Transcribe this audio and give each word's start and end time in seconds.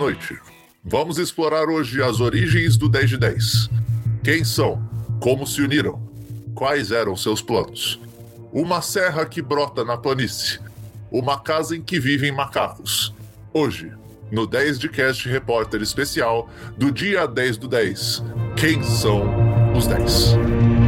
noite. 0.00 0.38
Vamos 0.82 1.18
explorar 1.18 1.68
hoje 1.68 2.02
as 2.02 2.20
origens 2.20 2.78
do 2.78 2.88
10 2.88 3.10
de 3.10 3.18
10. 3.18 3.70
Quem 4.24 4.42
são? 4.44 4.82
Como 5.20 5.46
se 5.46 5.60
uniram? 5.60 6.00
Quais 6.54 6.90
eram 6.90 7.14
seus 7.14 7.42
planos? 7.42 8.00
Uma 8.50 8.80
serra 8.80 9.26
que 9.26 9.42
brota 9.42 9.84
na 9.84 9.98
planície. 9.98 10.58
Uma 11.10 11.38
casa 11.38 11.76
em 11.76 11.82
que 11.82 12.00
vivem 12.00 12.32
macacos. 12.32 13.14
Hoje, 13.52 13.92
no 14.32 14.46
10 14.46 14.78
de 14.78 14.88
Cast 14.88 15.28
Repórter 15.28 15.82
Especial 15.82 16.48
do 16.78 16.90
dia 16.90 17.26
10 17.26 17.58
do 17.58 17.68
10. 17.68 18.24
Quem 18.56 18.82
são 18.82 19.26
os 19.76 19.86
10? 19.86 20.79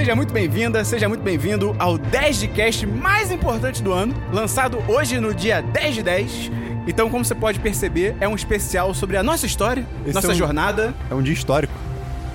Seja 0.00 0.16
muito 0.16 0.32
bem-vinda, 0.32 0.82
seja 0.82 1.06
muito 1.10 1.20
bem-vindo 1.20 1.76
ao 1.78 1.98
10 1.98 2.40
de 2.40 2.48
Cast 2.48 2.86
mais 2.86 3.30
importante 3.30 3.82
do 3.82 3.92
ano, 3.92 4.14
lançado 4.32 4.82
hoje 4.88 5.20
no 5.20 5.34
dia 5.34 5.60
10 5.60 5.96
de 5.96 6.02
10. 6.02 6.50
Então, 6.86 7.10
como 7.10 7.22
você 7.22 7.34
pode 7.34 7.60
perceber, 7.60 8.16
é 8.18 8.26
um 8.26 8.34
especial 8.34 8.94
sobre 8.94 9.18
a 9.18 9.22
nossa 9.22 9.44
história, 9.44 9.86
Esse 10.06 10.14
nossa 10.14 10.28
é 10.28 10.30
um- 10.30 10.34
jornada. 10.38 10.94
É 11.10 11.14
um 11.14 11.20
dia 11.20 11.34
histórico. 11.34 11.74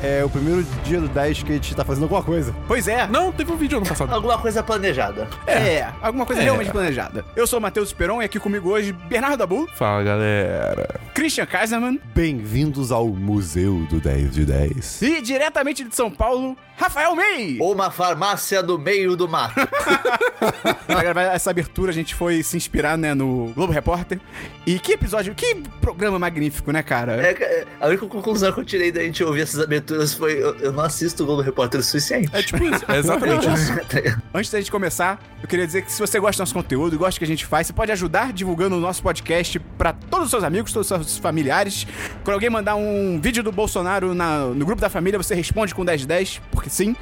É 0.06 0.24
o 0.24 0.30
primeiro 0.30 0.64
dia 0.84 1.02
do 1.02 1.08
10 1.08 1.42
que 1.44 1.52
a 1.52 1.56
gente 1.56 1.76
tá 1.76 1.84
fazendo 1.84 2.04
alguma 2.04 2.22
coisa. 2.22 2.54
Pois 2.68 2.88
é, 2.88 3.08
Não, 3.08 3.32
teve 3.32 3.52
um 3.52 3.58
vídeo 3.58 3.78
ano 3.80 3.88
passado. 3.88 4.14
Alguma 4.14 4.38
coisa 4.38 4.62
planejada. 4.62 5.28
é, 5.48 5.88
alguma 6.02 6.26
coisa 6.28 6.42
É. 6.42 6.44
realmente 6.46 6.70
planejada. 6.72 7.26
Eu 7.36 7.48
sou 7.48 7.58
o 7.58 7.62
Matheus 7.62 7.90
Esperon 7.90 8.22
e 8.22 8.26
aqui 8.26 8.40
comigo 8.40 8.70
hoje 8.70 8.92
Bernardo 8.94 9.38
Dabu, 9.38 9.68
Fala, 9.74 10.04
galera. 10.04 11.00
Christian 11.16 11.46
Kaiserman 11.48 12.00
Bem-vindos 12.14 12.92
ao 12.92 13.08
Museu 13.08 13.86
do 13.90 14.00
10 14.00 14.32
de 14.32 14.46
10. 14.46 15.02
e 15.02 15.22
diretamente 15.22 15.84
de 15.84 15.96
São 15.96 16.12
Paulo, 16.12 16.56
Rafael 16.78 17.16
May. 17.16 17.58
Uma 17.60 17.90
farmácia 17.90 18.62
no 18.62 18.78
meio 18.78 19.16
do 19.16 19.28
mato. 19.28 19.56
Pra 20.86 21.02
gravar 21.02 21.22
essa 21.34 21.50
abertura, 21.50 21.92
a 21.92 21.94
gente 21.94 22.14
foi 22.14 22.44
se 22.44 22.56
inspirar, 22.58 22.98
né, 22.98 23.14
no 23.14 23.52
Globo 23.56 23.72
Repórter. 23.74 24.20
E 24.68 24.78
que 24.78 24.94
episódio, 24.94 25.34
que 25.34 25.56
programa 25.82 26.20
magnífico, 26.20 26.72
né, 26.72 26.84
cara? 26.84 27.16
É, 27.26 27.32
é, 27.32 27.66
a 27.80 27.88
única 27.88 28.06
conclusão 28.08 28.52
que 28.52 28.60
eu 28.60 28.66
tirei 28.66 28.92
da 28.92 29.02
gente 29.02 29.24
ouvir 29.24 29.42
essas 29.42 29.62
aberturas 29.62 29.95
foi: 30.14 30.34
eu, 30.34 30.56
eu 30.58 30.72
não 30.72 30.84
assisto 30.84 31.24
o 31.24 31.26
Globo 31.26 31.42
Repórter 31.42 31.80
o 31.80 31.84
suficiente. 31.84 32.30
É 32.34 32.42
tipo 32.42 32.64
isso. 32.64 32.84
É 32.88 32.98
exatamente 32.98 33.48
isso. 33.50 33.74
Antes 34.34 34.52
da 34.52 34.60
gente 34.60 34.72
começar, 34.72 35.20
eu 35.42 35.48
queria 35.48 35.66
dizer 35.66 35.82
que 35.84 35.92
se 35.92 36.00
você 36.00 36.20
gosta 36.20 36.38
do 36.38 36.42
nosso 36.42 36.54
conteúdo 36.54 36.96
e 36.96 36.98
gosta 36.98 37.18
do 37.18 37.20
que 37.20 37.26
a 37.26 37.28
gente 37.28 37.46
faz, 37.46 37.68
você 37.68 37.74
pode 37.74 37.92
ajudar 37.92 38.32
divulgando 38.34 38.76
o 38.76 38.80
nosso 38.80 39.02
podcast 39.02 39.60
pra 39.78 39.94
todos 39.94 40.26
os 40.26 40.32
seus 40.32 40.44
amigos, 40.44 40.72
todos 40.74 40.90
os 40.92 40.98
seus 41.08 41.18
familiares. 41.18 41.86
Quando 42.24 42.34
alguém 42.36 42.50
mandar 42.50 42.76
um 42.76 43.20
vídeo 43.22 43.42
do 43.44 43.52
Bolsonaro 43.52 44.14
na- 44.14 44.46
no 44.46 44.66
grupo 44.66 44.82
da 44.82 44.90
família, 44.90 45.18
você 45.18 45.34
responde 45.36 45.74
com 45.76 45.84
1010, 45.84 46.42
porque 46.52 46.70
sim. 46.70 46.96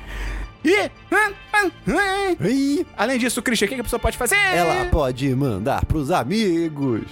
E. 0.63 0.89
Ih, 2.41 2.85
Além 2.97 3.17
disso, 3.17 3.41
Christian, 3.41 3.65
o 3.65 3.69
que 3.69 3.75
a 3.81 3.83
pessoa 3.83 3.99
pode 3.99 4.17
fazer? 4.17 4.35
ela 4.35 4.85
pode 4.85 5.33
mandar 5.35 5.85
pros 5.85 6.09
amigos. 6.09 7.03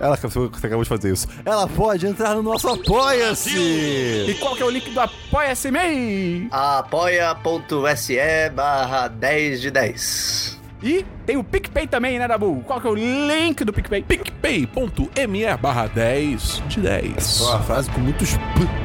Ela 0.00 0.16
você 0.16 0.66
acabou 0.66 0.82
de 0.82 0.88
fazer 0.88 1.12
isso. 1.12 1.28
Ela 1.44 1.66
pode 1.68 2.06
entrar 2.06 2.34
no 2.34 2.42
nosso 2.42 2.68
E 2.68 2.72
Apoia-se. 2.80 4.36
qual 4.40 4.56
que 4.56 4.62
é 4.62 4.66
o 4.66 4.70
link 4.70 4.90
do 4.90 5.00
Apoia-se 5.00 5.70
MEI? 5.70 6.48
Apoia.se 6.50 8.16
barra 8.54 9.08
10 9.08 9.60
de 9.60 9.70
10. 9.70 10.60
E 10.82 11.04
tem 11.24 11.36
o 11.36 11.42
PicPay 11.44 11.86
também, 11.86 12.18
né, 12.18 12.28
Dabu? 12.28 12.62
Qual 12.66 12.80
que 12.80 12.86
é 12.86 12.90
o 12.90 12.94
link 12.94 13.64
do 13.64 13.72
PicPay? 13.72 14.02
PicPay.me 14.02 15.56
barra 15.60 15.86
10 15.86 16.62
de 16.68 16.80
10. 16.80 17.40
Uma 17.40 17.60
frase 17.62 17.90
com 17.90 18.00
muitos. 18.00 18.36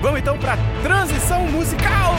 Vamos 0.01 0.19
então 0.19 0.37
pra 0.37 0.57
transição 0.81 1.41
musical! 1.47 2.15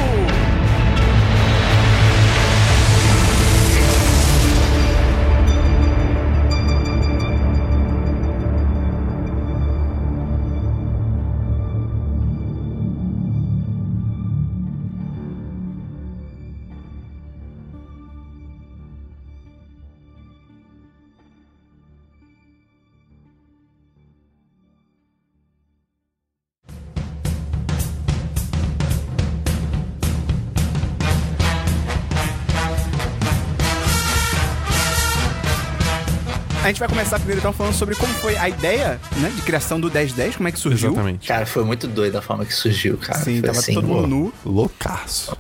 Gente 36.73 36.81
vai 36.81 36.89
começar 36.89 37.17
primeiro 37.19 37.41
então 37.41 37.53
falando 37.53 37.75
sobre 37.75 37.95
como 37.95 38.13
foi 38.15 38.37
a 38.37 38.49
ideia, 38.49 39.01
né, 39.19 39.33
de 39.35 39.43
criação 39.43 39.81
do 39.81 39.91
1010, 39.91 40.37
como 40.37 40.49
é 40.49 40.53
que 40.53 40.59
surgiu. 40.59 40.91
Exatamente. 40.93 41.29
Cara, 41.29 41.47
foi 41.47 41.65
muito 41.65 41.87
doido 41.87 42.17
a 42.17 42.23
forma 42.23 42.45
que 42.45 42.55
surgiu, 42.55 42.97
cara. 42.97 43.19
Sim, 43.19 43.41
foi 43.41 43.49
tava 43.49 43.59
assim, 43.59 43.75
todo 43.75 43.87
mundo 43.87 44.07
nu. 44.07 44.33
Loucaço. 44.45 45.37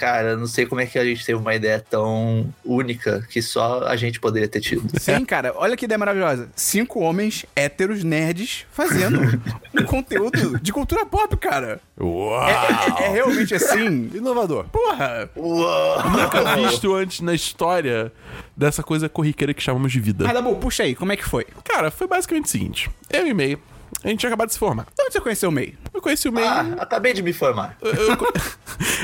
Cara, 0.00 0.34
não 0.34 0.46
sei 0.46 0.64
como 0.64 0.80
é 0.80 0.86
que 0.86 0.98
a 0.98 1.04
gente 1.04 1.26
teve 1.26 1.38
uma 1.38 1.54
ideia 1.54 1.78
tão 1.78 2.52
única 2.64 3.20
que 3.30 3.42
só 3.42 3.82
a 3.86 3.94
gente 3.96 4.18
poderia 4.18 4.48
ter 4.48 4.60
tido. 4.60 4.88
Sim, 4.98 5.22
cara, 5.26 5.52
olha 5.56 5.76
que 5.76 5.84
ideia 5.84 5.98
maravilhosa. 5.98 6.48
Cinco 6.56 7.00
homens 7.00 7.44
héteros 7.54 8.02
nerds 8.02 8.64
fazendo 8.72 9.20
um 9.78 9.84
conteúdo 9.84 10.58
de 10.58 10.72
cultura 10.72 11.04
pop, 11.04 11.36
cara. 11.36 11.80
Uau! 12.00 12.48
É, 12.48 13.02
é- 13.02 13.06
é 13.06 13.08
realmente 13.10 13.54
assim. 13.54 14.10
Inovador. 14.16 14.64
Porra! 14.72 15.28
Uou! 15.36 16.10
Nunca 16.10 16.56
visto 16.56 16.94
antes 16.94 17.20
na 17.20 17.34
história 17.34 18.10
dessa 18.56 18.82
coisa 18.82 19.06
corriqueira 19.06 19.52
que 19.52 19.62
chamamos 19.62 19.92
de 19.92 20.00
vida. 20.00 20.24
Mas, 20.24 20.32
Dabu, 20.32 20.56
puxa 20.56 20.82
aí, 20.84 20.94
como 20.94 21.12
é 21.12 21.16
que 21.16 21.24
foi? 21.24 21.46
Cara, 21.62 21.90
foi 21.90 22.06
basicamente 22.06 22.46
o 22.46 22.48
seguinte. 22.48 22.90
Eu 23.12 23.26
e 23.26 23.34
May, 23.34 23.58
a 24.02 24.08
gente 24.08 24.20
tinha 24.20 24.28
acabado 24.28 24.48
de 24.48 24.54
se 24.54 24.58
formar. 24.58 24.84
De 24.96 25.02
onde 25.02 25.12
você 25.12 25.20
conheceu 25.20 25.48
o 25.48 25.52
May? 25.52 25.74
Eu 25.92 26.00
conheci 26.00 26.28
o 26.28 26.32
May... 26.32 26.44
Ah, 26.44 26.76
acabei 26.78 27.12
de 27.12 27.22
me 27.22 27.32
formar. 27.32 27.76
Eu, 27.80 27.92
eu 27.92 28.16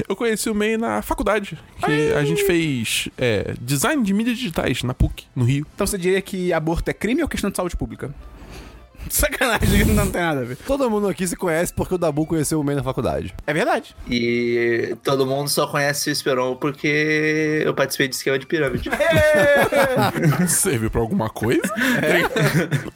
eu 0.08 0.16
conheci 0.16 0.48
o 0.48 0.54
May 0.54 0.76
na 0.76 1.02
faculdade, 1.02 1.58
que 1.84 2.12
a 2.12 2.24
gente 2.24 2.44
fez 2.44 3.08
é, 3.18 3.54
design 3.60 4.02
de 4.02 4.12
mídias 4.12 4.38
digitais 4.38 4.82
na 4.82 4.94
PUC, 4.94 5.26
no 5.34 5.44
Rio. 5.44 5.66
Então 5.74 5.86
você 5.86 5.98
diria 5.98 6.20
que 6.22 6.52
aborto 6.52 6.90
é 6.90 6.94
crime 6.94 7.22
ou 7.22 7.28
questão 7.28 7.50
de 7.50 7.56
saúde 7.56 7.76
pública? 7.76 8.14
Sacanagem, 9.16 9.84
não 9.86 10.10
tem 10.10 10.20
nada 10.20 10.40
a 10.40 10.44
ver. 10.44 10.56
Todo 10.66 10.90
mundo 10.90 11.08
aqui 11.08 11.26
se 11.26 11.36
conhece 11.36 11.72
porque 11.72 11.94
o 11.94 11.98
Dabu 11.98 12.26
conheceu 12.26 12.60
o 12.60 12.64
meio 12.64 12.78
na 12.78 12.84
faculdade. 12.84 13.34
É 13.46 13.52
verdade. 13.52 13.94
E 14.08 14.96
todo 15.02 15.26
mundo 15.26 15.48
só 15.48 15.66
conhece 15.66 16.10
o 16.10 16.12
Esperon 16.12 16.56
porque 16.56 17.62
eu 17.64 17.74
participei 17.74 18.08
de 18.08 18.16
esquema 18.16 18.38
de 18.38 18.46
pirâmide. 18.46 18.90
Serviu 20.48 20.90
pra 20.90 21.00
alguma 21.00 21.28
coisa? 21.28 21.62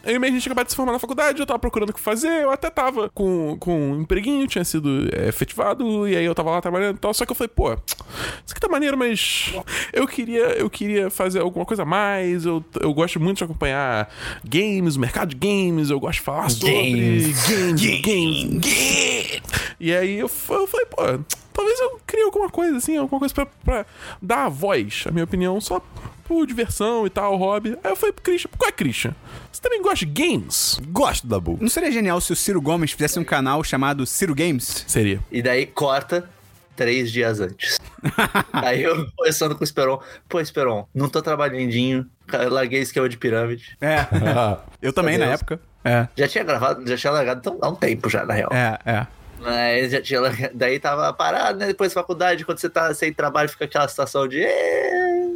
Eu 0.04 0.22
e 0.22 0.26
a 0.26 0.30
gente 0.30 0.46
acabou 0.48 0.64
de 0.64 0.70
se 0.70 0.76
formar 0.76 0.92
na 0.92 0.98
faculdade, 0.98 1.40
eu 1.40 1.46
tava 1.46 1.58
procurando 1.58 1.90
o 1.90 1.92
que 1.92 2.00
fazer, 2.00 2.42
eu 2.42 2.50
até 2.50 2.70
tava 2.70 3.08
com, 3.10 3.56
com 3.58 3.92
um 3.92 4.00
empreguinho, 4.00 4.46
tinha 4.46 4.64
sido 4.64 5.08
é, 5.12 5.28
efetivado, 5.28 6.08
e 6.08 6.16
aí 6.16 6.24
eu 6.24 6.34
tava 6.34 6.50
lá 6.50 6.60
trabalhando 6.60 6.96
e 6.96 7.00
tal, 7.00 7.12
só 7.14 7.24
que 7.24 7.32
eu 7.32 7.36
falei, 7.36 7.48
pô, 7.48 7.72
isso 7.72 8.52
aqui 8.52 8.60
tá 8.60 8.68
maneiro, 8.68 8.96
mas 8.96 9.54
eu 9.92 10.06
queria, 10.06 10.58
eu 10.58 10.68
queria 10.68 11.10
fazer 11.10 11.40
alguma 11.40 11.64
coisa 11.64 11.82
a 11.82 11.86
mais, 11.86 12.44
eu, 12.44 12.64
eu 12.80 12.92
gosto 12.92 13.20
muito 13.20 13.38
de 13.38 13.44
acompanhar 13.44 14.08
games, 14.44 14.96
o 14.96 15.00
mercado 15.00 15.34
de 15.34 15.36
games, 15.36 15.90
eu 15.90 15.99
gosto 16.00 16.18
de 16.18 16.24
falar 16.24 16.48
sobre 16.48 16.70
Games. 16.72 17.48
games, 17.48 17.80
games, 18.00 18.50
games. 18.60 19.42
E 19.78 19.94
aí 19.94 20.18
eu, 20.18 20.30
eu 20.50 20.66
falei, 20.66 20.86
pô, 20.86 20.96
talvez 21.52 21.80
eu 21.80 22.00
crie 22.06 22.22
alguma 22.22 22.50
coisa 22.50 22.76
assim, 22.76 22.96
alguma 22.96 23.18
coisa 23.18 23.34
pra, 23.34 23.46
pra 23.46 23.86
dar 24.20 24.46
a 24.46 24.48
voz, 24.48 25.04
a 25.06 25.10
minha 25.10 25.24
opinião, 25.24 25.60
só 25.60 25.80
por 26.24 26.46
diversão 26.46 27.06
e 27.06 27.10
tal, 27.10 27.36
hobby. 27.36 27.76
Aí 27.82 27.90
eu 27.90 27.96
falei 27.96 28.12
pro 28.12 28.22
Christian, 28.22 28.50
qual 28.56 28.68
é 28.68 28.72
Christian? 28.72 29.14
Você 29.50 29.60
também 29.60 29.82
gosta 29.82 30.06
de 30.06 30.06
games? 30.06 30.80
Gosto 30.88 31.26
do 31.26 31.30
Dabu. 31.30 31.58
Não 31.60 31.68
seria 31.68 31.90
genial 31.90 32.20
se 32.20 32.32
o 32.32 32.36
Ciro 32.36 32.60
Gomes 32.60 32.92
fizesse 32.92 33.18
um 33.18 33.24
canal 33.24 33.64
chamado 33.64 34.06
Ciro 34.06 34.34
Games? 34.34 34.84
Seria. 34.86 35.20
E 35.30 35.42
daí 35.42 35.66
corta 35.66 36.28
três 36.76 37.10
dias 37.10 37.40
antes. 37.40 37.78
Aí 38.52 38.82
eu 38.82 39.06
conversando 39.16 39.54
com 39.54 39.60
o 39.60 39.64
Esperon. 39.64 40.00
Pô, 40.28 40.40
Esperon, 40.40 40.86
não 40.94 41.08
tô 41.08 41.20
trabalhandinho. 41.20 42.06
Larguei 42.48 42.80
esquema 42.80 43.08
de 43.08 43.18
pirâmide. 43.18 43.76
É. 43.80 44.06
Eu 44.80 44.92
também, 44.92 45.18
na 45.18 45.26
época. 45.26 45.60
É. 45.84 46.06
Já 46.16 46.28
tinha 46.28 46.44
gravado, 46.44 46.86
já 46.86 46.96
tinha 46.96 47.12
largado 47.12 47.58
há 47.60 47.68
um 47.68 47.74
tempo 47.74 48.08
já, 48.08 48.24
na 48.24 48.34
real. 48.34 48.50
É, 48.52 48.78
é. 48.84 49.06
Mas 49.40 49.92
já 49.92 50.00
tinha 50.02 50.20
daí 50.54 50.78
tava 50.78 51.12
parado, 51.12 51.58
né? 51.58 51.66
Depois 51.68 51.92
da 51.92 52.00
faculdade, 52.00 52.44
quando 52.44 52.58
você 52.58 52.68
tá 52.68 52.92
sem 52.94 53.12
trabalho, 53.12 53.48
fica 53.48 53.64
aquela 53.64 53.88
situação 53.88 54.28
de. 54.28 54.44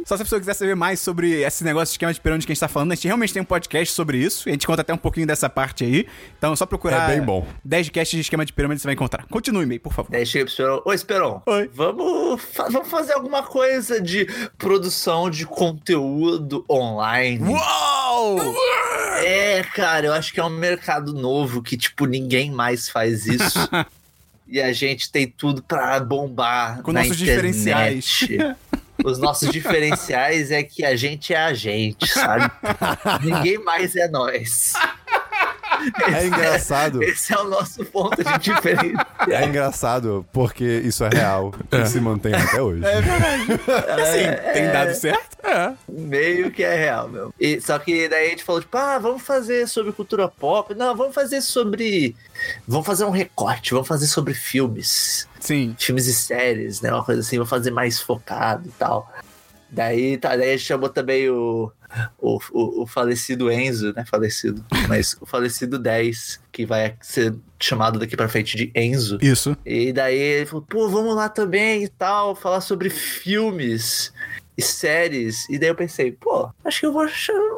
Só 0.05 0.15
se 0.15 0.21
a 0.21 0.25
pessoa 0.25 0.39
quiser 0.39 0.53
saber 0.53 0.75
mais 0.75 0.99
sobre 0.99 1.41
esse 1.41 1.63
negócio 1.63 1.87
de 1.87 1.93
esquema 1.93 2.13
de 2.13 2.21
pirâmide 2.21 2.45
que 2.45 2.51
a 2.51 2.53
gente 2.55 2.59
tá 2.59 2.67
falando, 2.67 2.91
a 2.91 2.95
gente 2.95 3.07
realmente 3.07 3.33
tem 3.33 3.41
um 3.41 3.45
podcast 3.45 3.91
sobre 3.93 4.19
isso. 4.19 4.47
E 4.47 4.51
a 4.51 4.53
gente 4.53 4.67
conta 4.67 4.81
até 4.81 4.93
um 4.93 4.97
pouquinho 4.97 5.25
dessa 5.25 5.49
parte 5.49 5.83
aí. 5.83 6.07
Então 6.37 6.53
é 6.53 6.55
só 6.55 6.67
procurar. 6.67 7.09
É 7.09 7.15
bem 7.15 7.25
bom. 7.25 7.47
10 7.63 7.89
casts 7.89 8.15
de 8.15 8.21
esquema 8.21 8.45
de 8.45 8.53
pirâmide 8.53 8.79
você 8.81 8.87
vai 8.87 8.93
encontrar. 8.93 9.25
Continue, 9.27 9.65
May, 9.65 9.79
por 9.79 9.91
favor. 9.91 10.11
Daí 10.11 10.23
chega 10.23 10.45
pro 10.45 10.53
Esperon. 10.53 10.81
Ô, 10.85 10.93
Esperon, 10.93 11.41
Oi. 11.47 11.71
Vamos, 11.73 12.41
fa- 12.53 12.69
vamos 12.69 12.87
fazer 12.89 13.13
alguma 13.13 13.41
coisa 13.41 13.99
de 13.99 14.27
produção 14.59 15.27
de 15.27 15.47
conteúdo 15.47 16.63
online. 16.69 17.43
Uou! 17.43 18.39
É, 19.23 19.63
cara, 19.73 20.05
eu 20.07 20.13
acho 20.13 20.31
que 20.33 20.39
é 20.39 20.43
um 20.43 20.49
mercado 20.49 21.13
novo 21.13 21.63
que, 21.63 21.75
tipo, 21.75 22.05
ninguém 22.05 22.51
mais 22.51 22.89
faz 22.89 23.25
isso. 23.25 23.57
e 24.47 24.61
a 24.61 24.71
gente 24.73 25.11
tem 25.11 25.27
tudo 25.27 25.63
pra 25.63 25.99
bombar 25.99 26.81
Com 26.81 26.91
na 26.91 27.01
nossos 27.01 27.21
internet. 27.21 27.53
diferenciais. 27.53 28.55
Os 29.03 29.19
nossos 29.19 29.49
diferenciais 29.49 30.51
é 30.51 30.63
que 30.63 30.85
a 30.85 30.95
gente 30.95 31.33
é 31.33 31.37
a 31.37 31.53
gente, 31.53 32.07
sabe? 32.07 32.49
Ninguém 33.21 33.57
mais 33.59 33.95
é 33.95 34.07
nós. 34.07 34.73
É 36.07 36.25
engraçado. 36.25 37.03
Esse 37.03 37.33
é 37.33 37.37
o 37.37 37.43
nosso 37.43 37.83
ponto 37.85 38.23
de 38.23 38.37
diferença. 38.39 39.05
É 39.29 39.45
engraçado 39.45 40.25
porque 40.31 40.63
isso 40.63 41.03
é 41.03 41.09
real 41.09 41.53
e 41.71 41.85
se 41.85 41.99
mantém 41.99 42.33
até 42.33 42.61
hoje. 42.61 42.81
Assim, 42.85 44.53
tem 44.53 44.71
dado 44.71 44.93
certo? 44.93 45.37
É. 45.43 45.73
Meio 45.87 46.49
que 46.49 46.63
é 46.63 46.75
real, 46.75 47.09
meu. 47.09 47.33
E, 47.39 47.59
só 47.61 47.77
que 47.77 48.07
daí 48.07 48.27
a 48.27 48.29
gente 48.29 48.43
falou, 48.43 48.61
tipo, 48.61 48.77
ah, 48.77 48.97
vamos 48.97 49.21
fazer 49.21 49.67
sobre 49.67 49.91
cultura 49.91 50.27
pop. 50.27 50.73
Não, 50.73 50.95
vamos 50.95 51.13
fazer 51.13 51.41
sobre. 51.41 52.15
Vamos 52.67 52.85
fazer 52.85 53.05
um 53.05 53.11
recorte, 53.11 53.71
vamos 53.71 53.87
fazer 53.87 54.07
sobre 54.07 54.33
filmes. 54.33 55.27
Sim. 55.39 55.75
Filmes 55.77 56.07
e 56.07 56.13
séries, 56.13 56.81
né? 56.81 56.91
Uma 56.91 57.03
coisa 57.03 57.21
assim, 57.21 57.37
vamos 57.37 57.49
fazer 57.49 57.71
mais 57.71 57.99
focado 57.99 58.67
e 58.67 58.71
tal. 58.71 59.11
Daí, 59.69 60.17
tá, 60.17 60.35
daí 60.35 60.49
a 60.49 60.57
gente 60.57 60.65
chamou 60.65 60.89
também 60.89 61.29
o, 61.29 61.71
o, 62.17 62.39
o, 62.51 62.83
o 62.83 62.87
falecido 62.87 63.51
Enzo, 63.51 63.93
né? 63.93 64.05
Falecido. 64.05 64.63
Mas 64.87 65.17
o 65.19 65.25
falecido 65.25 65.77
10, 65.77 66.39
que 66.51 66.65
vai 66.65 66.95
ser 67.01 67.35
chamado 67.59 67.99
daqui 67.99 68.15
pra 68.15 68.29
frente 68.29 68.55
de 68.55 68.71
Enzo. 68.75 69.17
Isso. 69.21 69.57
E 69.65 69.91
daí 69.91 70.17
ele 70.17 70.45
falou, 70.45 70.65
pô, 70.67 70.87
vamos 70.89 71.15
lá 71.15 71.27
também 71.29 71.83
e 71.83 71.89
tal, 71.89 72.35
falar 72.35 72.61
sobre 72.61 72.89
filmes 72.89 74.13
e 74.57 74.61
séries. 74.61 75.47
E 75.49 75.57
daí 75.59 75.69
eu 75.69 75.75
pensei, 75.75 76.11
pô, 76.11 76.49
acho 76.63 76.79
que 76.79 76.85
eu 76.85 76.93
vou, 76.93 77.05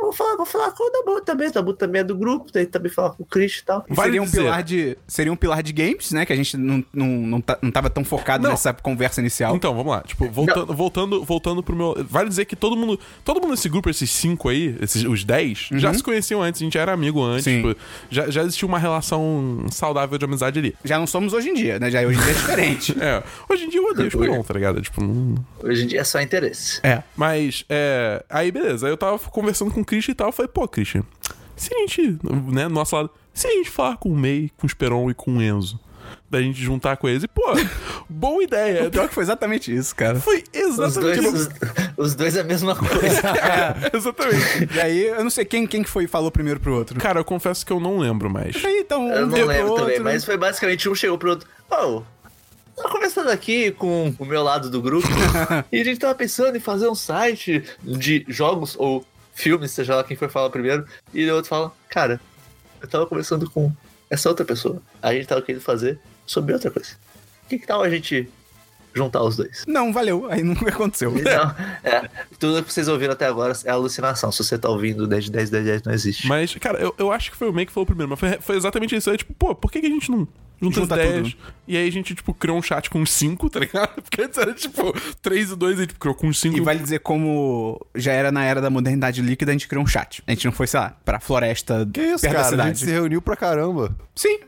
vou, 0.01 0.13
falar, 0.13 0.35
vou 0.35 0.45
falar 0.45 0.71
com 0.71 0.83
o 0.83 0.89
Dabu 0.91 1.21
também. 1.21 1.47
O 1.49 1.51
Dabu 1.53 1.73
também 1.73 2.01
é 2.01 2.03
do 2.03 2.15
grupo, 2.15 2.51
daí 2.51 2.65
também 2.65 2.91
falar 2.91 3.11
com 3.11 3.23
o 3.23 3.25
Chris 3.25 3.59
e 3.59 3.65
tal. 3.65 3.85
Vale 3.89 4.07
seria, 4.09 4.21
um 4.21 4.25
dizer- 4.25 4.41
pilar 4.41 4.63
de, 4.63 4.97
seria 5.07 5.31
um 5.33 5.35
pilar 5.35 5.61
de 5.63 5.73
games, 5.73 6.11
né? 6.11 6.25
Que 6.25 6.33
a 6.33 6.35
gente 6.35 6.57
não, 6.57 6.83
não, 6.93 7.07
não, 7.07 7.41
tá- 7.41 7.57
não 7.61 7.71
tava 7.71 7.89
tão 7.89 8.03
focado 8.03 8.43
Não. 8.43 8.51
nessa 8.51 8.73
conversa 8.73 9.21
inicial. 9.21 9.55
Então, 9.55 9.75
vamos 9.75 9.91
lá. 9.91 10.01
Tipo, 10.01 10.29
voltando, 10.29 10.73
voltando, 10.73 11.23
voltando 11.23 11.63
pro 11.63 11.75
meu. 11.75 11.95
Vale 12.09 12.29
dizer 12.29 12.45
que 12.45 12.55
todo 12.55 12.75
mundo. 12.75 12.99
Todo 13.23 13.39
mundo 13.41 13.51
nesse 13.51 13.69
grupo, 13.69 13.89
esses 13.89 14.09
cinco 14.09 14.49
aí, 14.49 14.75
esses, 14.81 15.03
os 15.03 15.23
10, 15.23 15.69
já 15.73 15.93
se 15.93 16.01
conheciam 16.03 16.41
antes, 16.41 16.61
a 16.61 16.63
gente 16.63 16.73
já 16.73 16.81
era 16.81 16.93
amigo 16.93 17.21
antes. 17.23 17.43
Tipo, 17.45 17.75
já, 18.09 18.29
já 18.29 18.41
existia 18.41 18.67
uma 18.67 18.79
relação 18.79 19.65
saudável 19.71 20.17
de 20.17 20.25
amizade 20.25 20.59
ali. 20.59 20.75
Já 20.83 20.97
não 20.97 21.07
somos 21.07 21.33
hoje 21.33 21.49
em 21.49 21.53
dia, 21.53 21.79
né? 21.79 21.89
Já 21.91 22.01
hoje 22.01 22.17
em 22.19 22.21
dia 22.21 22.31
é 22.31 22.33
diferente. 22.33 22.97
É. 23.07 23.23
Hoje 23.47 23.63
em 23.65 23.69
dia 23.69 23.79
eu 23.79 23.85
odeio 23.85 24.05
o 24.05 24.07
Esperon, 24.09 24.43
tá 24.43 24.53
ligado? 24.53 24.81
Tipo, 24.81 25.01
não. 25.03 25.35
Hoje 25.63 25.83
em 25.83 25.87
dia 25.87 26.01
é 26.01 26.03
só 26.03 26.19
interesse. 26.19 26.79
É. 26.87 27.03
Mas, 27.15 27.65
é. 27.69 28.23
Aí, 28.29 28.51
beleza. 28.51 28.87
Aí 28.87 28.93
eu 28.93 28.97
tava 28.97 29.17
conversando 29.19 29.71
com 29.71 29.81
o 29.81 29.85
Christian 29.85 30.11
e 30.11 30.15
tal. 30.15 30.27
Eu 30.27 30.31
falei, 30.31 30.49
pô, 30.51 30.67
Christian, 30.67 31.03
se 31.55 31.73
a 31.73 31.79
gente, 31.79 32.17
né, 32.51 32.63
do 32.63 32.73
nosso 32.73 32.95
lado, 32.95 33.09
se 33.33 33.47
a 33.47 33.51
gente 33.51 33.69
falar 33.69 33.97
com 33.97 34.09
o 34.09 34.15
May, 34.15 34.51
com 34.57 34.65
o 34.65 34.67
Esperon 34.67 35.09
e 35.09 35.13
com 35.13 35.37
o 35.37 35.41
Enzo, 35.41 35.79
da 36.29 36.41
gente 36.41 36.61
juntar 36.61 36.97
com 36.97 37.07
eles, 37.07 37.23
e, 37.23 37.27
pô, 37.27 37.41
boa 38.09 38.43
ideia. 38.43 38.87
O 38.87 38.91
pior 38.91 39.07
que 39.07 39.13
foi 39.13 39.23
exatamente 39.23 39.73
isso, 39.73 39.95
cara. 39.95 40.19
Foi 40.19 40.43
exatamente. 40.53 41.21
dois, 41.21 41.33
os, 41.33 41.49
os 41.97 42.15
dois 42.15 42.35
é 42.35 42.41
a 42.41 42.43
mesma 42.43 42.75
coisa. 42.75 42.97
É, 43.37 43.95
exatamente. 43.95 44.69
E 44.73 44.79
aí, 44.79 45.07
eu 45.07 45.23
não 45.23 45.29
sei 45.29 45.45
quem, 45.45 45.65
quem 45.65 45.83
que 45.83 45.89
foi 45.89 46.03
e 46.03 46.07
falou 46.07 46.31
primeiro 46.31 46.59
pro 46.59 46.73
outro. 46.73 46.99
Cara, 46.99 47.19
eu 47.19 47.25
confesso 47.25 47.65
que 47.65 47.71
eu 47.71 47.79
não 47.79 47.97
lembro 47.97 48.29
mais. 48.29 48.55
Aí, 48.63 48.79
então, 48.79 49.07
Eu 49.09 49.23
um 49.23 49.27
não 49.27 49.35
deu 49.35 49.45
pro 49.45 49.55
lembro 49.55 49.75
também, 49.75 49.89
outro. 49.91 50.03
mas 50.03 50.25
foi 50.25 50.37
basicamente 50.37 50.89
um 50.89 50.95
chegou 50.95 51.17
pro 51.17 51.31
outro. 51.31 51.47
Oh, 51.69 52.01
tava 52.77 52.89
conversando 52.89 53.29
aqui 53.29 53.71
com 53.71 54.13
o 54.19 54.25
meu 54.25 54.43
lado 54.43 54.69
do 54.69 54.81
grupo 54.81 55.07
e 55.71 55.81
a 55.81 55.83
gente 55.83 55.99
tava 55.99 56.13
pensando 56.13 56.55
em 56.55 56.59
fazer 56.59 56.87
um 56.87 56.95
site 56.95 57.63
de 57.83 58.23
jogos 58.27 58.75
ou 58.77 59.03
filmes, 59.33 59.71
seja 59.71 59.95
lá 59.95 60.03
quem 60.03 60.15
foi 60.15 60.29
falar 60.29 60.49
primeiro. 60.49 60.85
E 61.13 61.29
o 61.29 61.35
outro 61.35 61.49
fala, 61.49 61.71
cara, 61.89 62.21
eu 62.81 62.87
tava 62.87 63.05
conversando 63.07 63.49
com 63.49 63.71
essa 64.09 64.29
outra 64.29 64.45
pessoa. 64.45 64.81
A 65.01 65.13
gente 65.13 65.27
tava 65.27 65.41
querendo 65.41 65.61
fazer 65.61 65.99
sobre 66.25 66.53
outra 66.53 66.69
coisa. 66.71 66.91
Que, 67.49 67.57
que 67.57 67.67
tal 67.67 67.81
a 67.81 67.89
gente 67.89 68.29
juntar 68.93 69.23
os 69.23 69.37
dois? 69.37 69.63
Não, 69.67 69.91
valeu. 69.91 70.29
Aí 70.29 70.43
nunca 70.43 70.69
aconteceu. 70.69 71.15
Então, 71.17 71.55
é, 71.83 72.09
tudo 72.39 72.63
que 72.63 72.71
vocês 72.71 72.87
ouviram 72.87 73.13
até 73.13 73.25
agora 73.25 73.53
é 73.65 73.69
alucinação. 73.71 74.31
Se 74.31 74.43
você 74.43 74.57
tá 74.57 74.69
ouvindo 74.69 75.07
10 75.07 75.25
de 75.25 75.31
10, 75.31 75.49
10 75.49 75.63
de 75.63 75.71
10 75.71 75.83
não 75.83 75.93
existe. 75.93 76.27
Mas, 76.27 76.53
cara, 76.55 76.79
eu, 76.79 76.93
eu 76.97 77.11
acho 77.11 77.31
que 77.31 77.37
foi 77.37 77.49
o 77.49 77.53
May 77.53 77.65
que 77.65 77.71
falou 77.71 77.85
primeiro, 77.85 78.09
mas 78.09 78.19
foi, 78.19 78.37
foi 78.39 78.55
exatamente 78.55 78.95
isso. 78.95 79.09
Aí, 79.09 79.17
tipo, 79.17 79.33
pô, 79.33 79.55
por 79.55 79.71
que, 79.71 79.79
que 79.79 79.87
a 79.87 79.89
gente 79.89 80.11
não 80.11 80.27
junta, 80.61 80.79
Junta 80.81 80.95
as 80.95 81.01
ideias? 81.01 81.33
tudo. 81.33 81.43
E 81.67 81.77
aí 81.77 81.87
a 81.87 81.91
gente, 81.91 82.15
tipo, 82.15 82.33
criou 82.33 82.57
um 82.57 82.61
chat 82.61 82.89
com 82.89 82.99
uns 82.99 83.11
5, 83.13 83.49
tá 83.49 83.59
ligado? 83.59 84.01
Porque 84.01 84.21
antes 84.21 84.37
era, 84.37 84.53
tipo, 84.53 84.93
3 85.21 85.51
e 85.51 85.55
2, 85.55 85.79
e 85.79 85.87
tipo, 85.87 85.99
criou 85.99 86.15
com 86.15 86.27
uns 86.27 86.39
5. 86.39 86.57
E 86.57 86.61
vale 86.61 86.79
dizer 86.79 86.99
como 86.99 87.79
já 87.95 88.11
era 88.13 88.31
na 88.31 88.43
era 88.43 88.59
da 88.61 88.69
modernidade 88.69 89.21
líquida, 89.21 89.51
a 89.51 89.53
gente 89.53 89.67
criou 89.67 89.83
um 89.83 89.87
chat. 89.87 90.23
A 90.27 90.31
gente 90.31 90.45
não 90.45 90.51
foi, 90.51 90.67
sei 90.67 90.79
lá, 90.79 90.95
pra 91.05 91.19
floresta 91.19 91.87
Que 91.91 92.01
isso, 92.01 92.21
perto 92.21 92.33
da 92.33 92.33
cara? 92.33 92.41
A 92.47 92.49
cidade. 92.49 92.69
gente 92.69 92.85
se 92.85 92.91
reuniu 92.91 93.21
pra 93.21 93.35
caramba. 93.35 93.95
Sim. 94.15 94.39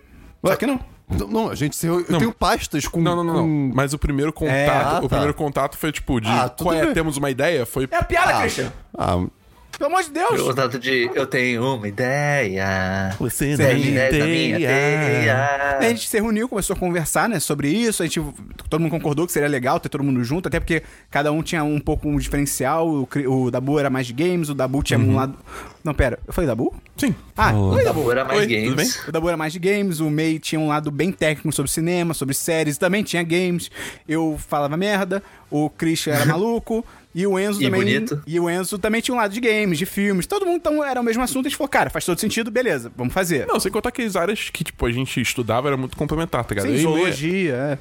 Só 0.46 0.56
que 0.56 0.66
não. 0.66 0.80
Não, 1.12 1.28
não, 1.28 1.50
a 1.50 1.56
gente 1.56 1.76
se 1.76 1.88
reuniu. 1.88 2.06
Eu 2.08 2.12
Não. 2.14 2.20
tenho 2.20 2.32
pastas 2.32 2.88
com. 2.88 3.02
Não, 3.02 3.16
não, 3.16 3.24
não, 3.24 3.34
com- 3.42 3.72
Mas 3.74 3.94
o 3.94 3.98
primeiro 3.98 4.32
contato, 4.32 4.54
É, 4.56 4.68
ah, 4.70 4.98
o 5.00 5.02
tá. 5.02 5.08
primeiro 5.10 5.34
contato 5.34 5.76
foi, 5.76 5.92
tipo, 5.92 6.20
de 6.22 6.30
Ah, 6.30 6.48
qual 6.56 6.74
é, 6.76 6.86
bem. 6.86 6.94
temos 6.94 7.18
uma 7.18 7.32
ideia, 7.32 7.66
foi... 7.66 7.88
É 7.90 7.96
a 7.98 8.04
piada, 8.04 8.38
Ah. 8.38 8.42
Christian. 8.42 8.72
Ah, 8.96 9.18
Pelo 9.80 9.92
amor 9.92 10.04
de 10.04 10.10
Deus. 10.12 10.42
O 10.42 10.48
contato 10.48 10.78
de 10.78 11.10
eu 11.16 11.26
tenho 11.26 11.64
uma 11.76 11.88
ideia. 11.88 13.16
Você 13.18 13.56
10 13.56 13.82
de 13.82 13.92
10 13.94 14.18
da 14.20 14.26
minha 14.26 14.60
ideia. 14.60 15.78
A 15.80 15.84
gente 15.84 16.06
se 16.06 16.20
reuniu, 16.20 16.50
começou 16.50 16.76
a 16.76 16.80
conversar, 16.80 17.30
né, 17.30 17.40
sobre 17.40 17.70
isso. 17.70 18.04
A 18.04 18.06
gente, 18.06 18.22
todo 18.70 18.82
mundo 18.82 18.92
concordou 18.92 19.26
que 19.26 19.32
seria 19.32 19.48
legal 19.48 19.80
ter 19.80 19.88
todo 19.88 20.04
mundo 20.04 20.22
junto, 20.22 20.50
até 20.50 20.60
porque 20.60 20.84
cada 21.10 21.32
um 21.32 21.42
tinha 21.42 21.64
um 21.64 21.80
pouco 21.80 22.10
um 22.10 22.18
diferencial. 22.18 22.90
O, 22.90 23.08
o 23.28 23.50
Dabu 23.50 23.80
era 23.80 23.90
mais 23.90 24.06
de 24.06 24.12
games, 24.12 24.50
o 24.50 24.54
Dabu 24.54 24.84
tinha 24.84 25.00
um 25.00 25.16
lado. 25.16 25.34
Não, 25.82 25.94
pera, 25.94 26.20
eu 26.28 26.34
falei 26.34 26.48
Dabu? 26.50 26.76
Sim. 26.98 27.16
Ah, 27.38 27.54
oi, 27.54 27.82
Dabu. 27.86 28.00
Dabu 28.00 28.12
era 28.12 28.26
mais 28.26 28.40
Oi, 28.42 28.48
tudo 28.48 28.76
games. 28.76 28.76
bem? 28.76 29.04
O 29.08 29.12
Dabu 29.14 29.28
era 29.30 29.38
mais 29.38 29.54
de 29.54 29.60
games, 29.60 30.02
o 30.02 30.10
May 30.10 30.40
tinha 30.40 30.60
um 30.60 30.68
lado 30.68 30.92
bem 30.92 31.10
técnico 31.10 31.56
sobre 31.56 31.72
cinema, 31.72 32.14
sobre 32.14 32.36
séries, 32.36 32.78
também 32.78 33.02
tinha 33.02 33.24
games. 33.24 33.72
Eu 34.06 34.38
falava 34.46 34.76
merda, 34.76 35.24
o 35.50 35.70
Christian 35.70 36.16
era 36.16 36.26
maluco. 36.28 36.86
E 37.14 37.26
o 37.26 37.40
Enzo 37.40 37.60
E 37.62 37.66
também. 37.66 37.82
bonito. 37.82 38.22
E 38.28 38.40
o 38.40 38.50
Enzo 38.50 38.78
também 38.78 39.02
tinha 39.02 39.16
um 39.16 39.18
lado 39.18 39.34
de 39.34 39.40
games, 39.40 39.78
de 39.80 39.86
filmes. 39.86 40.28
Todo 40.28 40.46
mundo 40.46 40.58
então 40.58 40.84
era 40.84 41.02
o 41.02 41.04
mesmo 41.04 41.24
assunto. 41.24 41.48
A 41.48 41.50
gente 41.50 41.58
falou, 41.58 41.70
cara, 41.70 41.90
faz 41.90 42.06
todo 42.06 42.20
sentido, 42.20 42.52
beleza, 42.52 42.92
vamos 42.96 43.14
fazer. 43.14 43.48
Não, 43.48 43.60
sem 43.60 43.72
contar 43.72 43.92
que 43.92 44.02
as 44.04 44.16
áreas 44.16 44.50
que, 44.52 44.64
tipo, 44.64 44.86
a 44.86 44.92
gente 44.92 45.20
estudava 45.20 45.70
era 45.70 45.78
muito 45.78 45.98
complementar, 45.98 46.44
tá 46.46 46.54
ligado? 46.54 46.72
E 46.72 46.82
zoologia, 46.82 47.54
é. 47.56 47.78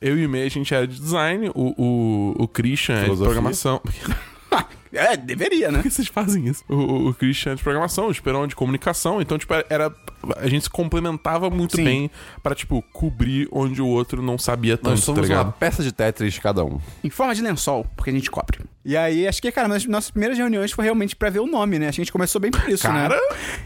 eu 0.00 0.18
e 0.18 0.26
o 0.26 0.28
May, 0.28 0.42
a 0.46 0.50
gente 0.50 0.74
era 0.74 0.86
de 0.86 1.00
design, 1.00 1.50
o, 1.54 1.74
o, 1.82 2.44
o 2.44 2.48
Christian 2.48 2.96
é 2.96 2.98
de 2.98 3.04
Filosofia. 3.04 3.32
programação. 3.32 3.80
É, 4.96 5.16
deveria, 5.16 5.72
né? 5.72 5.78
Por 5.78 5.82
que 5.82 5.90
vocês 5.90 6.06
fazem 6.06 6.46
isso? 6.46 6.62
O, 6.68 7.08
o, 7.08 7.14
Christian 7.14 7.50
é 7.50 7.54
de 7.56 7.62
programação, 7.64 8.06
o 8.06 8.10
Esperão 8.12 8.44
é 8.44 8.46
de 8.46 8.54
comunicação. 8.54 9.20
Então, 9.20 9.36
tipo, 9.36 9.52
era. 9.68 9.92
A 10.36 10.46
gente 10.46 10.62
se 10.62 10.70
complementava 10.70 11.50
muito 11.50 11.74
Sim. 11.74 11.84
bem 11.84 12.10
pra, 12.44 12.54
tipo, 12.54 12.80
cobrir 12.92 13.48
onde 13.50 13.82
o 13.82 13.88
outro 13.88 14.22
não 14.22 14.38
sabia 14.38 14.76
tanto, 14.76 14.90
nós 14.90 15.00
tá 15.00 15.06
somos 15.06 15.18
uma 15.18 15.26
ligado? 15.26 15.52
peça 15.54 15.82
de 15.82 15.90
Tetris 15.90 16.38
cada 16.38 16.64
um. 16.64 16.78
Em 17.02 17.10
forma 17.10 17.34
de 17.34 17.42
lençol, 17.42 17.84
porque 17.96 18.10
a 18.10 18.12
gente 18.12 18.30
cobre. 18.30 18.60
E 18.84 18.96
aí, 18.96 19.26
acho 19.26 19.40
que, 19.40 19.50
cara, 19.50 19.66
nas 19.66 19.86
nossas 19.86 20.10
primeiras 20.10 20.36
reuniões 20.36 20.70
foi 20.70 20.84
realmente 20.84 21.16
pra 21.16 21.30
ver 21.30 21.38
o 21.40 21.46
nome, 21.46 21.78
né? 21.78 21.88
A 21.88 21.90
gente 21.90 22.12
começou 22.12 22.38
bem 22.40 22.50
por 22.50 22.68
isso, 22.68 22.82
Cara. 22.82 23.08
né? 23.16 23.20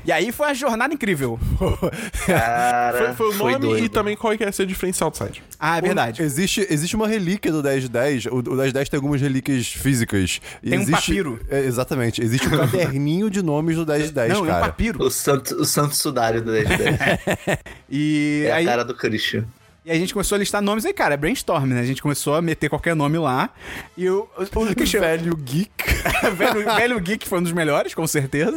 E 0.04 0.12
aí 0.12 0.30
foi 0.30 0.46
uma 0.46 0.54
jornada 0.54 0.94
incrível. 0.94 1.38
Cara, 2.26 3.14
Foi, 3.14 3.14
foi 3.14 3.34
o 3.34 3.38
nome 3.38 3.58
doido. 3.58 3.84
e 3.84 3.88
também 3.88 4.16
qual 4.16 4.32
é 4.32 4.36
que 4.36 4.44
ia 4.44 4.52
ser 4.52 4.62
o 4.62 4.66
diferencial 4.66 5.10
do 5.10 5.16
site. 5.16 5.42
Ah, 5.58 5.78
é 5.78 5.80
verdade. 5.80 6.22
Existe, 6.22 6.66
existe 6.70 6.94
uma 6.94 7.08
relíquia 7.08 7.50
do 7.50 7.62
1010. 7.62 8.26
O, 8.26 8.36
o 8.38 8.54
1010 8.54 8.88
tem 8.88 8.96
algumas 8.98 9.20
relíquias 9.20 9.66
físicas. 9.66 10.40
E 10.62 10.70
Tem 10.70 10.78
um 10.78 10.82
existe, 10.82 11.00
papiro. 11.00 11.40
É, 11.50 11.60
exatamente. 11.60 12.22
Existe 12.22 12.46
um 12.46 12.50
caderninho 12.58 13.28
de 13.30 13.42
nomes 13.42 13.76
do 13.76 13.84
1010, 13.86 14.32
Não, 14.32 14.38
é 14.40 14.42
um 14.42 14.46
cara. 14.46 14.66
papiro. 14.66 15.02
O 15.02 15.10
santo, 15.10 15.54
o 15.56 15.64
santo 15.64 15.96
sudário 15.96 16.40
do 16.42 16.52
10 16.52 16.68
de 16.68 16.76
10. 16.76 16.96
E 17.90 18.44
É 18.46 18.52
aí, 18.52 18.66
a 18.66 18.70
cara 18.70 18.84
do 18.84 18.94
Christian. 18.94 19.44
E 19.88 19.90
a 19.90 19.94
gente 19.94 20.12
começou 20.12 20.36
a 20.36 20.38
listar 20.38 20.60
nomes 20.60 20.84
aí, 20.84 20.92
cara, 20.92 21.14
é 21.14 21.16
brainstorm, 21.16 21.64
né? 21.66 21.80
A 21.80 21.84
gente 21.84 22.02
começou 22.02 22.34
a 22.34 22.42
meter 22.42 22.68
qualquer 22.68 22.94
nome 22.94 23.16
lá. 23.16 23.48
E 23.96 24.06
o, 24.10 24.28
o, 24.36 24.42
o 24.42 24.74
Christian- 24.74 25.00
Velho 25.00 25.34
geek. 25.34 25.70
velho, 26.36 26.64
velho 26.76 27.00
Geek 27.00 27.26
foi 27.26 27.38
um 27.38 27.42
dos 27.42 27.52
melhores, 27.52 27.94
com 27.94 28.06
certeza. 28.06 28.52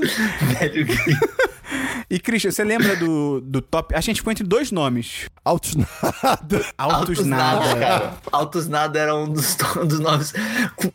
Velho 0.60 0.86
Gui. 0.86 1.18
E, 2.10 2.20
Christian, 2.20 2.52
você 2.52 2.66
lembra 2.66 2.98
do, 2.98 3.40
do 3.40 3.62
top? 3.62 3.96
A 3.96 4.02
gente 4.02 4.18
ficou 4.18 4.32
entre 4.32 4.44
dois 4.44 4.70
nomes. 4.70 5.30
Altos 5.46 5.76
nada. 5.76 6.66
Altos, 6.78 7.26
nada. 7.26 7.76
cara. 7.80 8.14
Altos 8.30 8.68
Nada 8.68 9.00
era 9.00 9.16
um 9.16 9.32
dos, 9.32 9.56
um 9.78 9.88
dos 9.88 10.00
nomes. 10.02 10.34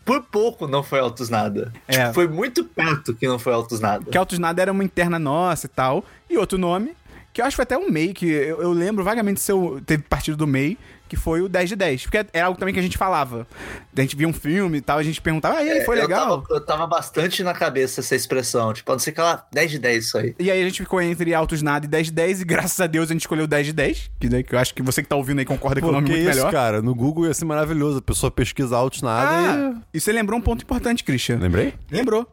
Por 0.04 0.22
pouco 0.24 0.68
não 0.68 0.82
foi 0.82 1.00
Altos 1.00 1.30
Nada. 1.30 1.72
É. 1.88 2.00
Tipo, 2.02 2.12
foi 2.12 2.28
muito 2.28 2.62
perto 2.64 3.14
que 3.14 3.26
não 3.26 3.38
foi 3.38 3.54
Altos 3.54 3.80
Nada. 3.80 4.04
Que 4.10 4.18
Altos 4.18 4.38
Nada 4.38 4.60
era 4.60 4.70
uma 4.70 4.84
interna 4.84 5.18
nossa 5.18 5.64
e 5.64 5.70
tal. 5.70 6.04
E 6.28 6.36
outro 6.36 6.58
nome, 6.58 6.94
que 7.36 7.42
eu 7.42 7.44
acho 7.44 7.52
que 7.54 7.56
foi 7.56 7.62
até 7.64 7.76
um 7.76 7.90
MEI, 7.90 8.14
que 8.14 8.26
eu, 8.26 8.62
eu 8.62 8.72
lembro 8.72 9.04
vagamente 9.04 9.40
se 9.40 9.52
eu 9.52 9.78
teve 9.84 10.02
partido 10.04 10.38
do 10.38 10.46
MEI, 10.46 10.78
que 11.06 11.16
foi 11.16 11.42
o 11.42 11.50
10 11.50 11.68
de 11.68 11.76
10. 11.76 12.02
Porque 12.04 12.24
era 12.32 12.46
algo 12.46 12.58
também 12.58 12.72
que 12.72 12.80
a 12.80 12.82
gente 12.82 12.96
falava. 12.96 13.46
A 13.94 14.00
gente 14.00 14.16
via 14.16 14.26
um 14.26 14.32
filme 14.32 14.78
e 14.78 14.80
tal, 14.80 14.96
a 14.98 15.02
gente 15.02 15.20
perguntava, 15.20 15.58
ah, 15.58 15.62
e 15.62 15.70
aí, 15.70 15.84
foi 15.84 15.96
É, 15.96 16.00
Eu 16.00 16.02
legal? 16.08 16.40
tava, 16.42 16.54
eu 16.54 16.60
tava 16.64 16.86
bastante 16.86 17.42
na 17.42 17.52
cabeça 17.52 18.00
essa 18.00 18.16
expressão. 18.16 18.72
Tipo, 18.72 18.90
não 18.90 18.98
ser 18.98 19.12
que 19.12 19.20
ela. 19.20 19.46
10 19.52 19.70
de 19.72 19.78
10 19.78 20.04
isso 20.04 20.16
aí. 20.16 20.34
E 20.38 20.50
aí 20.50 20.62
a 20.62 20.64
gente 20.64 20.80
ficou 20.80 20.98
entre 21.02 21.34
Altos 21.34 21.60
Nada 21.60 21.84
e 21.84 21.88
10 21.88 22.06
de 22.06 22.12
10, 22.14 22.40
e 22.40 22.44
graças 22.46 22.80
a 22.80 22.86
Deus 22.86 23.10
a 23.10 23.12
gente 23.12 23.20
escolheu 23.20 23.46
10 23.46 23.66
de 23.66 23.72
10, 23.74 24.10
que, 24.18 24.28
daí, 24.30 24.42
que 24.42 24.54
eu 24.54 24.58
acho 24.58 24.74
que 24.74 24.82
você 24.82 25.02
que 25.02 25.08
tá 25.08 25.14
ouvindo 25.16 25.38
aí 25.38 25.44
concorda 25.44 25.78
que 25.78 25.86
é 25.86 25.90
o 25.90 25.92
nome 25.92 26.06
que 26.06 26.12
muito 26.12 26.26
isso, 26.28 26.38
melhor. 26.38 26.50
cara? 26.50 26.80
No 26.80 26.94
Google 26.94 27.26
ia 27.26 27.34
ser 27.34 27.44
maravilhoso. 27.44 27.98
A 27.98 28.02
pessoa 28.02 28.30
pesquisa 28.30 28.74
altos 28.74 29.02
nada 29.02 29.76
Ah, 29.76 29.82
e 29.92 30.00
você 30.00 30.10
lembrou 30.10 30.38
um 30.38 30.42
ponto 30.42 30.62
importante, 30.62 31.04
Christian. 31.04 31.36
e... 31.36 31.40
Lembrei? 31.40 31.74
Lembrou. 31.90 32.26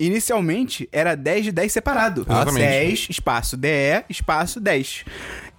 Inicialmente 0.00 0.88
era 0.90 1.14
10 1.14 1.46
de 1.46 1.52
10 1.52 1.72
separado. 1.72 2.22
Exatamente. 2.22 2.66
10, 2.66 3.06
espaço 3.10 3.56
DE, 3.56 4.04
espaço 4.08 4.58
10. 4.58 5.04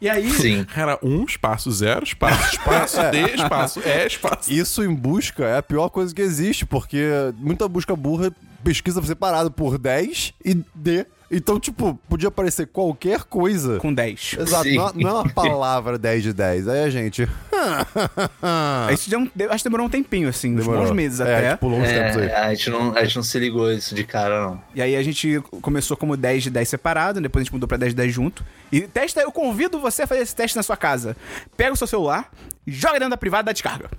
E 0.01 0.09
aí, 0.09 0.31
Sim. 0.31 0.65
Era 0.75 0.97
um 1.03 1.23
espaço, 1.25 1.71
zero 1.71 2.03
espaço, 2.03 2.55
espaço, 2.55 2.97
D, 3.11 3.21
espaço, 3.35 3.79
E, 3.85 4.07
espaço. 4.07 4.51
Isso 4.51 4.83
em 4.83 4.93
busca 4.93 5.45
é 5.45 5.57
a 5.57 5.63
pior 5.63 5.89
coisa 5.89 6.13
que 6.13 6.21
existe, 6.23 6.65
porque 6.65 7.05
muita 7.37 7.67
busca 7.67 7.95
burra 7.95 8.33
pesquisa 8.63 9.01
separado 9.03 9.51
por 9.51 9.77
10 9.77 10.33
e 10.43 10.55
D. 10.73 11.05
Então, 11.31 11.57
tipo, 11.59 11.97
podia 12.09 12.27
aparecer 12.27 12.67
qualquer 12.67 13.23
coisa. 13.23 13.77
com 13.79 13.93
10. 13.93 14.35
Exato, 14.39 14.67
não, 14.69 14.87
é- 14.89 14.91
não 14.95 15.09
é 15.09 15.13
uma 15.13 15.29
palavra 15.33 15.97
10 15.97 16.23
de 16.23 16.33
10. 16.33 16.67
Aí 16.67 16.83
a 16.83 16.89
gente. 16.89 17.25
Isso 18.93 19.09
deu 19.09 19.19
um- 19.19 19.29
acho 19.49 19.57
que 19.57 19.63
demorou 19.63 19.87
um 19.87 19.89
tempinho, 19.89 20.27
assim, 20.27 20.53
uns 20.53 20.61
Demorou. 20.61 20.83
bons 20.85 20.91
meses 20.95 21.19
É, 21.19 21.37
até. 21.37 21.51
tipo, 21.53 21.67
longos 21.67 21.87
tempos 21.89 22.17
aí. 22.17 22.27
É, 22.27 22.35
a, 22.35 22.53
gente 22.53 22.69
não, 22.69 22.95
a 22.95 23.03
gente 23.03 23.15
não 23.15 23.23
se 23.23 23.39
ligou 23.39 23.71
isso 23.71 23.95
de 23.95 24.03
cara, 24.03 24.41
não. 24.47 24.61
E 24.75 24.81
aí 24.81 24.95
a 24.95 25.03
gente 25.03 25.41
começou 25.61 25.95
como 25.95 26.17
10 26.17 26.43
de 26.43 26.49
10 26.49 26.67
separado, 26.69 27.21
depois 27.21 27.41
a 27.41 27.43
gente 27.45 27.53
mudou 27.53 27.67
pra 27.67 27.77
10 27.77 27.91
de 27.93 27.95
10 27.97 28.13
junto. 28.13 28.43
E 28.71 28.81
testa, 28.81 29.21
eu 29.21 29.31
convido 29.31 29.79
você 29.79 30.03
a 30.03 30.07
fazer 30.07 30.21
esse 30.21 30.35
teste 30.35 30.55
na 30.57 30.63
sua 30.63 30.77
casa. 30.77 31.15
Pega 31.55 31.73
o 31.73 31.77
seu 31.77 31.87
celular, 31.87 32.29
joga 32.67 32.93
dentro 32.95 33.09
da 33.11 33.17
privada 33.17 33.43
e 33.43 33.45
dá 33.47 33.51
descarga. 33.53 33.89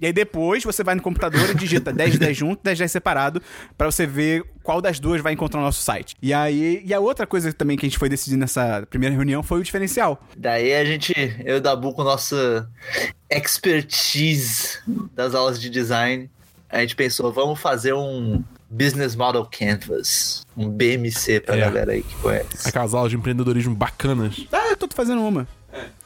E 0.00 0.06
aí 0.06 0.12
depois 0.12 0.62
você 0.62 0.84
vai 0.84 0.94
no 0.94 1.02
computador 1.02 1.50
e 1.50 1.54
digita 1.54 1.92
10 1.92 2.12
de 2.12 2.18
10 2.18 2.36
junto, 2.36 2.62
10 2.62 2.78
de 2.78 2.82
10 2.82 2.92
separado, 2.92 3.42
pra 3.76 3.90
você 3.90 4.06
ver 4.06 4.44
qual 4.62 4.80
das 4.80 5.00
duas 5.00 5.20
vai 5.20 5.32
encontrar 5.32 5.58
no 5.58 5.66
nosso 5.66 5.82
site. 5.82 6.14
E 6.22 6.32
aí, 6.32 6.82
e 6.84 6.94
a 6.94 7.00
outra 7.00 7.26
coisa 7.26 7.52
também 7.52 7.76
que 7.76 7.84
a 7.84 7.88
gente 7.88 7.98
foi 7.98 8.08
decidir 8.08 8.36
nessa 8.36 8.86
primeira 8.88 9.14
reunião 9.14 9.42
foi 9.42 9.58
o 9.60 9.62
diferencial. 9.64 10.22
Daí 10.36 10.72
a 10.74 10.84
gente, 10.84 11.12
eu 11.44 11.56
e 11.56 11.58
o 11.58 11.60
Dabu, 11.60 11.92
com 11.92 12.04
nossa 12.04 12.68
expertise 13.28 14.78
das 15.14 15.34
aulas 15.34 15.60
de 15.60 15.68
design, 15.68 16.30
a 16.70 16.80
gente 16.80 16.94
pensou, 16.94 17.32
vamos 17.32 17.58
fazer 17.60 17.92
um 17.92 18.42
Business 18.70 19.16
Model 19.16 19.46
Canvas, 19.50 20.46
um 20.56 20.68
BMC 20.68 21.40
pra 21.40 21.56
É. 21.56 21.60
galera 21.60 21.92
aí 21.92 22.02
que 22.02 22.14
conhece. 22.16 22.68
Aquelas 22.68 22.94
aulas 22.94 23.10
de 23.10 23.16
empreendedorismo 23.16 23.74
bacanas. 23.74 24.46
Ah, 24.52 24.68
eu 24.70 24.76
tô 24.76 24.86
fazendo 24.94 25.22
uma. 25.22 25.48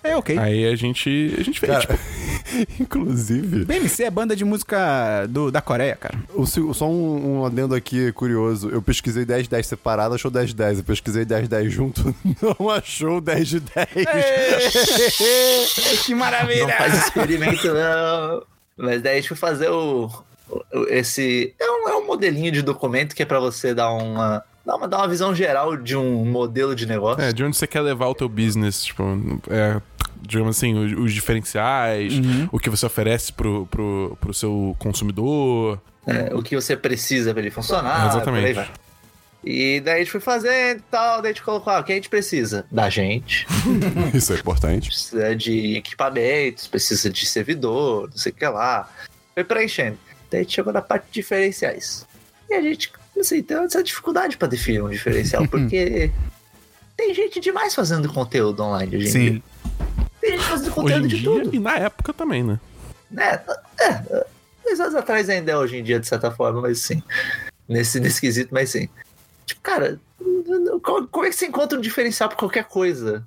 É, 0.05 0.17
ok. 0.17 0.37
Aí 0.38 0.67
a 0.67 0.75
gente, 0.75 1.35
a 1.38 1.43
gente 1.45 1.61
fez, 1.61 1.73
Cara, 1.73 1.81
tipo, 1.81 1.99
inclusive, 2.83 3.64
BMC 3.64 4.05
é 4.05 4.11
banda 4.11 4.35
de 4.35 4.45
música 4.45 5.26
do, 5.29 5.50
da 5.50 5.61
Coreia, 5.61 5.97
cara. 5.97 6.19
o 6.35 6.45
só 6.47 6.88
um, 6.88 7.41
um 7.41 7.45
adendo 7.47 7.75
aqui 7.75 8.11
curioso. 8.12 8.69
Eu 8.71 8.83
pesquisei 8.83 9.25
10 9.25 9.49
10 9.49 9.67
separado, 9.67 10.14
achou 10.14 10.31
10 10.31 10.55
10. 10.55 10.79
Eu 10.79 10.85
pesquisei 10.85 11.25
10 11.25 11.49
10 11.49 11.73
junto, 11.73 12.14
não 12.61 12.71
achou 12.71 13.21
10 13.21 13.49
de 13.49 13.61
10. 13.61 13.88
que 16.05 16.14
maravilha! 16.14 16.62
Não 16.67 16.71
faz 16.71 16.95
experimento, 16.99 17.69
não. 17.73 18.43
Mas 18.76 19.02
daí 19.02 19.12
a 19.12 19.17
gente 19.21 19.29
foi 19.29 19.37
fazer 19.37 19.69
o. 19.71 20.11
o- 20.50 20.87
Esse. 20.88 21.55
É 21.61 21.71
um, 21.71 21.88
é 21.88 21.97
um 21.97 22.07
modelinho 22.07 22.50
de 22.50 22.62
documento 22.62 23.14
que 23.14 23.23
é 23.23 23.26
pra 23.26 23.38
você 23.38 23.73
dar 23.75 23.93
uma. 23.93 24.43
Dar 24.64 24.76
uma, 24.76 24.87
dar 24.87 24.99
uma 24.99 25.09
visão 25.09 25.35
geral 25.35 25.76
de 25.76 25.97
um 25.97 26.25
modelo 26.25 26.75
de 26.75 26.87
negócio. 26.87 27.23
é, 27.23 27.33
de 27.33 27.42
onde 27.42 27.57
você 27.57 27.66
quer 27.66 27.81
levar 27.81 28.07
o 28.07 28.14
teu 28.14 28.28
business, 28.28 28.85
tipo, 28.85 29.02
é, 29.50 29.81
digamos 30.21 30.57
assim, 30.57 30.75
os, 30.75 30.92
os 30.99 31.12
diferenciais, 31.12 32.14
o 32.50 32.59
que 32.59 32.71
você 32.71 32.87
oferece 32.87 33.33
pro, 33.33 33.66
pro, 33.66 34.16
pro 34.21 34.33
seu 34.33 34.76
consumidor. 34.78 35.81
É, 36.07 36.35
o 36.35 36.42
que 36.42 36.54
você 36.54 36.76
precisa 36.76 37.33
pra 37.33 37.42
ele 37.42 37.50
funcionar. 37.50 38.09
Exatamente. 38.09 38.71
E 39.45 39.81
daí 39.81 39.97
a 39.97 39.99
gente 39.99 40.11
foi 40.12 40.21
fazendo 40.21 40.78
e 40.78 40.83
tal, 40.83 41.21
daí 41.21 41.33
a 41.33 41.35
gente 41.35 41.42
colocou, 41.42 41.73
ah, 41.73 41.81
o 41.81 41.85
que 41.85 41.90
a 41.90 41.97
gente 41.97 42.09
precisa? 42.09 42.64
Da 42.71 42.88
gente. 42.88 43.45
Isso 44.14 44.33
é 44.33 44.37
importante. 44.37 44.88
Precisa 44.88 45.35
de 45.35 45.76
equipamentos, 45.76 46.69
precisa 46.69 47.11
de 47.11 47.26
servidor, 47.26 48.09
não 48.09 48.16
sei 48.16 48.31
o 48.31 48.35
que 48.35 48.47
lá. 48.47 48.88
Foi 49.35 49.42
preenchendo. 49.42 49.99
Daí 50.31 50.40
a 50.40 50.42
gente 50.45 50.54
chegou 50.54 50.73
na 50.73 50.81
parte 50.81 51.07
de 51.07 51.14
diferenciais. 51.14 52.07
E 52.49 52.54
a 52.54 52.62
gente, 52.62 52.92
assim, 53.21 53.42
tem 53.42 53.57
essa 53.59 53.83
dificuldade 53.83 54.37
pra 54.37 54.49
definir 54.49 54.83
um 54.83 54.88
diferencial, 54.88 55.47
porque 55.49 56.11
tem 56.97 57.14
gente 57.14 57.40
demais 57.40 57.75
fazendo 57.75 58.12
conteúdo 58.12 58.62
online 58.62 58.97
hoje 58.97 59.09
em 59.09 59.11
dia. 59.11 59.33
Sim. 59.33 59.42
Tem 60.21 60.33
gente 60.33 60.45
fazendo 60.45 60.66
Hoje 60.69 60.75
conteúdo 60.75 61.04
em 61.04 61.09
de 61.09 61.16
dia 61.19 61.31
tudo. 61.31 61.54
e 61.57 61.59
na 61.59 61.76
época 61.78 62.12
também, 62.12 62.42
né? 62.45 62.61
né? 63.11 63.40
É, 63.81 64.25
dois 64.64 64.78
anos 64.81 64.95
atrás 64.95 65.28
ainda 65.28 65.50
é 65.52 65.57
hoje 65.57 65.76
em 65.78 65.83
dia, 65.83 65.99
de 65.99 66.07
certa 66.07 66.31
forma, 66.31 66.61
mas 66.61 66.78
sim. 66.81 67.02
Nesse, 67.69 67.99
nesse 67.99 68.21
quesito, 68.21 68.52
mas 68.52 68.71
sim. 68.71 68.88
Tipo, 69.47 69.61
cara, 69.62 69.99
como, 71.11 71.25
é 71.26 71.31
que 71.31 71.35
você 71.37 71.47
encontra 71.47 71.76
um 71.76 71.83
diferencial 71.83 72.28
pra 72.28 72.38
qualquer 72.38 72.64
coisa? 72.64 73.26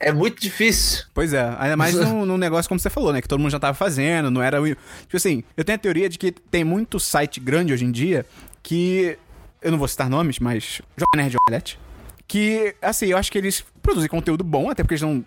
É 0.00 0.12
muito 0.12 0.40
difícil. 0.40 1.04
Pois 1.12 1.32
é, 1.34 1.54
ainda 1.58 1.76
mais 1.76 1.92
num, 2.00 2.24
num 2.24 2.38
negócio 2.38 2.68
como 2.68 2.78
você 2.80 2.88
falou, 2.88 3.12
né? 3.12 3.20
Que 3.20 3.28
todo 3.28 3.40
mundo 3.40 3.50
já 3.50 3.58
tava 3.60 3.74
fazendo, 3.74 4.30
não 4.30 4.40
era. 4.42 4.62
o- 4.62 4.66
Tipo 4.66 5.16
assim, 5.16 5.42
eu 5.56 5.64
tenho 5.64 5.76
a 5.76 5.80
teoria 5.80 6.08
de 6.08 6.16
que 6.18 6.30
tem 6.32 6.64
muito 6.64 6.98
site 7.00 7.38
grande 7.40 7.72
hoje 7.72 7.84
em 7.84 7.90
dia 7.92 8.24
que. 8.68 9.18
Eu 9.62 9.70
não 9.72 9.78
vou 9.78 9.88
citar 9.88 10.10
nomes, 10.10 10.38
mas. 10.38 10.82
Joga 10.94 11.16
Nerd 11.16 11.36
Omelete. 11.46 11.80
Que, 12.26 12.76
assim, 12.82 13.06
eu 13.06 13.16
acho 13.16 13.32
que 13.32 13.38
eles 13.38 13.64
produzem 13.88 14.08
conteúdo 14.08 14.44
bom, 14.44 14.68
até 14.70 14.82
porque 14.82 14.94
eles 14.94 15.02
não. 15.02 15.24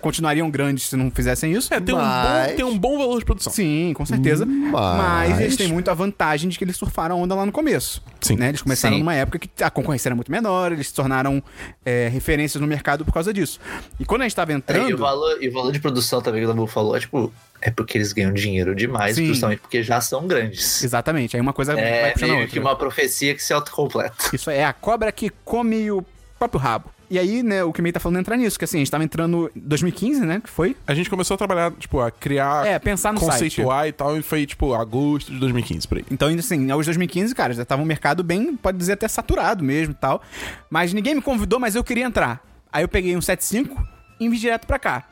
continuariam 0.00 0.50
grandes 0.50 0.84
se 0.88 0.96
não 0.96 1.10
fizessem 1.10 1.52
isso. 1.52 1.72
É, 1.72 1.80
tem, 1.80 1.94
um, 1.94 1.98
Mas- 1.98 2.50
bom, 2.50 2.56
tem 2.56 2.64
um 2.64 2.78
bom 2.78 2.98
valor 2.98 3.18
de 3.18 3.24
produção. 3.24 3.52
Sim, 3.52 3.92
com 3.94 4.04
certeza. 4.04 4.44
Mas- 4.44 4.72
Mas 4.98 5.40
eles 5.40 5.56
têm 5.56 5.68
muito 5.68 5.90
a 5.90 5.94
vantagem 5.94 6.48
de 6.48 6.58
que 6.58 6.64
eles 6.64 6.76
surfaram 6.76 7.16
a 7.16 7.18
onda 7.18 7.34
lá 7.34 7.46
no 7.46 7.52
começo. 7.52 8.02
Sim. 8.20 8.36
Né? 8.36 8.48
Eles 8.50 8.62
começaram 8.62 8.94
Sim. 8.96 9.00
numa 9.00 9.14
época 9.14 9.38
que 9.38 9.48
a 9.62 9.70
concorrência 9.70 10.08
era 10.08 10.14
muito 10.14 10.30
menor, 10.30 10.72
eles 10.72 10.88
se 10.88 10.94
tornaram 10.94 11.42
é, 11.84 12.08
referências 12.08 12.60
no 12.60 12.66
mercado 12.66 13.04
por 13.04 13.12
causa 13.12 13.32
disso. 13.32 13.58
E 13.98 14.04
quando 14.04 14.22
a 14.22 14.24
gente 14.24 14.36
tava 14.36 14.52
É, 14.52 14.56
entrando. 14.56 14.90
e, 14.90 14.94
o 14.94 14.98
valor, 14.98 15.42
e 15.42 15.48
o 15.48 15.52
valor 15.52 15.72
de 15.72 15.80
produção 15.80 16.20
também 16.20 16.40
que 16.40 16.44
o 16.44 16.48
Dabu 16.48 16.66
falou 16.66 16.96
é 16.96 17.00
tipo, 17.00 17.32
é 17.62 17.70
porque 17.70 17.96
eles 17.96 18.12
ganham 18.12 18.32
dinheiro 18.32 18.74
demais, 18.74 19.16
Sim. 19.16 19.26
justamente 19.26 19.60
porque 19.60 19.82
já 19.82 20.00
são 20.00 20.26
grandes. 20.26 20.82
Exatamente, 20.84 21.36
aí 21.36 21.40
uma 21.40 21.52
coisa 21.52 21.74
vai 21.74 21.82
É 21.84 22.12
a 22.14 22.20
meio 22.20 22.32
outra. 22.34 22.48
que 22.48 22.58
uma 22.58 22.76
profecia 22.76 23.34
que 23.34 23.42
se 23.42 23.52
autocompleta. 23.52 24.14
Isso 24.32 24.50
é 24.50 24.64
a 24.64 24.72
cobra 24.72 25.10
que 25.10 25.30
come 25.44 25.90
o 25.90 26.04
próprio 26.38 26.60
rabo. 26.60 26.90
E 27.10 27.18
aí, 27.18 27.42
né, 27.42 27.64
o 27.64 27.72
que 27.72 27.80
meio 27.80 27.92
tá 27.92 27.98
falando 28.00 28.18
é 28.18 28.20
entrar 28.20 28.36
nisso, 28.36 28.58
que 28.58 28.64
assim, 28.66 28.76
a 28.76 28.80
gente 28.80 28.90
tava 28.90 29.02
entrando 29.02 29.50
em 29.56 29.60
2015, 29.60 30.26
né, 30.26 30.40
que 30.44 30.50
foi? 30.50 30.76
A 30.86 30.94
gente 30.94 31.08
começou 31.08 31.34
a 31.36 31.38
trabalhar, 31.38 31.72
tipo, 31.72 32.00
a 32.00 32.10
criar, 32.10 32.66
É, 32.66 32.78
pensar 32.78 33.12
no 33.14 33.18
site. 33.20 33.30
conceituar 33.32 33.88
e 33.88 33.92
tal, 33.92 34.18
e 34.18 34.22
foi, 34.22 34.44
tipo, 34.44 34.74
agosto 34.74 35.32
de 35.32 35.38
2015, 35.38 35.88
por 35.88 35.98
aí. 35.98 36.04
Então, 36.10 36.28
ainda 36.28 36.40
assim, 36.40 36.70
aos 36.70 36.84
2015, 36.84 37.34
cara, 37.34 37.54
já 37.54 37.64
tava 37.64 37.80
um 37.80 37.86
mercado 37.86 38.22
bem, 38.22 38.54
pode 38.56 38.76
dizer 38.76 38.92
até 38.92 39.08
saturado 39.08 39.64
mesmo 39.64 39.92
e 39.92 39.96
tal. 39.96 40.20
Mas 40.68 40.92
ninguém 40.92 41.14
me 41.14 41.22
convidou, 41.22 41.58
mas 41.58 41.74
eu 41.74 41.82
queria 41.82 42.04
entrar. 42.04 42.44
Aí 42.70 42.84
eu 42.84 42.88
peguei 42.88 43.16
um 43.16 43.20
75 43.22 43.82
e 44.20 44.28
vim 44.28 44.36
direto 44.36 44.66
pra 44.66 44.78
cá. 44.78 45.04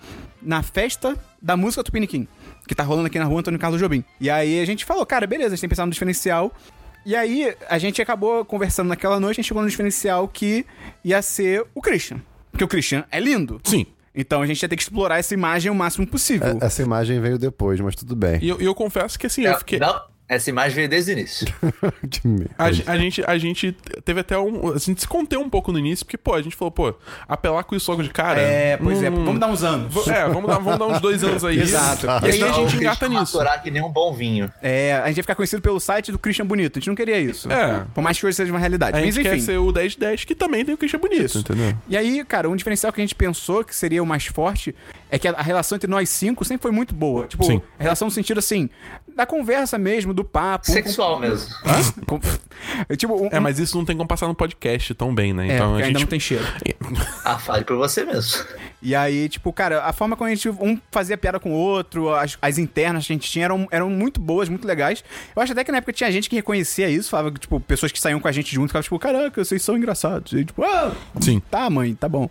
Na 0.42 0.62
festa 0.62 1.16
da 1.40 1.56
música 1.56 1.82
Tupiniquim, 1.82 2.28
que 2.68 2.74
tá 2.74 2.82
rolando 2.84 3.06
aqui 3.06 3.18
na 3.18 3.24
rua 3.24 3.40
Antônio 3.40 3.58
Carlos 3.58 3.80
Jobim. 3.80 4.04
E 4.20 4.28
aí 4.28 4.60
a 4.60 4.66
gente 4.66 4.84
falou, 4.84 5.06
cara, 5.06 5.26
beleza, 5.26 5.48
a 5.48 5.50
gente 5.56 5.60
tem 5.62 5.68
que 5.68 5.74
pensar 5.74 5.86
no 5.86 5.92
diferencial. 5.92 6.52
E 7.06 7.14
aí 7.14 7.54
a 7.68 7.78
gente 7.78 8.02
acabou 8.02 8.44
conversando 8.44 8.88
naquela 8.88 9.20
noite, 9.20 9.36
a 9.36 9.40
gente 9.40 9.48
chegou 9.48 9.62
no 9.62 9.68
diferencial 9.70 10.26
que 10.26 10.66
ia 11.04 11.22
ser 11.22 11.64
o 11.72 11.80
Christian. 11.80 12.20
Porque 12.50 12.64
o 12.64 12.68
Christian 12.68 13.04
é 13.12 13.20
lindo. 13.20 13.60
Sim. 13.62 13.86
Então 14.12 14.42
a 14.42 14.46
gente 14.46 14.60
ia 14.60 14.68
ter 14.68 14.74
que 14.76 14.82
explorar 14.82 15.18
essa 15.18 15.32
imagem 15.32 15.70
o 15.70 15.74
máximo 15.74 16.04
possível. 16.06 16.58
É- 16.60 16.66
Essa 16.66 16.82
imagem 16.82 17.20
veio 17.20 17.38
depois, 17.38 17.78
mas 17.80 17.94
tudo 17.94 18.16
bem. 18.16 18.38
E 18.42 18.48
eu, 18.48 18.60
eu 18.60 18.74
confesso 18.74 19.16
que, 19.18 19.26
assim, 19.26 19.42
eu 19.44 19.56
fiquei... 19.58 19.78
Não, 19.78 20.00
essa 20.28 20.50
imagem 20.50 20.74
veio 20.74 20.88
desde 20.88 21.12
o 21.12 21.12
início. 21.12 21.46
Que 22.10 22.26
merda. 22.26 22.54
A, 22.58 22.66
a 22.66 22.98
gente, 22.98 23.22
a 23.26 23.38
gente 23.38 23.72
teve 24.04 24.20
até 24.20 24.38
um. 24.38 24.72
A 24.72 24.78
gente 24.78 25.00
se 25.00 25.08
conteu 25.08 25.40
um 25.40 25.48
pouco 25.48 25.72
no 25.72 25.78
início, 25.78 26.04
porque, 26.04 26.16
pô, 26.16 26.34
a 26.34 26.42
gente 26.42 26.54
falou, 26.54 26.70
pô, 26.70 26.94
apelar 27.28 27.64
com 27.64 27.74
isso 27.74 27.90
logo 27.90 28.02
de 28.02 28.10
cara. 28.10 28.40
É, 28.40 28.76
pois 28.76 29.02
é, 29.02 29.10
hum, 29.10 29.24
vamos 29.24 29.40
dar 29.40 29.48
uns 29.48 29.62
anos. 29.62 30.06
É, 30.08 30.28
vamos 30.28 30.48
dar, 30.48 30.58
vamos 30.58 30.78
dar 30.78 30.86
uns 30.86 31.00
dois 31.00 31.22
anos 31.24 31.44
aí. 31.44 31.58
Exato. 31.60 32.06
E 32.06 32.30
aí 32.30 32.42
a 32.42 32.50
o 32.50 32.68
gente 32.68 32.76
engata 32.76 33.08
nisso. 33.08 33.36
maturar 33.36 33.62
que 33.62 33.70
nem 33.70 33.82
um 33.82 33.90
bom 33.90 34.12
vinho. 34.12 34.50
É, 34.62 34.94
a 34.94 35.08
gente 35.08 35.18
ia 35.18 35.22
ficar 35.22 35.34
conhecido 35.34 35.62
pelo 35.62 35.80
site 35.80 36.12
do 36.12 36.18
Christian 36.18 36.46
Bonito. 36.46 36.78
A 36.78 36.80
gente 36.80 36.88
não 36.88 36.94
queria 36.94 37.18
isso. 37.18 37.50
É. 37.50 37.84
Por 37.94 38.02
mais 38.02 38.18
que 38.18 38.26
hoje 38.26 38.36
seja 38.36 38.52
uma 38.52 38.60
realidade. 38.60 38.96
A 38.96 39.00
Mas 39.00 39.14
gente 39.14 39.26
enfim. 39.26 39.36
quer 39.36 39.42
ser 39.42 39.58
o 39.58 39.72
1010, 39.72 40.24
que 40.24 40.34
também 40.34 40.64
tem 40.64 40.74
o 40.74 40.78
Christian 40.78 41.00
Bonito, 41.00 41.24
Isso. 41.24 41.38
entendeu? 41.38 41.74
E 41.88 41.96
aí, 41.96 42.24
cara, 42.24 42.48
um 42.48 42.56
diferencial 42.56 42.92
que 42.92 43.00
a 43.00 43.04
gente 43.04 43.14
pensou 43.14 43.64
que 43.64 43.74
seria 43.74 44.02
o 44.02 44.06
mais 44.06 44.26
forte 44.26 44.74
é 45.10 45.18
que 45.18 45.28
a, 45.28 45.32
a 45.32 45.42
relação 45.42 45.76
entre 45.76 45.88
nós 45.90 46.08
cinco 46.08 46.44
sempre 46.44 46.62
foi 46.62 46.70
muito 46.70 46.94
boa. 46.94 47.26
Tipo, 47.26 47.44
Sim. 47.44 47.62
a 47.78 47.82
relação 47.82 48.06
no 48.06 48.12
sentido 48.12 48.38
assim, 48.38 48.68
da 49.14 49.24
conversa 49.24 49.78
mesmo, 49.78 50.12
do 50.16 50.24
papo. 50.24 50.70
um 50.70 50.74
Sexual 50.74 51.20
mesmo. 51.20 51.54
com- 52.06 52.18
com- 52.18 52.96
tipo, 52.96 53.14
um, 53.22 53.28
É, 53.30 53.38
mas 53.38 53.58
isso 53.58 53.76
não 53.76 53.84
tem 53.84 53.96
como 53.96 54.08
passar 54.08 54.26
no 54.26 54.34
podcast 54.34 54.92
tão 54.94 55.14
bem, 55.14 55.32
né? 55.32 55.48
é, 55.48 55.54
Então 55.54 55.74
a 55.74 55.76
ainda 55.76 55.86
gente. 55.88 56.00
não 56.00 56.06
tem 56.06 56.18
cheiro. 56.18 56.44
Ah, 57.24 57.38
fale 57.38 57.64
por 57.64 57.76
você 57.76 58.04
mesmo. 58.04 58.44
E 58.82 58.94
aí, 58.94 59.28
tipo, 59.28 59.52
cara, 59.52 59.82
a 59.84 59.92
forma 59.92 60.16
como 60.16 60.28
a 60.30 60.34
gente 60.34 60.48
um 60.48 60.78
fazia 60.90 61.16
piada 61.16 61.38
com 61.40 61.50
o 61.50 61.54
outro, 61.54 62.14
as, 62.14 62.36
as 62.40 62.56
internas 62.58 63.06
que 63.06 63.12
a 63.12 63.16
gente 63.16 63.30
tinha 63.30 63.44
eram, 63.46 63.66
eram 63.70 63.90
muito 63.90 64.20
boas, 64.20 64.48
muito 64.48 64.66
legais. 64.66 65.02
Eu 65.34 65.42
acho 65.42 65.52
até 65.52 65.64
que 65.64 65.72
na 65.72 65.78
época 65.78 65.92
tinha 65.92 66.10
gente 66.10 66.28
que 66.30 66.36
reconhecia 66.36 66.88
isso, 66.88 67.10
falava 67.10 67.30
tipo, 67.32 67.58
pessoas 67.60 67.90
que 67.92 68.00
saíam 68.00 68.20
com 68.20 68.28
a 68.28 68.32
gente 68.32 68.54
junto, 68.54 68.68
ficavam 68.68 68.82
tipo, 68.84 68.98
caraca, 68.98 69.44
vocês 69.44 69.62
são 69.62 69.76
engraçados. 69.76 70.32
E 70.32 70.44
tipo, 70.44 70.62
ah, 70.64 70.92
Sim. 71.20 71.40
tá, 71.50 71.68
mãe, 71.68 71.94
tá 71.94 72.08
bom. 72.08 72.28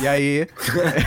E 0.00 0.06
aí. 0.06 0.46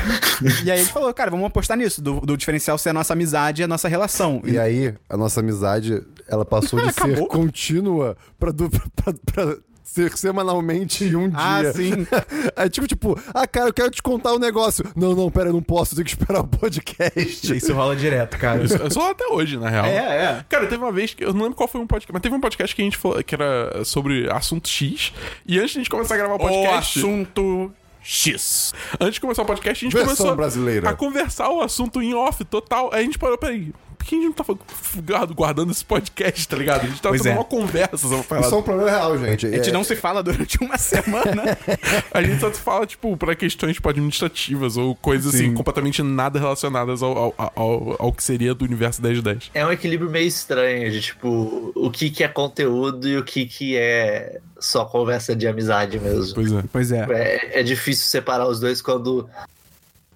e 0.65 0.71
aí 0.71 0.79
a 0.79 0.83
gente 0.83 0.91
falou, 0.91 1.13
cara, 1.13 1.29
vamos 1.31 1.45
apostar 1.45 1.77
nisso, 1.77 2.01
do, 2.01 2.19
do 2.21 2.35
diferencial 2.37 2.77
ser 2.77 2.89
a 2.89 2.93
nossa 2.93 3.13
amizade 3.13 3.61
e 3.61 3.65
a 3.65 3.67
nossa 3.67 3.87
relação. 3.87 4.41
E 4.45 4.57
aí, 4.57 4.93
a 5.09 5.15
nossa 5.17 5.39
amizade, 5.41 6.01
ela 6.27 6.45
passou 6.45 6.79
de 6.79 6.91
ser 6.93 7.27
contínua 7.27 8.15
pra, 8.39 8.51
du- 8.51 8.69
pra, 8.95 9.13
pra 9.25 9.57
ser 9.83 10.15
semanalmente 10.17 11.05
em 11.05 11.15
um 11.15 11.31
Ah, 11.33 11.61
dia. 11.61 11.73
sim. 11.73 11.91
Aí, 12.55 12.69
tipo, 12.69 12.85
tipo, 12.87 13.19
ah, 13.33 13.47
cara, 13.47 13.69
eu 13.69 13.73
quero 13.73 13.89
te 13.89 14.03
contar 14.03 14.33
um 14.33 14.37
negócio. 14.37 14.83
Não, 14.95 15.15
não, 15.15 15.31
pera, 15.31 15.49
eu 15.49 15.53
não 15.53 15.61
posso, 15.61 15.93
eu 15.93 15.95
tenho 15.97 16.05
que 16.05 16.11
esperar 16.11 16.41
o 16.41 16.47
podcast. 16.47 17.55
Isso 17.55 17.73
rola 17.73 17.95
direto, 17.95 18.37
cara. 18.37 18.63
Isso 18.63 18.75
é 18.75 18.89
só 18.89 19.11
até 19.11 19.25
hoje, 19.27 19.57
na 19.57 19.69
real. 19.69 19.85
É, 19.85 19.95
é. 19.95 20.45
Cara, 20.49 20.67
teve 20.67 20.83
uma 20.83 20.91
vez 20.91 21.13
que 21.13 21.23
eu 21.23 21.33
não 21.33 21.43
lembro 21.43 21.55
qual 21.55 21.69
foi 21.69 21.79
um 21.79 21.87
podcast, 21.87 22.11
mas 22.11 22.21
teve 22.21 22.35
um 22.35 22.41
podcast 22.41 22.75
que 22.75 22.81
a 22.81 22.85
gente 22.85 22.97
falou 22.97 23.23
que 23.23 23.33
era 23.33 23.83
sobre 23.85 24.29
assunto 24.29 24.67
X. 24.67 25.13
E 25.47 25.57
antes 25.57 25.71
de 25.71 25.77
a 25.77 25.81
gente 25.81 25.89
começar 25.89 26.15
a 26.15 26.17
gravar 26.17 26.33
o 26.33 26.37
O 26.37 26.39
podcast. 26.39 26.99
assunto 26.99 27.71
X. 28.03 28.73
Antes 28.99 29.15
de 29.15 29.21
começar 29.21 29.41
o 29.41 29.45
podcast, 29.45 29.85
a 29.85 29.89
gente 29.89 29.93
Versão 29.97 30.15
começou 30.15 30.35
brasileira. 30.35 30.89
a 30.89 30.93
conversar 30.93 31.49
o 31.49 31.61
assunto 31.61 32.01
em 32.01 32.13
off 32.13 32.43
total. 32.45 32.89
Aí 32.93 32.99
a 33.01 33.03
gente 33.03 33.17
parou, 33.17 33.37
peraí. 33.37 33.73
Por 33.97 34.05
que 34.05 34.15
a 34.15 34.19
gente 34.19 34.25
não 34.27 34.33
tá 34.33 34.45
guardando, 35.03 35.33
guardando 35.35 35.71
esse 35.71 35.83
podcast, 35.83 36.47
tá 36.47 36.55
ligado? 36.55 36.83
A 36.83 36.87
gente 36.87 37.01
tá 37.01 37.09
Pois 37.09 37.21
tendo 37.21 37.31
é. 37.33 37.35
uma 37.35 37.43
conversa 37.43 37.97
sobre 37.97 38.19
Isso 38.39 38.53
é 38.55 38.57
um 38.57 38.61
problema 38.63 38.89
real, 38.89 39.17
gente. 39.17 39.45
A 39.47 39.51
gente 39.51 39.69
É- 39.69 39.73
não 39.73 39.83
se 39.83 39.95
fala 39.95 40.21
durante 40.23 40.57
uma 40.61 40.77
semana. 40.79 41.57
A 42.13 42.21
gente 42.21 42.39
só 42.39 42.51
fala, 42.51 42.85
tipo, 42.85 43.15
pra 43.17 43.35
questões 43.35 43.75
tipo, 43.75 43.89
administrativas 43.89 44.77
ou 44.77 44.95
coisas 44.95 45.33
assim, 45.33 45.45
Sim. 45.49 45.53
completamente 45.53 46.01
nada 46.03 46.39
relacionadas 46.39 47.01
ao, 47.03 47.17
ao, 47.37 47.51
ao, 47.55 47.95
ao 47.99 48.13
que 48.13 48.23
seria 48.23 48.53
do 48.53 48.63
universo 48.65 49.01
1010. 49.01 49.51
É 49.53 49.65
um 49.65 49.71
equilíbrio 49.71 50.09
meio 50.09 50.27
estranho 50.27 50.89
de, 50.91 51.01
tipo, 51.01 51.71
o 51.75 51.89
que, 51.91 52.09
que 52.09 52.23
é 52.23 52.27
conteúdo 52.27 53.07
e 53.07 53.17
o 53.17 53.23
que, 53.23 53.45
que 53.45 53.75
é 53.75 54.39
só 54.59 54.85
conversa 54.85 55.35
de 55.35 55.47
amizade 55.47 55.99
mesmo. 55.99 56.33
Pois 56.35 56.51
é. 56.51 56.63
Pois 56.71 56.91
é. 56.91 57.05
É, 57.09 57.59
é 57.59 57.63
difícil 57.63 58.05
separar 58.05 58.47
os 58.47 58.59
dois 58.59 58.81
quando 58.81 59.27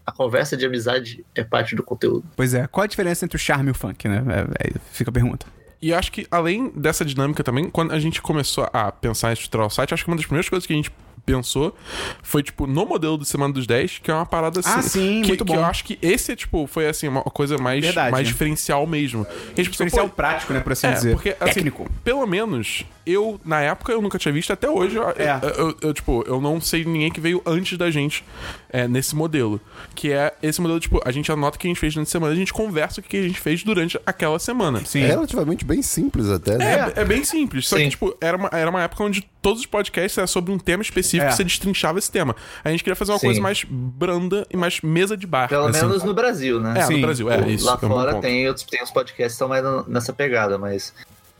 a 0.05 0.11
conversa 0.11 0.55
de 0.57 0.65
amizade 0.65 1.25
é 1.35 1.43
parte 1.43 1.75
do 1.75 1.83
conteúdo. 1.83 2.23
Pois 2.35 2.53
é. 2.53 2.67
Qual 2.67 2.83
a 2.83 2.87
diferença 2.87 3.25
entre 3.25 3.35
o 3.35 3.39
charme 3.39 3.69
e 3.69 3.71
o 3.71 3.75
funk, 3.75 4.07
né? 4.07 4.23
É- 4.59 4.67
é- 4.67 4.71
fica 4.91 5.09
a 5.09 5.13
pergunta. 5.13 5.45
E 5.81 5.93
acho 5.93 6.11
que, 6.11 6.27
além 6.29 6.69
dessa 6.75 7.03
dinâmica 7.03 7.43
também, 7.43 7.67
quando 7.69 7.91
a 7.91 7.99
gente 7.99 8.21
começou 8.21 8.69
a 8.71 8.91
pensar 8.91 9.31
em 9.31 9.33
estruturar 9.33 9.65
o 9.65 9.69
site, 9.69 9.93
acho 9.93 10.03
que 10.03 10.09
uma 10.11 10.15
das 10.15 10.25
primeiras 10.25 10.47
coisas 10.47 10.67
que 10.67 10.73
a 10.73 10.75
gente 10.75 10.91
pensou 11.25 11.75
foi, 12.23 12.43
tipo, 12.43 12.65
no 12.67 12.85
modelo 12.85 13.17
do 13.17 13.25
Semana 13.25 13.53
dos 13.53 13.65
10, 13.67 13.99
que 13.99 14.09
é 14.11 14.13
uma 14.13 14.25
parada 14.25 14.59
assim. 14.59 14.69
Ah, 14.73 14.81
sim, 14.81 15.21
que, 15.21 15.27
muito 15.29 15.45
que 15.45 15.53
bom. 15.53 15.59
eu 15.59 15.65
acho 15.65 15.83
que 15.83 15.97
esse, 16.01 16.35
tipo, 16.35 16.67
foi, 16.67 16.87
assim, 16.87 17.07
uma 17.07 17.23
coisa 17.23 17.57
mais, 17.57 17.83
Verdade. 17.83 18.11
mais 18.11 18.27
diferencial 18.27 18.85
mesmo. 18.87 19.25
Gente 19.55 19.69
pensou, 19.69 19.85
Diferencial 19.85 20.09
pô, 20.09 20.15
prático, 20.15 20.53
né? 20.53 20.59
Por 20.59 20.71
assim 20.73 20.87
é, 20.87 20.91
dizer. 20.93 21.13
porque, 21.13 21.35
assim, 21.39 21.53
Técnico. 21.55 21.89
pelo 22.03 22.25
menos, 22.25 22.83
eu, 23.05 23.39
na 23.45 23.61
época, 23.61 23.91
eu 23.91 24.01
nunca 24.01 24.17
tinha 24.17 24.31
visto, 24.33 24.51
até 24.53 24.69
hoje, 24.69 24.95
eu, 24.95 25.09
É. 25.09 25.39
eu, 25.41 25.49
eu- 25.67 25.77
eu, 25.81 25.93
tipo, 25.93 26.23
eu 26.27 26.39
não 26.41 26.59
sei 26.61 26.83
ninguém 26.85 27.11
que 27.11 27.19
veio 27.19 27.41
antes 27.45 27.77
da 27.77 27.89
gente 27.91 28.23
é, 28.69 28.87
nesse 28.87 29.15
modelo. 29.15 29.59
Que 29.95 30.11
é 30.11 30.33
esse 30.41 30.61
modelo, 30.61 30.79
tipo, 30.79 31.01
a 31.05 31.11
gente 31.11 31.31
anota 31.31 31.57
o 31.57 31.59
que 31.59 31.67
a 31.67 31.69
gente 31.69 31.79
fez 31.79 31.93
durante 31.93 32.07
a 32.07 32.11
semana, 32.11 32.33
a 32.33 32.35
gente 32.35 32.53
conversa 32.53 32.99
o 33.01 33.03
que 33.03 33.17
a 33.17 33.23
gente 33.23 33.39
fez 33.39 33.63
durante 33.63 33.99
aquela 34.05 34.39
semana. 34.39 34.81
Sim. 34.85 35.01
É 35.03 35.07
relativamente 35.07 35.65
bem 35.65 35.81
simples 35.81 36.29
até, 36.29 36.57
né? 36.57 36.93
É, 36.95 37.01
é 37.01 37.05
bem 37.05 37.23
simples. 37.23 37.67
Só 37.67 37.77
Sim. 37.77 37.83
que, 37.85 37.89
tipo, 37.91 38.15
era 38.21 38.37
uma, 38.37 38.49
era 38.51 38.69
uma 38.69 38.81
época 38.81 39.03
onde 39.03 39.29
todos 39.41 39.61
os 39.61 39.65
podcasts 39.65 40.17
eram 40.17 40.27
sobre 40.27 40.51
um 40.51 40.59
tema 40.59 40.83
específico 40.83 41.25
É. 41.25 41.33
e 41.33 41.35
você 41.35 41.43
destrinchava 41.43 41.99
esse 41.99 42.11
tema. 42.11 42.35
A 42.63 42.69
gente 42.69 42.83
queria 42.83 42.95
fazer 42.95 43.11
uma 43.11 43.19
Sim. 43.19 43.27
coisa 43.27 43.41
mais 43.41 43.65
branda 43.67 44.45
e 44.49 44.57
mais 44.57 44.81
mesa 44.81 45.17
de 45.17 45.25
bar. 45.25 45.49
Pelo 45.49 45.67
assim. 45.67 45.81
menos 45.85 46.03
no 46.03 46.13
Brasil, 46.13 46.59
né? 46.59 46.79
É, 46.79 46.83
Sim. 46.83 46.95
no 46.95 47.01
Brasil, 47.01 47.31
é 47.31 47.49
isso. 47.49 47.65
Lá 47.65 47.77
é 47.81 47.85
um 47.85 47.89
fora 47.89 48.15
tem 48.21 48.47
outros 48.47 48.65
tem 48.65 48.81
uns 48.83 48.91
podcasts 48.91 49.37
que 49.37 49.43
estão 49.43 49.47
mais 49.47 49.63
nessa 49.87 50.13
pegada, 50.13 50.57
mas 50.57 50.93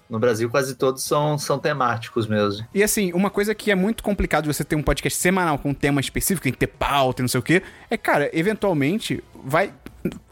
no 0.09 0.19
Brasil 0.19 0.49
quase 0.49 0.75
todos 0.75 1.03
são, 1.03 1.37
são 1.37 1.57
temáticos 1.57 2.27
mesmo. 2.27 2.67
E 2.73 2.83
assim, 2.83 3.13
uma 3.13 3.29
coisa 3.29 3.55
que 3.55 3.71
é 3.71 3.75
muito 3.75 4.03
complicado 4.03 4.43
de 4.43 4.53
você 4.53 4.63
ter 4.63 4.75
um 4.75 4.83
podcast 4.83 5.17
semanal 5.17 5.57
com 5.57 5.69
um 5.69 5.73
tema 5.73 6.01
específico, 6.01 6.43
tem 6.43 6.51
que 6.51 6.59
ter 6.59 6.67
pauta 6.67 7.21
e 7.21 7.23
não 7.23 7.29
sei 7.29 7.39
o 7.39 7.43
quê, 7.43 7.63
é, 7.89 7.95
cara, 7.95 8.29
eventualmente 8.33 9.23
vai. 9.45 9.71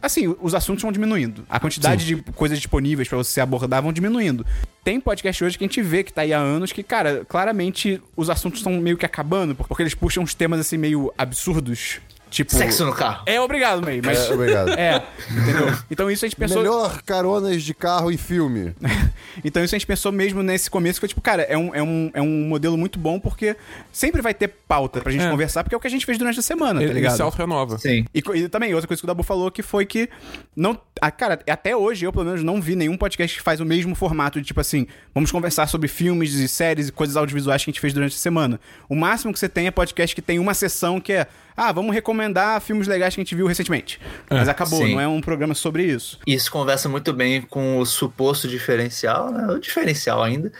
Assim, 0.01 0.33
os 0.41 0.55
assuntos 0.55 0.81
vão 0.81 0.91
diminuindo. 0.91 1.45
A 1.49 1.59
quantidade 1.59 2.05
de 2.05 2.15
coisas 2.33 2.57
disponíveis 2.57 3.07
pra 3.07 3.17
você 3.17 3.41
abordar 3.41 3.81
vão 3.81 3.93
diminuindo. 3.93 4.45
Tem 4.83 4.99
podcast 4.99 5.43
hoje 5.43 5.57
que 5.57 5.63
a 5.63 5.67
gente 5.67 5.81
vê 5.81 6.03
que 6.03 6.11
tá 6.11 6.21
aí 6.21 6.33
há 6.33 6.39
anos 6.39 6.71
que, 6.71 6.81
cara, 6.81 7.25
claramente 7.27 8.01
os 8.15 8.29
assuntos 8.29 8.59
estão 8.59 8.73
meio 8.73 8.97
que 8.97 9.05
acabando, 9.05 9.53
porque 9.53 9.83
eles 9.83 9.93
puxam 9.93 10.23
uns 10.23 10.33
temas 10.33 10.59
assim 10.59 10.77
meio 10.77 11.13
absurdos. 11.17 11.99
Tipo. 12.29 12.53
Sexo 12.55 12.85
no 12.85 12.93
carro. 12.93 13.23
É 13.25 13.41
obrigado, 13.41 13.81
May, 13.81 14.01
mas. 14.03 14.19
É, 14.29 14.33
obrigado. 14.33 14.69
É, 14.79 15.03
entendeu? 15.31 15.75
Então 15.89 16.11
isso 16.11 16.23
a 16.25 16.27
gente 16.27 16.37
pensou. 16.37 16.57
Melhor 16.59 17.01
caronas 17.03 17.63
de 17.63 17.73
carro 17.73 18.11
e 18.11 18.17
filme. 18.17 18.73
Então 19.43 19.63
isso 19.63 19.73
a 19.73 19.77
gente 19.77 19.85
pensou 19.87 20.11
mesmo 20.11 20.43
nesse 20.43 20.69
começo, 20.69 20.95
que 20.95 21.01
foi 21.01 21.07
tipo, 21.09 21.21
cara, 21.21 21.43
é 21.43 21.57
um, 21.57 21.73
é 21.73 21.81
um, 21.81 22.11
é 22.15 22.21
um 22.21 22.43
modelo 22.47 22.77
muito 22.77 22.99
bom 22.99 23.19
porque 23.19 23.55
sempre 23.91 24.21
vai 24.21 24.33
ter 24.33 24.49
pauta 24.49 24.99
pra 24.99 25.11
gente 25.13 25.23
É. 25.23 25.29
conversar, 25.29 25.63
porque 25.63 25.73
é 25.73 25.77
o 25.77 25.79
que 25.79 25.87
a 25.87 25.89
gente 25.89 26.05
fez 26.05 26.17
durante 26.17 26.39
a 26.39 26.41
semana, 26.41 26.73
tá 26.79 26.81
Ele, 26.81 26.91
ele 26.91 26.99
ligado? 26.99 27.15
se 27.15 27.21
auto-renova. 27.21 27.77
Sim. 27.77 28.05
E, 28.13 28.21
e 28.35 28.49
também, 28.49 28.73
outra 28.73 28.87
coisa 28.87 28.99
que 28.99 29.05
o 29.05 29.07
Dabu 29.07 29.23
falou 29.23 29.49
que 29.49 29.61
foi 29.61 29.85
que 29.85 30.09
não. 30.55 30.77
Ah, 31.01 31.11
cara, 31.11 31.39
até 31.49 31.73
hoje 31.75 32.05
eu, 32.05 32.11
pelo 32.11 32.25
menos, 32.25 32.43
não 32.43 32.61
vi 32.61 32.75
nenhum 32.75 32.97
podcast 32.97 33.37
que 33.37 33.43
faz 33.43 33.61
o 33.61 33.65
mesmo 33.65 33.95
formato 33.95 34.41
de 34.41 34.47
tipo 34.47 34.59
assim, 34.59 34.87
vamos 35.13 35.31
conversar 35.31 35.67
sobre 35.67 35.87
filmes 35.87 36.33
e 36.33 36.47
séries 36.49 36.89
e 36.89 36.91
coisas 36.91 37.15
audiovisuais 37.15 37.63
que 37.63 37.69
a 37.69 37.71
gente 37.71 37.79
fez 37.79 37.93
durante 37.93 38.15
a 38.15 38.19
semana. 38.19 38.59
O 38.89 38.95
máximo 38.95 39.31
que 39.31 39.39
você 39.39 39.47
tem 39.47 39.67
é 39.67 39.71
podcast 39.71 40.13
que 40.13 40.21
tem 40.21 40.37
uma 40.39 40.53
sessão 40.53 40.99
que 40.99 41.13
é. 41.13 41.27
Ah, 41.61 41.71
vamos 41.73 41.93
recomendar 41.93 42.61
filmes 42.61 42.87
legais 42.87 43.13
que 43.13 43.19
a 43.19 43.23
gente 43.23 43.35
viu 43.35 43.45
recentemente. 43.47 43.99
Mas 44.29 44.47
acabou, 44.47 44.79
Sim. 44.79 44.93
não 44.93 45.01
é 45.01 45.07
um 45.07 45.19
programa 45.19 45.53
sobre 45.53 45.83
isso. 45.83 46.17
Isso 46.25 46.49
conversa 46.49 46.87
muito 46.87 47.11
bem 47.11 47.41
com 47.41 47.77
o 47.79 47.85
suposto 47.85 48.47
diferencial, 48.47 49.29
né? 49.31 49.45
O 49.53 49.59
diferencial 49.59 50.23
ainda, 50.23 50.51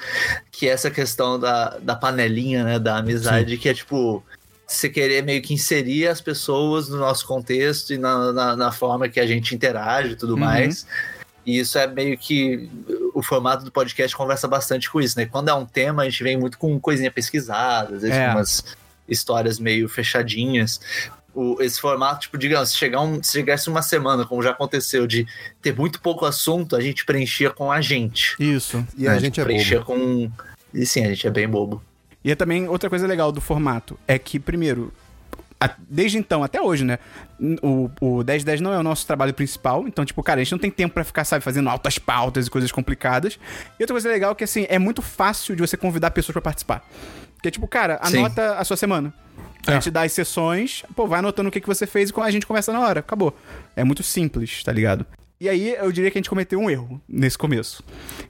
que 0.51 0.67
é 0.67 0.71
essa 0.71 0.91
questão 0.91 1.39
da, 1.39 1.77
da 1.81 1.95
panelinha, 1.95 2.63
né? 2.65 2.79
Da 2.79 2.97
amizade, 2.97 3.57
que 3.57 3.69
é 3.69 3.73
tipo. 3.73 4.23
Você 4.67 4.87
querer 4.89 5.23
meio 5.23 5.41
que 5.41 5.51
inserir 5.53 6.07
as 6.07 6.21
pessoas 6.21 6.89
no 6.89 6.97
nosso 6.97 7.25
contexto 7.25 7.91
e 7.91 7.97
na, 7.97 8.31
na, 8.31 8.55
na 8.55 8.71
forma 8.71 9.09
que 9.09 9.19
a 9.19 9.25
gente 9.25 9.55
interage 9.55 10.11
e 10.11 10.15
tudo 10.15 10.33
Uhum. 10.33 10.39
mais. 10.41 10.85
E 11.45 11.57
isso 11.59 11.77
é 11.79 11.87
meio 11.87 12.15
que. 12.17 12.69
O 13.15 13.23
formato 13.23 13.63
do 13.65 13.71
podcast 13.71 14.15
conversa 14.15 14.47
bastante 14.47 14.87
com 14.91 15.01
isso, 15.01 15.17
né? 15.17 15.25
Quando 15.25 15.49
é 15.49 15.53
um 15.53 15.65
tema, 15.65 16.03
a 16.03 16.05
gente 16.09 16.21
vem 16.23 16.37
muito 16.37 16.57
com 16.59 16.79
coisinha 16.79 17.09
pesquisada, 17.09 17.95
às 17.95 18.01
vezes 18.03 18.15
É. 18.15 18.27
com 18.27 18.31
umas 18.35 18.63
histórias 19.09 19.59
meio 19.59 19.89
fechadinhas. 19.89 20.79
O, 21.33 21.61
esse 21.61 21.79
formato, 21.79 22.21
tipo, 22.21 22.37
digamos, 22.37 22.69
se 22.71 22.77
chegar 22.77 23.01
um, 23.01 23.21
se 23.21 23.33
chegasse 23.33 23.69
uma 23.69 23.81
semana, 23.81 24.25
como 24.25 24.41
já 24.41 24.49
aconteceu, 24.51 25.05
de 25.05 25.27
ter 25.61 25.75
muito 25.75 26.01
pouco 26.01 26.25
assunto, 26.25 26.75
a 26.75 26.81
gente 26.81 27.05
preenchia 27.05 27.49
com 27.51 27.71
a 27.71 27.81
gente. 27.81 28.35
Isso. 28.39 28.85
E 28.97 29.07
a 29.07 29.11
né? 29.13 29.19
gente 29.19 29.39
é 29.39 29.43
preenchia 29.43 29.79
bobo. 29.79 29.85
com. 29.93 30.31
E 30.73 30.85
sim, 30.85 31.05
a 31.05 31.09
gente 31.09 31.25
é 31.27 31.29
bem 31.29 31.47
bobo. 31.47 31.81
E 32.23 32.31
é 32.31 32.35
também 32.35 32.67
outra 32.67 32.89
coisa 32.89 33.07
legal 33.07 33.31
do 33.31 33.39
formato 33.39 33.97
é 34.07 34.19
que, 34.19 34.39
primeiro, 34.39 34.91
a- 35.59 35.69
desde 35.87 36.17
então 36.17 36.43
até 36.43 36.61
hoje, 36.61 36.83
né? 36.83 36.99
O, 37.61 37.89
o 38.01 38.23
1010 38.23 38.59
não 38.59 38.73
é 38.73 38.77
o 38.77 38.83
nosso 38.83 39.05
trabalho 39.07 39.33
principal. 39.33 39.87
Então, 39.87 40.03
tipo, 40.03 40.21
cara, 40.23 40.41
a 40.41 40.43
gente 40.43 40.51
não 40.51 40.59
tem 40.59 40.71
tempo 40.71 40.93
pra 40.95 41.03
ficar, 41.03 41.23
sabe, 41.23 41.43
fazendo 41.43 41.69
altas 41.69 41.97
pautas 41.97 42.47
e 42.47 42.49
coisas 42.49 42.71
complicadas. 42.71 43.39
E 43.79 43.83
outra 43.83 43.93
coisa 43.93 44.09
legal 44.09 44.31
é 44.31 44.35
que, 44.35 44.43
assim, 44.43 44.65
é 44.67 44.77
muito 44.79 45.01
fácil 45.01 45.55
de 45.55 45.61
você 45.61 45.77
convidar 45.77 46.11
pessoas 46.11 46.33
pra 46.33 46.41
participar. 46.41 46.85
Porque, 47.39 47.51
tipo, 47.51 47.67
cara, 47.69 47.99
Sim. 48.03 48.17
anota 48.19 48.55
a 48.55 48.63
sua 48.65 48.75
semana. 48.75 49.13
A 49.65 49.71
É. 49.71 49.73
gente 49.75 49.89
dá 49.89 50.01
as 50.03 50.11
sessões, 50.11 50.83
pô, 50.95 51.07
vai 51.07 51.19
anotando 51.19 51.47
o 51.47 51.51
que, 51.51 51.61
que 51.61 51.67
você 51.67 51.87
fez 51.87 52.09
e 52.09 52.13
a 52.19 52.31
gente 52.31 52.45
conversa 52.45 52.73
na 52.73 52.81
hora. 52.81 52.99
Acabou. 52.99 53.33
É 53.75 53.83
muito 53.83 54.03
simples, 54.03 54.61
tá 54.63 54.71
ligado? 54.73 55.05
E 55.39 55.47
aí, 55.47 55.73
eu 55.75 55.89
diria 55.89 56.11
que 56.11 56.17
a 56.17 56.19
gente 56.19 56.29
cometeu 56.29 56.59
um 56.59 56.69
erro 56.69 57.01
nesse 57.07 57.37
começo. 57.37 57.81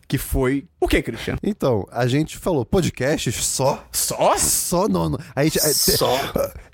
Que 0.08 0.16
foi. 0.20 0.66
O 0.80 0.88
que, 0.88 1.02
Christian? 1.02 1.38
Então, 1.42 1.88
a 1.92 2.06
gente 2.06 2.38
falou 2.38 2.64
podcasts 2.64 3.34
só? 3.44 3.84
Só? 3.92 4.38
Só 4.38 4.88
não. 4.88 5.10
não. 5.10 5.20
A 5.36 5.44
gente, 5.44 5.58
é, 5.58 5.74
Só. 5.74 6.20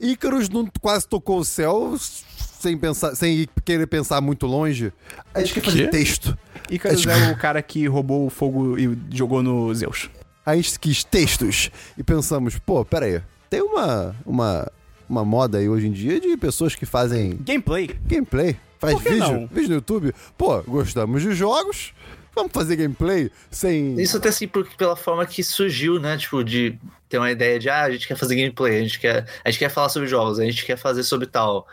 Ícaros 0.02 0.50
não 0.50 0.68
quase 0.82 1.08
tocou 1.08 1.40
o 1.40 1.46
céu 1.46 1.96
sem 1.98 2.78
pensar, 2.78 3.16
sem 3.16 3.48
querer 3.64 3.88
pensar 3.88 4.20
muito 4.20 4.46
longe. 4.46 4.92
A 5.34 5.40
gente 5.40 5.54
quer 5.54 5.64
fazer 5.64 5.90
texto. 5.90 6.38
Icarus 6.70 7.06
é 7.06 7.32
o 7.32 7.38
cara 7.38 7.62
que 7.62 7.88
roubou 7.88 8.26
o 8.26 8.30
fogo 8.30 8.78
e 8.78 8.98
jogou 9.12 9.42
no 9.42 9.74
Zeus. 9.74 10.10
A 10.46 10.56
gente 10.56 10.80
quis 10.80 11.04
textos 11.04 11.72
e 11.98 12.04
pensamos, 12.04 12.58
pô, 12.60 12.84
pera 12.86 13.06
aí, 13.06 13.22
tem 13.50 13.62
uma, 13.62 14.16
uma, 14.26 14.72
uma 15.10 15.26
moda 15.26 15.58
aí 15.58 15.68
hoje 15.68 15.88
em 15.88 15.92
dia 15.92 16.20
de 16.20 16.38
pessoas 16.38 16.76
que 16.76 16.86
fazem 16.86 17.38
Gameplay. 17.42 17.88
gameplay, 18.06 18.56
faz 18.80 18.94
Por 18.94 19.04
que 19.04 19.10
vídeo, 19.10 19.32
não? 19.32 19.48
vídeo 19.48 19.70
no 19.70 19.76
YouTube. 19.76 20.14
Pô, 20.38 20.62
gostamos 20.64 21.22
de 21.24 21.34
jogos, 21.34 21.94
vamos 22.36 22.52
fazer 22.52 22.76
gameplay 22.76 23.32
sem... 23.50 24.00
Isso 24.00 24.18
até 24.18 24.30
assim, 24.30 24.48
por, 24.48 24.68
pela 24.78 24.96
forma 24.96 25.26
que 25.26 25.44
surgiu, 25.44 26.00
né? 26.00 26.16
Tipo, 26.18 26.44
de 26.44 26.78
ter 27.10 27.18
uma 27.18 27.32
ideia 27.32 27.58
de, 27.60 27.70
ah, 27.70 27.84
a 27.84 27.92
gente 27.92 28.08
quer 28.08 28.16
fazer 28.18 28.36
gameplay, 28.36 28.78
a 28.78 28.82
gente 28.82 29.00
quer, 29.00 29.26
a 29.44 29.50
gente 29.50 29.60
quer 29.60 29.70
falar 29.70 29.90
sobre 29.90 30.08
jogos, 30.08 30.40
a 30.40 30.46
gente 30.46 30.64
quer 30.66 30.78
fazer 30.78 31.04
sobre 31.04 31.26
tal. 31.28 31.68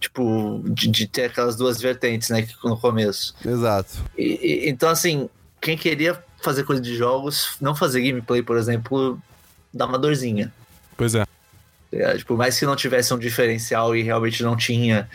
Tipo, 0.00 0.62
de, 0.66 0.86
de 0.88 1.06
ter 1.08 1.24
aquelas 1.24 1.56
duas 1.56 1.80
vertentes, 1.80 2.28
né? 2.28 2.42
que- 2.42 2.54
No 2.62 2.76
começo. 2.78 3.34
Exato. 3.44 3.96
E- 4.16 4.38
e- 4.66 4.68
então, 4.68 4.88
assim, 4.90 5.28
quem 5.60 5.76
queria 5.76 6.22
fazer 6.40 6.64
coisa 6.64 6.80
de 6.82 6.94
jogos, 6.96 7.56
não 7.60 7.74
fazer 7.74 8.02
gameplay, 8.02 8.42
por 8.42 8.56
exemplo, 8.56 9.18
dá 9.72 9.86
uma 9.86 9.98
dorzinha. 9.98 10.52
Pois 10.96 11.14
é. 11.14 11.24
É, 11.90 12.16
tipo, 12.18 12.36
mais 12.36 12.58
que 12.58 12.66
não 12.66 12.76
tivesse 12.76 13.14
um 13.14 13.18
diferencial 13.18 13.96
e 13.96 14.02
realmente 14.02 14.42
não 14.42 14.54
tinha, 14.56 15.08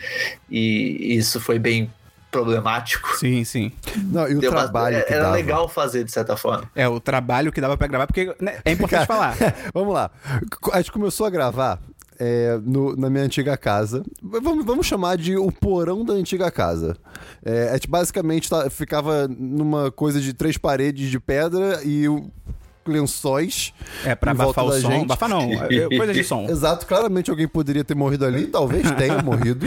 e 0.50 1.14
isso 1.16 1.40
foi 1.40 1.58
bem 1.58 1.90
problemático. 2.32 3.16
Sim, 3.16 3.44
sim. 3.44 3.70
Não, 3.96 4.28
e 4.28 4.34
o 4.34 4.40
Deu 4.40 4.50
uma- 4.50 4.62
trabalho 4.62 5.04
que 5.06 5.12
era 5.12 5.22
dava. 5.22 5.36
legal 5.36 5.68
fazer, 5.68 6.02
de 6.02 6.10
certa 6.10 6.36
forma. 6.36 6.68
É 6.74 6.88
o 6.88 6.98
trabalho 6.98 7.52
que 7.52 7.60
dava 7.60 7.76
pra 7.76 7.86
gravar, 7.86 8.08
porque 8.08 8.34
né, 8.40 8.58
é 8.64 8.72
importante 8.72 9.06
falar. 9.06 9.36
Vamos 9.72 9.94
lá. 9.94 10.10
A 10.72 10.78
gente 10.78 10.90
começou 10.90 11.26
a 11.26 11.30
gravar 11.30 11.78
é, 12.18 12.58
no- 12.62 12.96
na 12.96 13.08
minha 13.10 13.24
antiga 13.24 13.56
casa. 13.56 14.02
Vamos, 14.22 14.64
vamos 14.64 14.86
chamar 14.86 15.16
de 15.16 15.36
o 15.36 15.50
porão 15.50 16.04
da 16.04 16.14
antiga 16.14 16.50
casa. 16.50 16.96
É, 17.44 17.70
gente 17.74 17.88
basicamente 17.88 18.48
tá- 18.48 18.68
ficava 18.70 19.28
numa 19.28 19.90
coisa 19.90 20.20
de 20.20 20.32
três 20.32 20.56
paredes 20.56 21.10
de 21.10 21.18
pedra 21.20 21.80
e 21.84 22.08
o- 22.08 22.30
lençóis. 22.90 23.72
É, 24.04 24.14
pra 24.14 24.32
abafar 24.32 24.64
o 24.64 24.72
som. 24.72 24.90
gente. 24.90 25.04
Abafar 25.04 25.28
não, 25.28 25.42
é, 25.52 25.88
coisa 25.96 26.12
de 26.12 26.24
som. 26.24 26.46
Exato, 26.48 26.86
claramente 26.86 27.30
alguém 27.30 27.48
poderia 27.48 27.84
ter 27.84 27.94
morrido 27.94 28.24
ali, 28.24 28.46
talvez 28.46 28.90
tenha 28.96 29.22
morrido. 29.22 29.66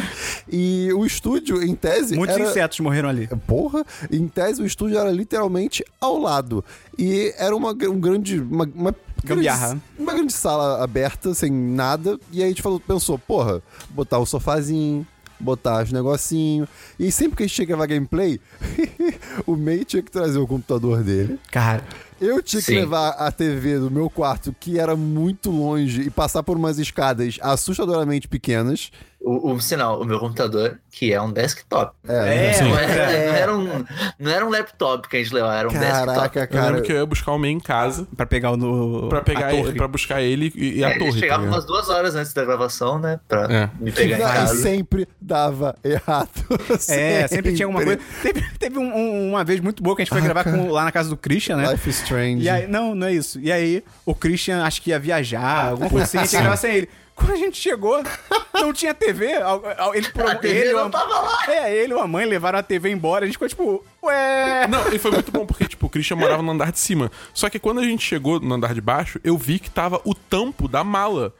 E 0.49 0.91
o 0.93 1.05
estúdio, 1.05 1.63
em 1.63 1.75
tese. 1.75 2.15
Muitos 2.15 2.35
era... 2.35 2.49
insetos 2.49 2.79
morreram 2.79 3.09
ali. 3.09 3.27
Porra, 3.45 3.85
em 4.11 4.27
tese 4.27 4.61
o 4.61 4.65
estúdio 4.65 4.97
era 4.97 5.11
literalmente 5.11 5.83
ao 5.99 6.17
lado. 6.17 6.63
E 6.97 7.33
era 7.37 7.55
uma, 7.55 7.71
um 7.71 7.99
grande. 7.99 8.39
Uma, 8.39 8.69
uma 8.73 8.95
Gambiarra. 9.23 9.79
Uma 9.97 10.13
grande 10.13 10.33
sala 10.33 10.83
aberta, 10.83 11.33
sem 11.33 11.51
nada. 11.51 12.19
E 12.31 12.39
aí 12.39 12.45
a 12.45 12.47
gente 12.49 12.61
falou, 12.61 12.79
pensou, 12.79 13.17
porra, 13.17 13.61
botar 13.89 14.19
um 14.19 14.25
sofazinho. 14.25 15.05
Botar 15.39 15.83
os 15.83 15.91
negocinhos. 15.91 16.67
E 16.97 17.11
sempre 17.11 17.37
que 17.37 17.43
a 17.43 17.45
gente 17.45 17.55
chegava 17.55 17.83
a 17.83 17.85
gameplay, 17.85 18.41
o 19.45 19.55
May 19.55 19.85
tinha 19.85 20.01
que 20.01 20.09
trazer 20.09 20.39
o 20.39 20.47
computador 20.47 21.03
dele. 21.03 21.39
Cara, 21.51 21.83
Eu 22.19 22.41
tinha 22.41 22.61
que 22.61 22.67
Sim. 22.67 22.79
levar 22.79 23.09
a 23.09 23.31
TV 23.31 23.77
do 23.79 23.91
meu 23.91 24.09
quarto, 24.09 24.55
que 24.59 24.79
era 24.79 24.95
muito 24.95 25.51
longe, 25.51 26.01
e 26.01 26.09
passar 26.09 26.41
por 26.41 26.57
umas 26.57 26.79
escadas 26.79 27.37
assustadoramente 27.41 28.27
pequenas. 28.27 28.91
O, 29.27 29.51
o 29.53 29.59
sinal, 29.61 30.01
o 30.01 30.05
meu 30.05 30.19
computador, 30.19 30.79
que 30.91 31.11
é 31.11 31.21
um 31.21 31.31
desktop. 31.31 31.91
É, 32.07 32.55
É, 32.57 32.61
Não, 32.61 32.69
mas 32.69 32.89
era, 32.89 33.11
é. 33.11 33.27
não 33.27 33.35
era 33.35 33.55
um, 33.57 33.85
não 34.19 34.31
era 34.31 34.45
um 34.45 34.49
laptop 34.49 35.07
que 35.09 35.17
a 35.17 35.19
gente 35.23 35.33
levava, 35.33 35.55
era 35.57 35.67
um 35.67 35.71
desktop. 35.73 36.05
Caraca, 36.05 36.39
Eu 36.39 36.47
cara. 36.47 36.65
lembro 36.67 36.81
que 36.83 36.91
eu 36.91 36.95
ia 36.97 37.05
buscar 37.05 37.31
o 37.33 37.37
meio 37.37 37.55
em 37.55 37.59
casa 37.59 38.07
pra 38.15 38.25
pegar 38.25 38.51
o 38.51 38.57
no. 38.57 39.09
pra 39.09 39.21
pegar 39.21 39.53
ele, 39.53 39.73
pra 39.73 39.87
buscar 39.87 40.21
ele 40.21 40.51
e, 40.55 40.77
e 40.79 40.83
É, 40.83 40.87
a 40.95 40.97
torre. 40.97 41.11
tá 41.13 41.17
chegava 41.19 41.43
ligado? 41.43 41.55
umas 41.55 41.65
duas 41.65 41.89
horas 41.89 42.15
antes 42.15 42.33
da 42.33 42.45
gravação, 42.45 42.99
né? 42.99 43.19
Pra 43.27 43.43
É. 43.51 43.69
me 43.79 43.91
pegar 43.91 44.17
em 44.17 44.19
Não, 44.21 44.29
e 44.29 44.33
casa. 44.33 44.55
sempre 44.61 45.07
dava 45.21 45.75
errado. 45.83 46.29
É, 46.89 47.27
sempre 47.27 47.53
tinha 47.53 47.65
alguma 47.65 47.83
coisa. 47.83 47.99
Teve, 48.21 48.41
teve 48.57 48.79
um- 48.79 48.95
um- 48.95 49.29
uma 49.31 49.43
vez 49.43 49.59
muito 49.59 49.83
boa 49.83 49.95
que 49.95 50.01
a 50.01 50.05
gente 50.05 50.13
foi 50.13 50.21
gravar 50.21 50.43
com- 50.43 50.69
lá 50.69 50.83
na 50.85 50.91
casa 50.91 51.09
do 51.09 51.17
Christian, 51.17 51.57
né? 51.57 51.71
Life 51.71 51.89
is 51.89 51.97
Strange. 52.01 52.43
E 52.43 52.49
aí, 52.49 52.67
não, 52.67 52.95
não 52.95 53.07
é 53.07 53.13
isso. 53.13 53.39
E 53.39 53.51
aí, 53.51 53.83
o 54.05 54.15
Christian 54.15 54.63
acho 54.63 54.81
que 54.81 54.91
ia 54.91 54.99
viajar, 54.99 55.69
alguma 55.71 55.89
coisa 55.89 56.05
assim, 56.05 56.17
a 56.17 56.23
gente 56.23 56.33
ia 56.33 56.39
gravar 56.41 56.57
sem 56.57 56.75
ele. 56.75 56.89
Quando 57.17 57.31
a 57.33 57.35
gente 57.35 57.57
chegou, 57.57 58.01
não 58.53 58.71
tinha 58.71 58.93
TV. 58.93 59.25
Ele, 59.25 59.41
A 59.43 60.35
TV 60.35 60.59
ele, 60.59 60.73
não 60.73 60.85
a- 60.85 60.89
tava 60.89 61.19
lá. 61.19 61.39
É, 61.47 61.75
ele 61.75 61.93
e 61.93 61.99
a 61.99 62.07
mãe 62.07 62.25
levaram 62.25 62.59
a 62.59 62.63
TV 62.63 62.89
embora. 62.91 63.23
A 63.23 63.27
gente 63.27 63.33
ficou 63.35 63.47
tipo, 63.49 63.83
ué. 64.03 64.67
Não, 64.67 64.93
e 64.93 64.99
foi 64.99 65.11
muito 65.11 65.31
bom, 65.31 65.45
porque, 65.45 65.67
tipo, 65.67 65.87
o 65.87 65.89
Christian 65.89 66.15
morava 66.17 66.41
no 66.43 66.51
andar 66.51 66.71
de 66.71 66.79
cima. 66.79 67.11
Só 67.33 67.49
que 67.49 67.59
quando 67.59 67.79
a 67.79 67.83
gente 67.83 68.05
chegou 68.05 68.39
no 68.39 68.53
andar 68.55 68.73
de 68.73 68.81
baixo, 68.81 69.19
eu 69.23 69.37
vi 69.37 69.57
que 69.59 69.69
tava 69.69 69.99
o 70.05 70.13
tampo 70.13 70.67
da 70.67 70.83
mala. 70.83 71.33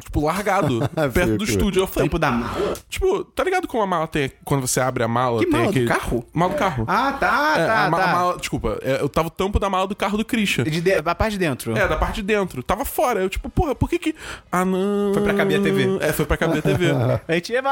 Tipo, 0.00 0.24
largado, 0.26 0.80
perto 1.12 1.36
do 1.36 1.44
estúdio. 1.44 1.80
Eu 1.82 1.86
falei, 1.86 2.08
Tempo 2.08 2.18
da 2.18 2.30
mala. 2.30 2.74
tipo, 2.88 3.24
tá 3.24 3.42
ligado 3.44 3.66
como 3.68 3.82
a 3.82 3.86
mala 3.86 4.06
tem. 4.06 4.30
Quando 4.44 4.66
você 4.66 4.80
abre 4.80 5.02
a 5.02 5.08
mala. 5.08 5.38
Que 5.40 5.46
tem 5.46 5.52
mala? 5.52 5.64
Do 5.64 5.70
aquele... 5.70 5.86
carro? 5.88 6.24
Mala 6.32 6.52
do 6.52 6.58
carro. 6.58 6.84
Ah, 6.86 7.12
tá, 7.12 7.54
É, 7.56 7.66
tá, 7.66 7.84
a, 7.86 7.90
ma- 7.90 7.98
tá. 7.98 8.06
mala, 8.08 8.36
desculpa, 8.38 8.78
é, 8.82 9.00
eu 9.00 9.08
tava 9.08 9.28
o 9.28 9.30
tampo 9.30 9.58
da 9.58 9.68
mala 9.70 9.86
do 9.86 9.96
carro 9.96 10.16
do 10.18 10.24
Christian. 10.24 10.64
De, 10.64 10.80
de, 10.80 10.92
a 10.94 11.14
parte 11.14 11.32
de 11.32 11.38
dentro. 11.38 11.76
É, 11.76 11.86
da 11.88 11.96
parte 11.96 12.16
de 12.16 12.22
dentro. 12.22 12.62
Tava 12.62 12.84
fora. 12.84 13.20
Eu, 13.20 13.28
tipo, 13.28 13.48
porra, 13.48 13.74
por 13.74 13.88
que 13.88 13.98
que. 13.98 14.14
Ah, 14.50 14.64
não. 14.64 15.12
Foi 15.14 15.22
pra 15.22 15.34
caber 15.34 15.60
a 15.60 15.62
TV. 15.62 15.98
É, 16.00 16.12
foi 16.12 16.26
pra 16.26 16.36
caber 16.36 16.58
a 16.58 16.62
TV. 16.62 16.92
A 17.28 17.32
gente 17.34 17.52
ia. 17.52 17.62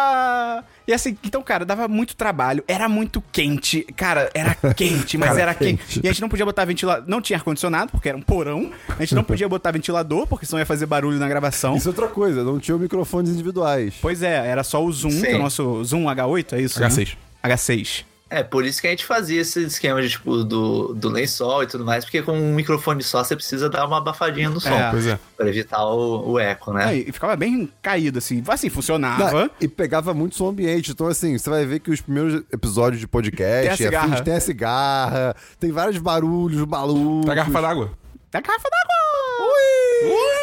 E 0.86 0.92
assim, 0.92 1.16
então, 1.24 1.42
cara, 1.42 1.64
dava 1.64 1.86
muito 1.86 2.16
trabalho, 2.16 2.64
era 2.66 2.88
muito 2.88 3.22
quente. 3.32 3.82
Cara, 3.96 4.30
era 4.34 4.54
quente, 4.74 5.16
mas 5.18 5.36
era 5.36 5.54
quente. 5.54 6.00
E 6.02 6.08
a 6.08 6.12
gente 6.12 6.20
não 6.20 6.28
podia 6.28 6.44
botar 6.44 6.64
ventilador. 6.64 7.04
Não 7.08 7.20
tinha 7.20 7.36
ar-condicionado, 7.36 7.90
porque 7.92 8.08
era 8.08 8.16
um 8.18 8.22
porão. 8.22 8.70
A 8.88 9.00
gente 9.00 9.14
não 9.14 9.22
podia 9.22 9.48
botar 9.48 9.70
ventilador, 9.70 10.26
porque 10.26 10.46
senão 10.46 10.58
ia 10.58 10.66
fazer 10.66 10.86
barulho 10.86 11.18
na 11.18 11.28
gravação. 11.28 11.76
Isso 11.76 11.89
outra 11.90 12.08
coisa, 12.08 12.42
não 12.42 12.58
tinha 12.58 12.76
microfones 12.76 13.30
individuais. 13.32 13.94
Pois 14.00 14.22
é, 14.22 14.46
era 14.48 14.62
só 14.64 14.82
o 14.84 14.92
Zoom, 14.92 15.10
Sim. 15.10 15.20
que 15.22 15.26
é 15.28 15.36
o 15.36 15.38
nosso 15.42 15.84
Zoom 15.84 16.04
H8, 16.04 16.52
é 16.54 16.60
isso? 16.62 16.80
né? 16.80 16.88
H6. 16.88 17.16
H6. 17.44 18.04
É, 18.32 18.44
por 18.44 18.64
isso 18.64 18.80
que 18.80 18.86
a 18.86 18.90
gente 18.90 19.04
fazia 19.04 19.40
esse 19.40 19.60
esquema 19.64 20.00
de, 20.00 20.08
tipo, 20.10 20.44
do, 20.44 20.94
do 20.94 21.08
lençol 21.08 21.64
e 21.64 21.66
tudo 21.66 21.84
mais, 21.84 22.04
porque 22.04 22.22
com 22.22 22.30
um 22.38 22.54
microfone 22.54 23.02
só 23.02 23.24
você 23.24 23.34
precisa 23.34 23.68
dar 23.68 23.84
uma 23.84 23.98
abafadinha 23.98 24.48
no 24.48 24.60
som, 24.60 24.68
É. 24.70 24.88
Pois 24.88 25.04
é. 25.04 25.18
pra 25.36 25.48
evitar 25.48 25.84
o, 25.84 26.30
o 26.30 26.38
eco, 26.38 26.72
né? 26.72 26.84
Aí, 26.84 27.04
e 27.08 27.10
ficava 27.12 27.34
bem 27.34 27.68
caído, 27.82 28.18
assim. 28.18 28.40
Assim, 28.46 28.68
funcionava. 28.70 29.32
Não, 29.32 29.50
e 29.60 29.66
pegava 29.66 30.14
muito 30.14 30.36
som 30.36 30.48
ambiente. 30.48 30.92
Então, 30.92 31.08
assim, 31.08 31.36
você 31.36 31.50
vai 31.50 31.66
ver 31.66 31.80
que 31.80 31.90
os 31.90 32.00
primeiros 32.00 32.44
episódios 32.52 33.00
de 33.00 33.08
podcast, 33.08 33.62
Tem 33.62 33.70
a 33.72 33.76
cigarra. 33.76 34.06
afins, 34.06 34.20
tem 34.20 34.34
a 34.34 34.40
cigarra, 34.40 35.36
tem 35.58 35.72
vários 35.72 35.98
barulhos 35.98 36.64
malucos. 36.68 37.26
Da 37.26 37.34
garrafa 37.34 37.60
d'água. 37.60 37.90
Da 38.30 38.40
garrafa 38.40 38.68
d'água! 38.70 40.39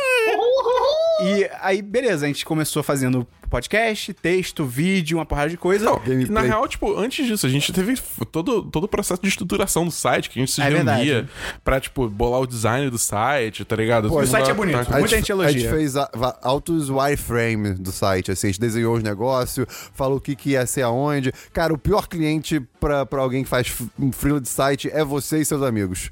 E 1.20 1.50
aí, 1.62 1.82
beleza, 1.82 2.26
a 2.26 2.28
gente 2.28 2.46
começou 2.46 2.84
fazendo 2.84 3.26
podcast, 3.50 4.14
texto, 4.14 4.66
vídeo, 4.66 5.18
uma 5.18 5.26
porrada 5.26 5.50
de 5.50 5.58
coisa. 5.58 5.86
Não, 5.86 5.96
Gameplay. 6.00 6.28
na 6.30 6.42
real, 6.42 6.68
tipo, 6.68 6.96
antes 6.96 7.26
disso, 7.26 7.46
a 7.48 7.50
gente 7.50 7.72
teve 7.74 7.96
todo, 8.32 8.62
todo 8.64 8.84
o 8.84 8.88
processo 8.88 9.22
de 9.22 9.28
estruturação 9.30 9.86
do 9.86 9.90
site, 9.92 10.30
que 10.30 10.38
a 10.38 10.42
gente 10.42 10.52
se 10.52 10.62
É 10.62 10.66
reunia 10.66 10.84
verdade. 10.94 11.30
pra, 11.64 11.80
tipo, 11.80 12.08
bolar 12.10 12.42
o 12.42 12.46
design 12.46 12.90
do 12.90 12.98
site, 13.00 13.66
tá 13.66 13.76
ligado? 13.76 14.10
Pô, 14.10 14.20
o 14.20 14.28
site 14.28 14.52
é 14.52 14.54
bonito. 14.54 14.86
Tá- 14.86 15.00
Muita 15.00 15.16
gente 15.16 15.32
elogia. 15.32 15.50
A 15.50 15.60
gente 15.60 15.70
fez 15.70 15.96
a- 15.98 16.10
altos 16.44 16.90
wireframe 16.90 17.74
do 17.74 17.92
site, 17.92 18.32
assim, 18.32 18.48
a 18.48 18.52
gente 18.52 18.60
desenhou 18.60 18.96
os 18.96 19.02
negócios, 19.02 19.66
falou 19.94 20.18
o 20.18 20.22
que, 20.22 20.36
que 20.36 20.52
ia 20.52 20.66
ser 20.68 20.84
aonde. 20.84 21.32
Cara, 21.52 21.74
o 21.74 21.78
pior 21.80 22.08
cliente 22.08 22.60
pra, 22.80 23.06
pra 23.06 23.22
alguém 23.22 23.44
que 23.44 23.50
faz 23.50 23.74
um 23.98 24.12
freela 24.12 24.40
de 24.42 24.50
site 24.50 24.90
é 24.94 25.04
você 25.04 25.40
e 25.40 25.46
seus 25.46 25.64
amigos. 25.64 26.12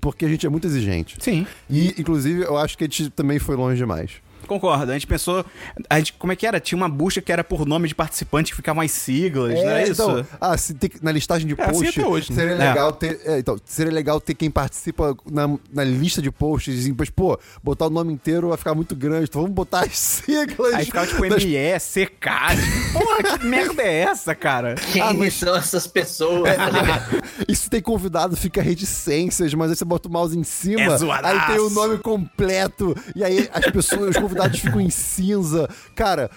Porque 0.00 0.24
a 0.24 0.28
gente 0.28 0.44
é 0.44 0.48
muito 0.48 0.66
exigente. 0.66 1.16
Sim. 1.20 1.46
E, 1.70 1.94
inclusive, 1.96 2.42
eu 2.42 2.58
acho 2.58 2.76
que 2.76 2.82
a 2.82 2.86
gente 2.88 3.08
também 3.10 3.38
foi 3.38 3.54
longe 3.54 3.76
demais. 3.76 4.10
Concordo. 4.52 4.90
A 4.90 4.94
gente 4.94 5.06
pensou. 5.06 5.44
A 5.88 5.98
gente, 5.98 6.12
como 6.14 6.32
é 6.32 6.36
que 6.36 6.46
era? 6.46 6.60
Tinha 6.60 6.76
uma 6.76 6.88
busca 6.88 7.20
que 7.20 7.32
era 7.32 7.42
por 7.44 7.66
nome 7.66 7.88
de 7.88 7.94
participante 7.94 8.50
que 8.52 8.56
ficavam 8.56 8.82
as 8.82 8.90
siglas, 8.90 9.54
não 9.54 9.70
é 9.70 9.82
isso? 9.84 9.92
então, 9.92 10.26
ah, 10.40 10.56
se 10.56 10.74
tem, 10.74 10.90
que- 10.90 11.02
na 11.04 11.10
listagem 11.12 11.46
de 11.46 11.54
É 11.60 11.64
assim 11.64 11.72
post, 11.84 12.00
até 12.00 12.08
hoje, 12.08 12.32
né? 12.32 12.36
seria 12.38 12.54
É. 12.54 12.68
legal 12.68 12.92
ter, 12.92 13.20
é, 13.24 13.38
então, 13.38 13.56
seria 13.64 13.92
legal 13.92 14.20
ter 14.20 14.34
quem 14.34 14.50
participa 14.50 15.16
na, 15.30 15.48
na 15.72 15.84
lista 15.84 16.20
de 16.22 16.30
posts, 16.30 16.86
e 16.86 16.90
depois, 16.90 17.10
pô, 17.10 17.38
botar 17.62 17.86
o 17.86 17.90
nome 17.90 18.12
inteiro 18.12 18.48
vai 18.48 18.56
ficar 18.56 18.74
muito 18.74 18.94
grande, 18.96 19.24
então 19.28 19.42
vamos 19.42 19.54
botar 19.54 19.80
as 19.84 19.96
siglas. 19.98 20.74
Aí 20.74 20.84
ficava 20.84 21.06
tipo 21.06 21.28
das- 21.28 21.44
ME, 21.44 21.78
CK. 21.78 22.28
tipo, 22.56 22.92
Porra, 22.92 23.38
que 23.38 23.44
merda 23.46 23.82
é 23.82 24.00
essa, 24.02 24.34
cara? 24.34 24.74
Quem 24.74 25.30
são 25.30 25.56
essas 25.56 25.86
pessoas? 25.86 26.54
tá 26.56 26.70
ligado? 26.70 27.22
E 27.48 27.56
se 27.56 27.68
tem 27.68 27.80
convidado, 27.80 28.36
fica 28.36 28.62
reticências, 28.62 29.52
mas 29.54 29.70
aí 29.70 29.76
você 29.76 29.84
bota 29.84 30.08
o 30.08 30.12
mouse 30.12 30.38
em 30.38 30.44
cima, 30.44 30.80
É 30.82 30.96
zoadaço. 30.96 31.36
aí 31.40 31.46
tem 31.56 31.58
o 31.64 31.70
nome 31.70 31.98
completo, 31.98 32.94
e 33.14 33.22
aí 33.24 33.48
as 33.52 33.66
pessoas, 33.70 34.10
os 34.10 34.16
convidados 34.16 34.41
ficam 34.50 34.80
em 34.80 34.90
cinza. 34.90 35.68
Cara, 35.94 36.30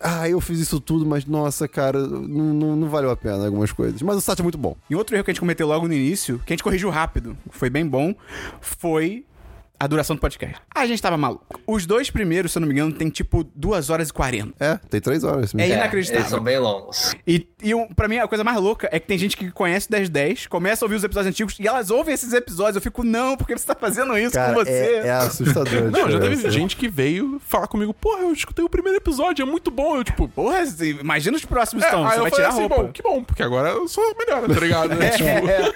ah, 0.00 0.28
eu 0.28 0.40
fiz 0.40 0.58
isso 0.58 0.80
tudo, 0.80 1.06
mas 1.06 1.24
nossa, 1.24 1.66
cara, 1.68 2.00
não, 2.06 2.54
não, 2.54 2.76
não 2.76 2.88
valeu 2.88 3.10
a 3.10 3.16
pena 3.16 3.44
algumas 3.44 3.72
coisas. 3.72 4.00
Mas 4.02 4.16
o 4.16 4.20
site 4.20 4.40
é 4.40 4.42
muito 4.42 4.58
bom. 4.58 4.76
E 4.88 4.94
outro 4.94 5.16
erro 5.16 5.24
que 5.24 5.30
a 5.30 5.34
gente 5.34 5.40
cometeu 5.40 5.66
logo 5.66 5.86
no 5.86 5.94
início, 5.94 6.40
que 6.44 6.52
a 6.52 6.54
gente 6.54 6.62
corrigiu 6.62 6.90
rápido, 6.90 7.36
foi 7.50 7.70
bem 7.70 7.86
bom, 7.86 8.14
foi 8.60 9.24
a 9.80 9.86
duração 9.86 10.14
do 10.14 10.20
podcast. 10.20 10.56
A 10.74 10.86
gente 10.86 11.00
tava 11.00 11.16
maluco. 11.16 11.58
Os 11.66 11.86
dois 11.86 12.10
primeiros, 12.10 12.52
se 12.52 12.58
eu 12.58 12.60
não 12.60 12.68
me 12.68 12.74
engano, 12.74 12.92
tem 12.92 13.08
tipo 13.08 13.42
2 13.54 13.88
horas 13.88 14.10
e 14.10 14.12
40. 14.12 14.52
É, 14.60 14.76
tem 14.90 15.00
três 15.00 15.24
horas. 15.24 15.54
É 15.54 15.62
É, 15.62 15.68
inacreditável. 15.70 16.20
Eles 16.20 16.30
são 16.30 16.40
bem 16.40 16.58
longos. 16.58 17.14
E, 17.26 17.48
e 17.62 17.74
um, 17.74 17.86
pra 17.88 18.06
mim, 18.06 18.18
a 18.18 18.28
coisa 18.28 18.44
mais 18.44 18.58
louca 18.60 18.90
é 18.92 19.00
que 19.00 19.06
tem 19.06 19.16
gente 19.16 19.38
que 19.38 19.50
conhece 19.50 19.88
o 19.88 19.92
1010, 19.92 20.48
começa 20.48 20.84
a 20.84 20.86
ouvir 20.86 20.96
os 20.96 21.04
episódios 21.04 21.30
antigos 21.30 21.56
e 21.58 21.66
elas 21.66 21.90
ouvem 21.90 22.12
esses 22.12 22.30
episódios. 22.34 22.76
Eu 22.76 22.82
fico, 22.82 23.02
não, 23.02 23.38
porque 23.38 23.56
você 23.56 23.64
tá 23.66 23.74
fazendo 23.74 24.16
isso 24.18 24.34
Cara, 24.34 24.52
com 24.52 24.60
você. 24.62 24.70
é, 24.70 25.06
é 25.06 25.10
assustador. 25.12 25.80
Não, 25.90 26.10
já 26.10 26.18
diferença. 26.18 26.42
teve 26.42 26.50
gente 26.50 26.76
que 26.76 26.86
veio 26.88 27.40
falar 27.46 27.66
comigo, 27.66 27.94
porra, 27.94 28.20
eu 28.20 28.32
escutei 28.32 28.62
o 28.64 28.68
primeiro 28.68 28.98
episódio, 28.98 29.42
é 29.42 29.46
muito 29.46 29.70
bom. 29.70 29.96
Eu, 29.96 30.04
tipo, 30.04 30.28
Porra, 30.28 30.58
assim, 30.60 30.90
imagina 31.00 31.36
os 31.38 31.44
próximos, 31.44 31.82
é, 31.84 31.88
então. 31.88 32.02
Você 32.06 32.16
eu 32.18 32.22
vai 32.22 32.30
falei 32.30 32.34
tirar 32.34 32.48
assim, 32.50 32.60
roupa. 32.60 32.82
bom, 32.82 32.92
que 32.92 33.02
bom, 33.02 33.24
porque 33.24 33.42
agora 33.42 33.70
eu 33.70 33.88
sou 33.88 34.14
melhor, 34.18 34.46
tá 34.46 34.60
ligado? 34.60 34.94
né? 34.94 35.10
Tipo, 35.16 35.48
É, 35.48 35.72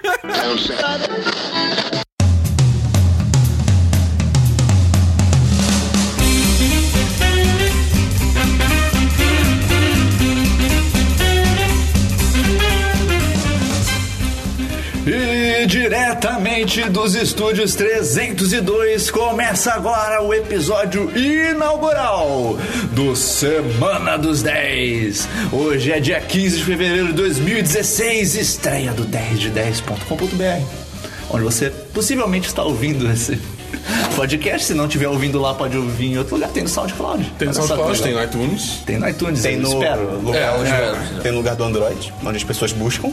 E 15.64 15.66
diretamente 15.66 16.82
dos 16.90 17.14
estúdios 17.14 17.74
302 17.74 19.10
começa 19.10 19.72
agora 19.72 20.22
o 20.22 20.34
episódio 20.34 21.10
inaugural 21.16 22.58
do 22.92 23.16
Semana 23.16 24.18
dos 24.18 24.42
10. 24.42 25.26
Hoje 25.50 25.90
é 25.90 26.00
dia 26.00 26.20
15 26.20 26.58
de 26.58 26.64
fevereiro 26.64 27.06
de 27.06 27.12
2016, 27.14 28.34
estreia 28.34 28.92
do 28.92 29.06
10de10.com.br, 29.06 30.66
onde 31.30 31.44
você 31.44 31.70
possivelmente 31.70 32.46
está 32.46 32.62
ouvindo 32.62 33.10
esse 33.10 33.38
podcast. 34.16 34.66
Se 34.66 34.74
não 34.74 34.84
estiver 34.84 35.08
ouvindo 35.08 35.40
lá, 35.40 35.54
pode 35.54 35.78
ouvir 35.78 36.08
em 36.12 36.18
outro 36.18 36.34
lugar. 36.34 36.50
Tem 36.50 36.64
no 36.64 36.68
SoundCloud. 36.68 37.24
Tem 37.38 37.48
que 37.48 37.54
SoundCloud, 37.54 38.02
tem 38.02 38.12
no 38.12 38.22
iTunes. 38.22 38.82
Tem 38.84 38.98
no 38.98 39.08
iTunes, 39.08 39.40
Tem 39.40 39.54
eu 39.54 39.60
no 39.62 39.68
espero. 39.68 40.20
lugar, 40.20 40.42
É, 40.42 40.50
onde- 40.58 40.70
é. 40.70 41.20
tem 41.22 41.32
no 41.32 41.38
lugar 41.38 41.56
do 41.56 41.64
Android, 41.64 42.12
onde 42.22 42.36
as 42.36 42.44
pessoas 42.44 42.70
buscam. 42.70 43.10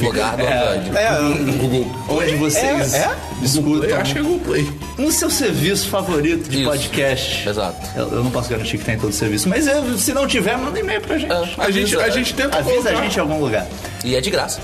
Lugar 0.00 0.36
do 0.36 0.42
Android. 0.46 0.90
É, 0.96 1.52
Google. 1.58 1.86
Onde 2.08 2.36
vocês 2.36 2.94
É, 2.94 2.98
é? 2.98 3.16
escutam 3.44 3.84
Eu 3.84 3.96
acho 3.98 4.12
que 4.14 4.18
é 4.18 4.22
Google 4.22 4.40
Play. 4.40 4.70
no 4.98 5.12
seu 5.12 5.28
serviço 5.30 5.88
favorito 5.88 6.48
de 6.48 6.58
Isso. 6.62 6.70
podcast. 6.70 7.48
Exato. 7.48 7.86
Eu, 7.98 8.08
eu 8.12 8.24
não 8.24 8.30
posso 8.30 8.48
garantir 8.48 8.78
que 8.78 8.84
tem 8.84 8.94
em 8.94 8.98
todo 8.98 9.12
serviço, 9.12 9.48
mas 9.48 9.66
eu- 9.66 9.96
se 9.98 10.12
não 10.14 10.26
tiver, 10.26 10.56
manda 10.56 10.78
e-mail 10.78 11.00
pra 11.02 11.18
gente. 11.18 11.30
É. 11.32 11.54
A 11.58 11.70
gente, 11.70 11.96
a 11.96 12.08
gente 12.10 12.34
tenta 12.34 12.58
Avisa 12.58 12.70
a 12.70 12.82
colocar- 12.82 13.02
gente 13.02 13.16
em 13.16 13.20
algum 13.20 13.40
lugar. 13.40 13.66
E 14.04 14.14
é 14.16 14.20
de 14.20 14.30
graça. 14.30 14.60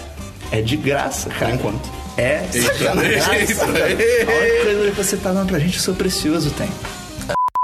É 0.50 0.62
de 0.62 0.76
graça, 0.76 1.28
cara. 1.30 1.46
Por 1.52 1.54
enquanto. 1.54 1.88
É 2.16 2.42
sacanagem. 2.50 3.20
A 3.20 3.30
única 3.30 3.54
coisa 3.54 4.90
que 4.90 4.96
você 4.96 5.16
tá 5.18 5.32
dando 5.32 5.48
pra 5.48 5.58
gente, 5.58 5.78
o 5.78 5.80
seu 5.80 5.94
precioso 5.94 6.50
tem. 6.52 6.68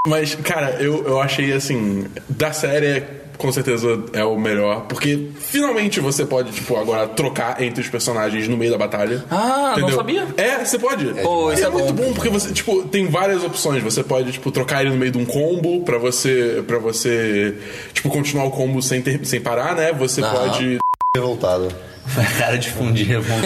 Mas, 0.06 0.34
cara, 0.34 0.76
eu, 0.80 1.02
eu 1.06 1.20
achei 1.20 1.52
assim, 1.52 2.04
da 2.28 2.52
série 2.52 3.02
com 3.36 3.50
certeza 3.52 4.02
é 4.12 4.24
o 4.24 4.38
melhor, 4.38 4.82
porque 4.88 5.28
finalmente 5.38 6.00
você 6.00 6.24
pode, 6.24 6.52
tipo, 6.52 6.76
agora 6.76 7.06
trocar 7.08 7.60
entre 7.62 7.80
os 7.82 7.88
personagens 7.88 8.48
no 8.48 8.56
meio 8.56 8.70
da 8.70 8.78
batalha. 8.78 9.24
Ah, 9.30 9.74
não 9.78 9.90
sabia. 9.90 10.26
É, 10.36 10.64
você 10.64 10.78
pode. 10.78 11.06
Pô, 11.22 11.50
E 11.50 11.54
isso 11.54 11.64
é, 11.64 11.66
é 11.66 11.70
muito 11.70 11.92
bom. 11.92 12.12
porque 12.12 12.28
você, 12.28 12.52
tipo, 12.52 12.82
tem 12.84 13.06
várias 13.08 13.42
opções. 13.44 13.82
Você 13.82 14.02
pode, 14.02 14.32
tipo, 14.32 14.50
trocar 14.50 14.82
ele 14.82 14.90
no 14.90 14.96
meio 14.96 15.12
de 15.12 15.18
um 15.18 15.24
combo 15.24 15.82
pra 15.84 15.98
você, 15.98 16.62
para 16.66 16.78
você, 16.78 17.56
tipo, 17.92 18.08
continuar 18.08 18.44
o 18.44 18.50
combo 18.50 18.80
sem, 18.82 19.02
ter, 19.02 19.24
sem 19.24 19.40
parar, 19.40 19.74
né? 19.74 19.92
Você 19.92 20.20
Aham. 20.22 20.34
pode 20.48 20.78
Revoltado. 21.16 21.68
Cara 22.38 22.58
de 22.58 22.70
fundir, 22.70 23.08
irmão. 23.12 23.38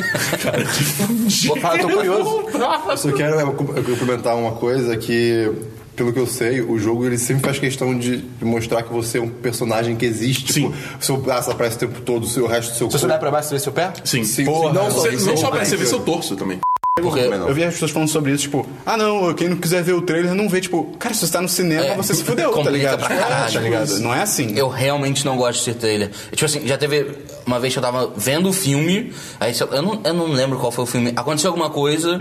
Vou 1.47 1.57
falar, 1.59 1.79
tô 1.79 1.89
curioso. 1.91 2.47
Eu 2.89 2.97
só 2.97 3.13
quero 3.13 3.39
é, 3.39 3.45
complementar 3.45 4.37
uma 4.37 4.53
coisa 4.53 4.97
que, 4.97 5.53
pelo 5.99 6.13
que 6.13 6.19
eu 6.21 6.27
sei, 6.27 6.61
o 6.63 6.79
jogo 6.79 7.05
ele 7.05 7.19
sempre 7.19 7.43
faz 7.45 7.59
questão 7.59 7.97
de 7.99 8.25
mostrar 8.41 8.83
que 8.85 8.93
você 8.93 9.19
é 9.19 9.21
um 9.21 9.29
personagem 9.29 9.97
que 9.97 10.07
existe. 10.07 10.53
Sim. 10.53 10.71
Tipo, 10.71 11.05
seu 11.05 11.17
braço 11.19 11.51
aparece 11.51 11.77
o 11.77 11.79
tempo 11.81 12.01
todo, 12.01 12.23
o 12.25 12.27
seu 12.29 12.45
o 12.45 12.47
resto 12.47 12.71
do 12.73 12.77
seu 12.79 12.87
Se 12.87 12.93
você 12.93 12.99
corpo. 13.01 13.07
olhar 13.07 13.19
pra 13.19 13.31
baixo, 13.31 13.49
você 13.49 13.55
vê 13.57 13.61
seu 13.61 13.73
pé? 13.73 13.93
Sim. 14.05 14.23
Sim, 14.25 14.45
Porra, 14.45 14.69
sim, 14.69 14.75
não 14.75 14.85
não 14.85 14.91
só 14.91 15.11
não 15.11 15.37
só 15.37 15.51
não, 15.51 15.59
você 15.65 15.77
ver 15.77 15.87
seu 15.87 16.01
torso 16.01 16.37
também. 16.37 16.59
Porque 17.01 17.29
não. 17.29 17.47
eu 17.49 17.55
vi 17.55 17.63
as 17.63 17.75
pessoas 17.75 17.93
falando 17.93 18.09
sobre 18.09 18.33
isso, 18.33 18.43
tipo, 18.43 18.67
ah 18.85 18.97
não, 18.97 19.33
quem 19.33 19.49
não 19.49 19.57
quiser 19.57 19.85
ver 19.85 19.93
o 19.93 20.03
trailer 20.03 20.35
não 20.35 20.49
vê, 20.49 20.61
tipo, 20.61 20.83
cara, 20.99 21.15
se 21.15 21.25
você 21.25 21.33
tá 21.33 21.41
no 21.41 21.49
cinema, 21.49 21.85
É, 21.85 21.95
você 21.97 22.13
se 22.13 22.25
fudeu, 22.25 22.51
tá 22.53 22.69
ligado? 22.71 22.99
pra 22.99 23.09
Tipo, 23.09 23.21
caralho, 23.21 23.45
tá 23.45 23.51
tipo 23.51 23.63
ligado? 23.63 23.99
Não 24.01 24.13
é 24.13 24.23
assim. 24.23 24.57
Eu 24.57 24.69
realmente 24.69 25.25
não 25.25 25.37
gosto 25.37 25.59
de 25.61 25.65
ser 25.67 25.75
trailer. 25.75 26.11
Tipo 26.33 26.45
assim, 26.47 26.67
já 26.67 26.77
teve 26.77 27.07
uma 27.47 27.61
vez 27.61 27.73
que 27.73 27.79
eu 27.79 27.83
tava 27.85 28.13
vendo 28.17 28.49
o 28.49 28.53
filme, 28.53 29.13
aí 29.39 29.55
eu, 29.61 29.67
eu 29.69 29.81
não, 29.83 30.01
eu 30.05 30.13
não 30.15 30.27
lembro 30.27 30.59
qual 30.59 30.73
foi 30.73 30.83
o 30.85 30.87
filme. 30.89 31.13
Aconteceu 31.15 31.51
alguma 31.51 31.71
coisa. 31.71 32.19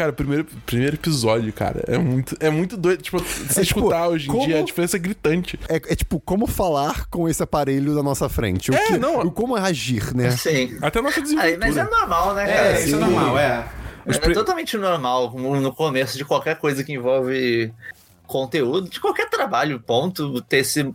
Cara, 0.00 0.12
o 0.12 0.14
primeiro, 0.14 0.46
primeiro 0.64 0.96
episódio, 0.96 1.52
cara, 1.52 1.84
é 1.86 1.98
muito, 1.98 2.34
é 2.40 2.48
muito 2.48 2.74
doido. 2.74 3.02
Tipo, 3.02 3.18
se 3.22 3.42
É, 3.60 3.62
tipo, 3.64 3.80
escutar 3.80 4.08
hoje 4.08 4.30
em 4.30 4.32
como- 4.32 4.46
dia, 4.46 4.60
a 4.60 4.62
diferença 4.62 4.96
é 4.96 4.98
gritante. 4.98 5.60
É, 5.68 5.76
é 5.76 5.94
tipo, 5.94 6.18
como 6.18 6.46
falar 6.46 7.06
com 7.10 7.28
esse 7.28 7.42
aparelho 7.42 7.94
da 7.94 8.02
nossa 8.02 8.26
frente. 8.26 8.70
O 8.70 8.74
É, 8.74 8.86
que, 8.86 8.96
não. 8.96 9.20
o 9.20 9.30
como 9.30 9.54
agir, 9.56 10.14
né? 10.16 10.30
Sim. 10.30 10.78
Até 10.80 11.00
a 11.00 11.02
nossa 11.02 11.18
Aí, 11.18 11.22
desenvoltura. 11.22 11.58
mas 11.58 11.76
é 11.76 11.84
normal, 11.84 12.34
né, 12.34 12.46
cara? 12.46 12.66
É, 12.78 12.82
isso 12.82 12.96
é 12.96 12.98
normal, 12.98 13.38
é. 13.38 13.68
É 14.06 14.18
totalmente 14.32 14.74
normal 14.78 15.34
no 15.36 15.60
no 15.60 15.70
começo 15.74 16.16
de 16.16 16.24
qualquer 16.24 16.56
coisa 16.56 16.82
que 16.82 16.94
envolve 16.94 17.70
conteúdo, 18.26 18.88
de 18.88 18.98
qualquer 19.00 19.28
trabalho, 19.28 19.78
ponto, 19.80 20.40
ter 20.40 20.58
esse, 20.60 20.90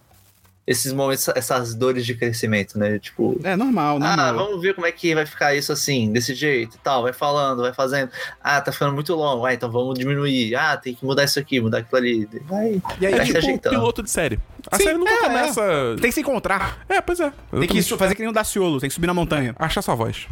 esses 0.67 0.91
momentos, 0.91 1.27
essas 1.29 1.75
dores 1.75 2.05
de 2.05 2.15
crescimento, 2.15 2.77
né? 2.79 2.97
Tipo, 2.97 3.39
É 3.43 3.55
normal, 3.55 3.97
ah, 4.01 4.15
normal. 4.17 4.47
vamos 4.47 4.61
ver 4.61 4.73
como 4.73 4.87
é 4.87 4.91
que 4.91 5.13
vai 5.13 5.25
ficar 5.25 5.53
isso 5.55 5.71
assim, 5.71 6.11
desse 6.11 6.33
jeito 6.33 6.75
e 6.75 6.79
tal. 6.79 7.03
Vai 7.03 7.13
falando, 7.13 7.61
vai 7.61 7.73
fazendo. 7.73 8.09
Ah, 8.43 8.59
tá 8.59 8.71
ficando 8.71 8.93
muito 8.93 9.13
longo. 9.13 9.45
Ah, 9.45 9.53
então 9.53 9.69
vamos 9.71 9.97
diminuir. 9.97 10.55
Ah, 10.55 10.75
tem 10.75 10.95
que 10.95 11.05
mudar 11.05 11.23
isso 11.23 11.37
aqui, 11.39 11.59
mudar 11.61 11.79
aquilo 11.79 11.97
ali. 11.97 12.29
Vai, 12.47 12.81
E 12.99 13.05
aí, 13.05 13.11
vai 13.11 13.21
É 13.21 13.25
se 13.25 13.25
tipo 13.25 13.35
um 13.35 13.37
ajeitando. 13.37 13.75
piloto 13.75 14.01
de 14.03 14.09
série. 14.09 14.39
A 14.71 14.77
Sim, 14.77 14.83
série 14.85 14.97
nunca 14.97 15.11
é, 15.13 15.17
começa. 15.19 15.61
Tem 16.01 16.09
que 16.09 16.11
se 16.13 16.21
encontrar. 16.21 16.83
É, 16.89 16.99
pois 16.99 17.19
é. 17.19 17.29
Tem 17.29 17.33
que 17.67 17.77
Exatamente. 17.77 17.97
fazer 17.97 18.15
que 18.15 18.21
nem 18.21 18.29
o 18.29 18.33
Daciolo, 18.33 18.79
tem 18.79 18.89
que 18.89 18.95
subir 18.95 19.05
na 19.07 19.13
montanha. 19.13 19.55
Achar 19.59 19.81
sua 19.83 19.93
voz. 19.93 20.27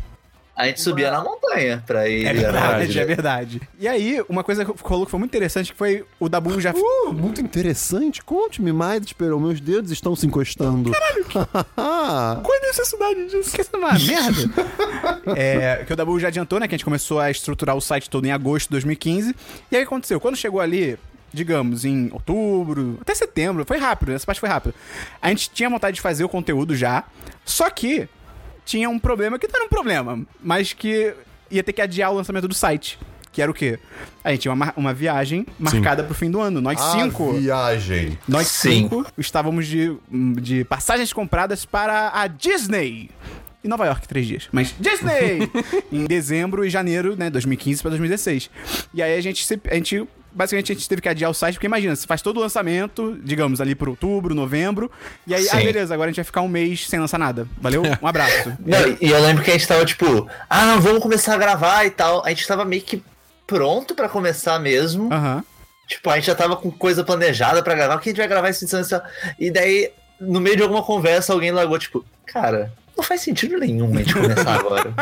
A 0.55 0.67
gente 0.67 0.81
subia 0.81 1.09
na 1.09 1.23
montanha 1.23 1.83
pra 1.85 2.07
ir. 2.07 2.25
É 2.25 2.33
verdade, 2.33 2.77
verdade. 2.77 2.99
é 2.99 3.05
verdade. 3.05 3.61
E 3.79 3.87
aí, 3.87 4.23
uma 4.29 4.43
coisa 4.43 4.63
que 4.63 4.71
rolou 4.83 5.05
que 5.05 5.09
foi 5.11 5.19
muito 5.19 5.31
interessante 5.31 5.71
que 5.71 5.77
foi 5.77 6.05
o 6.19 6.29
Dabu 6.29 6.61
já. 6.61 6.71
Uh, 6.71 7.11
muito 7.11 7.41
interessante. 7.41 8.23
Conte-me 8.23 8.71
mais, 8.71 9.03
Esperou. 9.03 9.39
Meus 9.39 9.59
dedos 9.59 9.91
estão 9.91 10.15
se 10.15 10.27
encostando. 10.27 10.91
Caralho. 10.91 11.25
Qual 12.43 12.53
é 12.53 12.57
a 12.57 12.67
necessidade 12.67 13.29
disso? 13.29 13.51
Que 13.51 13.61
isso 13.61 13.71
é 13.73 13.77
uma 13.77 13.93
merda. 13.93 15.35
é, 15.35 15.83
que 15.85 15.93
o 15.93 15.95
Dabu 15.95 16.19
já 16.19 16.27
adiantou, 16.27 16.59
né? 16.59 16.67
Que 16.67 16.75
a 16.75 16.77
gente 16.77 16.85
começou 16.85 17.19
a 17.19 17.31
estruturar 17.31 17.75
o 17.75 17.81
site 17.81 18.07
todo 18.07 18.25
em 18.25 18.31
agosto 18.31 18.67
de 18.67 18.71
2015. 18.73 19.35
E 19.71 19.75
aí 19.75 19.81
o 19.81 19.85
que 19.85 19.93
aconteceu? 19.93 20.19
Quando 20.19 20.35
chegou 20.35 20.61
ali, 20.61 20.99
digamos, 21.33 21.83
em 21.83 22.11
outubro, 22.13 22.99
até 23.01 23.15
setembro, 23.15 23.65
foi 23.65 23.79
rápido, 23.79 24.11
essa 24.11 24.25
parte 24.25 24.39
foi 24.39 24.49
rápido. 24.49 24.75
A 25.19 25.29
gente 25.29 25.49
tinha 25.49 25.67
vontade 25.67 25.95
de 25.95 26.01
fazer 26.01 26.23
o 26.23 26.29
conteúdo 26.29 26.75
já, 26.75 27.03
só 27.43 27.69
que 27.71 28.07
tinha 28.65 28.89
um 28.89 28.99
problema 28.99 29.37
que 29.39 29.47
não 29.47 29.55
era 29.55 29.65
um 29.65 29.69
problema, 29.69 30.25
mas 30.41 30.73
que 30.73 31.13
ia 31.51 31.63
ter 31.63 31.73
que 31.73 31.81
adiar 31.81 32.11
o 32.11 32.15
lançamento 32.15 32.47
do 32.47 32.53
site. 32.53 32.97
Que 33.31 33.41
era 33.41 33.49
o 33.49 33.53
quê? 33.53 33.79
A 34.23 34.29
gente 34.29 34.41
tinha 34.41 34.53
uma, 34.53 34.71
uma 34.77 34.93
viagem 34.93 35.43
marcada 35.57 36.03
pro 36.03 36.13
fim 36.13 36.29
do 36.29 36.39
ano. 36.39 36.61
Nós 36.61 36.79
cinco. 36.79 37.31
A 37.31 37.33
viagem. 37.39 38.17
Nós 38.27 38.45
Sim. 38.45 38.69
cinco 38.69 39.05
estávamos 39.17 39.65
de, 39.65 39.97
de 40.39 40.63
passagens 40.65 41.11
compradas 41.11 41.65
para 41.65 42.11
a 42.13 42.27
Disney. 42.27 43.09
Em 43.63 43.67
Nova 43.67 43.85
York, 43.87 44.07
três 44.07 44.27
dias. 44.27 44.47
Mas 44.51 44.75
Disney! 44.79 45.49
em 45.91 46.05
dezembro 46.05 46.63
e 46.63 46.69
janeiro, 46.69 47.15
né? 47.15 47.29
2015 47.31 47.81
para 47.81 47.89
2016. 47.91 48.51
E 48.93 49.01
aí 49.01 49.17
a 49.17 49.21
gente, 49.21 49.43
se- 49.43 49.59
a 49.71 49.73
gente. 49.73 50.07
Basicamente 50.33 50.71
a 50.71 50.75
gente 50.75 50.89
teve 50.89 51.01
que 51.01 51.09
adiar 51.09 51.29
o 51.29 51.33
site, 51.33 51.55
porque 51.55 51.67
imagina, 51.67 51.95
você 51.95 52.07
faz 52.07 52.21
todo 52.21 52.37
o 52.37 52.39
lançamento, 52.39 53.19
digamos, 53.23 53.61
ali 53.61 53.75
por 53.75 53.87
outubro, 53.87 54.33
novembro, 54.33 54.91
e 55.27 55.35
aí, 55.35 55.47
ah, 55.49 55.57
Sim. 55.57 55.65
beleza, 55.65 55.93
agora 55.93 56.09
a 56.09 56.11
gente 56.11 56.17
vai 56.17 56.25
ficar 56.25 56.41
um 56.41 56.47
mês 56.47 56.87
sem 56.87 56.99
lançar 56.99 57.17
nada. 57.19 57.47
Valeu? 57.61 57.83
Um 58.01 58.07
abraço. 58.07 58.51
Não, 58.59 58.97
e 58.99 59.09
eu 59.09 59.21
lembro 59.21 59.43
que 59.43 59.51
a 59.51 59.53
gente 59.53 59.67
tava 59.67 59.85
tipo, 59.85 60.27
ah, 60.49 60.65
não, 60.65 60.81
vamos 60.81 61.01
começar 61.01 61.35
a 61.35 61.37
gravar 61.37 61.85
e 61.85 61.89
tal. 61.91 62.25
A 62.25 62.29
gente 62.29 62.45
tava 62.47 62.65
meio 62.65 62.81
que 62.81 63.03
pronto 63.45 63.93
pra 63.93 64.09
começar 64.09 64.59
mesmo. 64.59 65.13
Aham. 65.13 65.43
Tipo, 65.87 66.09
a 66.09 66.15
gente 66.15 66.25
já 66.25 66.35
tava 66.35 66.55
com 66.55 66.71
coisa 66.71 67.03
planejada 67.03 67.61
pra 67.61 67.75
gravar. 67.75 67.95
O 67.95 67.99
que 67.99 68.09
a 68.09 68.11
gente 68.11 68.17
vai 68.17 68.27
gravar 68.27 68.49
esse 68.49 68.65
edição? 68.65 69.01
E 69.39 69.51
daí, 69.51 69.91
no 70.19 70.39
meio 70.39 70.57
de 70.57 70.63
alguma 70.63 70.81
conversa, 70.81 71.33
alguém 71.33 71.51
largou, 71.51 71.77
tipo, 71.77 72.05
cara, 72.25 72.73
não 72.95 73.03
faz 73.03 73.21
sentido 73.21 73.57
nenhum 73.57 73.93
a 73.95 73.97
gente 73.99 74.13
começar 74.13 74.55
agora. 74.59 74.93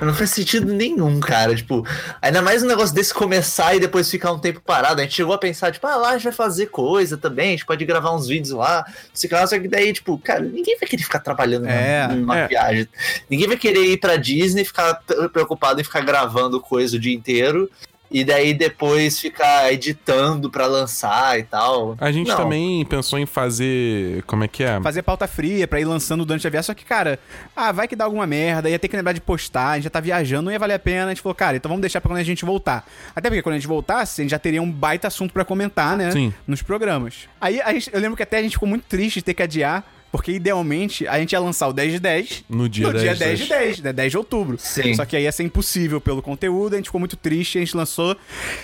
não 0.00 0.14
faz 0.14 0.30
sentido 0.30 0.72
nenhum, 0.72 1.20
cara. 1.20 1.54
Tipo, 1.54 1.86
ainda 2.20 2.42
mais 2.42 2.62
um 2.62 2.66
negócio 2.66 2.94
desse 2.94 3.14
começar 3.14 3.74
e 3.74 3.80
depois 3.80 4.10
ficar 4.10 4.32
um 4.32 4.38
tempo 4.38 4.60
parado. 4.60 5.00
A 5.00 5.04
gente 5.04 5.14
chegou 5.14 5.32
a 5.34 5.38
pensar, 5.38 5.70
tipo, 5.72 5.86
ah, 5.86 5.96
lá 5.96 6.08
a 6.10 6.12
gente 6.14 6.24
vai 6.24 6.32
fazer 6.32 6.66
coisa 6.66 7.16
também, 7.16 7.48
a 7.48 7.50
gente 7.52 7.66
pode 7.66 7.84
gravar 7.84 8.14
uns 8.14 8.26
vídeos 8.26 8.50
lá. 8.50 8.84
Sei 9.14 9.28
lá, 9.30 9.46
só 9.46 9.58
que 9.58 9.68
daí, 9.68 9.92
tipo, 9.92 10.18
cara, 10.18 10.40
ninguém 10.40 10.76
vai 10.78 10.88
querer 10.88 11.02
ficar 11.02 11.20
trabalhando 11.20 11.66
É, 11.66 12.08
numa, 12.08 12.38
é. 12.38 12.48
viagem. 12.48 12.88
Ninguém 13.28 13.46
vai 13.48 13.56
querer 13.56 13.84
ir 13.84 13.96
pra 13.98 14.16
Disney 14.16 14.62
e 14.62 14.64
ficar 14.64 14.94
pre- 15.06 15.28
preocupado 15.28 15.80
em 15.80 15.84
ficar 15.84 16.00
gravando 16.00 16.60
coisa 16.60 16.96
o 16.96 17.00
dia 17.00 17.14
inteiro. 17.14 17.70
E 18.10 18.24
daí 18.24 18.52
depois 18.52 19.20
ficar 19.20 19.72
editando 19.72 20.50
pra 20.50 20.66
lançar 20.66 21.38
e 21.38 21.44
tal. 21.44 21.96
A 22.00 22.10
gente 22.10 22.26
Não. 22.28 22.36
também 22.36 22.84
pensou 22.84 23.18
em 23.18 23.26
fazer. 23.26 24.22
Como 24.26 24.42
é 24.44 24.48
que 24.48 24.64
é? 24.64 24.80
fazer 24.80 25.02
pauta 25.02 25.28
fria 25.28 25.68
pra 25.68 25.80
ir 25.80 25.84
lançando 25.84 26.24
durante 26.24 26.46
a 26.46 26.50
viagem. 26.50 26.66
Só 26.66 26.74
que, 26.74 26.84
cara, 26.84 27.18
ah, 27.54 27.70
vai 27.70 27.86
que 27.86 27.94
dá 27.94 28.04
alguma 28.04 28.26
merda, 28.26 28.68
ia 28.68 28.78
ter 28.78 28.88
que 28.88 28.96
lembrar 28.96 29.12
de 29.12 29.20
postar, 29.20 29.70
a 29.70 29.74
gente 29.76 29.84
já 29.84 29.90
tá 29.90 30.00
viajando, 30.00 30.42
não 30.46 30.52
ia 30.52 30.58
valer 30.58 30.74
a 30.74 30.78
pena. 30.78 31.06
A 31.06 31.08
gente 31.10 31.22
falou, 31.22 31.34
cara, 31.34 31.56
então 31.56 31.68
vamos 31.68 31.80
deixar 31.82 32.00
pra 32.00 32.08
quando 32.10 32.18
a 32.18 32.24
gente 32.24 32.44
voltar. 32.44 32.84
Até 33.14 33.28
porque 33.28 33.42
quando 33.42 33.54
a 33.54 33.58
gente 33.58 33.68
voltasse, 33.68 34.20
a 34.20 34.24
gente 34.24 34.30
já 34.32 34.38
teria 34.38 34.60
um 34.62 34.70
baita 34.70 35.06
assunto 35.08 35.32
pra 35.32 35.44
comentar, 35.44 35.96
né? 35.96 36.10
Sim. 36.10 36.32
Nos 36.46 36.62
programas. 36.62 37.28
Aí 37.40 37.60
a 37.60 37.72
gente- 37.72 37.90
eu 37.92 38.00
lembro 38.00 38.16
que 38.16 38.22
até 38.22 38.38
a 38.38 38.42
gente 38.42 38.52
ficou 38.52 38.68
muito 38.68 38.84
triste 38.88 39.16
de 39.16 39.22
ter 39.24 39.34
que 39.34 39.42
adiar. 39.42 39.84
Porque 40.12 40.32
idealmente 40.32 41.06
a 41.06 41.18
gente 41.18 41.32
ia 41.32 41.38
lançar 41.40 41.68
o 41.68 41.72
10 41.72 41.92
de 41.92 42.00
10 42.00 42.44
No 42.48 42.68
dia 42.68 42.86
no 42.86 42.92
10 42.92 43.02
dia 43.02 43.12
de 43.14 43.18
10 43.20 43.38
de 43.38 43.48
10, 43.48 43.80
né? 43.80 43.92
10 43.92 44.10
de 44.10 44.18
outubro. 44.18 44.56
Sim. 44.58 44.94
Só 44.94 45.04
que 45.04 45.14
aí 45.16 45.22
ia 45.22 45.32
ser 45.32 45.44
impossível 45.44 46.00
pelo 46.00 46.20
conteúdo, 46.20 46.74
a 46.74 46.76
gente 46.76 46.86
ficou 46.86 46.98
muito 46.98 47.16
triste, 47.16 47.58
a 47.58 47.60
gente 47.60 47.76
lançou, 47.76 48.16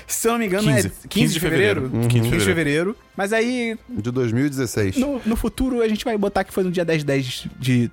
se 0.07 0.27
eu 0.27 0.33
não 0.33 0.39
me 0.41 0.47
engano, 0.47 0.67
15. 0.69 0.89
é 0.89 1.09
15 1.09 1.35
de 1.35 1.41
fevereiro. 1.41 1.83
15 1.91 2.01
de 2.01 2.09
15 2.09 2.09
de 2.09 2.21
fevereiro. 2.29 2.45
fevereiro. 2.45 2.97
Mas 3.17 3.33
aí 3.33 3.79
De 3.89 4.11
2016. 4.11 4.97
no, 4.97 5.21
no 5.25 5.37
futuro 5.37 5.81
a 5.83 5.89
gente 5.89 6.05
vai 6.05 6.19
botar 6.19 6.43
que 6.45 6.53
foi 6.53 6.65
no 6.65 6.71
dia 6.71 6.85
10 6.85 7.01
de 7.01 7.07
10 7.07 7.47
de 7.59 7.91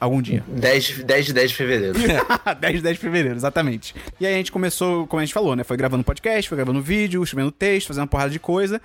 algum 0.00 0.20
dia. 0.20 0.44
10 0.48 0.84
de, 0.84 1.04
10 1.04 1.26
de 1.26 1.32
10 1.32 1.50
de 1.50 1.56
fevereiro. 1.56 1.94
10 2.60 2.74
de 2.76 2.82
10 2.82 2.96
de 2.96 3.00
fevereiro, 3.00 3.36
exatamente. 3.36 3.94
E 4.20 4.26
aí 4.26 4.34
a 4.34 4.36
gente 4.36 4.50
começou, 4.52 5.06
como 5.06 5.20
a 5.20 5.24
gente 5.24 5.32
falou, 5.32 5.54
né? 5.56 5.64
Foi 5.64 5.76
gravando 5.76 6.02
podcast, 6.04 6.48
foi 6.48 6.56
gravando 6.56 6.82
vídeo, 6.82 7.22
escrevendo 7.22 7.50
texto, 7.52 7.86
fazendo 7.88 8.02
uma 8.02 8.08
porrada 8.08 8.30
de 8.30 8.38
coisa. 8.38 8.80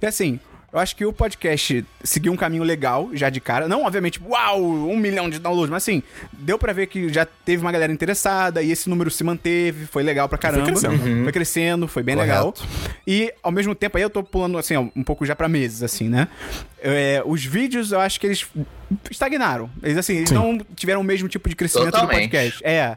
E 0.00 0.06
assim, 0.06 0.40
eu 0.76 0.82
acho 0.82 0.94
que 0.94 1.04
o 1.06 1.12
podcast 1.12 1.84
seguiu 2.04 2.32
um 2.32 2.36
caminho 2.36 2.62
legal 2.62 3.08
já 3.14 3.30
de 3.30 3.40
cara. 3.40 3.66
Não, 3.66 3.84
obviamente, 3.84 4.20
uau, 4.22 4.62
um 4.62 4.96
milhão 4.96 5.30
de 5.30 5.38
downloads, 5.38 5.70
mas 5.70 5.82
assim, 5.82 6.02
deu 6.32 6.58
pra 6.58 6.72
ver 6.72 6.86
que 6.86 7.08
já 7.12 7.24
teve 7.24 7.62
uma 7.62 7.72
galera 7.72 7.92
interessada 7.92 8.62
e 8.62 8.70
esse 8.70 8.88
número 8.88 9.10
se 9.10 9.24
manteve, 9.24 9.86
foi 9.86 10.02
legal 10.02 10.28
pra 10.28 10.36
caramba. 10.38 10.66
crescendo. 10.66 11.22
Foi 11.22 11.32
crescendo, 11.32 11.88
foi 11.88 12.02
bem 12.02 12.14
Correto. 12.14 12.32
legal. 12.34 12.54
E 13.06 13.32
ao 13.42 13.50
mesmo 13.50 13.74
tempo 13.74 13.96
aí 13.96 14.02
eu 14.02 14.10
tô 14.10 14.22
pulando 14.22 14.58
assim, 14.58 14.76
ó, 14.76 14.86
um 14.94 15.02
pouco 15.02 15.24
já 15.24 15.34
pra 15.34 15.48
meses, 15.48 15.82
assim, 15.82 16.08
né? 16.08 16.28
É, 16.78 17.22
os 17.24 17.44
vídeos, 17.44 17.90
eu 17.90 17.98
acho 17.98 18.20
que 18.20 18.26
eles 18.26 18.46
estagnaram. 19.10 19.68
Eles 19.82 19.96
assim, 19.98 20.16
eles 20.18 20.30
não 20.30 20.58
tiveram 20.76 21.00
o 21.00 21.04
mesmo 21.04 21.28
tipo 21.28 21.48
de 21.48 21.56
crescimento 21.56 21.90
Totalmente. 21.92 22.16
do 22.28 22.30
podcast. 22.30 22.64
É. 22.64 22.96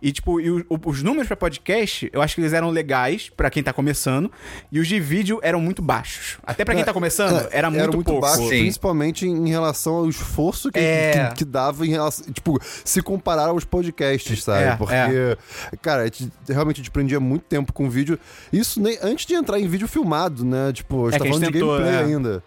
E, 0.00 0.12
tipo, 0.12 0.40
e 0.40 0.50
o- 0.50 0.64
os 0.86 1.02
números 1.02 1.26
pra 1.26 1.36
podcast, 1.36 2.08
eu 2.12 2.22
acho 2.22 2.34
que 2.34 2.40
eles 2.40 2.52
eram 2.52 2.70
legais 2.70 3.28
pra 3.36 3.50
quem 3.50 3.62
tá 3.62 3.72
começando. 3.72 4.30
E 4.70 4.78
os 4.78 4.86
de 4.88 4.98
vídeo 5.00 5.40
eram 5.42 5.60
muito 5.60 5.82
baixos. 5.82 6.38
Até 6.44 6.64
pra 6.64 6.74
quem 6.74 6.84
tá 6.84 6.92
começando, 6.92 7.15
É, 7.24 7.48
era 7.58 7.70
muito, 7.70 8.02
pouco. 8.02 8.20
baixo, 8.20 8.42
Sim. 8.42 8.48
principalmente 8.60 9.26
em 9.26 9.48
relação 9.48 9.94
ao 9.96 10.08
esforço 10.08 10.70
que, 10.70 10.78
É. 10.78 11.28
que, 11.30 11.36
que 11.36 11.44
dava 11.44 11.86
em 11.86 11.90
relação. 11.90 12.24
Tipo, 12.32 12.58
se 12.84 13.00
comparar 13.02 13.48
aos 13.48 13.64
podcasts, 13.64 14.42
sabe? 14.44 14.64
É, 14.64 14.76
Porque, 14.76 14.94
é. 14.94 15.36
cara, 15.80 16.02
a 16.02 16.04
gente, 16.04 16.30
realmente 16.48 16.76
a 16.76 16.78
gente 16.82 16.90
prendia 16.90 17.18
muito 17.20 17.42
tempo 17.44 17.72
com 17.72 17.88
vídeo. 17.88 18.18
Isso 18.52 18.80
nem 18.80 18.98
antes 19.02 19.26
de 19.26 19.34
entrar 19.34 19.58
em 19.58 19.66
vídeo 19.66 19.88
filmado, 19.88 20.44
né? 20.44 20.72
Tipo, 20.72 21.06
a 21.08 21.10
gente 21.10 21.14
É 21.14 21.18
tá 21.18 21.24
falando 21.24 21.40
gente 21.44 21.52
de 21.52 21.58
tentou, 21.58 21.78
gameplay 21.78 21.94
é. 21.94 22.04
ainda. 22.04 22.42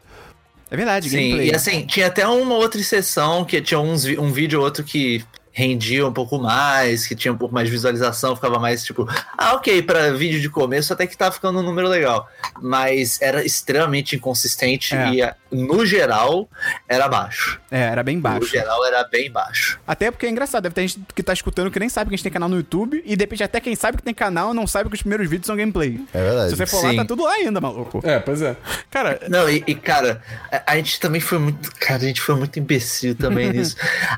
É 0.71 0.77
verdade, 0.77 1.09
Sim, 1.09 1.17
gameplay. 1.17 1.49
e 1.49 1.55
assim, 1.55 1.85
tinha 1.87 2.05
até 2.07 2.27
uma 2.27 2.53
outra 2.55 2.79
exceção 2.79 3.43
que 3.43 3.59
tinha 3.59 3.79
uns, 3.79 4.05
um 4.05 4.31
vídeo 4.31 4.59
ou 4.59 4.65
outro 4.65 4.83
que 4.83 5.23
rendia 5.59 6.07
um 6.07 6.13
pouco 6.13 6.39
mais, 6.39 7.05
que 7.05 7.13
tinha 7.13 7.33
um 7.33 7.37
pouco 7.37 7.53
mais 7.53 7.67
de 7.67 7.71
visualização, 7.73 8.33
ficava 8.33 8.57
mais 8.59 8.81
tipo, 8.83 9.05
ah, 9.37 9.55
ok, 9.55 9.81
para 9.81 10.13
vídeo 10.13 10.39
de 10.39 10.49
começo 10.49 10.93
até 10.93 11.05
que 11.05 11.17
tá 11.17 11.29
ficando 11.29 11.59
um 11.59 11.63
número 11.63 11.89
legal. 11.89 12.29
Mas 12.61 13.21
era 13.21 13.45
extremamente 13.45 14.15
inconsistente 14.15 14.95
É. 14.95 15.13
e, 15.48 15.48
no 15.51 15.85
geral, 15.85 16.49
era 16.87 17.07
baixo. 17.07 17.59
É, 17.71 17.81
era 17.81 18.03
bem 18.03 18.17
No 18.17 18.21
baixo. 18.21 18.47
geral, 18.47 18.85
era 18.85 19.03
bem 19.03 19.31
baixo. 19.31 19.79
Até 19.87 20.11
porque 20.11 20.25
é 20.25 20.29
engraçado, 20.29 20.63
deve 20.63 20.75
ter 20.75 20.81
gente 20.87 20.99
que 21.15 21.23
tá 21.23 21.33
escutando 21.33 21.71
que 21.71 21.79
nem 21.79 21.89
sabe 21.89 22.09
que 22.09 22.15
a 22.15 22.17
gente 22.17 22.23
tem 22.23 22.31
canal 22.31 22.49
no 22.49 22.57
YouTube, 22.57 23.01
e 23.05 23.15
de 23.15 23.23
repente 23.23 23.43
até 23.43 23.59
quem 23.59 23.75
sabe 23.75 23.97
que 23.97 24.03
tem 24.03 24.13
canal 24.13 24.53
não 24.53 24.67
sabe 24.67 24.89
que 24.89 24.95
os 24.95 25.01
primeiros 25.01 25.29
vídeos 25.29 25.47
são 25.47 25.55
gameplay. 25.55 25.99
É 26.13 26.21
verdade. 26.23 26.49
Se 26.51 26.55
você 26.55 26.65
for 26.65 26.83
lá, 26.83 26.89
Sim. 26.91 26.95
tá 26.97 27.05
tudo 27.05 27.23
lá 27.23 27.33
ainda, 27.33 27.59
maluco. 27.59 27.99
É, 28.03 28.19
pois 28.19 28.41
é. 28.41 28.55
Cara, 28.91 29.19
Não, 29.29 29.49
e, 29.49 29.63
e, 29.67 29.75
cara, 29.75 30.21
a, 30.51 30.73
a 30.73 30.75
gente 30.77 30.99
também 30.99 31.21
foi 31.21 31.39
muito. 31.39 31.71
Cara, 31.79 31.97
a 32.03 32.05
gente 32.07 32.21
foi 32.21 32.35
muito 32.35 32.57
imbecil 32.59 33.15
também 33.15 33.49
nisso. 33.53 33.75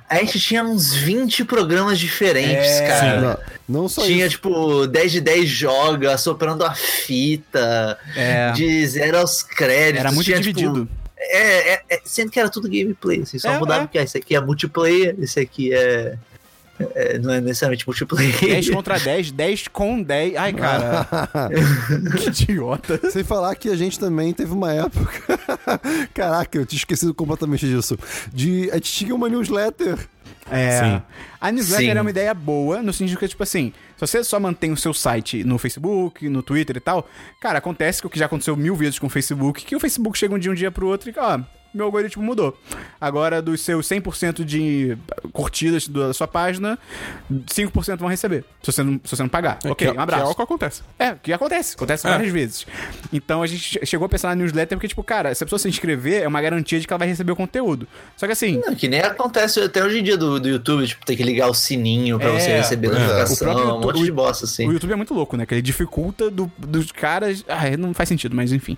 A 0.10 0.16
gente 0.18 0.40
tinha 0.40 0.64
uns 0.64 0.94
20 0.94 1.46
programas 1.46 2.00
diferentes, 2.00 2.68
É, 2.68 2.88
cara. 2.88 3.22
Não, 3.68 3.82
não 3.82 3.90
só 3.90 4.04
Tinha, 4.04 4.26
isso. 4.26 4.36
tipo, 4.36 4.86
10 4.88 5.12
de 5.12 5.22
10 5.22 5.48
joga, 5.50 6.18
soprando 6.18 6.64
a 6.66 6.74
fita, 6.74 7.98
É. 8.16 8.52
de 8.52 8.86
zero 8.88 9.18
aos 9.20 9.44
créditos. 9.44 10.00
Era 10.00 10.12
muito 10.12 10.26
tinha, 10.26 10.40
tipo, 10.42 10.54
dividido. 10.60 10.90
É, 11.22 11.74
é, 11.74 11.82
é, 11.90 12.02
sendo 12.04 12.32
que 12.32 12.40
era 12.40 12.50
tudo 12.50 12.68
gameplay, 12.68 13.22
assim, 13.22 13.38
só 13.38 13.52
É, 13.52 13.60
mudava 13.60 13.84
é. 13.84 13.88
que 13.88 13.98
ah, 13.98 14.04
esse 14.04 14.18
aqui 14.18 14.36
é 14.36 14.42
multiplayer, 14.42 15.16
esse 15.20 15.40
aqui 15.40 15.74
é. 15.74 16.18
é, 16.96 17.20
não 17.20 17.32
é 17.32 17.40
necessariamente 17.40 17.86
multiplayer. 17.88 18.40
10 18.40 18.70
contra 18.74 19.00
10, 19.00 19.32
10 19.32 19.68
com 19.68 20.02
10. 20.02 20.36
Ai, 20.36 20.54
cara. 20.54 21.08
que 22.18 22.30
idiota. 22.30 23.00
Sem 23.12 23.24
falar 23.24 23.56
que 23.56 23.70
a 23.70 23.76
gente 23.76 24.00
também 24.00 24.34
teve 24.34 24.52
uma 24.52 24.74
época. 24.74 25.40
Caraca, 26.14 26.58
eu 26.58 26.66
tinha 26.66 26.80
esquecido 26.80 27.14
completamente 27.14 27.68
disso. 27.68 27.98
De. 28.34 28.70
A 28.72 28.76
gente 28.76 28.92
tinha 28.92 29.16
uma 29.16 29.30
newsletter. 29.30 29.98
É. 30.50 30.80
Sim. 30.80 31.02
A 31.40 31.52
newsletter 31.52 31.92
Sim. 31.92 31.98
é 31.98 32.02
uma 32.02 32.10
ideia 32.10 32.34
boa, 32.34 32.82
no 32.82 32.94
sentido 32.94 33.18
que, 33.18 33.28
tipo 33.28 33.44
assim, 33.44 33.74
se 33.96 34.08
você 34.08 34.24
só 34.24 34.40
mantém 34.40 34.72
o 34.72 34.78
seu 34.78 34.94
site 34.94 35.44
no 35.44 35.58
Facebook, 35.58 36.28
no 36.30 36.42
Twitter 36.42 36.78
e 36.78 36.80
tal, 36.80 37.08
cara, 37.40 37.60
acontece 37.60 38.02
que 38.02 38.08
o 38.08 38.10
que 38.10 38.20
já 38.20 38.26
aconteceu 38.26 38.56
mil 38.56 38.76
vezes 38.76 39.00
com 39.00 39.08
o 39.08 39.10
Facebook, 39.10 39.66
que 39.66 39.76
o 39.76 39.80
Facebook 39.80 40.18
chega 40.18 40.34
um 40.34 40.40
dia, 40.40 40.52
um 40.52 40.56
dia 40.56 40.72
pro 40.72 40.88
outro 40.88 41.10
e, 41.10 41.14
ó, 41.18 41.40
meu 41.74 41.86
algoritmo 41.86 42.24
mudou. 42.24 42.58
Agora, 43.00 43.42
dos 43.42 43.62
seus 43.62 43.88
100% 43.88 44.44
de 44.44 44.98
curtidas 45.32 45.88
da 45.88 46.14
sua 46.14 46.28
página, 46.28 46.78
5% 47.32 47.98
vão 47.98 48.10
receber, 48.10 48.44
se 48.62 48.72
você 48.72 48.84
não, 48.84 49.00
se 49.04 49.16
você 49.16 49.24
não 49.24 49.30
pagar. 49.30 49.60
é 49.64 49.70
ok, 49.72 49.88
que, 49.88 49.92
um 49.92 49.94
Que 49.94 50.00
é 50.00 50.04
abraço. 50.04 50.32
o 50.32 50.36
que 50.36 50.42
acontece. 50.42 50.82
É, 51.00 51.16
que 51.16 51.34
acontece. 51.34 51.76
Acontece 51.76 52.06
É. 52.08 52.10
várias 52.12 52.32
vezes. 52.32 52.66
Então 53.12 53.42
a 53.42 53.48
gente 53.48 53.62
che- 53.80 53.86
chegou 53.86 54.06
a 54.06 54.10
pensar 54.10 54.30
na 54.30 54.36
newsletter 54.36 54.78
porque, 54.78 54.88
tipo, 54.88 55.04
cara, 55.04 55.34
se 55.34 55.44
a 55.44 55.46
pessoa 55.46 55.60
se 55.60 55.68
inscrever, 55.70 56.24
é 56.24 56.28
uma 56.28 56.42
garantia 56.42 56.80
de 56.80 56.86
que 56.88 56.94
ela 56.94 57.00
vai 57.00 57.08
receber 57.08 57.32
o 57.32 57.36
conteúdo. 57.36 57.88
Só 58.18 58.26
que 58.26 58.34
assim. 58.34 58.62
Não, 58.66 58.76
que 58.76 58.88
nem 58.88 59.02
acontece 59.02 59.60
até 59.62 59.84
hoje 59.84 60.00
em 60.00 60.04
dia 60.04 60.18
do, 60.18 60.40
do 60.40 60.48
YouTube, 60.50 60.86
tipo, 60.88 61.06
tem 61.06 61.16
que 61.18 61.24
ligar 61.24 61.48
o 61.50 61.54
sininho 61.54 62.20
pra 62.20 62.30
É, 62.30 62.40
você 62.40 62.58
receber 62.58 62.88
é. 62.88 62.92
notificação, 62.92 63.38
próprio 63.48 63.66
um 63.66 63.68
monte 63.76 63.86
YouTube- 63.86 64.06
de 64.06 64.12
bosta, 64.12 64.46
assim. 64.46 64.68
O 64.68 64.72
YouTube 64.74 64.92
é 64.94 64.96
muito 64.96 65.14
louco, 65.14 65.36
né? 65.38 65.46
Que 65.46 65.54
ele 65.56 65.62
dificulta 65.62 66.30
do- 66.30 66.52
dos 66.58 66.92
caras. 66.92 67.44
Ah, 67.48 67.76
não 67.78 67.94
faz 67.94 68.10
sentido, 68.10 68.36
mas 68.36 68.52
enfim. 68.52 68.78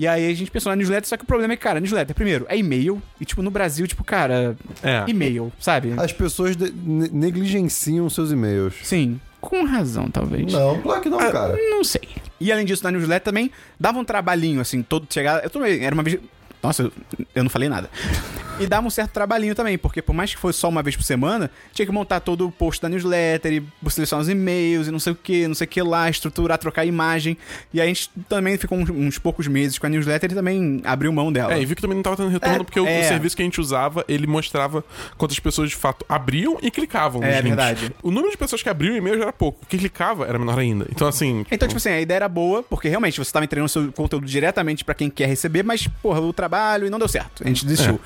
E 0.00 0.06
aí 0.08 0.30
a 0.30 0.34
gente 0.34 0.50
pensou 0.50 0.72
na 0.72 0.76
newsletter, 0.76 1.06
só 1.06 1.14
que 1.14 1.24
o 1.24 1.26
problema 1.26 1.52
é 1.52 1.56
que, 1.58 1.62
cara, 1.62 1.78
newsletter, 1.78 2.16
primeiro, 2.16 2.46
é 2.48 2.56
e-mail. 2.56 3.02
E, 3.20 3.24
tipo, 3.26 3.42
no 3.42 3.50
Brasil, 3.50 3.86
tipo, 3.86 4.02
cara, 4.02 4.56
É. 4.82 5.04
e-mail, 5.06 5.52
sabe? 5.60 5.92
As 5.98 6.10
pessoas 6.10 6.56
negligenciam 6.56 8.08
seus 8.08 8.32
e-mails. 8.32 8.74
Sim, 8.82 9.20
com 9.42 9.62
razão, 9.66 10.10
talvez. 10.10 10.50
Não, 10.50 10.80
claro 10.80 11.02
que 11.02 11.10
não, 11.10 11.18
cara. 11.18 11.54
Não 11.70 11.84
sei. 11.84 12.08
E 12.40 12.50
além 12.50 12.64
disso, 12.64 12.82
na 12.82 12.90
newsletter 12.90 13.24
também 13.26 13.50
dava 13.78 13.98
um 13.98 14.04
trabalhinho, 14.04 14.62
assim, 14.62 14.82
todo 14.82 15.06
chegar. 15.12 15.44
Eu 15.44 15.50
também, 15.50 15.84
era 15.84 15.92
uma 15.94 16.02
vez. 16.02 16.18
Nossa, 16.62 16.90
eu 17.34 17.42
não 17.42 17.50
falei 17.50 17.68
nada. 17.68 17.90
E 18.60 18.66
dava 18.66 18.86
um 18.86 18.90
certo 18.90 19.12
trabalhinho 19.12 19.54
também, 19.54 19.78
porque 19.78 20.02
por 20.02 20.12
mais 20.12 20.34
que 20.34 20.40
fosse 20.40 20.58
só 20.58 20.68
uma 20.68 20.82
vez 20.82 20.96
por 20.96 21.02
semana, 21.02 21.50
tinha 21.72 21.86
que 21.86 21.92
montar 21.92 22.20
todo 22.20 22.46
o 22.46 22.52
post 22.52 22.80
da 22.80 22.88
newsletter, 22.88 23.52
e 23.52 23.90
selecionar 23.90 24.22
os 24.22 24.28
e-mails 24.28 24.86
e 24.86 24.90
não 24.90 25.00
sei 25.00 25.12
o 25.12 25.16
que, 25.16 25.48
não 25.48 25.54
sei 25.54 25.66
o 25.66 25.68
que 25.68 25.82
lá, 25.82 26.08
estruturar, 26.08 26.58
trocar 26.58 26.84
imagem. 26.84 27.36
E 27.72 27.80
a 27.80 27.86
gente 27.86 28.10
também 28.28 28.56
ficou 28.56 28.78
uns, 28.78 28.90
uns 28.90 29.18
poucos 29.18 29.46
meses 29.46 29.78
com 29.78 29.86
a 29.86 29.88
newsletter 29.88 30.30
e 30.32 30.34
também 30.34 30.80
abriu 30.84 31.12
mão 31.12 31.32
dela. 31.32 31.54
É, 31.54 31.60
e 31.60 31.64
vi 31.64 31.74
que 31.74 31.82
também 31.82 31.96
não 31.96 32.02
tava 32.02 32.16
tendo 32.16 32.28
retorno, 32.28 32.64
porque 32.64 32.80
o, 32.80 32.86
é. 32.86 33.00
o 33.00 33.04
serviço 33.04 33.36
que 33.36 33.42
a 33.42 33.44
gente 33.44 33.60
usava, 33.60 34.04
ele 34.08 34.26
mostrava 34.26 34.84
quantas 35.16 35.38
pessoas 35.38 35.70
de 35.70 35.76
fato 35.76 36.04
abriam 36.08 36.58
e 36.62 36.70
clicavam 36.70 37.22
É, 37.22 37.40
links. 37.40 37.42
verdade. 37.42 37.94
O 38.02 38.10
número 38.10 38.30
de 38.30 38.36
pessoas 38.36 38.62
que 38.62 38.68
abriam 38.68 38.96
e-mail 38.96 39.16
já 39.16 39.22
era 39.24 39.32
pouco. 39.32 39.60
O 39.62 39.66
que 39.66 39.78
clicava 39.78 40.26
era 40.26 40.38
menor 40.38 40.58
ainda. 40.58 40.86
Então, 40.90 41.06
assim. 41.08 41.44
Então, 41.50 41.66
tipo 41.66 41.78
assim, 41.78 41.90
a 41.90 42.00
ideia 42.00 42.16
era 42.16 42.28
boa, 42.28 42.62
porque 42.62 42.88
realmente 42.88 43.18
você 43.18 43.32
tava 43.32 43.44
entregando 43.44 43.68
seu 43.68 43.92
conteúdo 43.92 44.26
diretamente 44.26 44.84
pra 44.84 44.94
quem 44.94 45.08
quer 45.08 45.26
receber, 45.26 45.62
mas, 45.62 45.86
porra, 46.02 46.20
o 46.20 46.32
trabalho 46.32 46.86
e 46.86 46.90
não 46.90 46.98
deu 46.98 47.08
certo. 47.08 47.42
A 47.44 47.48
gente 47.48 47.64
desistiu. 47.64 48.00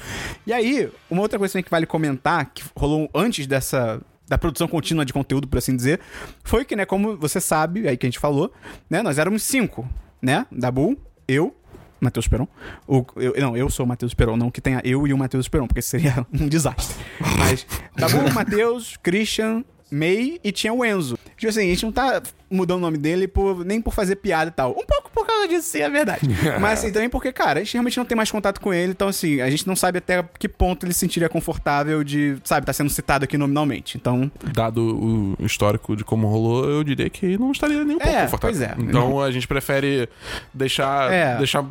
E 0.46 0.52
aí, 0.52 0.90
uma 1.10 1.22
outra 1.22 1.38
coisa 1.38 1.62
que 1.62 1.70
vale 1.70 1.86
comentar, 1.86 2.50
que 2.52 2.62
rolou 2.76 3.08
antes 3.14 3.46
dessa. 3.46 4.00
Da 4.26 4.38
produção 4.38 4.66
contínua 4.66 5.04
de 5.04 5.12
conteúdo, 5.12 5.46
por 5.46 5.58
assim 5.58 5.76
dizer, 5.76 6.00
foi 6.42 6.64
que, 6.64 6.74
né, 6.74 6.86
como 6.86 7.14
você 7.14 7.38
sabe, 7.38 7.86
aí 7.86 7.94
que 7.94 8.06
a 8.06 8.08
gente 8.08 8.18
falou, 8.18 8.50
né, 8.88 9.02
nós 9.02 9.18
éramos 9.18 9.42
cinco, 9.42 9.86
né? 10.22 10.46
Dabu, 10.50 10.96
eu, 11.28 11.54
Matheus 12.00 12.26
Peron. 12.26 12.48
O, 12.86 13.04
eu, 13.16 13.34
não, 13.38 13.54
eu 13.54 13.68
sou 13.68 13.84
o 13.84 13.88
Matheus 13.88 14.14
Peron, 14.14 14.34
não 14.36 14.50
que 14.50 14.62
tenha 14.62 14.80
eu 14.82 15.06
e 15.06 15.12
o 15.12 15.18
Matheus 15.18 15.46
Peron, 15.46 15.66
porque 15.66 15.82
seria 15.82 16.26
um 16.32 16.48
desastre. 16.48 16.96
Mas 17.38 17.66
Dabu, 17.94 18.32
Matheus, 18.32 18.96
Christian, 19.02 19.62
May 19.90 20.40
e 20.42 20.50
tinha 20.50 20.72
o 20.72 20.84
Enzo. 20.84 21.18
Tipo 21.44 21.50
assim, 21.50 21.60
a 21.66 21.74
gente 21.74 21.84
não 21.84 21.92
tá 21.92 22.22
mudando 22.50 22.78
o 22.78 22.80
nome 22.80 22.96
dele 22.96 23.28
por, 23.28 23.64
nem 23.66 23.80
por 23.82 23.92
fazer 23.92 24.16
piada 24.16 24.48
e 24.48 24.52
tal. 24.54 24.70
Um 24.70 24.84
pouco 24.86 25.10
por 25.12 25.26
causa 25.26 25.46
disso, 25.48 25.68
sim, 25.68 25.80
é 25.80 25.90
verdade. 25.90 26.20
Mas 26.58 26.78
assim, 26.78 26.90
também 26.90 27.10
porque, 27.10 27.30
cara, 27.32 27.60
a 27.60 27.62
gente 27.62 27.74
realmente 27.74 27.98
não 27.98 28.04
tem 28.06 28.16
mais 28.16 28.30
contato 28.30 28.60
com 28.60 28.72
ele, 28.72 28.92
então 28.92 29.08
assim, 29.08 29.40
a 29.42 29.50
gente 29.50 29.66
não 29.66 29.76
sabe 29.76 29.98
até 29.98 30.24
que 30.38 30.48
ponto 30.48 30.86
ele 30.86 30.94
se 30.94 31.00
sentiria 31.00 31.28
confortável 31.28 32.02
de, 32.02 32.36
sabe, 32.44 32.64
tá 32.64 32.72
sendo 32.72 32.88
citado 32.88 33.24
aqui 33.24 33.36
nominalmente. 33.36 33.98
Então, 33.98 34.30
Dado 34.54 35.34
o 35.40 35.44
histórico 35.44 35.94
de 35.96 36.02
como 36.04 36.26
rolou, 36.28 36.64
eu 36.68 36.82
diria 36.82 37.10
que 37.10 37.36
não 37.36 37.52
estaria 37.52 37.84
nem 37.84 37.96
um 37.96 37.98
pouco 37.98 38.14
É, 38.16 38.22
confortável. 38.22 38.56
pois 38.56 38.62
é. 38.62 38.74
Então 38.78 39.20
a 39.20 39.30
gente 39.30 39.46
prefere 39.46 40.08
deixar, 40.52 41.12
É. 41.12 41.36
deixar 41.36 41.64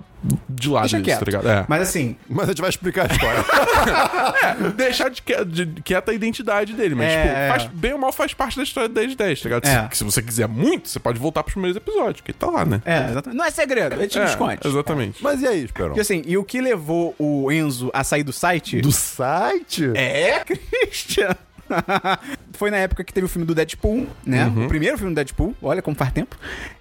de 0.49 0.69
lado 0.69 0.83
deixa 0.83 0.97
isso, 0.97 1.03
quieto. 1.05 1.19
tá 1.19 1.25
ligado? 1.25 1.49
É. 1.49 1.65
Mas 1.67 1.81
assim, 1.81 2.15
Mas 2.29 2.45
a 2.45 2.51
gente 2.51 2.61
vai 2.61 2.69
explicar 2.69 3.09
a 3.09 3.13
história. 3.13 3.43
Deixar 4.75 5.09
de, 5.09 5.21
que- 5.21 5.45
de 5.45 5.65
quieta 5.83 6.11
a 6.11 6.13
identidade 6.13 6.73
dele, 6.73 6.95
mas, 6.95 7.11
É, 7.11 7.21
tipo, 7.23 7.35
é. 7.37 7.47
faz- 7.49 7.65
bem 7.73 7.93
ou 7.93 7.99
mal 7.99 8.11
faz 8.13 8.33
parte 8.33 8.55
da 8.57 8.63
história 8.63 8.87
do 8.89 8.95
10 8.95 9.11
de 9.11 9.17
10, 9.17 9.41
tá 9.41 9.49
ligado? 9.49 9.62
É. 9.63 9.87
Se, 9.91 9.97
se 9.99 10.03
você 10.03 10.21
quiser 10.21 10.47
muito, 10.47 10.89
você 10.89 10.99
pode 10.99 11.17
voltar 11.17 11.41
pros 11.43 11.53
primeiros 11.53 11.77
episódios, 11.77 12.21
que 12.21 12.33
tá 12.33 12.47
lá, 12.47 12.65
né? 12.65 12.81
é, 12.85 13.09
exatamente. 13.11 13.37
Não 13.37 13.45
é 13.45 13.49
segredo, 13.51 13.95
a 13.95 13.97
gente 14.03 14.19
É, 14.19 14.25
desconte. 14.25 14.67
exatamente. 14.67 15.23
Mas 15.23 15.41
e 15.41 15.47
aí, 15.47 15.63
Esperon? 15.63 15.95
E 15.95 15.99
assim, 15.99 16.21
e 16.25 16.37
o 16.37 16.43
que 16.43 16.59
levou 16.61 17.15
o 17.17 17.51
Enzo 17.51 17.89
a 17.93 18.03
sair 18.03 18.23
do 18.23 18.33
site? 18.33 18.81
Do 18.81 18.91
site? 18.91 19.91
É, 19.95 20.39
Christian! 20.45 21.35
Foi 22.53 22.69
na 22.69 22.77
época 22.77 23.03
que 23.03 23.13
teve 23.13 23.25
o 23.25 23.29
filme 23.29 23.45
do 23.47 23.55
Deadpool, 23.55 24.05
né? 24.25 24.45
O 24.47 24.67
primeiro 24.67 24.97
filme 24.97 25.11
do 25.13 25.15
Deadpool, 25.15 25.55
olha 25.61 25.81
como 25.81 25.95
faz 25.95 26.11
tempo. 26.11 26.37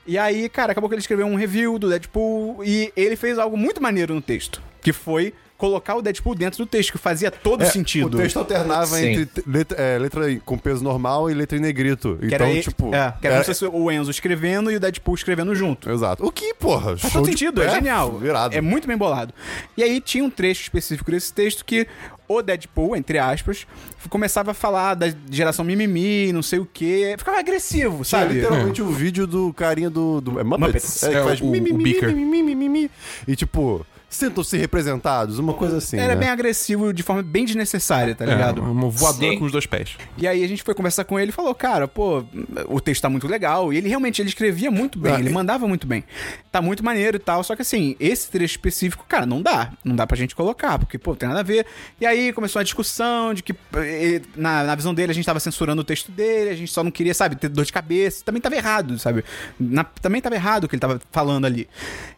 E 0.06 0.18
aí, 0.18 0.48
cara, 0.48 0.72
acabou 0.72 0.88
que 0.88 0.94
ele 0.94 1.00
escreveu 1.00 1.26
um 1.26 1.34
review 1.34 1.78
do 1.78 1.88
Deadpool 1.88 2.62
e 2.64 2.92
ele 2.96 3.16
fez 3.16 3.38
algo 3.38 3.56
muito 3.56 3.82
maneiro 3.82 4.12
no 4.14 4.20
texto, 4.20 4.60
que 4.82 4.92
foi 4.92 5.32
colocar 5.62 5.94
o 5.94 6.02
Deadpool 6.02 6.34
dentro 6.34 6.58
do 6.58 6.66
texto, 6.66 6.90
que 6.90 6.98
fazia 6.98 7.30
todo 7.30 7.62
É, 7.62 7.66
sentido. 7.66 8.16
O 8.16 8.20
texto 8.20 8.36
alternava 8.36 8.96
Sim. 8.96 9.06
entre 9.20 9.44
letra, 9.46 9.80
é, 9.80 9.96
letra 9.96 10.36
com 10.44 10.58
peso 10.58 10.82
normal 10.82 11.30
e 11.30 11.34
letra 11.34 11.56
em 11.56 11.60
negrito. 11.60 12.18
que 12.18 12.26
então, 12.34 12.48
era, 12.48 12.60
tipo. 12.60 12.92
é, 12.92 13.14
que 13.20 13.26
era 13.28 13.36
é- 13.36 13.38
como 13.38 13.54
se 13.54 13.60
fosse 13.60 13.64
o 13.76 13.90
Enzo 13.92 14.10
escrevendo 14.10 14.72
e 14.72 14.74
o 14.76 14.80
Deadpool 14.80 15.14
escrevendo 15.14 15.54
junto. 15.54 15.88
Exato. 15.88 16.26
O 16.26 16.32
que, 16.32 16.52
porra? 16.54 16.96
Faz 16.96 17.12
todo 17.12 17.26
sentido, 17.26 17.62
é, 17.62 17.68
genial. 17.68 18.18
Virado. 18.18 18.56
É 18.56 18.60
muito 18.60 18.88
bem 18.88 18.96
bolado. 18.96 19.32
E 19.76 19.84
aí 19.84 20.00
tinha 20.00 20.24
um 20.24 20.30
trecho 20.30 20.62
específico 20.62 21.12
desse 21.12 21.32
texto 21.32 21.64
que 21.64 21.86
o 22.26 22.42
Deadpool, 22.42 22.96
entre 22.96 23.18
aspas, 23.20 23.64
começava 24.08 24.50
a 24.50 24.54
falar 24.54 24.94
da 24.94 25.06
geração 25.30 25.64
mimimi, 25.64 26.32
não 26.32 26.42
sei 26.42 26.58
o 26.58 26.66
quê. 26.66 27.14
Ficava 27.16 27.38
agressivo, 27.38 28.04
sabe? 28.04 28.34
literalmente 28.34 28.82
o 28.82 28.90
vídeo 28.90 29.28
do 29.28 29.52
carinha 29.54 29.88
do. 29.88 30.20
do 30.20 30.40
é 30.40 30.42
Muppets? 30.42 30.66
Muppets. 30.66 31.02
É, 31.04 31.08
que 31.10 31.16
É, 31.16 31.22
faz 31.22 31.40
o- 31.40 31.44
o 31.46 31.50
mimimi, 31.50 31.94
mimimi, 32.02 32.42
mimimi. 32.42 32.90
E 33.28 33.36
tipo, 33.36 33.86
sentam-se 34.14 34.56
representados, 34.56 35.38
uma 35.38 35.54
coisa 35.54 35.78
assim. 35.78 35.96
Era 35.98 36.14
né? 36.14 36.20
bem 36.20 36.28
agressivo 36.28 36.92
de 36.92 37.02
forma 37.02 37.22
bem 37.22 37.44
desnecessária, 37.44 38.14
tá 38.14 38.24
ligado? 38.24 38.60
É, 38.60 38.64
uma 38.64 38.88
voadora 38.88 39.32
Sim. 39.32 39.38
com 39.38 39.44
os 39.44 39.52
dois 39.52 39.66
pés. 39.66 39.96
E 40.18 40.26
aí 40.26 40.44
a 40.44 40.48
gente 40.48 40.62
foi 40.62 40.74
conversar 40.74 41.04
com 41.04 41.18
ele 41.18 41.30
e 41.30 41.32
falou, 41.32 41.54
cara, 41.54 41.88
pô, 41.88 42.24
o 42.68 42.80
texto 42.80 43.02
tá 43.02 43.08
muito 43.08 43.26
legal. 43.26 43.72
E 43.72 43.76
ele 43.78 43.88
realmente, 43.88 44.20
ele 44.20 44.28
escrevia 44.28 44.70
muito 44.70 44.98
bem, 44.98 45.14
Ah, 45.14 45.18
ele 45.18 45.30
e- 45.30 45.32
mandava 45.32 45.66
muito 45.66 45.86
bem. 45.86 46.04
Tá 46.50 46.60
muito 46.60 46.84
maneiro 46.84 47.16
e 47.16 47.20
tal, 47.20 47.42
só 47.42 47.56
que 47.56 47.62
assim, 47.62 47.96
esse 47.98 48.30
trecho 48.30 48.52
específico, 48.54 49.04
cara, 49.08 49.24
não 49.24 49.40
dá. 49.40 49.72
Não 49.84 49.96
dá 49.96 50.06
pra 50.06 50.16
gente 50.16 50.34
colocar, 50.36 50.78
porque, 50.78 50.98
pô, 50.98 51.16
tem 51.16 51.28
nada 51.28 51.40
a 51.40 51.44
ver. 51.44 51.64
E 52.00 52.04
aí 52.06 52.32
começou 52.32 52.60
a 52.60 52.62
discussão 52.62 53.32
de 53.32 53.42
que, 53.42 53.54
eh, 53.76 54.20
na, 54.36 54.62
na 54.64 54.74
visão 54.74 54.92
dele, 54.92 55.12
a 55.12 55.14
gente 55.14 55.24
tava 55.24 55.40
censurando 55.40 55.80
o 55.80 55.84
texto 55.84 56.10
dele, 56.12 56.50
a 56.50 56.54
gente 56.54 56.70
só 56.70 56.84
não 56.84 56.90
queria, 56.90 57.14
sabe, 57.14 57.36
ter 57.36 57.48
dor 57.48 57.64
de 57.64 57.72
cabeça. 57.72 58.22
Também 58.24 58.40
tava 58.42 58.54
errado, 58.56 58.98
sabe? 58.98 59.24
Na- 59.58 59.84
também 59.84 60.20
tava 60.20 60.34
errado 60.34 60.64
o 60.64 60.68
que 60.68 60.74
ele 60.74 60.80
tava 60.80 61.00
falando 61.10 61.46
ali. 61.46 61.66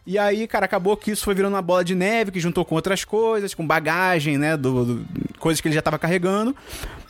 E 0.05 0.19
aí, 0.19 0.45
cara, 0.47 0.65
acabou 0.65 0.97
que 0.97 1.11
isso 1.11 1.23
foi 1.23 1.33
virando 1.33 1.53
uma 1.53 1.61
bola 1.61 1.83
de 1.85 1.95
neve 1.95 2.31
que 2.31 2.39
juntou 2.39 2.65
com 2.65 2.75
outras 2.75 3.03
coisas, 3.05 3.53
com 3.53 3.65
bagagem, 3.65 4.37
né, 4.37 4.57
do, 4.57 4.83
do- 4.83 5.05
coisas 5.39 5.61
que 5.61 5.67
ele 5.67 5.75
já 5.75 5.81
tava 5.81 5.97
carregando. 5.99 6.55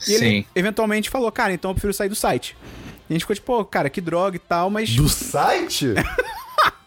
E 0.08 0.14
ele 0.14 0.26
Sim. 0.30 0.46
eventualmente 0.56 1.10
falou, 1.10 1.32
cara, 1.32 1.54
então 1.54 1.72
eu 1.72 1.76
prefiro 1.76 1.94
sair 1.94 2.10
do 2.10 2.16
site. 2.16 2.56
E 3.10 3.14
a 3.14 3.16
gente 3.16 3.22
ficou 3.22 3.36
tipo, 3.36 3.46
pô, 3.48 3.64
cara, 3.66 3.90
que 3.90 4.02
droga 4.02 4.36
e 4.36 4.40
tal, 4.40 4.70
mas. 4.70 4.94
Do 4.96 5.08
site? 5.10 5.94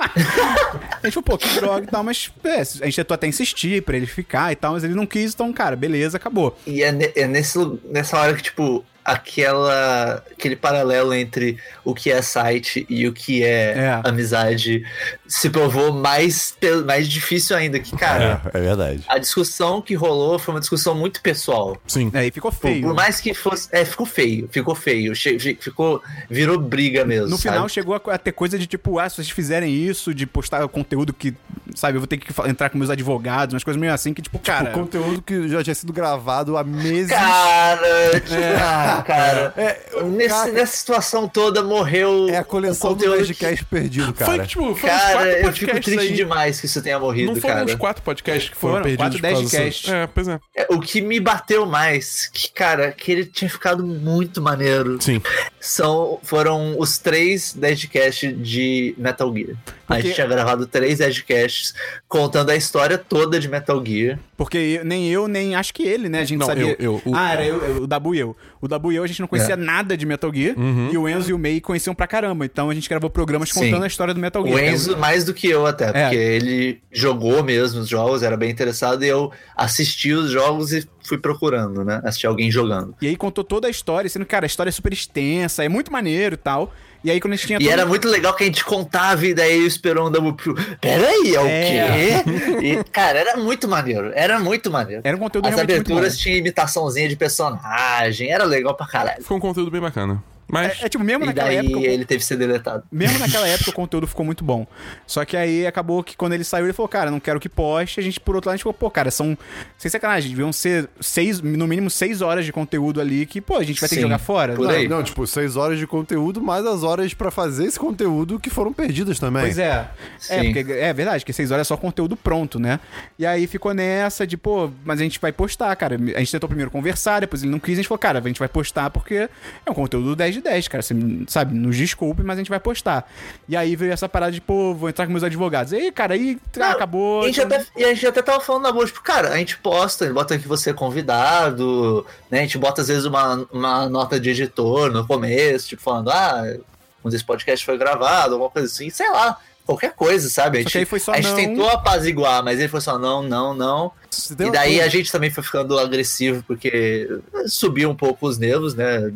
A 0.01 1.01
gente 1.05 1.15
falou, 1.15 1.23
pô, 1.25 1.39
que 1.39 1.49
droga 1.61 1.85
e 1.85 1.89
tal, 1.89 2.03
mas 2.03 2.31
é, 2.45 2.61
a 2.61 2.65
gente 2.65 2.97
tentou 2.97 3.15
até 3.15 3.27
insistir 3.27 3.83
pra 3.83 3.97
ele 3.97 4.07
ficar 4.07 4.53
e 4.53 4.57
tal, 4.57 4.73
mas 4.73 4.85
ele 4.85 4.95
não 4.95 5.07
quis, 5.07 5.35
então, 5.35 5.53
cara, 5.53 5.77
beleza, 5.77 6.17
acabou. 6.17 6.57
E 6.67 6.83
é, 6.83 6.93
ne- 6.93 7.13
é 7.15 7.27
nesse, 7.27 7.59
nessa 7.91 8.19
hora 8.19 8.35
que, 8.35 8.43
tipo, 8.43 8.85
aquela 9.05 10.23
aquele 10.33 10.55
paralelo 10.57 11.15
entre 11.15 11.59
o 11.85 11.95
que 11.95 12.11
é 12.11 12.21
site 12.23 12.87
e 12.89 13.07
o 13.09 13.13
que 13.13 13.43
é, 13.43 13.75
É. 13.77 14.01
amizade 14.09 14.85
se 15.29 15.51
provou 15.51 15.93
mais, 15.93 16.57
mais 16.87 17.07
difícil 17.07 17.55
ainda. 17.55 17.79
Que, 17.79 17.95
cara, 17.97 18.41
É, 18.55 18.59
é 18.59 18.61
verdade. 18.63 19.05
a 19.07 19.19
discussão 19.19 19.83
que 19.83 19.95
rolou 19.95 20.39
foi 20.39 20.55
uma 20.55 20.61
discussão 20.61 20.95
muito 20.95 21.21
pessoal. 21.21 21.77
Sim. 21.87 22.11
É, 22.15 22.27
e 22.27 22.31
ficou 22.31 22.51
Por, 22.51 22.59
feio. 22.61 22.83
por 22.83 22.95
mais 22.95 23.21
que 23.21 23.35
fosse. 23.35 23.69
É, 23.71 23.85
ficou 23.85 24.07
feio, 24.07 24.49
ficou 24.51 24.75
feio. 24.75 25.15
che- 25.15 25.39
fi- 25.39 25.59
ficou. 25.61 26.03
Virou 26.31 26.59
briga 26.59 27.05
mesmo. 27.05 27.29
No 27.29 27.37
sabe? 27.37 27.55
final 27.55 27.69
chegou 27.69 27.95
a, 27.95 28.15
a 28.15 28.19
ter 28.19 28.33
coisa 28.33 28.59
de 28.59 28.67
tipo, 28.67 28.99
ah, 28.99 29.09
se 29.09 29.17
vocês 29.17 29.29
fizerem 29.31 29.73
isso, 29.75 30.15
de 30.15 30.27
postar 30.27 30.67
conteúdo 30.69 31.13
que, 31.13 31.35
sabe, 31.75 31.97
eu 31.97 32.01
vou 32.01 32.07
ter 32.07 32.17
que 32.17 32.33
entrar 32.49 32.71
com 32.71 32.79
meus 32.79 32.91
advogados, 32.91 33.53
umas 33.53 33.63
coisas 33.65 33.79
meio 33.79 33.93
assim 33.93 34.15
que, 34.15 34.23
tipo, 34.23 34.39
cara. 34.39 34.71
o 34.71 34.73
conteúdo 34.73 35.21
que 35.21 35.47
já 35.49 35.63
tinha 35.63 35.75
sido 35.75 35.93
gravado 35.93 36.57
há 36.57 36.65
meses. 36.65 37.11
Cara, 37.11 38.21
tipo, 38.21 38.35
ah, 38.63 39.05
cara. 39.07 39.53
É, 39.57 40.03
Nesse- 40.05 40.29
cara, 40.35 40.53
nessa 40.53 40.77
situação 40.77 41.29
toda 41.29 41.63
morreu. 41.63 42.29
é 42.31 42.37
a 42.39 42.45
coleção 42.45 42.91
um 42.91 42.95
do 42.95 42.99
conteúdo 43.05 43.17
Nerdcast 43.19 43.65
perdido, 43.67 44.15
Foi 44.15 44.27
cara. 44.27 44.39
que, 44.43 44.49
tipo, 44.49 44.63
uns 44.65 44.81
Cara, 44.81 45.18
quatro 45.25 45.47
eu 45.47 45.53
fico 45.53 45.81
triste 45.81 45.99
aí. 46.11 46.13
demais 46.15 46.61
que 46.61 46.67
isso 46.67 46.83
tenha 46.83 46.99
morrido, 46.99 47.33
Não 47.33 47.41
foram 47.41 47.55
cara. 47.55 47.67
uns 47.67 47.75
quatro 47.75 48.03
podcasts 48.03 48.51
que 48.51 48.57
foram, 48.57 48.75
Foram, 48.75 48.85
perdidos 48.97 49.21
quatro, 49.21 49.41
dez 49.43 49.51
cast. 49.51 49.91
É, 49.93 50.07
pois 50.07 50.29
é. 50.29 50.39
É, 50.57 50.67
O 50.71 50.81
que 50.81 51.01
me 51.01 51.19
bateu 51.21 51.65
mais, 51.67 52.27
que, 52.27 52.51
cara, 52.51 52.93
que 52.93 53.11
ele 53.13 53.25
tinha 53.25 53.51
ficado 53.51 53.85
muito 53.87 54.41
maneiro, 54.43 55.01
Sim. 55.01 55.21
são, 55.61 56.19
foram 56.23 56.79
os 56.79 56.99
três 56.99 57.53
Deadcasts 57.53 58.35
de 58.43 58.95
Metal 58.99 59.33
Gear. 59.35 59.57
A 59.89 59.95
Porque- 59.95 60.03
gente 60.09 60.15
tinha 60.17 60.27
gravado 60.27 60.67
três 60.67 60.99
Deadcasts 60.99 61.73
contando 62.07 62.51
a 62.51 62.57
história 62.57 62.99
toda 62.99 63.41
de 63.41 63.49
Metal 63.49 63.83
Gear. 63.85 64.19
Porque 64.37 64.59
eu- 64.59 64.85
nem 64.85 65.09
eu, 65.11 65.27
nem 65.27 65.55
acho 65.55 65.73
que 65.73 65.83
ele, 65.83 66.11
né? 66.11 66.21
A 66.21 66.25
gente 66.25 66.39
Não, 66.39 66.47
sabia. 66.47 66.77
eu- 66.79 67.01
eu- 67.03 67.03
o- 67.07 67.17
Ah, 67.17 67.33
era 67.33 67.45
eu, 67.47 67.57
eu- 67.63 67.83
o 67.85 67.87
Dabu 67.87 68.15
e 68.15 68.19
eu. 68.21 68.37
O 68.61 68.69
Dabu 68.69 68.93
e 68.93 68.97
eu, 68.97 69.03
a 69.03 69.07
gente 69.07 69.21
não 69.21 69.27
conhecia 69.27 69.55
É. 69.55 69.57
nada 69.57 69.97
de 69.97 70.05
Metal 70.05 70.31
Gear. 70.33 70.59
Uhum. 70.59 70.91
E 70.93 70.99
o 70.99 71.09
Enzo 71.09 71.31
e 71.31 71.33
o 71.33 71.39
May 71.39 71.59
conheciam 71.61 71.95
pra 71.95 72.07
caramba. 72.07 72.45
Então 72.45 72.69
a 72.69 72.75
gente 72.75 72.87
gravou 72.89 73.09
programas 73.09 73.49
Sim. 73.49 73.61
contando 73.71 73.85
a 73.85 73.87
história 73.87 74.13
do 74.13 74.21
Metal 74.21 74.43
Gear. 74.45 74.55
O 74.55 74.59
que 74.61 74.65
é 74.67 74.71
Enzo, 74.73 74.97
mais 74.99 75.25
do 75.25 75.33
que 75.33 75.49
eu 75.49 75.67
até, 75.67 75.89
É. 75.89 76.03
porque 76.03 76.17
ele 76.17 76.81
jogou 76.93 77.43
mesmo 77.43 77.81
os 77.81 77.89
jogos, 77.89 78.23
era 78.23 78.37
bem 78.37 78.51
interessado, 78.51 79.03
e 79.05 79.09
eu 79.09 79.33
assisti 79.57 80.13
os 80.13 80.31
jogos 80.31 80.73
e 80.73 80.87
fui 81.03 81.17
procurando, 81.19 81.83
né? 81.85 82.03
Assisti 82.05 82.27
alguém 82.27 82.51
jogando. 82.51 82.95
E 83.01 83.07
aí 83.09 83.17
contou 83.17 83.43
toda 83.43 83.67
a 83.67 83.71
história, 83.71 84.11
sendo 84.11 84.27
que, 84.27 84.31
cara, 84.31 84.45
a 84.45 84.49
história 84.49 84.69
é 84.69 84.73
super 84.73 84.93
extensa, 84.93 85.65
é 85.65 85.69
muito 85.69 85.91
maneiro 85.91 86.35
e 86.35 86.39
tal. 86.39 86.73
E 87.05 87.11
aí 87.11 87.21
quando 87.21 87.35
a 87.35 87.37
gente 87.37 87.47
tinha 87.47 87.59
E 87.59 87.63
todo- 87.63 87.73
era 87.73 87.87
muito 87.87 88.09
legal 88.09 88.35
que 88.35 88.43
a 88.43 88.47
gente 88.47 88.65
contava 88.65 89.25
e 89.27 89.33
daí 89.33 89.65
esperou 89.65 90.09
um 90.09 90.11
double 90.11 90.33
pill. 90.33 90.55
Peraí, 90.81 91.35
é 91.35 91.41
o 91.41 91.47
É. 91.47 92.23
quê? 92.25 92.67
E, 92.67 92.85
cara, 92.91 93.19
era 93.21 93.37
muito 93.37 93.69
maneiro. 93.69 94.11
Era 94.15 94.39
muito 94.41 94.71
maneiro. 94.71 95.03
Era 95.05 95.17
um 95.17 95.21
conteúdo 95.21 95.47
As 95.47 95.55
realmente 95.55 95.75
muito 95.77 95.87
aberturas 95.93 96.17
bom. 96.17 96.23
tinha 96.23 96.37
imitaçãozinha 96.37 97.09
de 97.09 97.15
personagem, 97.17 98.31
era 98.31 98.45
legal 98.45 98.75
pra 98.75 98.87
caralho. 98.87 99.23
Ficou 99.23 99.37
um 99.37 99.41
conteúdo 99.41 99.71
bem 99.71 99.81
bacana. 99.81 100.23
Mas. 100.49 100.83
É, 100.83 100.87
é 100.87 100.89
tipo, 100.89 101.05
mesmo 101.05 101.25
E 101.25 101.27
naquela 101.27 101.47
daí 101.49 101.57
época. 101.59 101.79
ele 101.81 102.05
teve 102.05 102.21
que 102.21 102.25
ser 102.25 102.37
deletado. 102.37 102.85
Mesmo 102.91 103.19
naquela 103.19 103.47
época 103.49 103.71
o 103.71 103.73
conteúdo 103.75 104.07
ficou 104.07 104.25
muito 104.25 104.43
bom. 104.45 104.67
Só 105.07 105.25
que 105.25 105.37
aí 105.37 105.67
acabou 105.67 106.03
que 106.03 106.17
quando 106.17 106.33
ele 106.33 106.45
saiu, 106.45 106.65
ele 106.67 106.73
falou, 106.73 106.89
cara, 106.89 107.11
não 107.11 107.21
quero 107.21 107.39
que 107.39 107.49
poste. 107.49 108.01
A 108.01 108.03
gente, 108.03 108.19
por 108.19 108.35
outro 108.35 108.49
lado, 108.49 108.55
a 108.55 108.57
gente 108.57 108.65
falou, 108.65 108.75
pô, 108.75 108.91
cara, 108.91 109.11
são. 109.11 109.37
Sem 109.77 109.91
sacanagem, 109.91 110.31
deviam 110.31 110.53
ser 110.53 110.89
seis, 111.01 111.41
no 111.41 111.67
mínimo 111.67 111.91
seis 111.91 112.23
horas 112.23 112.45
de 112.45 112.53
conteúdo 112.53 113.01
ali 113.01 113.27
que, 113.27 113.41
pô, 113.41 113.57
a 113.57 113.63
gente 113.63 113.81
vai 113.81 113.89
ter 113.89 113.97
que 113.97 114.01
Sim, 114.01 114.07
jogar 114.07 114.19
fora. 114.19 114.55
por 114.55 114.67
Não, 114.67 114.75
aí. 114.75 114.89
Não, 114.89 115.03
tipo, 115.03 115.27
seis 115.27 115.57
horas 115.57 115.79
de 115.79 115.87
conteúdo, 115.87 116.41
mais 116.41 116.65
as 116.67 116.83
horas 116.83 117.13
pra 117.15 117.31
fazer 117.31 117.67
esse 117.67 117.79
conteúdo 117.79 118.41
que 118.41 118.51
foram 118.51 118.73
perdidas 118.73 119.19
também. 119.19 119.43
Pois 119.43 119.59
é. 119.59 119.89
É, 120.29 120.41
Sim. 120.43 120.53
porque, 120.53 120.73
é 120.73 120.93
verdade, 120.93 121.25
que 121.25 121.33
seis 121.33 121.51
horas 121.51 121.67
é 121.67 121.69
só 121.69 121.77
conteúdo 121.77 122.17
pronto, 122.17 122.59
né? 122.59 122.81
E 123.19 123.27
aí 123.27 123.47
ficou 123.47 123.75
nessa 123.75 124.27
de, 124.27 124.37
pô, 124.37 124.71
mas 124.85 125.01
a 125.01 125.03
gente 125.03 125.19
vai 125.21 125.33
postar, 125.33 125.75
cara. 125.77 125.97
A 126.15 126.19
gente 126.19 126.33
tentou 126.33 126.49
primeiro 126.49 126.71
conversar, 126.71 127.21
depois 127.21 127.43
ele 127.43 127.53
não 127.53 127.59
quis, 127.59 127.75
a 127.75 127.77
gente 127.77 127.89
falou, 127.89 127.99
cara, 127.99 128.19
a 128.19 128.23
gente 128.23 128.39
vai 128.39 128.49
postar 128.49 128.91
porque 128.91 129.29
é 129.67 129.71
um 129.71 129.75
conteúdo 129.75 130.07
do 130.09 130.17
10 130.17 130.38
de 130.39 130.45
10, 130.45 130.69
cara. 130.69 130.83
Você, 130.83 130.95
sabe, 131.29 131.55
nos 131.55 131.77
desculpe, 131.77 132.23
mas 132.23 132.37
a 132.37 132.41
gente 132.41 132.51
vai 132.51 132.61
postar. 132.61 133.11
E 133.49 133.57
aí 133.57 133.77
veio 133.77 133.93
essa 133.93 134.09
parada 134.09 134.33
de, 134.33 134.41
pô, 134.41 134.75
vou 134.75 134.89
entrar 134.89 135.07
com 135.07 135.13
meus 135.13 135.25
advogados. 135.25 135.73
E 135.73 135.77
aí, 135.77 135.93
cara, 135.93 136.15
aí 136.15 136.39
Não, 136.57 136.71
acabou. 136.71 137.23
A 137.23 137.27
gente 137.27 137.41
então- 137.41 137.59
até, 137.59 137.67
e 137.77 137.85
a 137.85 137.95
gente 137.95 138.07
até 138.07 138.23
tava 138.23 138.41
falando 138.41 138.63
na 138.63 138.73
boa, 138.73 138.87
tipo, 138.87 139.03
cara, 139.03 139.29
a 139.31 139.37
gente 139.37 139.59
posta, 139.59 140.05
a 140.05 140.07
gente 140.09 140.15
bota 140.15 140.39
que 140.39 140.49
você 140.49 140.71
é 140.71 140.75
convidado, 140.75 142.07
né? 142.31 142.41
A 142.41 142.43
gente 142.43 142.59
bota 142.59 142.83
às 142.83 142.89
vezes 142.89 143.05
uma, 143.05 143.47
uma 143.53 143.89
nota 143.89 144.19
de 144.19 144.31
editor 144.31 144.91
no 144.93 145.07
começo, 145.07 145.69
tipo, 145.69 145.83
falando, 145.83 146.11
ah, 146.11 146.57
um 147.05 147.11
desse 147.11 147.25
podcast 147.25 147.65
foi 147.65 147.79
gravado, 147.79 148.35
alguma 148.35 148.51
coisa 148.51 148.67
assim, 148.67 148.91
sei 148.91 149.11
lá. 149.11 149.39
Qualquer 149.65 149.93
coisa, 149.93 150.31
sabe? 150.31 150.57
A 150.57 150.63
gente, 150.63 150.79
a 150.79 151.21
gente 151.21 151.35
tentou 151.35 151.69
apaziguar, 151.69 152.43
mas 152.43 152.59
ele 152.59 152.69
foi 152.69 152.81
só 152.81 152.99
não, 152.99 153.23
não, 153.23 153.53
não. 153.53 153.93
E 154.31 154.51
daí 154.51 154.81
a 154.81 154.89
gente 154.89 155.13
também 155.13 155.29
foi 155.29 155.45
ficando 155.45 155.79
agressivo, 155.79 156.43
porque 156.47 157.07
subiu 157.47 157.91
um 157.91 157.95
pouco 157.95 158.27
os 158.27 158.39
nervos, 158.39 158.75
né? 158.75 159.13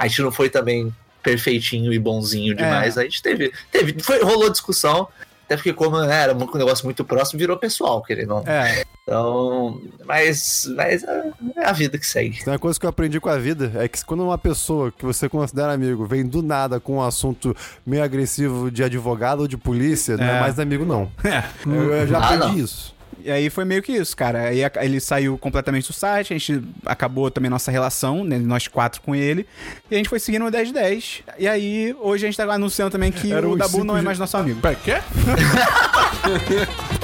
A 0.00 0.08
gente 0.08 0.22
não 0.22 0.32
foi 0.32 0.48
também 0.48 0.94
perfeitinho 1.22 1.92
e 1.92 1.98
bonzinho 1.98 2.54
demais. 2.54 2.96
É. 2.96 3.00
A 3.00 3.04
gente 3.04 3.22
teve. 3.22 3.52
teve 3.70 3.94
foi, 4.02 4.22
rolou 4.22 4.48
discussão. 4.50 5.06
Até 5.44 5.56
porque, 5.56 5.72
como 5.72 6.00
né, 6.00 6.22
era 6.22 6.32
um 6.32 6.38
negócio 6.56 6.84
muito 6.84 7.04
próximo, 7.04 7.36
virou 7.36 7.56
pessoal, 7.56 8.00
querendo 8.02 8.36
ou 8.36 8.44
não. 8.44 8.52
É, 8.52 8.84
Então. 9.02 9.80
Mas, 10.06 10.64
mas 10.76 11.02
é 11.02 11.24
é 11.56 11.64
a 11.66 11.72
vida 11.72 11.98
que 11.98 12.06
segue. 12.06 12.38
Tem 12.44 12.52
uma 12.52 12.58
coisa 12.58 12.78
que 12.78 12.86
eu 12.86 12.90
aprendi 12.90 13.18
com 13.18 13.28
a 13.28 13.36
vida 13.36 13.72
é 13.74 13.88
que 13.88 14.04
quando 14.04 14.22
uma 14.22 14.38
pessoa 14.38 14.92
que 14.92 15.04
você 15.04 15.28
considera 15.28 15.72
amigo 15.72 16.06
vem 16.06 16.24
do 16.24 16.40
nada 16.40 16.78
com 16.78 16.98
um 16.98 17.02
assunto 17.02 17.54
meio 17.84 18.04
agressivo 18.04 18.70
de 18.70 18.84
advogado 18.84 19.40
ou 19.40 19.48
de 19.48 19.56
polícia, 19.56 20.16
não 20.16 20.24
é 20.24 20.36
É. 20.36 20.40
mais 20.40 20.58
amigo, 20.60 20.84
não. 20.86 21.10
é. 21.24 21.42
Eu, 21.66 21.92
eu 21.94 22.06
já 22.06 22.18
Ah, 22.18 22.24
aprendi 22.34 22.46
não. 22.58 22.64
isso. 22.64 22.94
E 23.24 23.30
aí 23.30 23.50
foi 23.50 23.64
meio 23.64 23.82
que 23.82 23.92
isso, 23.92 24.16
cara. 24.16 24.42
Aí 24.42 24.60
ele 24.80 25.00
saiu 25.00 25.38
completamente 25.38 25.86
do 25.86 25.92
site, 25.92 26.32
a 26.32 26.38
gente 26.38 26.62
acabou 26.84 27.30
também 27.30 27.50
nossa 27.50 27.70
relação, 27.70 28.24
né, 28.24 28.38
nós 28.38 28.68
quatro 28.68 29.00
com 29.00 29.14
ele, 29.14 29.46
e 29.90 29.94
a 29.94 29.98
gente 29.98 30.08
foi 30.08 30.18
seguindo 30.18 30.44
o 30.44 30.50
10 30.50 30.68
de 30.68 30.74
10. 30.74 31.22
E 31.38 31.48
aí, 31.48 31.94
hoje 32.00 32.26
a 32.26 32.28
gente 32.28 32.36
tá 32.36 32.52
anunciando 32.52 32.90
também 32.90 33.12
que 33.12 33.32
Era 33.32 33.48
o 33.48 33.56
Dabu 33.56 33.84
não 33.84 33.96
é 33.96 34.02
mais 34.02 34.18
nosso 34.18 34.36
amigo. 34.36 34.60
Pera, 34.60 34.76
quê? 34.76 34.96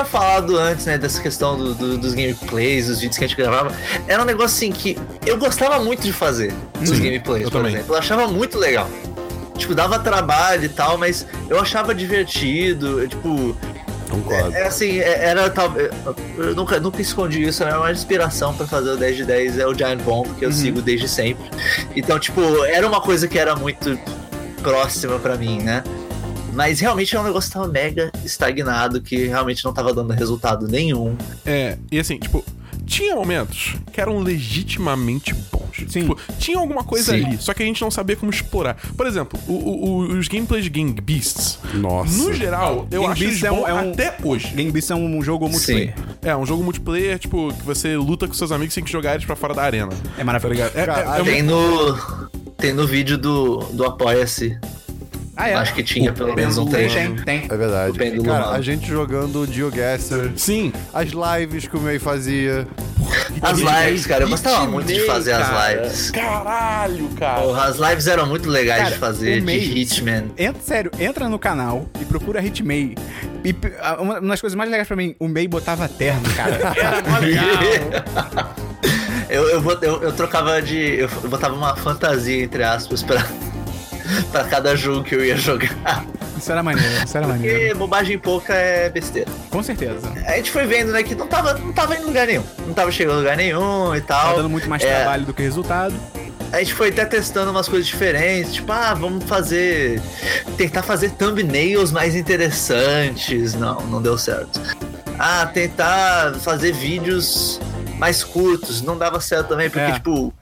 tinha 0.00 0.04
falado 0.04 0.56
antes, 0.58 0.86
né, 0.86 0.96
dessa 0.98 1.20
questão 1.20 1.56
do- 1.56 1.74
do- 1.74 1.98
dos 1.98 2.14
gameplays, 2.14 2.86
dos 2.86 3.00
vídeos 3.00 3.18
que 3.18 3.24
a 3.24 3.28
gente 3.28 3.36
gravava. 3.36 3.72
Era 4.08 4.22
um 4.22 4.24
negócio 4.24 4.56
assim 4.56 4.72
que 4.72 4.96
eu 5.26 5.36
gostava 5.36 5.78
muito 5.80 6.02
de 6.02 6.12
fazer, 6.12 6.52
os 6.80 6.90
gameplays, 6.98 7.44
eu 7.44 7.50
por 7.50 7.58
também. 7.58 7.74
exemplo. 7.74 7.94
Eu 7.94 7.98
achava 7.98 8.26
muito 8.28 8.58
legal. 8.58 8.88
Tipo, 9.56 9.74
dava 9.74 9.98
trabalho 9.98 10.64
e 10.64 10.68
tal, 10.70 10.96
mas 10.96 11.26
eu 11.48 11.60
achava 11.60 11.94
divertido, 11.94 13.00
eu, 13.02 13.08
tipo, 13.08 13.54
Concordo. 14.10 14.54
é 14.56 14.66
assim, 14.66 14.98
é- 15.00 15.24
era 15.26 15.50
tal. 15.50 15.70
Eu 16.38 16.54
nunca, 16.54 16.80
nunca 16.80 17.02
escondi 17.02 17.42
isso, 17.42 17.62
era 17.62 17.78
uma 17.78 17.92
inspiração 17.92 18.54
pra 18.54 18.66
fazer 18.66 18.90
o 18.90 18.96
10 18.96 19.16
de 19.18 19.24
10 19.24 19.58
é 19.58 19.66
o 19.66 19.74
Giant 19.74 20.00
Bomb, 20.00 20.26
que 20.38 20.44
eu 20.46 20.52
sigo 20.52 20.80
desde 20.80 21.06
sempre. 21.06 21.44
Então, 21.94 22.18
tipo, 22.18 22.40
era 22.64 22.86
uma 22.88 23.00
coisa 23.02 23.28
que 23.28 23.38
era 23.38 23.54
muito 23.54 23.98
próxima 24.62 25.18
pra 25.18 25.36
mim, 25.36 25.60
né? 25.62 25.84
Mas 26.54 26.80
realmente 26.80 27.14
é 27.16 27.20
um 27.20 27.24
negócio 27.24 27.50
que 27.50 27.54
tava 27.54 27.68
mega 27.68 28.10
estagnado, 28.24 29.00
que 29.00 29.26
realmente 29.26 29.64
não 29.64 29.72
tava 29.72 29.92
dando 29.94 30.12
resultado 30.12 30.66
nenhum. 30.68 31.16
É, 31.46 31.78
e 31.90 31.98
assim, 31.98 32.18
tipo, 32.18 32.44
tinha 32.86 33.14
momentos 33.14 33.74
que 33.92 34.00
eram 34.00 34.18
legitimamente 34.20 35.32
bons. 35.52 35.60
Sim. 35.88 36.00
Tipo, 36.02 36.18
tinha 36.38 36.58
alguma 36.58 36.82
coisa 36.82 37.12
Sim. 37.16 37.24
ali, 37.24 37.38
só 37.38 37.54
que 37.54 37.62
a 37.62 37.66
gente 37.66 37.80
não 37.80 37.90
sabia 37.90 38.16
como 38.16 38.30
explorar. 38.30 38.76
Por 38.96 39.06
exemplo, 39.06 39.38
o- 39.46 39.52
o- 39.52 39.84
o- 39.84 40.18
os 40.18 40.26
gameplays 40.28 40.64
de 40.64 40.70
Gang 40.70 41.00
Beasts. 41.00 41.58
Nossa. 41.74 42.12
No 42.18 42.32
geral, 42.32 42.86
eu 42.90 43.02
Gang 43.02 43.12
acho 43.12 43.20
Beasts 43.22 43.44
é 43.44 43.52
um- 43.52 43.66
é 43.68 43.72
um- 43.72 43.92
até 43.92 44.16
hoje. 44.22 44.48
Game 44.48 44.70
Beasts 44.72 44.90
é 44.90 44.94
um 44.94 45.22
jogo 45.22 45.48
multiplayer. 45.48 45.94
É, 46.22 46.36
um 46.36 46.44
jogo 46.44 46.62
multiplayer, 46.64 47.18
tipo, 47.18 47.52
que 47.54 47.62
você 47.64 47.96
luta 47.96 48.26
com 48.26 48.34
seus 48.34 48.50
amigos 48.52 48.74
sem 48.74 48.82
que 48.84 48.90
jogar 48.90 49.14
eles 49.14 49.24
pra 49.24 49.36
fora 49.36 49.54
da 49.54 49.62
arena. 49.62 49.90
É 50.18 50.24
maravilhoso. 50.24 50.62
É, 50.74 50.84
Cara, 50.86 51.16
é- 51.16 51.20
é 51.20 51.24
Tem 51.24 51.42
no. 51.42 52.30
Tem 52.58 52.74
no 52.74 52.86
vídeo 52.86 53.16
do, 53.16 53.58
do 53.72 53.86
Apoia-se. 53.86 54.58
Ah, 55.40 55.48
é? 55.48 55.54
Acho 55.54 55.74
que 55.74 55.82
tinha 55.82 56.12
pelo 56.12 56.34
menos 56.34 56.58
um 56.58 56.64
tem, 56.66 56.88
trecho. 56.88 56.94
tem, 56.94 57.16
tem. 57.16 57.48
É 57.50 57.56
verdade. 57.56 57.92
O 57.92 58.22
Cara, 58.24 58.44
humano. 58.44 58.56
a 58.56 58.60
gente 58.60 58.86
jogando 58.86 59.40
o 59.40 59.46
GeoGuessr, 59.46 60.32
Sim. 60.36 60.72
as 60.92 61.08
lives 61.08 61.66
que 61.66 61.76
o 61.76 61.80
May 61.80 61.98
fazia. 61.98 62.66
As 63.42 63.58
lives, 63.58 64.06
cara, 64.06 64.24
eu 64.24 64.28
gostava 64.28 64.66
muito 64.66 64.86
de 64.86 64.94
Hitman, 64.94 65.06
fazer 65.06 65.32
as 65.32 65.48
cara. 65.48 65.72
lives. 65.74 66.10
Caralho, 66.10 67.08
cara. 67.18 67.40
Porra, 67.42 67.64
as 67.64 67.76
lives 67.78 68.06
eram 68.06 68.26
muito 68.26 68.48
legais 68.48 68.82
Cara, 68.82 68.92
de 68.92 68.98
fazer, 68.98 69.42
o 69.42 69.46
de 69.46 69.52
Hitman. 69.80 70.24
Entra, 70.38 70.62
sério, 70.62 70.90
entra 70.98 71.28
no 71.28 71.38
canal 71.38 71.88
e 72.00 72.04
procura 72.04 72.40
Hitmay. 72.44 72.94
E 73.44 73.54
uma 73.98 74.20
das 74.20 74.40
coisas 74.40 74.56
mais 74.56 74.70
legais 74.70 74.86
pra 74.86 74.96
mim, 74.96 75.16
o 75.18 75.26
May 75.26 75.48
botava 75.48 75.88
terno, 75.88 76.22
cara. 76.34 76.72
Era 76.76 77.02
mó 77.10 77.18
legal. 77.18 78.54
Eu, 79.30 79.48
eu, 79.48 79.62
eu, 79.80 80.02
eu 80.02 80.12
trocava 80.12 80.60
de. 80.60 80.98
Eu 80.98 81.08
botava 81.28 81.54
uma 81.54 81.76
fantasia, 81.76 82.42
entre 82.42 82.64
aspas, 82.64 83.00
pra, 83.04 83.24
pra 84.32 84.44
cada 84.44 84.74
jogo 84.76 85.04
que 85.04 85.14
eu 85.14 85.24
ia 85.24 85.36
jogar. 85.36 86.04
Isso 86.38 86.50
era 86.50 86.62
maneiro, 86.62 87.04
isso 87.04 87.16
era 87.16 87.26
maneiro. 87.26 87.58
Porque 87.58 87.74
bobagem 87.74 88.18
pouca 88.18 88.54
é 88.54 88.88
besteira. 88.88 89.30
Com 89.50 89.62
certeza. 89.62 90.00
A 90.26 90.36
gente 90.36 90.50
foi 90.50 90.64
vendo, 90.66 90.90
né, 90.92 91.02
que 91.02 91.14
não 91.14 91.26
tava, 91.26 91.54
não 91.54 91.72
tava 91.72 91.94
indo 91.94 92.04
em 92.04 92.06
lugar 92.06 92.26
nenhum. 92.26 92.44
Não 92.66 92.72
tava 92.74 92.90
chegando 92.90 93.16
em 93.16 93.18
lugar 93.18 93.36
nenhum 93.36 93.94
e 93.94 94.00
tal. 94.00 94.30
Tá 94.30 94.36
dando 94.36 94.48
muito 94.48 94.68
mais 94.68 94.82
É, 94.82 94.94
trabalho 95.02 95.24
do 95.26 95.34
que 95.34 95.42
resultado. 95.42 95.94
a 96.52 96.58
gente 96.60 96.72
foi 96.74 96.88
até 96.88 97.04
testando 97.04 97.50
umas 97.50 97.68
coisas 97.68 97.86
diferentes, 97.86 98.54
tipo, 98.54 98.72
ah, 98.72 98.94
vamos 98.94 99.24
fazer. 99.24 100.00
Tentar 100.56 100.82
fazer 100.82 101.10
thumbnails 101.10 101.92
mais 101.92 102.14
interessantes. 102.16 103.54
Não, 103.54 103.80
não 103.82 104.00
deu 104.00 104.16
certo. 104.16 104.58
Ah, 105.18 105.44
tentar 105.46 106.34
fazer 106.36 106.72
vídeos 106.72 107.60
mais 107.98 108.24
curtos. 108.24 108.80
Não 108.80 108.96
dava 108.96 109.20
certo 109.20 109.48
também, 109.48 109.68
porque, 109.68 109.90
É. 109.90 109.92
tipo. 109.92 110.32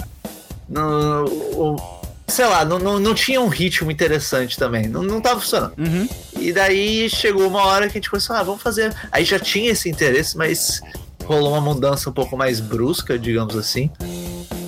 Não, 0.69 1.25
o- 1.25 1.98
sei 2.29 2.47
lá, 2.47 2.65
não, 2.65 2.79
não, 2.79 2.99
não 3.01 3.15
tinha 3.15 3.41
um 3.41 3.49
ritmo 3.49 3.91
interessante 3.91 4.57
também. 4.57 4.87
Não, 4.87 5.03
não 5.03 5.21
tava 5.21 5.41
funcionando. 5.41 5.73
Uhum. 5.79 6.09
E 6.39 6.53
daí 6.53 7.09
chegou 7.11 7.47
uma 7.49 7.65
hora 7.65 7.87
que 7.87 7.93
a 7.93 7.95
gente 8.01 8.11
começou, 8.11 8.37
ah, 8.37 8.43
vamos 8.43 8.63
fazer. 8.63 8.95
Aí 9.11 9.25
já 9.25 9.39
tinha 9.39 9.71
esse 9.73 9.89
interesse, 9.89 10.37
mas 10.37 10.81
rolou 11.25 11.53
uma 11.53 11.61
mudança 11.61 12.09
um 12.09 12.13
pouco 12.13 12.37
mais 12.37 12.61
brusca, 12.61 13.19
digamos 13.19 13.57
assim. 13.57 13.91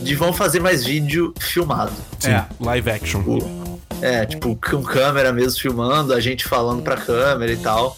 De 0.02 0.14
vamos 0.14 0.36
fazer 0.36 0.60
mais 0.60 0.84
vídeo 0.84 1.32
filmado. 1.38 1.92
Sim, 2.18 2.30
É. 2.30 2.46
live 2.58 2.90
action. 2.90 3.22
É, 4.02 4.24
tipo, 4.24 4.56
com 4.56 4.82
câmera 4.82 5.30
mesmo 5.30 5.60
filmando, 5.60 6.14
a 6.14 6.20
gente 6.20 6.44
falando 6.46 6.82
pra 6.82 6.96
câmera 6.96 7.52
e 7.52 7.56
tal. 7.58 7.94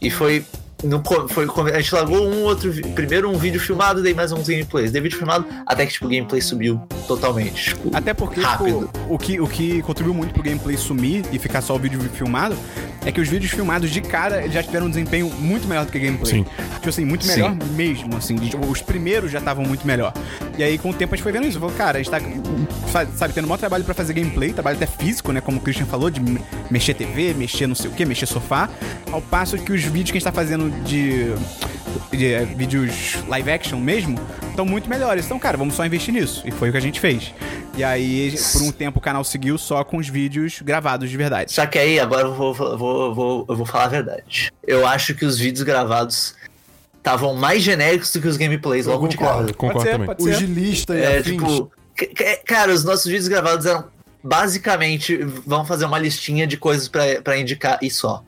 E 0.00 0.10
foi. 0.10 0.44
No, 0.84 1.02
foi 1.28 1.46
a 1.74 1.80
gente 1.80 1.92
largou 1.94 2.28
um 2.28 2.42
outro. 2.44 2.72
Primeiro 2.94 3.28
um 3.28 3.36
vídeo 3.36 3.60
filmado, 3.60 4.00
daí 4.02 4.14
mais 4.14 4.30
uns 4.30 4.48
gameplays. 4.48 4.92
Daí 4.92 5.00
vídeo 5.02 5.18
filmado, 5.18 5.44
até 5.66 5.84
que 5.84 5.92
tipo, 5.92 6.06
o 6.06 6.08
gameplay 6.08 6.40
subiu 6.40 6.80
totalmente. 7.08 7.70
Tipo, 7.70 7.90
Até 7.96 8.14
porque, 8.14 8.40
Rápido. 8.40 8.88
tipo, 8.92 9.12
o 9.14 9.18
que, 9.18 9.40
o 9.40 9.46
que 9.48 9.82
contribuiu 9.82 10.14
muito 10.14 10.32
pro 10.32 10.42
gameplay 10.42 10.76
sumir 10.76 11.24
e 11.32 11.38
ficar 11.38 11.62
só 11.62 11.74
o 11.74 11.78
vídeo 11.78 11.98
filmado 12.14 12.54
é 13.04 13.10
que 13.10 13.20
os 13.20 13.28
vídeos 13.28 13.50
filmados 13.50 13.90
de 13.90 14.00
cara 14.00 14.48
já 14.48 14.62
tiveram 14.62 14.86
um 14.86 14.90
desempenho 14.90 15.28
muito 15.40 15.66
melhor 15.66 15.84
do 15.84 15.90
que 15.90 15.98
gameplay. 15.98 16.32
Sim. 16.32 16.46
Tipo 16.74 16.88
assim, 16.90 17.04
muito 17.04 17.24
Sim. 17.24 17.32
melhor 17.32 17.56
mesmo, 17.74 18.16
assim. 18.16 18.36
de- 18.36 18.50
tipo, 18.50 18.64
os 18.66 18.80
primeiros 18.82 19.32
já 19.32 19.38
estavam 19.38 19.64
muito 19.64 19.84
melhor. 19.86 20.12
E 20.56 20.62
aí, 20.62 20.78
com 20.78 20.90
o 20.90 20.94
tempo, 20.94 21.14
a 21.14 21.16
gente 21.16 21.22
foi 21.24 21.32
vendo 21.32 21.46
isso. 21.46 21.58
Falou, 21.58 21.74
cara, 21.74 21.98
a 21.98 22.02
gente 22.02 22.10
tá, 22.10 22.20
sabe, 23.16 23.32
tendo 23.32 23.48
maior 23.48 23.58
trabalho 23.58 23.82
pra 23.84 23.94
fazer 23.94 24.12
gameplay, 24.12 24.52
trabalho 24.52 24.76
até 24.76 24.86
físico, 24.86 25.32
né? 25.32 25.40
Como 25.40 25.58
o 25.58 25.60
Christian 25.60 25.86
falou, 25.86 26.08
de 26.10 26.20
me- 26.20 26.40
mexer 26.70 26.94
TV, 26.94 27.34
mexer 27.34 27.66
não 27.66 27.74
sei 27.74 27.90
o 27.90 27.94
que, 27.94 28.04
mexer 28.04 28.26
sofá. 28.26 28.68
Ao 29.10 29.20
passo 29.22 29.56
que 29.58 29.72
os 29.72 29.82
vídeos 29.82 30.10
que 30.10 30.18
a 30.18 30.20
gente 30.20 30.24
tá 30.24 30.32
fazendo 30.32 30.67
de, 30.70 31.32
de 32.10 32.26
eh, 32.32 32.44
vídeos 32.44 33.16
live 33.28 33.50
action 33.50 33.78
mesmo 33.78 34.18
estão 34.50 34.64
muito 34.64 34.88
melhores. 34.88 35.24
Então, 35.26 35.38
cara, 35.38 35.56
vamos 35.56 35.74
só 35.74 35.84
investir 35.86 36.12
nisso. 36.12 36.42
E 36.44 36.50
foi 36.50 36.68
o 36.68 36.72
que 36.72 36.78
a 36.78 36.80
gente 36.82 37.00
fez. 37.00 37.32
E 37.76 37.84
aí, 37.84 38.34
por 38.52 38.62
um 38.62 38.72
tempo, 38.72 38.98
o 38.98 39.02
canal 39.02 39.22
seguiu 39.22 39.56
só 39.56 39.84
com 39.84 39.98
os 39.98 40.08
vídeos 40.08 40.60
gravados 40.62 41.08
de 41.08 41.16
verdade. 41.16 41.52
Só 41.52 41.64
que 41.66 41.78
aí, 41.78 42.00
agora 42.00 42.26
eu 42.26 42.34
vou, 42.34 42.52
vou, 42.52 43.14
vou, 43.14 43.46
eu 43.48 43.56
vou 43.56 43.66
falar 43.66 43.84
a 43.84 43.88
verdade. 43.88 44.50
Eu 44.66 44.86
acho 44.86 45.14
que 45.14 45.24
os 45.24 45.38
vídeos 45.38 45.62
gravados 45.62 46.34
estavam 46.96 47.34
mais 47.34 47.62
genéricos 47.62 48.12
do 48.12 48.20
que 48.20 48.26
os 48.28 48.36
gameplays 48.36 48.86
Eu 48.86 48.92
logo 48.94 49.06
de 49.06 49.16
cara. 49.16 49.30
concordo. 49.30 49.54
Concordo 49.54 49.82
ser, 49.82 49.92
também. 49.92 50.06
pode 50.06 50.22
O 50.22 50.24
ser. 50.24 50.34
gilista 50.34 50.94
e 50.96 51.02
É, 51.02 51.22
tipo, 51.22 51.70
cara, 52.44 52.72
os 52.72 52.82
nossos 52.84 53.06
vídeos 53.06 53.28
gravados 53.28 53.64
eram 53.64 53.84
basicamente, 54.22 55.16
vamos 55.46 55.68
fazer 55.68 55.84
uma 55.84 55.98
listinha 55.98 56.46
de 56.46 56.56
coisas 56.56 56.88
pra 56.88 57.38
indicar 57.38 57.78
e 57.80 57.90
só. 57.90 58.22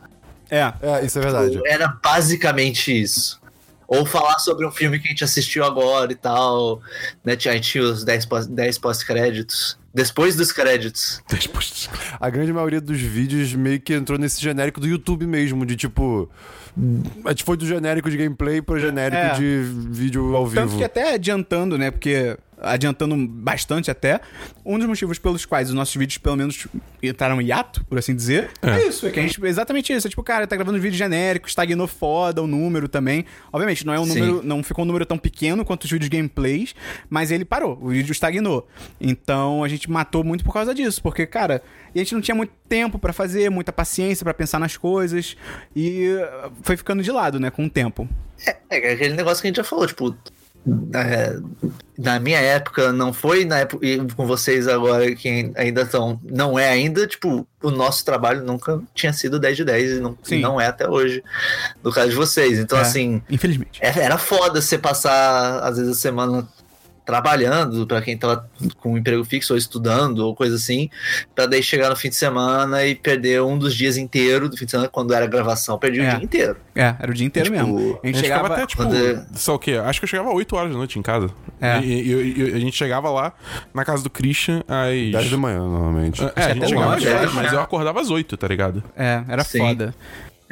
É. 0.51 0.73
É, 0.83 1.05
isso 1.05 1.19
é 1.19 1.23
verdade. 1.23 1.61
Era 1.67 1.89
basicamente 1.89 2.91
isso. 3.01 3.41
Ou 3.87 4.07
falar 4.07 4.39
sobre 4.39 4.65
um 4.67 4.71
filme 4.71 5.01
que 5.01 5.09
a 5.09 5.11
gente 5.11 5.25
assistiu 5.25 5.65
agora 5.65 6.13
e 6.13 6.15
tal. 6.15 6.81
Né? 7.25 7.33
A 7.33 7.37
gente 7.37 7.71
tinha 7.73 7.83
os 7.85 8.05
10 8.05 8.25
pós- 8.27 8.47
10 8.47 8.79
pós-créditos. 8.79 9.77
Depois 9.93 10.37
dos 10.37 10.53
créditos. 10.53 11.21
Depois- 11.29 11.89
A 12.21 12.31
grande 12.31 12.53
maioria 12.53 12.81
dos 12.81 13.01
vídeos 13.01 13.53
meio 13.55 13.81
que 13.81 13.93
entrou 13.93 14.17
nesse 14.17 14.41
genérico 14.41 14.79
do 14.81 14.87
YouTube 14.87 15.27
mesmo, 15.27 15.67
de 15.67 15.75
tipo. 15.75 16.31
A 17.25 17.31
gente 17.31 17.43
foi 17.43 17.57
do 17.57 17.67
genérico 17.67 18.09
de 18.09 18.17
gameplay 18.17 18.63
pro 18.63 18.79
genérico 18.79 19.21
É. 19.21 19.35
de 19.35 19.61
vídeo 19.91 20.37
ao 20.37 20.45
Tanto 20.49 20.69
vivo. 20.69 20.79
que 20.79 20.85
até 20.85 21.15
adiantando, 21.15 21.77
né? 21.77 21.91
Porque 21.91 22.37
adiantando 22.61 23.17
bastante 23.27 23.91
até, 23.91 24.21
um 24.65 24.79
dos 24.79 24.87
motivos 24.87 25.19
pelos 25.19 25.45
quais 25.45 25.69
os 25.69 25.75
nossos 25.75 25.95
vídeos, 25.95 26.19
pelo 26.19 26.37
menos, 26.37 26.67
entraram 27.03 27.41
em 27.41 27.47
hiato, 27.47 27.85
por 27.85 27.99
assim 27.99 28.15
dizer, 28.15 28.51
é, 28.63 28.87
isso. 28.87 29.07
É 29.07 29.11
que 29.11 29.19
a 29.19 29.23
gente, 29.23 29.45
exatamente 29.45 29.93
isso. 29.93 30.07
É 30.07 30.11
tipo, 30.11 30.23
cara, 30.23 30.47
tá 30.47 30.57
gravando 30.57 30.79
um 30.79 30.81
vídeo 30.81 30.97
genérico, 30.97 31.49
estagnou 31.49 31.87
foda 31.87 32.43
o 32.43 32.47
número 32.47 32.89
também. 32.89 33.25
Obviamente, 33.53 33.87
não 33.87 33.93
é 33.95 34.01
um 34.01 34.05
Sim. 34.05 34.21
número, 34.21 34.43
não 34.47 34.63
ficou 34.63 34.85
um 34.85 34.87
número 34.87 35.07
tão 35.07 35.19
pequeno 35.19 35.65
quanto 35.65 35.85
os 35.85 35.91
vídeos 35.91 36.09
gameplays, 36.09 36.75
mas 37.09 37.31
ele 37.31 37.45
parou, 37.45 37.79
o 37.81 37.89
vídeo 37.89 38.13
estagnou. 38.13 38.69
Então 39.01 39.65
a 39.65 39.69
gente 39.69 39.91
matou 39.91 40.23
muito 40.23 40.45
por 40.45 40.53
causa 40.53 40.75
disso, 40.75 41.03
porque, 41.03 41.27
cara, 41.27 41.63
e 41.95 42.01
a 42.01 42.05
gente 42.05 42.15
não 42.15 42.21
tinha 42.21 42.35
muito 42.35 42.53
tempo 42.69 42.99
pra 42.99 43.13
fazer, 43.13 43.51
muita 43.51 43.73
paciência 43.73 44.25
pra 44.25 44.35
pensar 44.35 44.59
nas 44.59 44.77
coisas, 44.77 45.37
e 45.75 46.09
uh, 46.09 46.53
foi 46.63 46.77
ficando 46.77 47.03
de 47.03 47.11
lado, 47.11 47.41
né, 47.41 47.51
com 47.51 47.65
o 47.65 47.71
tempo. 47.71 48.09
É 48.71 48.93
aquele 48.93 49.15
negócio 49.15 49.43
que 49.43 49.49
a 49.49 49.51
gente 49.51 49.57
já 49.57 49.65
falou, 49.65 49.87
tipo. 49.87 50.17
É, 50.95 51.39
na 51.99 52.19
minha 52.21 52.39
época, 52.39 52.93
não 52.93 53.13
foi 53.13 53.45
na 53.45 53.61
época 53.61 53.85
e 53.87 53.99
com 54.13 54.27
vocês 54.27 54.69
agora 54.69 55.15
que 55.15 55.53
ainda 55.57 55.83
estão. 55.83 56.21
Não 56.25 56.59
é 56.59 56.69
ainda, 56.69 57.07
tipo, 57.07 57.47
o 57.63 57.71
nosso 57.71 58.05
trabalho 58.05 58.45
nunca 58.45 58.81
tinha 58.95 59.13
sido 59.13 59.39
10 59.39 59.57
de 59.57 59.65
10 59.65 59.91
e 59.93 60.01
não, 60.01 60.17
e 60.31 60.37
não 60.37 60.61
é 60.61 60.67
até 60.67 60.89
hoje, 60.89 61.23
no 61.83 61.93
caso 61.93 62.11
de 62.11 62.17
vocês. 62.17 62.59
Então, 62.59 62.79
É, 62.79 62.83
assim, 62.83 63.23
Infelizmente. 63.31 63.79
é- 63.83 64.01
era 64.01 64.19
foda 64.19 64.61
você 64.61 64.79
passar, 64.79 65.61
às 65.61 65.77
vezes, 65.77 65.93
a 65.97 66.01
semana 66.01 66.49
trabalhando, 67.11 67.87
pra 67.87 68.01
quem 68.01 68.17
tava 68.17 68.49
com 68.79 68.93
um 68.93 68.97
emprego 68.99 69.25
fixo 69.25 69.53
ou 69.53 69.59
estudando 69.59 70.21
ou 70.21 70.35
coisa 70.35 70.55
assim, 70.57 70.89
pra 71.35 71.47
daí 71.47 71.63
chegar 71.63 71.91
no 71.91 71.97
fim 71.97 72.09
de 72.09 72.15
semana 72.15 72.85
e 72.87 72.95
perder 72.95 73.43
um 73.43 73.59
dos 73.59 73.75
dias 73.75 73.97
inteiros 73.97 74.49
do 74.51 74.57
fim 74.57 74.65
de 74.65 74.71
semana, 74.71 74.89
quando 74.89 75.13
era 75.13 75.27
gravação, 75.27 75.79
perdi 75.79 76.01
É. 76.01 76.09
o 76.09 76.17
dia 76.17 76.25
inteiro. 76.25 76.57
É, 76.75 76.95
era 76.99 77.11
o 77.11 77.15
dia 77.15 77.27
inteiro 77.27 77.51
Tipo, 77.51 77.63
mesmo. 77.67 77.79
A 77.79 77.81
A 77.81 78.07
gente, 78.07 78.17
gente 78.17 78.21
chegava. 78.21 78.47
até, 78.55 78.67
tipo, 78.67 78.83
quando- 78.85 79.27
só 79.35 79.55
o 79.55 79.59
quê? 79.59 79.73
Acho 79.73 80.01
que 80.01 80.05
eu 80.05 80.09
chegava 80.09 80.31
8 80.33 80.55
horas 80.57 80.71
da 80.73 80.79
noite 80.79 80.99
em 80.99 81.03
casa. 81.03 81.29
É. 81.61 81.81
E, 81.81 81.85
e- 81.85 82.13
e- 82.13 82.51
e 82.53 82.55
a 82.55 82.59
gente 82.61 82.77
chegava 82.77 83.11
lá 83.11 83.33
na 83.75 83.85
casa 83.85 84.03
do 84.03 84.11
Christian 84.11 84.63
às. 84.69 84.91
10 85.13 85.31
da 85.31 85.37
manhã, 85.37 85.59
normalmente. 85.59 86.23
É, 86.37 86.43
a 86.45 86.55
gente 86.55 86.69
chegava 86.69 86.95
às 86.97 87.03
nove, 87.05 87.17
10, 87.19 87.31
é. 87.31 87.35
mas 87.35 87.53
eu 87.53 87.61
acordava 87.61 88.01
às 88.01 88.09
8, 88.11 88.37
tá 88.37 88.47
ligado? 88.47 88.83
É, 88.97 89.23
era 89.29 89.43
Sim. 89.45 89.59
foda. 89.59 89.95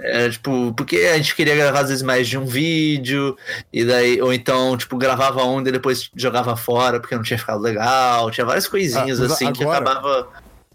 Era, 0.00 0.30
tipo, 0.30 0.72
porque 0.76 0.96
a 1.12 1.16
gente 1.16 1.34
queria 1.34 1.56
gravar 1.56 1.80
às 1.80 1.88
vezes 1.88 2.02
mais 2.02 2.28
de 2.28 2.38
um 2.38 2.44
vídeo, 2.44 3.36
e 3.72 3.84
daí, 3.84 4.22
ou 4.22 4.32
então, 4.32 4.76
tipo, 4.76 4.96
gravava 4.96 5.42
um 5.44 5.60
e 5.60 5.72
depois 5.72 6.08
jogava 6.14 6.56
fora 6.56 7.00
porque 7.00 7.16
não 7.16 7.22
tinha 7.22 7.38
ficado 7.38 7.60
legal. 7.60 8.30
Tinha 8.30 8.44
várias 8.46 8.68
coisinhas 8.68 9.20
Ah, 9.20 9.26
assim 9.26 9.52
que 9.52 9.62
agora- 9.62 9.78
acabava. 9.90 10.28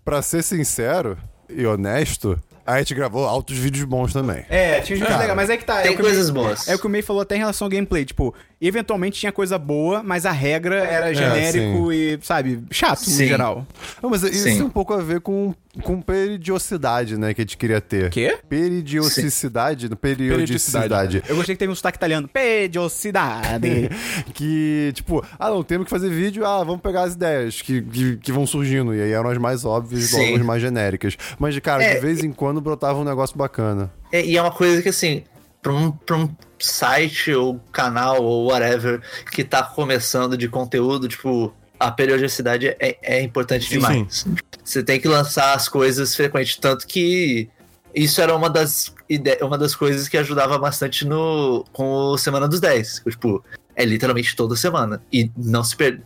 Pra 0.03 0.21
ser 0.21 0.43
sincero 0.43 1.17
e 1.49 1.65
honesto, 1.65 2.37
a 2.65 2.77
gente 2.79 2.93
gravou 2.93 3.25
altos 3.25 3.57
vídeos 3.57 3.85
bons 3.85 4.11
também. 4.11 4.45
É, 4.49 4.81
tinha 4.81 4.97
gente 4.97 5.07
legal, 5.17 5.35
mas 5.35 5.49
é 5.49 5.55
que 5.55 5.63
tá. 5.63 5.79
é 5.79 5.83
Tem 5.83 5.95
que 5.95 6.01
o 6.01 6.05
coisas 6.05 6.29
May- 6.29 6.43
boas. 6.43 6.67
É 6.67 6.75
o 6.75 6.79
que 6.79 6.85
o 6.87 6.89
May 6.89 7.01
falou 7.01 7.21
até 7.21 7.35
em 7.35 7.39
relação 7.39 7.65
ao 7.65 7.69
gameplay. 7.69 8.03
Tipo, 8.03 8.33
eventualmente 8.67 9.19
tinha 9.19 9.31
coisa 9.31 9.57
boa, 9.57 10.01
mas 10.03 10.25
a 10.25 10.31
regra 10.31 10.77
era 10.77 11.13
genérico 11.13 11.91
e, 11.91 12.17
sabe, 12.21 12.63
chato 12.71 12.99
Sim. 12.99 13.23
no 13.23 13.27
geral. 13.27 13.67
Não, 14.01 14.09
mas 14.09 14.23
isso 14.23 14.43
Sim. 14.43 14.57
tem 14.57 14.61
um 14.61 14.69
pouco 14.69 14.93
a 14.93 15.01
ver 15.01 15.21
com, 15.21 15.53
com 15.81 16.01
periodicidade, 16.01 17.17
né, 17.17 17.33
que 17.33 17.41
a 17.41 17.43
gente 17.43 17.57
queria 17.57 17.81
ter. 17.81 18.09
Quê? 18.09 18.37
Periodicidade? 18.47 19.89
Periodicidade. 19.95 21.23
Eu 21.27 21.35
gostei 21.35 21.55
que 21.55 21.59
teve 21.59 21.71
um 21.71 21.75
sotaque 21.75 21.97
italiano. 21.97 22.27
Pediosidade. 22.27 23.89
que, 24.33 24.91
tipo, 24.93 25.25
ah, 25.37 25.49
não, 25.49 25.63
temos 25.63 25.85
que 25.85 25.89
fazer 25.89 26.09
vídeo, 26.09 26.45
ah, 26.45 26.63
vamos 26.63 26.81
pegar 26.81 27.03
as 27.03 27.13
ideias 27.13 27.61
que, 27.61 27.81
que, 27.81 28.17
que 28.17 28.31
vão 28.31 28.45
surgindo. 28.45 28.93
E 28.95 29.01
aí 29.01 29.11
eram 29.11 29.29
as 29.29 29.37
mais 29.37 29.65
óbvias, 29.65 30.05
Sim. 30.05 30.25
logo 30.25 30.37
as 30.37 30.45
mais 30.45 30.61
genéricas. 30.61 31.17
Mas, 31.37 31.57
cara, 31.59 31.83
É, 31.83 31.95
de 31.95 31.99
vez 32.01 32.23
em 32.23 32.31
quando 32.31 32.61
brotava 32.61 32.99
um 32.99 33.03
negócio 33.03 33.37
bacana. 33.37 33.91
É, 34.11 34.23
e 34.23 34.37
é 34.37 34.41
uma 34.41 34.51
coisa 34.51 34.81
que, 34.81 34.89
assim, 34.89 35.23
pra 35.61 35.73
um, 35.73 35.91
pra 35.91 36.17
um 36.17 36.29
site 36.63 37.33
ou 37.33 37.59
canal 37.71 38.23
ou 38.23 38.49
whatever 38.49 39.01
que 39.31 39.43
tá 39.43 39.61
começando 39.63 40.37
de 40.37 40.47
conteúdo, 40.47 41.07
tipo, 41.07 41.53
a 41.79 41.91
periodicidade 41.91 42.67
é, 42.79 42.97
é 43.01 43.21
importante 43.21 43.65
Sim, 43.65 43.75
demais. 43.75 44.25
Você 44.63 44.81
tem 44.81 44.99
que 44.99 45.07
lançar 45.07 45.53
as 45.53 45.67
coisas 45.67 46.15
frequente, 46.15 46.59
tanto 46.59 46.87
que 46.87 47.49
isso 47.93 48.21
era 48.21 48.33
uma 48.35 48.49
das, 48.49 48.93
uma 49.41 49.57
das 49.57 49.75
coisas 49.75 50.07
que 50.07 50.17
ajudava 50.17 50.57
bastante 50.57 51.05
no 51.05 51.65
com 51.73 51.91
o 51.91 52.17
Semana 52.17 52.47
dos 52.47 52.59
10. 52.59 53.03
Tipo, 53.09 53.43
é 53.75 53.83
literalmente 53.83 54.35
toda 54.35 54.55
semana. 54.55 55.01
E 55.11 55.29
não 55.35 55.63
se 55.63 55.75
perde. 55.75 56.01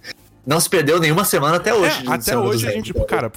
Não 0.48 0.62
se 0.62 0.70
perdeu 0.70 0.98
nenhuma 0.98 1.26
semana 1.26 1.58
até 1.58 1.74
hoje. 1.74 2.08
É, 2.08 2.10
até 2.10 2.38
hoje 2.38 2.66
a 2.66 2.70
10. 2.70 2.78
gente, 2.78 2.86
tipo, 2.86 3.06
cara, 3.06 3.30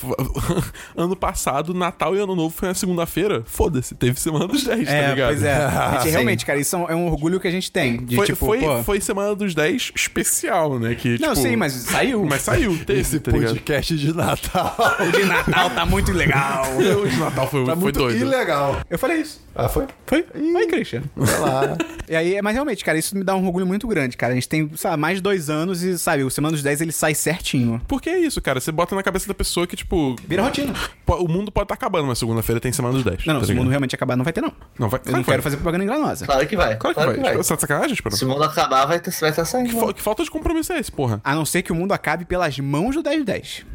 ano 0.97 1.17
passado, 1.17 1.75
Natal 1.75 2.15
e 2.15 2.21
Ano 2.21 2.37
Novo 2.37 2.55
foi 2.57 2.69
na 2.69 2.75
segunda-feira. 2.75 3.43
Foda-se, 3.45 3.97
teve 3.97 4.21
Semana 4.21 4.47
dos 4.47 4.63
10, 4.63 4.87
tá 4.87 4.95
é, 4.95 5.09
ligado? 5.11 5.29
pois 5.31 5.43
é. 5.43 5.57
A 5.67 5.99
gente, 5.99 6.11
realmente, 6.11 6.47
cara, 6.47 6.61
isso 6.61 6.77
é 6.77 6.95
um 6.95 7.09
orgulho 7.09 7.41
que 7.41 7.49
a 7.49 7.51
gente 7.51 7.73
tem. 7.73 7.97
De, 7.97 8.15
Foi, 8.15 8.27
tipo, 8.27 8.47
foi, 8.47 8.61
pô, 8.61 8.83
foi 8.85 9.01
Semana 9.01 9.35
dos 9.35 9.57
10 9.57 9.93
especial, 9.97 10.79
né? 10.79 10.95
Que, 10.95 11.19
Não, 11.21 11.35
tipo, 11.35 11.49
sim, 11.49 11.57
mas 11.57 11.73
saiu. 11.73 12.25
Mas 12.25 12.43
saiu, 12.43 12.79
teve, 12.85 13.01
Esse 13.01 13.19
tá 13.19 13.33
podcast 13.33 13.97
de 13.97 14.15
Natal 14.15 14.77
O 15.01 15.11
de 15.11 15.25
Natal 15.25 15.71
tá 15.71 15.85
muito 15.85 16.13
legal. 16.13 16.65
O 16.77 17.09
de 17.09 17.17
Natal 17.17 17.49
foi, 17.49 17.65
tá 17.65 17.73
foi 17.73 17.83
muito 17.83 17.99
doido. 17.99 18.21
ilegal. 18.21 18.81
Eu 18.89 18.99
falei 18.99 19.23
isso. 19.23 19.41
Ah, 19.63 19.69
foi? 19.69 19.87
Foi? 20.07 20.25
Aí, 20.35 20.67
Christian. 20.69 21.03
Vai 21.15 21.39
lá. 21.41 21.77
E 22.09 22.17
aí, 22.17 22.41
mas 22.43 22.55
realmente, 22.55 22.83
cara, 22.85 22.97
isso 22.99 23.17
me 23.17 23.23
dá 23.23 23.37
um 23.37 23.45
orgulho 23.47 23.67
muito 23.67 23.87
grande, 23.87 24.17
cara. 24.17 24.33
A 24.33 24.35
gente 24.35 24.49
tem, 24.49 24.71
sabe, 24.75 24.97
mais 24.97 25.17
de 25.19 25.23
dois 25.23 25.51
anos 25.51 25.83
e, 25.83 25.99
sabe, 25.99 26.25
o 26.25 26.31
Semana 26.31 26.53
dos 26.53 26.63
10 26.63 26.81
ele 26.81 26.93
sai 26.93 27.15
certinho. 27.15 27.81
Porque 27.87 28.09
é 28.09 28.19
isso, 28.19 28.41
cara. 28.41 28.59
Você 28.59 28.73
bota 28.73 28.97
na 28.97 29.03
cabeça 29.03 29.29
da 29.29 29.35
pessoa 29.35 29.67
que, 29.67 29.77
tipo. 29.77 30.17
Vira 30.27 30.43
rotina. 30.43 30.73
O 31.07 31.29
mundo 31.29 31.53
pode 31.53 31.65
estar 31.67 31.75
acabando, 31.75 32.07
mas 32.07 32.19
segunda-feira 32.19 32.59
tem 32.61 32.73
semana 32.73 32.95
dos 32.95 33.05
10. 33.05 33.27
Não, 33.27 33.35
não, 33.35 33.41
tá 33.41 33.47
se 33.47 33.53
o 33.53 33.57
mundo 33.57 33.69
realmente 33.69 33.95
acabar, 33.95 34.17
não 34.17 34.25
vai 34.25 34.33
ter, 34.33 34.41
não. 34.41 34.53
Não 34.79 34.89
vai. 34.89 34.99
Eu 35.01 35.03
claro 35.05 35.17
não 35.19 35.25
que 35.25 35.31
quero 35.31 35.43
vai. 35.43 35.43
fazer 35.43 35.57
propaganda 35.57 35.85
enganosa. 35.85 36.25
Claro 36.25 36.47
que 36.47 36.57
vai. 36.57 36.77
Claro 36.77 36.95
que 37.15 37.21
vai. 37.21 37.37
Você 37.37 37.55
tá 37.55 37.61
sacanagem, 37.61 37.93
Esperão? 37.93 38.17
Se 38.17 38.25
o 38.25 38.29
mundo 38.29 38.43
acabar, 38.45 38.87
vai 38.87 38.97
estar 38.97 39.11
vai 39.21 39.33
tá 39.33 39.45
saindo. 39.45 39.69
Que, 39.69 39.79
fa- 39.79 39.93
que 39.93 40.01
falta 40.03 40.25
de 40.25 40.31
compromisso 40.31 40.73
é 40.73 40.79
esse, 40.79 40.91
porra? 40.91 41.21
A 41.23 41.35
não 41.35 41.45
ser 41.45 41.63
que 41.63 41.71
o 41.71 41.75
mundo 41.75 41.93
acabe 41.93 42.25
pelas 42.25 42.59
mãos 42.59 42.95
do 42.97 43.03
1010. 43.03 43.67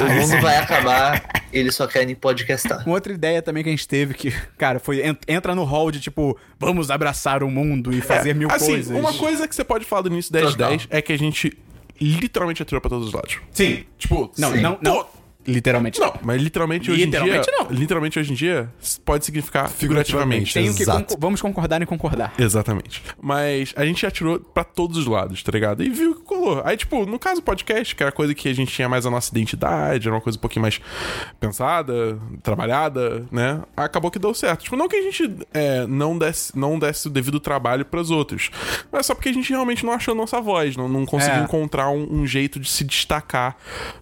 O 0.00 0.20
mundo 0.20 0.40
vai 0.40 0.56
acabar, 0.56 1.42
eles 1.52 1.74
só 1.74 1.86
querem 1.86 2.14
podcastar. 2.14 2.84
Uma 2.86 2.94
outra 2.94 3.12
ideia 3.12 3.42
também 3.42 3.62
que 3.62 3.68
a 3.68 3.72
gente 3.72 3.86
teve 3.88 4.14
que, 4.14 4.30
cara, 4.56 4.78
foi 4.78 5.06
en- 5.06 5.16
entra 5.28 5.54
no 5.54 5.64
hall 5.64 5.90
de 5.90 6.00
tipo, 6.00 6.38
vamos 6.58 6.90
abraçar 6.90 7.42
o 7.42 7.50
mundo 7.50 7.92
e 7.92 8.00
fazer 8.00 8.34
mil 8.34 8.48
assim, 8.50 8.66
coisas. 8.72 8.96
uma 8.96 9.12
coisa 9.12 9.46
que 9.48 9.54
você 9.54 9.64
pode 9.64 9.84
falar 9.84 10.02
do 10.02 10.08
início 10.08 10.32
10 10.32 10.50
Total. 10.52 10.68
10 10.70 10.86
é 10.90 11.02
que 11.02 11.12
a 11.12 11.18
gente 11.18 11.56
literalmente 12.00 12.62
atirou 12.62 12.80
pra 12.80 12.88
todos 12.90 13.08
os 13.08 13.12
lados. 13.12 13.38
Sim. 13.52 13.84
Tipo, 13.98 14.32
Não, 14.38 14.52
Sim. 14.52 14.60
não, 14.60 14.78
não. 14.82 15.06
Literalmente 15.46 15.98
Não, 16.00 16.14
mas 16.22 16.40
literalmente 16.40 16.90
hoje 16.90 17.04
Literalmente 17.04 17.38
em 17.48 17.52
dia. 17.52 17.52
não. 17.64 17.70
Literalmente 17.70 18.18
hoje 18.18 18.32
em 18.32 18.34
dia 18.34 18.70
pode 19.04 19.24
significar 19.24 19.68
figurativamente. 19.68 20.54
Tenho 20.54 20.74
que 20.74 20.82
Exato. 20.82 21.16
vamos 21.18 21.40
concordar 21.40 21.82
em 21.82 21.86
concordar. 21.86 22.32
Exatamente. 22.38 23.02
Mas 23.20 23.72
a 23.76 23.84
gente 23.84 24.04
atirou 24.06 24.38
pra 24.38 24.64
todos 24.64 24.96
os 24.96 25.06
lados, 25.06 25.42
tá 25.42 25.50
ligado? 25.52 25.82
E 25.82 25.88
viu 25.88 26.14
que 26.14 26.22
colou. 26.22 26.62
Aí, 26.64 26.76
tipo, 26.76 27.04
no 27.06 27.18
caso 27.18 27.40
do 27.40 27.44
podcast, 27.44 27.94
que 27.94 28.02
era 28.02 28.12
coisa 28.12 28.34
que 28.34 28.48
a 28.48 28.54
gente 28.54 28.72
tinha 28.72 28.88
mais 28.88 29.04
a 29.06 29.10
nossa 29.10 29.30
identidade, 29.30 30.06
era 30.06 30.14
uma 30.14 30.20
coisa 30.20 30.38
um 30.38 30.40
pouquinho 30.40 30.62
mais 30.62 30.80
pensada, 31.40 32.18
trabalhada, 32.42 33.26
né? 33.30 33.62
Acabou 33.76 34.10
que 34.10 34.18
deu 34.18 34.34
certo. 34.34 34.62
Tipo, 34.64 34.76
não 34.76 34.88
que 34.88 34.96
a 34.96 35.02
gente 35.02 35.36
é, 35.52 35.86
não, 35.86 36.16
desse, 36.16 36.56
não 36.56 36.78
desse 36.78 37.06
o 37.08 37.10
devido 37.10 37.40
trabalho 37.40 37.84
pras 37.84 38.10
outros. 38.10 38.50
Mas 38.90 39.06
só 39.06 39.14
porque 39.14 39.28
a 39.28 39.32
gente 39.32 39.50
realmente 39.50 39.84
não 39.84 39.92
achou 39.92 40.14
nossa 40.14 40.40
voz, 40.40 40.76
não, 40.76 40.88
não 40.88 41.04
conseguiu 41.06 41.40
É. 41.40 41.44
encontrar 41.44 41.88
um, 41.90 42.20
um 42.20 42.26
jeito 42.26 42.58
de 42.60 42.68
se 42.68 42.84
destacar 42.84 43.56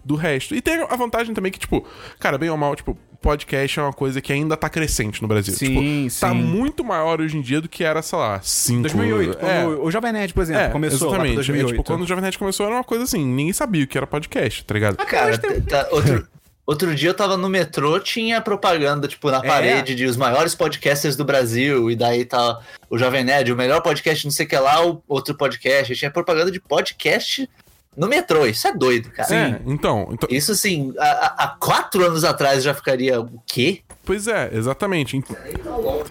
do 0.05 0.15
resto. 0.17 0.55
E 0.55 0.61
tem 0.61 0.83
a 0.83 0.97
vantagem 0.97 1.30
também 1.35 1.53
que, 1.53 1.59
tipo, 1.59 1.87
cara, 2.19 2.39
bem 2.39 2.51
ou 2.51 2.57
mal, 2.57 2.75
tipo, 2.77 2.97
podcast 3.21 3.79
é 3.79 3.83
uma 3.83 3.93
coisa 3.93 4.21
que 4.21 4.33
ainda 4.33 4.57
tá 4.57 4.69
crescente 4.69 5.21
no 5.23 5.29
Brasil. 5.29 5.55
Sim, 5.55 6.07
tipo, 6.09 6.21
tá 6.21 6.31
sim. 6.31 6.35
muito 6.35 6.83
maior 6.83 7.21
hoje 7.21 7.37
em 7.37 7.43
dia 7.43 7.61
do 7.61 7.69
que 7.69 7.85
era, 7.85 8.03
sei 8.03 8.19
lá, 8.19 8.41
5 8.41 8.83
2008, 8.83 9.39
quando 9.39 9.51
é, 9.51 9.67
o 9.67 9.91
Jovem 9.91 10.13
Nerd, 10.13 10.35
por 10.35 10.43
exemplo, 10.43 10.63
é, 10.63 10.69
começou 10.69 11.09
exatamente. 11.09 11.35
2008. 11.35 11.67
É, 11.67 11.71
tipo, 11.73 11.85
quando 11.85 12.03
o 12.03 12.07
Jovem 12.07 12.23
Nerd 12.23 12.39
começou 12.39 12.67
era 12.67 12.75
uma 12.75 12.85
coisa 12.85 13.05
assim, 13.05 13.25
ninguém 13.25 13.53
sabia 13.53 13.85
o 13.85 13.87
que 13.87 13.97
era 13.97 14.07
podcast, 14.07 14.65
tá 14.65 14.75
ligado? 14.75 14.97
Cara, 14.97 15.39
tá- 15.39 15.89
outro, 15.93 16.27
outro 16.67 16.95
dia 16.95 17.11
eu 17.11 17.15
tava 17.15 17.37
no 17.37 17.49
metrô, 17.49 18.01
tinha 18.01 18.41
propaganda, 18.41 19.07
tipo, 19.07 19.31
na 19.31 19.41
parede 19.43 19.95
de 19.95 20.07
os 20.07 20.17
maiores 20.17 20.55
podcasters 20.55 21.17
do 21.17 21.25
Brasil, 21.25 21.91
e 21.91 21.97
daí 21.97 22.25
tá 22.25 22.59
o 22.89 22.97
Jovem 22.97 23.23
Nerd, 23.23 23.53
o 23.53 23.57
melhor 23.57 23.83
podcast 23.83 24.25
não 24.25 24.33
sei 24.33 24.47
o 24.47 24.49
que 24.49 24.57
lá, 24.57 24.85
o 24.85 25.03
outro 25.07 25.35
podcast. 25.35 25.95
Tinha 25.95 26.11
propaganda 26.11 26.51
de 26.51 26.61
podcast 26.61 27.49
no 27.97 28.07
metrô. 28.09 28.47
Isso 28.47 28.67
é 28.69 28.73
doido, 28.73 29.11
cara. 29.11 29.35
É, 29.35 29.61
então, 29.67 30.09
então, 30.13 30.29
Isso, 30.31 30.53
assim, 30.53 30.93
há, 30.99 31.57
quatro 31.61 32.05
anos 32.05 32.25
atrás 32.25 32.63
já 32.63 32.73
ficaria 32.75 33.21
o 33.21 33.43
quê? 33.47 33.83
pois 34.05 34.27
é, 34.27 34.51
exatamente. 34.53 35.17
Ent- 35.17 35.29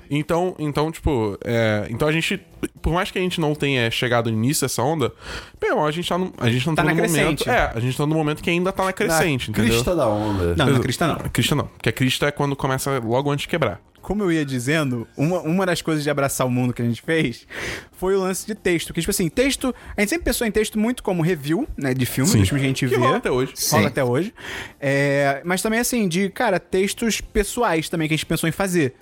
Então, 0.09 0.55
então, 0.57 0.91
tipo, 0.91 1.37
é, 1.43 1.85
então 1.89 2.07
a 2.07 2.11
gente, 2.11 2.39
por 2.81 2.93
mais 2.93 3.11
que 3.11 3.17
a 3.17 3.21
gente 3.21 3.41
não 3.41 3.53
tenha 3.53 3.89
chegado 3.91 4.31
no 4.31 4.37
início 4.37 4.61
dessa 4.65 4.81
onda, 4.81 5.11
bem, 5.59 5.71
a 5.71 5.91
gente 5.91 6.07
tá 6.07 6.17
no, 6.17 6.33
a 6.37 6.49
gente 6.49 6.65
não 6.65 6.75
Tá 6.75 6.83
tá, 6.83 6.89
no 6.89 6.95
momento, 6.95 7.49
é, 7.49 7.71
a 7.75 7.79
gente 7.79 7.97
tá 7.97 8.05
no 8.05 8.15
momento 8.15 8.41
que 8.41 8.49
ainda 8.49 8.71
tá 8.71 8.85
na 8.85 8.93
crescente, 8.93 9.49
Na 9.51 9.57
entendeu? 9.57 9.73
crista 9.73 9.95
da 9.95 10.07
onda. 10.07 10.55
Não, 10.55 10.65
na 10.67 10.79
crista 10.79 11.07
não. 11.07 11.15
Crista 11.29 11.55
não, 11.55 11.67
porque 11.67 11.89
a 11.89 11.93
crista 11.93 12.27
é 12.27 12.31
quando 12.31 12.55
começa 12.55 12.99
logo 12.99 13.29
antes 13.31 13.43
de 13.43 13.49
quebrar. 13.49 13.81
Como 14.09 14.23
eu 14.23 14.31
ia 14.31 14.43
dizendo, 14.43 15.07
uma, 15.15 15.39
uma 15.41 15.65
das 15.67 15.83
coisas 15.83 16.03
de 16.03 16.09
abraçar 16.09 16.47
o 16.47 16.49
mundo 16.49 16.73
que 16.73 16.81
a 16.81 16.85
gente 16.85 16.99
fez 16.99 17.45
foi 17.91 18.15
o 18.15 18.19
lance 18.21 18.43
de 18.47 18.55
texto. 18.55 18.91
Que, 18.91 18.99
tipo 19.01 19.11
assim, 19.11 19.29
texto. 19.29 19.73
A 19.95 20.01
gente 20.01 20.09
sempre 20.09 20.25
pensou 20.25 20.47
em 20.47 20.51
texto 20.51 20.79
muito 20.79 21.03
como 21.03 21.21
review, 21.21 21.67
né? 21.77 21.93
De 21.93 22.07
Sim. 22.07 22.21
dos 22.23 22.31
filmes 22.31 22.49
que 22.49 22.55
a 22.55 22.59
gente 22.59 22.87
Que 22.87 22.95
vê. 22.95 22.97
rola 22.97 23.17
até 23.17 23.29
hoje. 23.29 23.53
Rola 23.69 23.83
Sim. 23.83 23.87
até 23.87 24.03
hoje. 24.03 24.33
É, 24.79 25.43
mas 25.45 25.61
também, 25.61 25.79
assim, 25.79 26.07
de, 26.07 26.27
cara, 26.29 26.59
textos 26.59 27.21
pessoais 27.21 27.87
também 27.87 28.07
que 28.07 28.15
a 28.15 28.17
gente 28.17 28.25
pensou 28.25 28.49
em 28.49 28.51
fazer. 28.51 28.95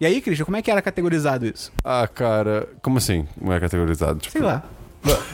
E 0.00 0.06
aí, 0.06 0.22
Christian, 0.22 0.46
como 0.46 0.56
é 0.56 0.62
que 0.62 0.70
era 0.70 0.80
categorizado 0.80 1.44
isso? 1.46 1.70
Ah, 1.84 2.08
cara, 2.08 2.66
como 2.80 2.96
assim? 2.96 3.28
Não 3.38 3.52
é 3.52 3.60
categorizado? 3.60 4.18
Tipo, 4.18 4.32
Sei 4.32 4.40
lá. 4.40 4.64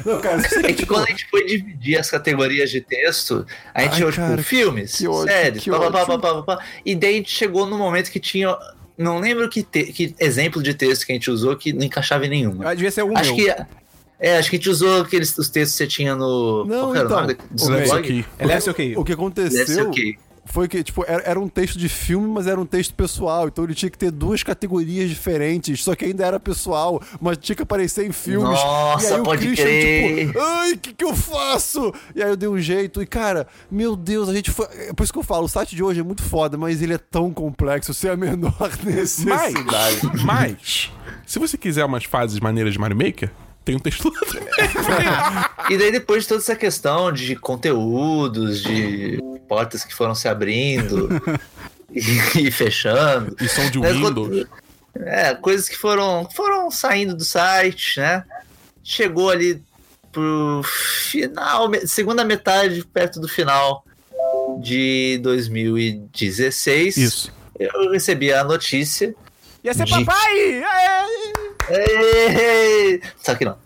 Não, 0.05 0.21
cara, 0.21 0.43
É 0.65 0.73
que 0.73 0.85
quando 0.85 1.05
a 1.05 1.11
gente 1.11 1.29
foi 1.31 1.45
dividir 1.47 1.97
as 1.97 2.11
categorias 2.11 2.69
de 2.71 2.81
texto, 2.81 3.47
a 3.73 3.83
gente 3.83 4.03
Ai, 4.03 4.13
cara, 4.13 4.31
tipo, 4.37 4.43
filmes, 4.43 5.01
ódio, 5.05 5.33
séries, 5.33 5.65
pá, 5.65 5.79
pá, 5.93 6.05
pá, 6.07 6.19
pá, 6.19 6.43
pá, 6.43 6.65
e 6.85 6.97
daí 6.97 7.15
a 7.15 7.17
gente 7.19 7.31
chegou 7.31 7.65
no 7.67 7.79
momento 7.79 8.11
que 8.11 8.19
tinha. 8.19 8.57
Não 8.99 9.19
lembro 9.19 9.49
que, 9.49 9.63
te- 9.63 9.93
que 9.93 10.15
exemplo 10.19 10.63
de 10.63 10.75
texto 10.75 11.07
que 11.07 11.13
a 11.13 11.15
gente 11.15 11.31
usou 11.31 11.57
que 11.57 11.73
não 11.73 11.85
encaixava 11.85 12.27
em 12.27 12.29
nenhuma. 12.31 12.69
Ah, 12.69 12.75
Devia 12.75 12.91
ser 12.91 13.03
o 13.03 13.17
Acho 13.17 13.35
meu. 13.35 13.45
que. 13.55 13.65
É, 14.23 14.37
acho 14.37 14.51
que 14.51 14.57
a 14.57 14.59
gente 14.59 14.69
usou 14.69 15.01
aqueles 15.01 15.37
os 15.39 15.49
textos 15.49 15.79
que 15.79 15.85
você 15.85 15.87
tinha 15.87 16.15
no. 16.15 16.65
Não, 16.67 16.81
qual 16.81 16.93
que 16.93 16.99
era 16.99 17.07
então, 17.07 17.17
o 17.17 17.21
nome 17.23 17.35
do 17.35 17.55
o 17.55 17.59
seu 17.59 17.71
meu- 17.71 17.81
Isso 17.83 17.93
blog? 17.93 18.05
aqui. 18.05 18.25
É 18.39 18.47
Left 18.47 18.71
OK. 18.71 18.97
O 18.99 19.05
que 19.05 19.13
aconteceu. 19.13 19.91
Foi 20.45 20.69
que, 20.69 20.83
tipo, 20.83 21.05
era, 21.07 21.23
era 21.23 21.41
um 21.41 21.49
texto 21.49 21.79
de 21.79 21.89
filme, 21.89 22.29
mas 22.29 22.47
era 22.47 22.61
um 22.61 22.67
texto 22.67 22.95
pessoal. 22.95 23.49
Então 23.49 23.65
ele 23.65 23.75
tinha 23.75 23.91
que 23.91 23.99
ter 23.99 24.11
duas 24.11 24.43
categorias 24.43 25.09
diferentes, 25.09 25.83
só 25.85 25.95
que 25.95 26.05
ainda 26.05 26.25
era 26.25 26.41
pessoal, 26.41 27.01
mas 27.21 27.39
tinha 27.39 27.57
que 27.57 27.63
aparecer 27.63 28.07
em 28.07 28.13
filmes. 28.13 28.51
Nossa, 28.51 29.11
e 29.11 29.15
aí 29.15 29.23
pode 29.23 29.45
o 29.45 29.47
Christian, 29.47 29.65
crer. 29.65 30.27
tipo, 30.27 30.41
ai, 30.41 30.73
o 30.73 30.79
que, 30.79 30.93
que 30.93 31.05
eu 31.05 31.15
faço? 31.15 31.93
E 32.15 32.23
aí 32.23 32.31
eu 32.31 32.37
dei 32.37 32.49
um 32.49 32.59
jeito, 32.59 33.03
e 33.03 33.07
cara, 33.07 33.47
meu 33.71 33.97
Deus, 33.97 34.29
a 34.29 34.35
gente 34.35 34.51
foi. 34.51 34.67
É 34.89 34.93
por 34.93 35.05
isso 35.05 35.13
que 35.13 35.19
eu 35.19 35.23
falo, 35.23 35.45
o 35.45 35.49
site 35.49 35.77
de 35.77 35.83
hoje 35.83 36.01
é 36.01 36.05
muito 36.05 36.23
foda, 36.23 36.57
mas 36.57 36.83
ele 36.83 36.95
é 36.95 36.99
tão 36.99 37.33
complexo, 37.33 37.93
sem 37.95 38.11
a 38.11 38.17
menor 38.17 38.71
necessidade. 38.85 39.55
Mas, 39.65 40.25
mas, 40.25 40.93
se 41.27 41.39
você 41.39 41.57
quiser 41.57 41.85
umas 41.85 42.05
fases 42.05 42.41
maneiras 42.41 42.73
de 42.73 42.79
Mario 42.79 42.97
Maker, 42.97 43.31
tem 43.65 43.77
um 43.77 43.79
texto 43.79 44.09
lá 44.13 44.21
também. 44.21 44.49
E 45.71 45.79
daí, 45.79 45.93
depois 45.93 46.25
de 46.25 46.29
toda 46.31 46.41
essa 46.41 46.57
questão 46.57 47.13
de 47.13 47.37
conteúdos, 47.37 48.61
de 48.61 49.19
portas 49.49 49.85
que 49.85 49.95
foram 49.95 50.17
se 50.17 50.27
abrindo 50.27 51.09
e, 51.93 52.47
e 52.49 52.51
fechando. 52.51 53.37
E 53.41 53.49
som 53.49 53.71
de 53.71 53.79
Mas 53.79 53.97
Windows. 53.97 54.47
É, 54.97 55.35
coisas 55.37 55.69
que 55.69 55.77
foram, 55.77 56.29
foram 56.35 56.71
saindo 56.71 57.15
do 57.15 57.25
site, 57.25 58.01
né? 58.01 58.25
Chegou 58.83 59.31
ali 59.31 59.63
pro 60.11 60.63
final, 60.65 61.71
segunda 61.87 62.25
metade, 62.25 62.85
perto 62.93 63.21
do 63.21 63.29
final 63.29 63.85
de 64.61 65.21
2016. 65.23 66.97
Isso. 66.97 67.33
Eu 67.59 67.93
recebi 67.93 68.33
a 68.33 68.43
notícia. 68.43 69.15
Ia 69.63 69.73
ser 69.75 69.85
de- 69.85 70.05
papai! 70.05 70.65
Aê! 70.65 71.33
Ei! 71.71 73.01
Só 73.17 73.35
que 73.35 73.45
não. 73.45 73.57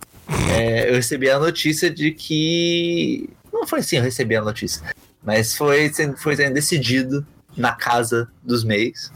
É, 0.56 0.90
eu 0.90 0.94
recebi 0.94 1.28
a 1.30 1.38
notícia 1.38 1.90
de 1.90 2.10
que. 2.10 3.28
Não 3.52 3.66
foi 3.66 3.80
assim, 3.80 3.96
eu 3.96 4.02
recebi 4.02 4.36
a 4.36 4.42
notícia. 4.42 4.82
Mas 5.22 5.56
foi, 5.56 5.92
sendo- 5.92 6.16
foi 6.16 6.36
sendo 6.36 6.54
decidido 6.54 7.26
na 7.56 7.72
casa 7.72 8.28
dos 8.42 8.62
meios 8.64 9.10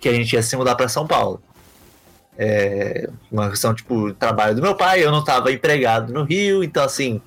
que 0.00 0.08
a 0.08 0.12
gente 0.12 0.32
ia 0.32 0.42
se 0.42 0.56
mudar 0.56 0.74
para 0.74 0.88
São 0.88 1.06
Paulo. 1.06 1.40
É, 2.38 3.08
uma 3.30 3.48
questão, 3.50 3.74
tipo, 3.74 4.12
trabalho 4.14 4.54
do 4.56 4.62
meu 4.62 4.74
pai, 4.74 5.04
eu 5.04 5.10
não 5.10 5.20
estava 5.20 5.50
empregado 5.52 6.12
no 6.12 6.24
Rio, 6.24 6.62
então 6.64 6.82
assim, 6.84 7.20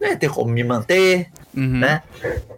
não 0.00 0.08
ia 0.08 0.16
ter 0.16 0.30
como 0.30 0.50
me 0.50 0.62
manter, 0.64 1.28
Uhum. 1.54 1.78
né? 1.78 2.02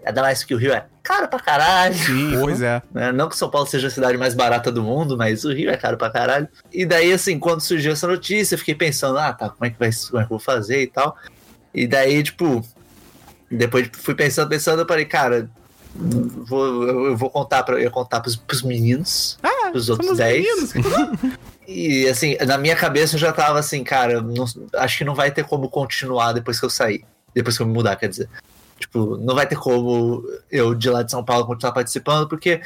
Ainda 0.04 0.22
mais 0.22 0.44
que 0.44 0.54
o 0.54 0.58
Rio 0.58 0.72
é 0.72 0.84
caro 1.06 1.28
pra 1.28 1.38
caralho. 1.38 1.94
Sim, 1.94 2.32
pois 2.40 2.60
é. 2.60 2.82
né? 2.92 3.12
Não 3.12 3.28
que 3.28 3.36
São 3.36 3.48
Paulo 3.50 3.66
seja 3.66 3.86
a 3.86 3.90
cidade 3.90 4.18
mais 4.18 4.34
barata 4.34 4.70
do 4.72 4.82
mundo, 4.82 5.16
mas 5.16 5.44
o 5.44 5.52
Rio 5.52 5.70
é 5.70 5.76
caro 5.76 5.96
pra 5.96 6.10
caralho. 6.10 6.48
E 6.72 6.84
daí, 6.84 7.12
assim, 7.12 7.38
quando 7.38 7.60
surgiu 7.60 7.92
essa 7.92 8.06
notícia, 8.06 8.54
eu 8.54 8.58
fiquei 8.58 8.74
pensando, 8.74 9.18
ah, 9.18 9.32
tá, 9.32 9.48
como 9.48 9.64
é 9.64 9.70
que 9.70 9.78
vai 9.78 9.90
como 10.10 10.18
é 10.18 10.26
que 10.26 10.32
eu 10.32 10.36
vou 10.36 10.38
fazer 10.38 10.82
e 10.82 10.86
tal. 10.86 11.16
E 11.72 11.86
daí, 11.86 12.22
tipo, 12.22 12.64
depois 13.50 13.88
fui 13.92 14.14
pensando, 14.14 14.48
pensando, 14.48 14.80
eu 14.82 14.86
falei, 14.86 15.04
cara, 15.04 15.48
vou, 15.94 16.84
eu 16.86 17.16
vou 17.16 17.30
contar 17.30 17.62
para 17.62 17.76
eu 17.76 17.82
ia 17.82 17.90
contar 17.90 18.20
pros, 18.20 18.36
pros 18.36 18.62
meninos, 18.62 19.38
Ah, 19.42 19.70
pros 19.70 19.88
outros 19.88 20.06
somos 20.06 20.18
10. 20.18 20.72
meninos. 20.74 21.36
E 21.68 22.06
assim, 22.06 22.36
na 22.46 22.56
minha 22.56 22.76
cabeça 22.76 23.16
eu 23.16 23.18
já 23.18 23.32
tava 23.32 23.58
assim, 23.58 23.82
cara, 23.82 24.20
não- 24.20 24.44
acho 24.76 24.98
que 24.98 25.04
não 25.04 25.16
vai 25.16 25.32
ter 25.32 25.42
como 25.44 25.68
continuar 25.68 26.32
depois 26.32 26.60
que 26.60 26.64
eu 26.64 26.70
sair. 26.70 27.04
Depois 27.34 27.56
que 27.56 27.62
eu 27.64 27.66
me 27.66 27.72
mudar, 27.72 27.96
quer 27.96 28.08
dizer. 28.08 28.28
Tipo, 28.78 29.16
não 29.16 29.34
vai 29.34 29.46
ter 29.46 29.56
como 29.56 30.22
eu 30.50 30.74
de 30.74 30.90
lá 30.90 31.02
de 31.02 31.10
São 31.10 31.24
Paulo 31.24 31.46
continuar 31.46 31.72
participando, 31.72 32.28
porque 32.28 32.60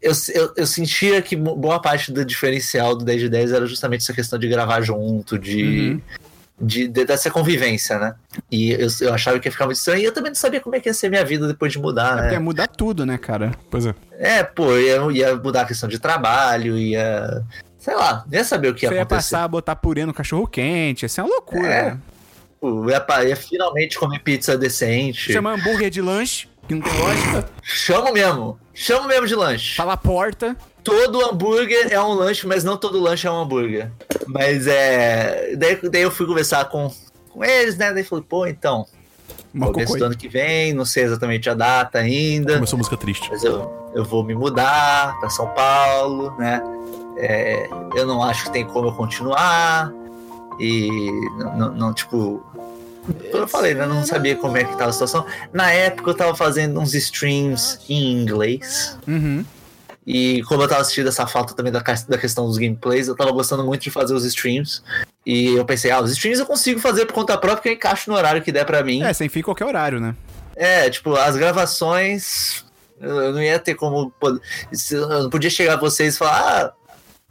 eu, 0.00 0.12
eu, 0.34 0.52
eu 0.56 0.66
sentia 0.66 1.22
que 1.22 1.34
boa 1.36 1.80
parte 1.80 2.12
do 2.12 2.24
diferencial 2.24 2.94
do 2.96 3.04
10 3.04 3.20
de 3.22 3.28
10 3.28 3.52
era 3.52 3.66
justamente 3.66 4.02
essa 4.02 4.12
questão 4.12 4.38
de 4.38 4.48
gravar 4.48 4.80
junto, 4.82 5.38
de. 5.38 6.00
De, 6.60 6.86
de- 6.86 7.04
dessa 7.04 7.28
convivência, 7.28 7.98
né? 7.98 8.14
E 8.48 8.70
eu, 8.72 8.86
eu 9.00 9.12
achava 9.14 9.36
que 9.40 9.48
ia 9.48 9.52
ficar 9.52 9.64
muito 9.64 9.78
estranho. 9.78 10.00
E 10.00 10.04
eu 10.04 10.12
também 10.12 10.30
não 10.30 10.36
sabia 10.36 10.60
como 10.60 10.76
é 10.76 10.80
que 10.80 10.88
ia 10.88 10.94
ser 10.94 11.08
minha 11.08 11.24
vida 11.24 11.48
depois 11.48 11.72
de 11.72 11.78
mudar, 11.80 12.14
né? 12.14 12.22
Porque 12.22 12.34
ia 12.34 12.40
mudar 12.40 12.68
tudo, 12.68 13.04
né, 13.04 13.18
cara? 13.18 13.50
Pois 13.68 13.84
é. 13.86 13.94
É, 14.12 14.44
pô, 14.44 14.76
ia, 14.78 15.00
ia 15.10 15.34
mudar 15.34 15.62
a 15.62 15.64
questão 15.64 15.88
de 15.88 15.98
trabalho, 15.98 16.78
ia. 16.78 17.42
Sei 17.78 17.94
lá, 17.96 18.24
ia 18.30 18.44
saber 18.44 18.68
o 18.68 18.74
que 18.74 18.84
ia 18.86 18.90
Você 18.90 18.94
ia 18.94 19.02
acontecer. 19.02 19.30
passar 19.32 19.44
a 19.44 19.48
botar 19.48 19.74
purê 19.74 20.06
no 20.06 20.14
cachorro 20.14 20.46
quente. 20.46 21.02
Ia 21.04 21.08
ser 21.08 21.22
uma 21.22 21.30
loucura. 21.30 21.66
É. 21.66 21.90
né? 21.92 21.98
Pô, 22.62 22.88
ia, 22.88 23.24
ia 23.24 23.34
finalmente 23.34 23.98
comer 23.98 24.20
pizza 24.20 24.56
decente. 24.56 25.32
Chama 25.32 25.52
hambúrguer 25.52 25.90
de 25.90 26.00
lanche, 26.00 26.48
que 26.68 26.76
não 26.76 26.82
tem 26.82 26.96
lógica. 26.96 27.50
Chamo 27.60 28.12
mesmo. 28.12 28.56
Chamo 28.72 29.08
mesmo 29.08 29.26
de 29.26 29.34
lanche. 29.34 29.74
Fala 29.74 29.96
porta. 29.96 30.56
todo 30.84 31.28
hambúrguer 31.28 31.92
é 31.92 32.00
um 32.00 32.12
lanche, 32.12 32.46
mas 32.46 32.62
não 32.62 32.76
todo 32.76 33.00
lanche 33.00 33.26
é 33.26 33.30
um 33.32 33.40
hambúrguer. 33.40 33.90
Mas 34.28 34.68
é. 34.68 35.56
Daí, 35.56 35.76
daí 35.90 36.02
eu 36.02 36.10
fui 36.12 36.24
conversar 36.24 36.66
com, 36.66 36.88
com 37.30 37.44
eles, 37.44 37.76
né? 37.76 37.92
Daí 37.92 38.04
falei, 38.04 38.24
pô, 38.28 38.46
então. 38.46 38.86
Talvez 39.58 39.90
do 39.90 40.04
ano 40.04 40.16
que 40.16 40.28
vem, 40.28 40.72
não 40.72 40.84
sei 40.84 41.02
exatamente 41.02 41.50
a 41.50 41.54
data 41.54 41.98
ainda. 41.98 42.54
Começou 42.54 42.78
música 42.78 42.96
triste. 42.96 43.28
Mas 43.28 43.42
eu, 43.42 43.90
eu 43.92 44.04
vou 44.04 44.22
me 44.22 44.36
mudar 44.36 45.18
para 45.18 45.28
São 45.28 45.48
Paulo, 45.48 46.32
né? 46.38 46.62
É, 47.18 47.68
eu 47.96 48.06
não 48.06 48.22
acho 48.22 48.44
que 48.44 48.52
tem 48.52 48.64
como 48.64 48.86
eu 48.86 48.92
continuar. 48.92 49.92
E 50.58 51.10
não, 51.56 51.92
tipo. 51.92 52.44
Eu 53.32 53.48
falei, 53.48 53.74
né? 53.74 53.84
Não 53.84 54.04
sabia 54.04 54.36
como 54.36 54.56
é 54.56 54.64
que 54.64 54.76
tava 54.76 54.90
a 54.90 54.92
situação. 54.92 55.26
Na 55.52 55.72
época 55.72 56.10
eu 56.10 56.14
tava 56.14 56.34
fazendo 56.36 56.78
uns 56.78 56.94
streams 56.94 57.80
em 57.88 58.12
inglês. 58.12 58.96
Uhum. 59.08 59.44
E 60.06 60.42
como 60.44 60.62
eu 60.62 60.68
tava 60.68 60.80
assistindo 60.80 61.08
essa 61.08 61.26
falta 61.26 61.54
também 61.54 61.72
da, 61.72 61.80
da 61.80 62.18
questão 62.18 62.46
dos 62.46 62.58
gameplays, 62.58 63.08
eu 63.08 63.16
tava 63.16 63.30
gostando 63.30 63.64
muito 63.64 63.82
de 63.82 63.90
fazer 63.90 64.14
os 64.14 64.24
streams. 64.24 64.82
E 65.24 65.54
eu 65.54 65.64
pensei, 65.64 65.90
ah, 65.90 66.00
os 66.00 66.10
streams 66.12 66.40
eu 66.40 66.46
consigo 66.46 66.80
fazer 66.80 67.06
por 67.06 67.12
conta 67.12 67.38
própria, 67.38 67.56
porque 67.56 67.68
eu 67.68 67.74
encaixo 67.74 68.10
no 68.10 68.16
horário 68.16 68.42
que 68.42 68.50
der 68.50 68.64
pra 68.64 68.82
mim. 68.82 69.02
É, 69.02 69.12
sem 69.12 69.28
fim 69.28 69.42
qualquer 69.42 69.64
horário, 69.64 70.00
né? 70.00 70.14
É, 70.56 70.90
tipo, 70.90 71.14
as 71.14 71.36
gravações. 71.36 72.64
Eu 73.00 73.32
não 73.32 73.42
ia 73.42 73.58
ter 73.58 73.74
como. 73.74 74.12
Eu 74.90 75.08
não 75.22 75.30
podia 75.30 75.50
chegar 75.50 75.74
a 75.74 75.80
vocês 75.80 76.14
e 76.14 76.18
falar, 76.18 76.66
ah, 76.66 76.72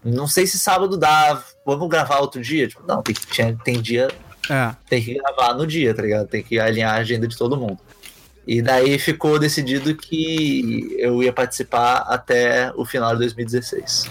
não 0.03 0.27
sei 0.27 0.47
se 0.47 0.57
sábado 0.57 0.97
dá, 0.97 1.41
vamos 1.65 1.87
gravar 1.89 2.19
outro 2.19 2.41
dia. 2.41 2.67
Tipo, 2.67 2.83
não, 2.87 3.01
tem, 3.01 3.13
que, 3.15 3.55
tem 3.63 3.81
dia, 3.81 4.07
É. 4.49 4.75
tem 4.89 5.01
que 5.01 5.13
gravar 5.15 5.53
no 5.53 5.65
dia, 5.65 5.93
tá 5.93 6.01
ligado? 6.01 6.27
Tem 6.27 6.41
que 6.43 6.59
alinhar 6.59 6.93
a 6.95 6.97
agenda 6.97 7.27
de 7.27 7.37
todo 7.37 7.57
mundo. 7.57 7.77
E 8.47 8.61
daí 8.61 8.97
ficou 8.97 9.37
decidido 9.37 9.95
que 9.95 10.95
eu 10.97 11.21
ia 11.21 11.31
participar 11.31 11.97
até 12.07 12.71
o 12.75 12.83
final 12.83 13.13
de 13.13 13.19
2016. 13.19 14.09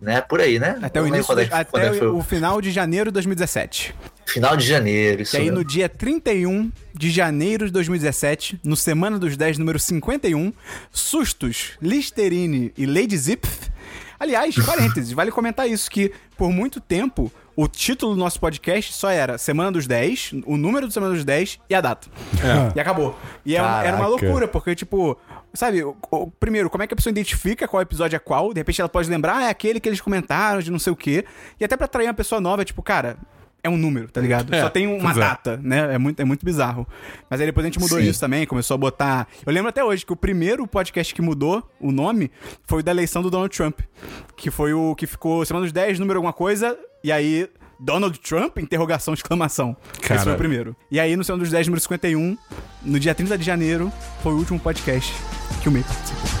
Né? 0.00 0.20
Por 0.20 0.40
aí, 0.40 0.58
né? 0.58 0.78
Até 0.82 1.00
o 1.02 1.06
início, 1.06 1.36
é 1.38 1.42
é 1.44 1.48
até 1.50 1.90
que 1.90 1.98
foi 1.98 2.08
o 2.08 2.22
final 2.22 2.60
de 2.60 2.70
janeiro 2.70 3.10
de 3.10 3.14
2017. 3.14 3.94
Final 4.26 4.56
de 4.56 4.66
janeiro, 4.66 5.22
isso 5.22 5.34
E 5.34 5.38
aí, 5.38 5.44
mesmo. 5.44 5.58
no 5.58 5.64
dia 5.64 5.88
31 5.88 6.70
de 6.94 7.10
janeiro 7.10 7.66
de 7.66 7.72
2017, 7.72 8.60
no 8.62 8.76
Semana 8.76 9.18
dos 9.18 9.36
10, 9.36 9.58
número 9.58 9.78
51, 9.78 10.52
Sustos, 10.92 11.72
Listerine 11.80 12.72
e 12.76 12.84
Lady 12.84 13.16
Zip. 13.16 13.48
Aliás, 14.18 14.54
parênteses, 14.64 15.12
vale 15.12 15.30
comentar 15.30 15.68
isso, 15.68 15.90
que 15.90 16.12
por 16.36 16.50
muito 16.50 16.80
tempo 16.80 17.30
o 17.56 17.66
título 17.66 18.14
do 18.14 18.18
nosso 18.20 18.38
podcast 18.38 18.92
só 18.92 19.10
era 19.10 19.36
Semana 19.38 19.72
dos 19.72 19.86
10, 19.86 20.32
o 20.46 20.56
número 20.56 20.86
do 20.86 20.92
Semana 20.92 21.12
dos 21.14 21.24
10 21.24 21.58
e 21.68 21.74
a 21.74 21.80
data. 21.80 22.08
E 22.74 22.80
acabou. 22.80 23.18
E 23.44 23.56
é 23.56 23.58
era 23.58 23.96
uma 23.96 24.06
loucura, 24.06 24.46
porque, 24.46 24.74
tipo, 24.76 25.18
sabe, 25.52 25.82
o- 25.82 25.96
o- 26.10 26.30
primeiro, 26.30 26.70
como 26.70 26.84
é 26.84 26.86
que 26.86 26.94
a 26.94 26.96
pessoa 26.96 27.10
identifica 27.10 27.66
qual 27.66 27.82
episódio 27.82 28.14
é 28.16 28.18
qual? 28.20 28.52
De 28.54 28.60
repente 28.60 28.80
ela 28.80 28.88
pode 28.88 29.10
lembrar, 29.10 29.36
ah, 29.38 29.44
é 29.44 29.50
aquele 29.50 29.80
que 29.80 29.88
eles 29.88 30.00
comentaram, 30.00 30.60
de 30.60 30.70
não 30.70 30.78
sei 30.78 30.92
o 30.92 30.96
quê. 30.96 31.24
E 31.58 31.64
até 31.64 31.76
pra 31.76 31.86
atrair 31.86 32.06
uma 32.06 32.14
pessoa 32.14 32.40
nova, 32.40 32.62
é 32.62 32.64
tipo, 32.64 32.80
cara, 32.82 33.16
é 33.62 33.68
um 33.68 33.76
número, 33.76 34.08
tá 34.08 34.20
ligado? 34.20 34.54
É, 34.54 34.60
Só 34.60 34.70
tem 34.70 34.86
uma 34.86 35.10
é. 35.10 35.14
data, 35.14 35.60
né? 35.62 35.94
É 35.94 35.98
muito, 35.98 36.20
é 36.20 36.24
muito 36.24 36.44
bizarro. 36.44 36.86
Mas 37.28 37.40
aí 37.40 37.46
depois 37.46 37.64
a 37.64 37.68
gente 37.68 37.80
mudou 37.80 37.98
Sim. 37.98 38.08
isso 38.08 38.20
também, 38.20 38.46
começou 38.46 38.74
a 38.74 38.78
botar. 38.78 39.28
Eu 39.44 39.52
lembro 39.52 39.68
até 39.68 39.82
hoje 39.84 40.06
que 40.06 40.12
o 40.12 40.16
primeiro 40.16 40.66
podcast 40.66 41.14
que 41.14 41.22
mudou 41.22 41.68
o 41.80 41.90
nome 41.90 42.30
foi 42.64 42.80
o 42.80 42.82
da 42.82 42.90
eleição 42.90 43.22
do 43.22 43.30
Donald 43.30 43.54
Trump. 43.54 43.80
Que 44.36 44.50
foi 44.50 44.72
o 44.72 44.94
que 44.94 45.06
ficou 45.06 45.44
semana 45.44 45.64
dos 45.64 45.72
10, 45.72 45.98
número 45.98 46.18
alguma 46.18 46.32
coisa, 46.32 46.78
e 47.02 47.12
aí. 47.12 47.48
Donald 47.80 48.18
Trump? 48.18 48.58
Interrogação, 48.58 49.14
exclamação. 49.14 49.76
Esse 50.02 50.24
foi 50.24 50.32
o 50.32 50.36
primeiro. 50.36 50.74
E 50.90 50.98
aí, 50.98 51.14
no 51.14 51.22
Semana 51.22 51.44
dos 51.44 51.52
10, 51.52 51.68
número 51.68 51.80
51, 51.80 52.36
no 52.82 52.98
dia 52.98 53.14
30 53.14 53.38
de 53.38 53.44
janeiro, 53.44 53.92
foi 54.20 54.32
o 54.32 54.36
último 54.36 54.58
podcast 54.58 55.14
que 55.62 55.68
o 55.68 55.70
Meio 55.70 55.84
participou. 55.84 56.37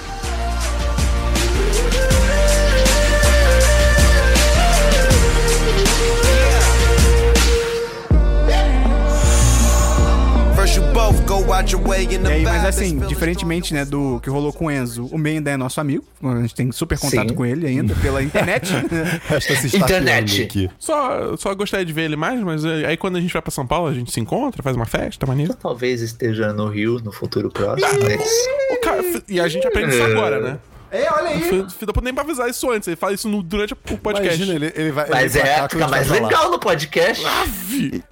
E 11.48 12.32
aí, 12.32 12.42
mas 12.42 12.64
assim, 12.64 12.98
diferentemente, 12.98 13.72
né, 13.72 13.84
do 13.84 14.20
que 14.20 14.28
rolou 14.28 14.52
com 14.52 14.66
o 14.66 14.70
Enzo, 14.70 15.06
o 15.06 15.16
Meio 15.16 15.36
ainda 15.38 15.50
é 15.50 15.56
nosso 15.56 15.80
amigo. 15.80 16.04
A 16.22 16.40
gente 16.42 16.54
tem 16.54 16.70
super 16.70 16.98
contato 16.98 17.30
Sim. 17.30 17.34
com 17.34 17.46
ele 17.46 17.66
ainda, 17.66 17.94
pela 17.96 18.22
internet. 18.22 18.70
Internet. 19.74 20.70
Só, 20.78 21.36
só 21.36 21.54
gostaria 21.54 21.86
de 21.86 21.92
ver 21.92 22.02
ele 22.02 22.16
mais, 22.16 22.40
mas 22.42 22.64
é, 22.64 22.86
aí 22.86 22.96
quando 22.96 23.16
a 23.16 23.20
gente 23.20 23.32
vai 23.32 23.40
pra 23.40 23.50
São 23.50 23.66
Paulo, 23.66 23.88
a 23.88 23.94
gente 23.94 24.12
se 24.12 24.20
encontra, 24.20 24.62
faz 24.62 24.76
uma 24.76 24.84
festa, 24.86 25.26
maneiro. 25.26 25.54
Talvez 25.54 26.02
esteja 26.02 26.52
no 26.52 26.68
Rio 26.68 27.00
no 27.02 27.12
futuro 27.12 27.50
próximo, 27.50 27.88
mas. 28.02 28.30
O 28.70 28.80
cara- 28.80 29.02
e 29.28 29.40
a 29.40 29.48
gente 29.48 29.66
aprende 29.66 29.94
isso 29.94 30.02
agora, 30.02 30.40
né? 30.40 30.58
É, 30.90 31.12
olha 31.12 31.28
aí. 31.30 31.40
Filho 31.42 31.64
da 31.86 31.92
puta 31.92 32.00
nem 32.02 32.14
pra 32.14 32.22
avisar 32.22 32.48
isso 32.48 32.70
antes, 32.70 32.86
ele 32.88 32.96
fala 32.96 33.12
isso 33.12 33.28
no- 33.28 33.42
durante 33.42 33.72
o 33.74 33.76
podcast. 33.76 34.36
Imagina, 34.42 34.54
ele, 34.54 34.72
ele 34.74 34.92
vai. 34.92 35.08
Mas 35.08 35.34
ele 35.36 35.48
é, 35.48 35.68
fica 35.68 35.84
a 35.84 35.88
mais 35.88 36.08
legal 36.08 36.50
no 36.50 36.58
podcast. 36.58 37.24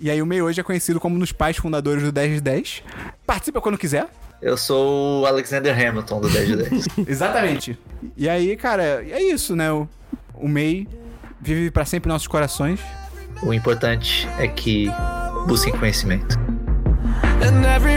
E 0.00 0.10
aí 0.10 0.20
o 0.20 0.26
Meio 0.26 0.44
hoje 0.44 0.60
é 0.60 0.64
conhecido 0.64 1.00
como 1.00 1.16
um 1.16 1.18
dos 1.18 1.32
pais 1.32 1.56
fundadores 1.56 2.02
do 2.02 2.12
10 2.12 2.34
de 2.34 2.40
10. 2.40 2.82
Participa 3.26 3.60
quando 3.60 3.78
quiser. 3.78 4.06
Eu 4.42 4.56
sou 4.56 5.22
o 5.22 5.26
Alexander 5.26 5.72
Hamilton 5.72 6.20
do 6.20 6.28
10 6.28 6.46
de 6.48 6.56
10. 6.56 6.86
Exatamente. 7.08 7.78
E 8.16 8.28
aí, 8.28 8.54
cara, 8.56 9.02
é 9.08 9.22
isso, 9.22 9.56
né? 9.56 9.72
O, 9.72 9.88
o 10.34 10.46
Mei 10.48 10.86
vive 11.40 11.70
pra 11.70 11.84
sempre 11.84 12.10
em 12.10 12.12
nossos 12.12 12.28
corações. 12.28 12.78
o 13.42 13.52
importante 13.54 14.28
é 14.38 14.46
que 14.46 14.90
busquem 15.46 15.72
conhecimento. 15.76 16.38
And 17.42 17.64
every 17.74 17.96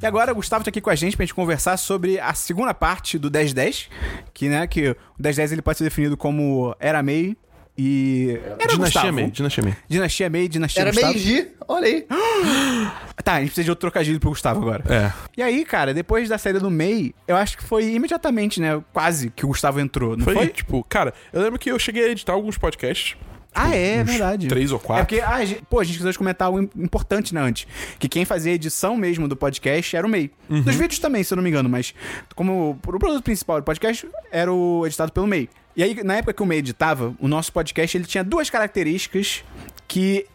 E 0.00 0.06
agora 0.06 0.32
o 0.32 0.34
Gustavo 0.34 0.64
tá 0.64 0.70
aqui 0.70 0.80
com 0.80 0.90
a 0.90 0.94
gente 0.94 1.16
pra 1.16 1.24
gente 1.24 1.34
conversar 1.34 1.76
sobre 1.76 2.18
a 2.18 2.34
segunda 2.34 2.74
parte 2.74 3.18
do 3.18 3.30
1010, 3.30 3.88
que, 4.34 4.48
né, 4.48 4.66
que 4.66 4.90
o 4.90 4.96
1010 5.18 5.52
ele 5.52 5.62
pode 5.62 5.78
ser 5.78 5.84
definido 5.84 6.16
como 6.16 6.74
Era 6.80 7.02
Mei 7.02 7.36
e... 7.78 8.38
Era 8.44 8.56
Dinastia 8.56 8.76
Gustavo. 8.78 9.12
Mei, 9.12 9.30
Dinastia 9.30 9.64
Mei. 9.64 9.74
Dinastia 9.88 10.30
Mei, 10.30 10.48
Dinastia 10.48 10.80
Era 10.82 10.90
Gustavo. 10.90 11.12
meio-dia, 11.12 11.52
olha 11.68 11.86
aí. 11.86 12.06
Tá, 13.22 13.34
a 13.34 13.38
gente 13.40 13.50
precisa 13.50 13.64
de 13.64 13.70
outro 13.70 13.82
trocadilho 13.82 14.18
pro 14.18 14.30
Gustavo 14.30 14.60
agora. 14.60 14.82
É. 14.92 15.12
E 15.36 15.42
aí, 15.42 15.64
cara, 15.64 15.94
depois 15.94 16.28
da 16.28 16.38
saída 16.38 16.58
do 16.58 16.68
Mei, 16.70 17.14
eu 17.28 17.36
acho 17.36 17.56
que 17.56 17.62
foi 17.62 17.92
imediatamente, 17.92 18.60
né, 18.60 18.82
quase 18.92 19.30
que 19.30 19.44
o 19.44 19.48
Gustavo 19.48 19.78
entrou, 19.78 20.16
não 20.16 20.24
Foi, 20.24 20.34
foi? 20.34 20.48
tipo, 20.48 20.82
cara, 20.88 21.14
eu 21.32 21.40
lembro 21.40 21.56
que 21.56 21.70
eu 21.70 21.78
cheguei 21.78 22.04
a 22.06 22.08
editar 22.08 22.32
alguns 22.32 22.58
podcasts. 22.58 23.16
Ah, 23.54 23.74
é, 23.76 23.96
é 23.98 24.02
uns 24.02 24.06
verdade. 24.10 24.48
três 24.48 24.72
ou 24.72 24.78
quatro. 24.78 25.02
É 25.02 25.04
porque, 25.04 25.20
ah, 25.20 25.34
a 25.36 25.44
gente- 25.44 25.62
pô, 25.68 25.78
a 25.80 25.84
gente 25.84 26.02
de 26.02 26.18
comentar 26.18 26.46
algo 26.46 26.60
im- 26.62 26.70
importante, 26.76 27.34
né, 27.34 27.40
antes. 27.40 27.66
Que 27.98 28.08
quem 28.08 28.24
fazia 28.24 28.52
a 28.52 28.54
edição 28.54 28.96
mesmo 28.96 29.28
do 29.28 29.36
podcast 29.36 29.94
era 29.96 30.06
o 30.06 30.10
MEI. 30.10 30.30
Uhum. 30.48 30.62
Dos 30.62 30.74
vídeos 30.74 30.98
também, 30.98 31.22
se 31.22 31.32
eu 31.32 31.36
não 31.36 31.42
me 31.42 31.50
engano, 31.50 31.68
mas 31.68 31.94
como 32.34 32.70
o 32.70 32.74
produto 32.98 33.22
principal 33.22 33.60
do 33.60 33.64
podcast 33.64 34.08
era 34.30 34.52
o 34.52 34.86
editado 34.86 35.12
pelo 35.12 35.26
MEI. 35.26 35.48
E 35.76 35.82
aí, 35.82 36.02
na 36.04 36.16
época 36.16 36.32
que 36.34 36.42
o 36.42 36.46
MEI 36.46 36.58
editava, 36.58 37.14
o 37.18 37.28
nosso 37.28 37.52
podcast, 37.52 37.96
ele 37.96 38.04
tinha 38.04 38.22
duas 38.24 38.48
características 38.50 39.42
que, 39.88 40.26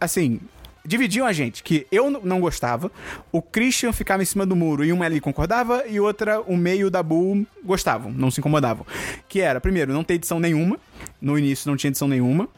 assim... 0.00 0.40
Dividiam 0.88 1.26
a 1.26 1.32
gente, 1.34 1.62
que 1.62 1.86
eu 1.92 2.10
não 2.10 2.40
gostava, 2.40 2.90
o 3.30 3.42
Christian 3.42 3.92
ficava 3.92 4.22
em 4.22 4.26
cima 4.26 4.46
do 4.46 4.56
muro 4.56 4.82
e 4.82 4.90
uma 4.90 5.04
ali 5.04 5.20
concordava, 5.20 5.84
e 5.86 6.00
outra, 6.00 6.40
o 6.40 6.56
meio 6.56 6.80
e 6.80 6.84
o 6.86 6.90
Dabu 6.90 7.46
gostavam, 7.62 8.10
não 8.10 8.30
se 8.30 8.40
incomodavam. 8.40 8.86
Que 9.28 9.42
era, 9.42 9.60
primeiro, 9.60 9.92
não 9.92 10.02
ter 10.02 10.14
edição 10.14 10.40
nenhuma, 10.40 10.78
no 11.20 11.38
início 11.38 11.68
não 11.70 11.76
tinha 11.76 11.90
edição 11.90 12.08
nenhuma, 12.08 12.48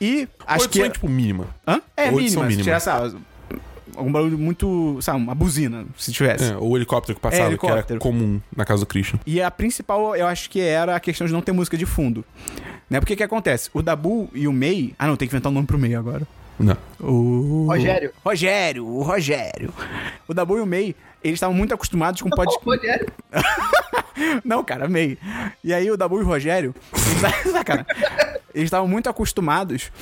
e 0.00 0.28
acho 0.46 0.66
Ou 0.66 0.68
que... 0.68 0.78
edição 0.78 0.86
é, 0.86 0.90
tipo, 0.90 1.08
mínima. 1.08 1.48
Hã? 1.66 1.82
É, 1.96 2.10
Ou 2.12 2.20
edição 2.20 2.42
mínima. 2.44 2.46
Mínima. 2.46 2.62
tivesse, 2.62 2.90
ah, 2.90 3.12
algum 3.96 4.12
barulho 4.12 4.38
muito, 4.38 4.96
sabe, 5.02 5.18
uma 5.18 5.34
buzina, 5.34 5.84
se 5.96 6.12
tivesse. 6.12 6.52
É, 6.52 6.56
o 6.56 6.76
helicóptero 6.76 7.16
que 7.16 7.20
passava, 7.20 7.42
É, 7.42 7.46
que 7.46 7.50
helicóptero. 7.50 7.94
era 7.94 7.98
comum 7.98 8.40
na 8.56 8.64
casa 8.64 8.84
do 8.84 8.86
Christian. 8.86 9.18
E 9.26 9.42
a 9.42 9.50
principal, 9.50 10.14
eu 10.14 10.28
acho 10.28 10.48
que 10.48 10.60
era 10.60 10.94
a 10.94 11.00
questão 11.00 11.26
de 11.26 11.32
não 11.32 11.42
ter 11.42 11.50
música 11.50 11.76
de 11.76 11.86
fundo. 11.86 12.24
Né? 12.88 13.00
Porque 13.00 13.14
o 13.14 13.16
que 13.16 13.22
acontece? 13.24 13.68
O 13.74 13.82
Dabu 13.82 14.30
e 14.32 14.46
o 14.46 14.52
Mei... 14.52 14.94
Ah, 14.96 15.08
não, 15.08 15.16
tem 15.16 15.26
que 15.26 15.34
inventar 15.34 15.50
um 15.50 15.54
nome 15.54 15.66
pro 15.66 15.76
Mei 15.76 15.96
agora. 15.96 16.26
Não. 16.58 16.76
O... 17.00 17.66
Rogério. 17.66 18.12
Rogério, 18.24 18.86
o 18.86 19.02
Rogério. 19.02 19.72
O 20.26 20.34
Dabu 20.34 20.58
e 20.58 20.60
o 20.60 20.66
Mei, 20.66 20.94
eles 21.22 21.36
estavam 21.36 21.54
muito 21.54 21.74
acostumados 21.74 22.20
com 22.20 22.30
podcast... 22.30 22.64
Rogério. 22.64 23.06
Não, 24.44 24.64
cara, 24.64 24.86
amei. 24.86 25.16
E 25.62 25.72
aí 25.72 25.90
o 25.90 25.96
Dabu 25.96 26.18
e 26.18 26.22
o 26.22 26.26
Rogério, 26.26 26.74
eles 28.52 28.64
estavam 28.66 28.88
muito 28.88 29.08
acostumados 29.08 29.92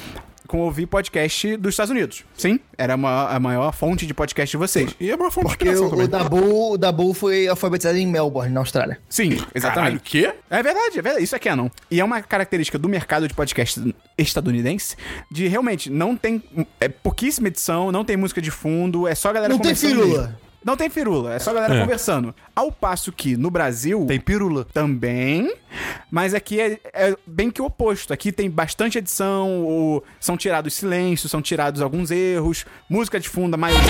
com 0.47 0.59
ouvir 0.61 0.86
podcast 0.86 1.57
dos 1.57 1.74
Estados 1.74 1.90
Unidos. 1.90 2.24
Sim, 2.36 2.59
era 2.78 2.94
uma, 2.94 3.28
a 3.28 3.40
maior 3.40 3.72
fonte 3.72 4.07
de 4.07 4.14
podcast 4.14 4.51
de 4.51 4.57
vocês. 4.57 4.94
E 5.01 5.11
é 5.11 5.14
uma 5.14 5.30
fonte 5.30 5.49
de 5.49 5.57
Porque 5.57 5.64
inspiração 5.68 5.86
o, 5.86 5.90
também. 5.90 6.05
o 6.07 6.09
Dabu, 6.09 6.72
o 6.72 6.78
Dabu 6.78 7.14
foi 7.14 7.49
alfabetizado 7.49 7.99
em 7.99 8.07
Melbourne, 8.07 8.53
na 8.53 8.61
Austrália. 8.61 8.99
Sim, 9.09 9.30
Caralho, 9.30 9.51
exatamente. 9.55 9.97
o 9.97 10.01
quê? 10.01 10.32
É 10.51 10.62
verdade, 10.62 10.99
é 10.99 11.03
verdade. 11.03 11.24
Isso 11.24 11.34
é 11.36 11.38
canon. 11.38 11.68
E 11.90 12.01
é 12.01 12.05
uma 12.05 12.22
característica 12.22 12.78
do 12.78 12.88
mercado 12.88 13.26
de 13.28 13.34
podcast 13.34 13.94
estadunidense 14.16 14.97
de 15.30 15.47
realmente 15.49 15.90
não 15.90 16.16
tem. 16.16 16.42
É 16.80 16.88
pouquíssima 16.88 17.49
edição, 17.49 17.90
não 17.92 18.05
tem 18.05 18.16
música 18.16 18.40
de 18.40 18.51
fundo, 18.51 19.07
é 19.07 19.14
só 19.14 19.30
a 19.30 19.32
galera 19.32 19.53
Não 19.53 19.59
tem 19.61 19.74
firula. 19.74 20.07
mesmo. 20.22 20.45
Não 20.67 20.77
tem 20.77 20.91
firula, 20.91 21.33
é 21.35 21.39
só 21.39 21.51
a 21.51 21.55
galera 21.55 21.77
É. 21.77 21.81
conversando. 21.81 22.35
Ao 22.55 22.73
passo 22.73 23.12
que 23.12 23.37
no 23.37 23.53
Brasil. 23.53 24.05
Tem 24.09 24.19
pirula. 24.19 24.67
Também, 24.75 25.55
mas 26.11 26.35
aqui 26.35 26.61
é, 26.61 26.81
é 26.93 27.14
bem 27.25 27.53
que 27.53 27.62
o 27.62 27.67
oposto. 27.67 28.12
Aqui 28.12 28.33
tem 28.33 28.51
bastante 28.51 28.99
edição, 28.99 29.64
o- 29.64 30.03
são 30.19 30.37
tirados 30.37 30.75
silêncios, 30.75 31.31
são 31.31 31.41
tirados 31.41 31.81
alguns 31.81 32.11
erros, 32.11 32.67
música 32.91 33.21
de 33.21 33.29
fundo, 33.29 33.55
a 33.55 33.57
maioria. 33.57 33.87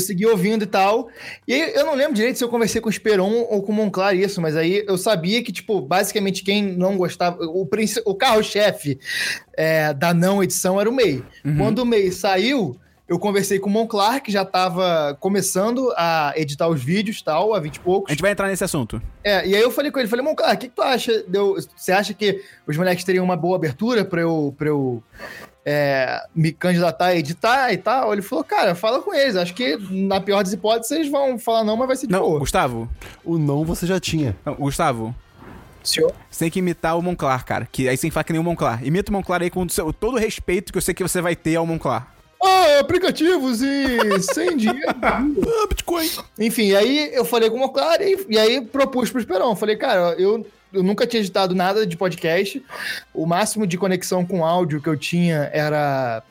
Eu 0.00 0.06
segui 0.06 0.26
ouvindo 0.26 0.64
e 0.64 0.66
tal. 0.66 1.08
E 1.46 1.54
aí 1.54 1.72
eu 1.74 1.86
não 1.86 1.94
lembro 1.94 2.14
direito 2.14 2.36
se 2.36 2.44
eu 2.44 2.48
conversei 2.48 2.80
com 2.80 2.88
o 2.88 2.90
Esperon 2.90 3.46
ou 3.48 3.62
com 3.62 3.72
o 3.72 3.74
Monclar 3.74 4.14
isso, 4.14 4.40
mas 4.40 4.56
aí 4.56 4.84
eu 4.86 4.98
sabia 4.98 5.42
que, 5.42 5.52
tipo, 5.52 5.80
basicamente 5.80 6.42
quem 6.42 6.62
não 6.62 6.96
gostava. 6.96 7.44
O, 7.44 7.68
o 8.04 8.14
carro-chefe 8.14 8.98
é, 9.56 9.92
da 9.94 10.12
não 10.12 10.42
edição 10.42 10.80
era 10.80 10.88
o 10.88 10.92
MEI. 10.92 11.22
Quando 11.56 11.80
o 11.80 11.86
MEI 11.86 12.10
saiu. 12.10 12.76
Eu 13.08 13.18
conversei 13.18 13.58
com 13.58 13.68
o 13.68 13.72
Monclar, 13.72 14.22
que 14.22 14.30
já 14.30 14.44
tava 14.44 15.16
começando 15.18 15.92
a 15.96 16.32
editar 16.36 16.68
os 16.68 16.80
vídeos 16.80 17.18
e 17.18 17.24
tal, 17.24 17.52
há 17.52 17.58
20 17.58 17.74
e 17.74 17.80
poucos. 17.80 18.08
A 18.08 18.12
gente 18.12 18.22
vai 18.22 18.30
entrar 18.30 18.46
nesse 18.46 18.62
assunto. 18.62 19.02
É, 19.24 19.44
e 19.44 19.56
aí 19.56 19.60
eu 19.60 19.72
falei 19.72 19.90
com 19.90 19.98
ele, 19.98 20.06
falei, 20.06 20.24
Monclar, 20.24 20.54
o 20.54 20.56
que, 20.56 20.68
que 20.68 20.76
tu 20.76 20.80
acha? 20.80 21.24
Deu, 21.26 21.56
você 21.74 21.90
acha 21.90 22.14
que 22.14 22.40
os 22.68 22.76
moleques 22.76 23.04
teriam 23.04 23.24
uma 23.24 23.34
boa 23.34 23.56
abertura 23.56 24.04
pra 24.04 24.20
eu, 24.20 24.54
pra 24.56 24.68
eu 24.68 25.02
é, 25.70 26.20
me 26.34 26.52
candidatar 26.52 27.06
a 27.06 27.16
editar 27.16 27.72
e 27.72 27.76
tal? 27.76 28.12
Ele 28.12 28.22
falou, 28.22 28.44
cara, 28.44 28.74
fala 28.74 29.00
com 29.00 29.14
eles. 29.14 29.36
Acho 29.36 29.54
que, 29.54 29.76
na 29.90 30.20
pior 30.20 30.42
das 30.42 30.52
hipóteses, 30.52 30.90
eles 30.90 31.08
vão 31.10 31.38
falar 31.38 31.62
não, 31.64 31.76
mas 31.76 31.86
vai 31.86 31.96
ser 31.96 32.06
de 32.06 32.12
Não, 32.12 32.20
boa. 32.22 32.38
Gustavo. 32.40 32.88
O 33.24 33.38
não 33.38 33.64
você 33.64 33.86
já 33.86 34.00
tinha. 34.00 34.36
Não, 34.44 34.54
Gustavo. 34.54 35.14
Senhor? 35.82 36.12
Você 36.30 36.40
tem 36.44 36.50
que 36.50 36.58
imitar 36.58 36.98
o 36.98 37.02
Monclar, 37.02 37.44
cara. 37.44 37.66
Que 37.70 37.88
aí 37.88 37.96
que 37.96 38.10
falar 38.10 38.24
que 38.24 38.32
nem 38.32 38.40
o 38.40 38.44
Monclar. 38.44 38.84
Imita 38.84 39.10
o 39.10 39.14
Monclar 39.14 39.40
aí 39.42 39.48
com 39.50 39.62
o 39.62 39.70
seu- 39.70 39.92
todo 39.92 40.14
o 40.14 40.18
respeito 40.18 40.72
que 40.72 40.78
eu 40.78 40.82
sei 40.82 40.92
que 40.92 41.02
você 41.02 41.22
vai 41.22 41.34
ter 41.36 41.56
ao 41.56 41.64
Monclar. 41.66 42.12
Ah, 42.42 42.78
aplicativos 42.80 43.60
e 43.62 44.20
sem 44.34 44.56
dinheiro. 44.56 44.88
Ah, 45.02 45.22
Bitcoin. 45.68 46.08
Enfim, 46.38 46.68
e 46.68 46.76
aí 46.76 47.10
eu 47.14 47.24
falei 47.24 47.48
com 47.50 47.56
o 47.56 47.60
Monclar 47.60 48.00
e, 48.02 48.26
e 48.28 48.38
aí 48.38 48.60
propus 48.60 49.10
pro 49.10 49.20
Esperão. 49.20 49.54
Falei, 49.56 49.76
cara, 49.76 50.14
eu, 50.18 50.46
eu 50.72 50.82
nunca 50.82 51.06
tinha 51.06 51.20
editado 51.20 51.54
nada 51.54 51.86
de 51.86 51.96
podcast. 51.96 52.62
O 53.14 53.26
máximo 53.26 53.66
de 53.66 53.76
conexão 53.78 54.24
com 54.24 54.44
áudio 54.44 54.80
que 54.80 54.88
eu 54.88 54.96
tinha 54.96 55.50
era 55.52 56.22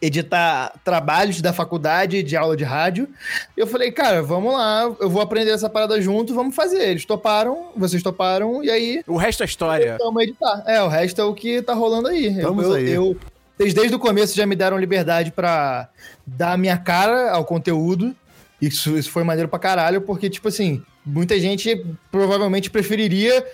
editar 0.00 0.72
trabalhos 0.84 1.40
da 1.40 1.52
faculdade 1.52 2.22
de 2.22 2.36
aula 2.36 2.56
de 2.56 2.64
rádio. 2.64 3.08
Eu 3.56 3.66
falei, 3.66 3.90
cara, 3.90 4.22
vamos 4.22 4.52
lá, 4.52 4.82
eu 5.00 5.08
vou 5.08 5.22
aprender 5.22 5.50
essa 5.50 5.70
parada 5.70 6.00
junto, 6.00 6.34
vamos 6.34 6.54
fazer. 6.54 6.90
Eles 6.90 7.04
toparam, 7.06 7.68
vocês 7.74 8.02
toparam, 8.02 8.62
e 8.62 8.70
aí 8.70 9.02
O 9.06 9.16
resto 9.16 9.42
é 9.42 9.46
história. 9.46 9.96
vamos 9.98 10.22
editar. 10.22 10.62
É, 10.66 10.82
o 10.82 10.88
resto 10.88 11.20
é 11.20 11.24
o 11.24 11.32
que 11.34 11.62
tá 11.62 11.72
rolando 11.72 12.08
aí. 12.08 12.26
Eu- 12.26 12.32
Estamos 12.32 12.64
eu, 12.66 12.72
aí. 12.74 12.90
eu- 12.90 13.16
vocês 13.56 13.72
desde 13.72 13.94
o 13.94 13.98
começo 13.98 14.36
já 14.36 14.44
me 14.44 14.54
deram 14.54 14.78
liberdade 14.78 15.32
pra 15.32 15.88
dar 16.26 16.58
minha 16.58 16.76
cara 16.76 17.30
ao 17.30 17.44
conteúdo. 17.44 18.14
Isso, 18.60 18.98
isso 18.98 19.10
foi 19.10 19.24
maneiro 19.24 19.48
pra 19.48 19.58
caralho, 19.58 20.02
porque, 20.02 20.28
tipo 20.28 20.48
assim, 20.48 20.82
muita 21.06 21.38
gente 21.38 21.86
provavelmente 22.10 22.68
preferiria 22.68 23.44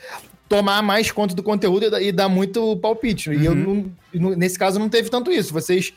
tomar 0.57 0.82
mais 0.82 1.11
conta 1.11 1.34
do 1.34 1.42
conteúdo 1.42 1.86
e 1.86 1.90
dar- 1.90 2.03
e 2.03 2.12
dar 2.12 2.28
muito 2.28 2.76
palpite. 2.76 3.30
E 3.30 3.44
eu, 3.46 3.55
não, 3.55 3.86
e 4.12 4.18
no- 4.18 4.36
nesse 4.36 4.59
caso, 4.59 4.78
não 4.78 4.88
teve 4.90 5.09
tanto 5.09 5.30
isso. 5.32 5.53
Vocês 5.53 5.92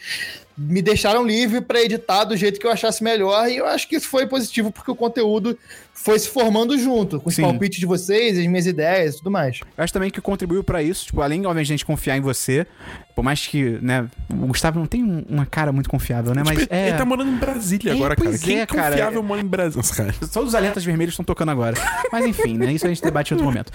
me 0.58 0.82
deixaram 0.82 1.26
livre 1.26 1.60
pra 1.60 1.82
editar 1.82 2.24
do 2.24 2.38
jeito 2.38 2.58
que 2.58 2.66
eu 2.66 2.72
achasse 2.72 3.04
melhor, 3.04 3.50
e 3.50 3.58
eu 3.58 3.66
acho 3.66 3.90
que 3.90 3.98
isso 3.98 4.08
foi 4.08 4.26
positivo, 4.26 4.72
porque 4.72 4.90
o 4.90 4.96
conteúdo 4.96 5.58
foi 5.94 6.18
se 6.18 6.30
formando 6.30 6.78
junto, 6.78 7.20
com 7.20 7.28
os 7.28 7.36
Sim. 7.36 7.42
palpites 7.42 7.78
de 7.80 7.86
vocês, 7.86 8.38
as 8.40 8.46
minhas 8.48 8.66
ideias 8.66 9.16
e 9.16 9.18
tudo 9.18 9.30
mais. 9.32 9.60
Eu 9.78 9.84
acho 9.84 9.92
também 9.92 10.10
que 10.10 10.22
contribuiu 10.22 10.64
pra 10.64 10.82
isso, 10.82 11.08
tipo, 11.08 11.22
além, 11.22 11.40
obviamente, 11.46 11.68
de 11.68 11.74
a 11.74 11.76
gente 11.76 11.86
confiar 11.86 12.16
em 12.16 12.22
você, 12.22 12.66
por 13.14 13.22
mais 13.24 13.46
que, 13.46 13.78
né, 13.82 14.08
o 14.32 14.48
Gustavo 14.48 14.80
não 14.80 14.86
tem 14.88 15.04
um- 15.04 15.26
uma 15.28 15.46
cara 15.46 15.74
muito 15.74 15.90
confiável, 15.90 16.34
né, 16.34 16.42
mas 16.46 16.60
Tipo, 16.60 16.74
é... 16.74 16.90
Ele 16.90 16.98
tá 16.98 17.04
morando 17.06 17.32
em 17.32 17.36
Brasília 17.36 17.92
É, 17.92 17.96
agora, 17.96 18.16
cara. 18.16 18.30
pois 18.30 18.42
Quem 18.42 18.60
é, 18.62 18.66
cara. 18.66 18.92
confiável 18.92 19.24
mora 19.24 19.42
em 19.42 19.46
Brasília? 19.46 19.84
Cara. 19.94 20.14
Todos 20.32 20.50
os 20.50 20.56
alertas 20.56 20.86
vermelhos 20.86 21.14
estão 21.14 21.26
tocando 21.26 21.52
agora. 21.52 21.76
Mas 22.12 22.26
enfim, 22.26 22.58
né? 22.58 22.72
Isso 22.72 22.86
a 22.86 22.90
gente 22.90 23.02
debate 23.02 23.32
em 23.32 23.34
outro 23.34 23.46
momento. 23.46 23.74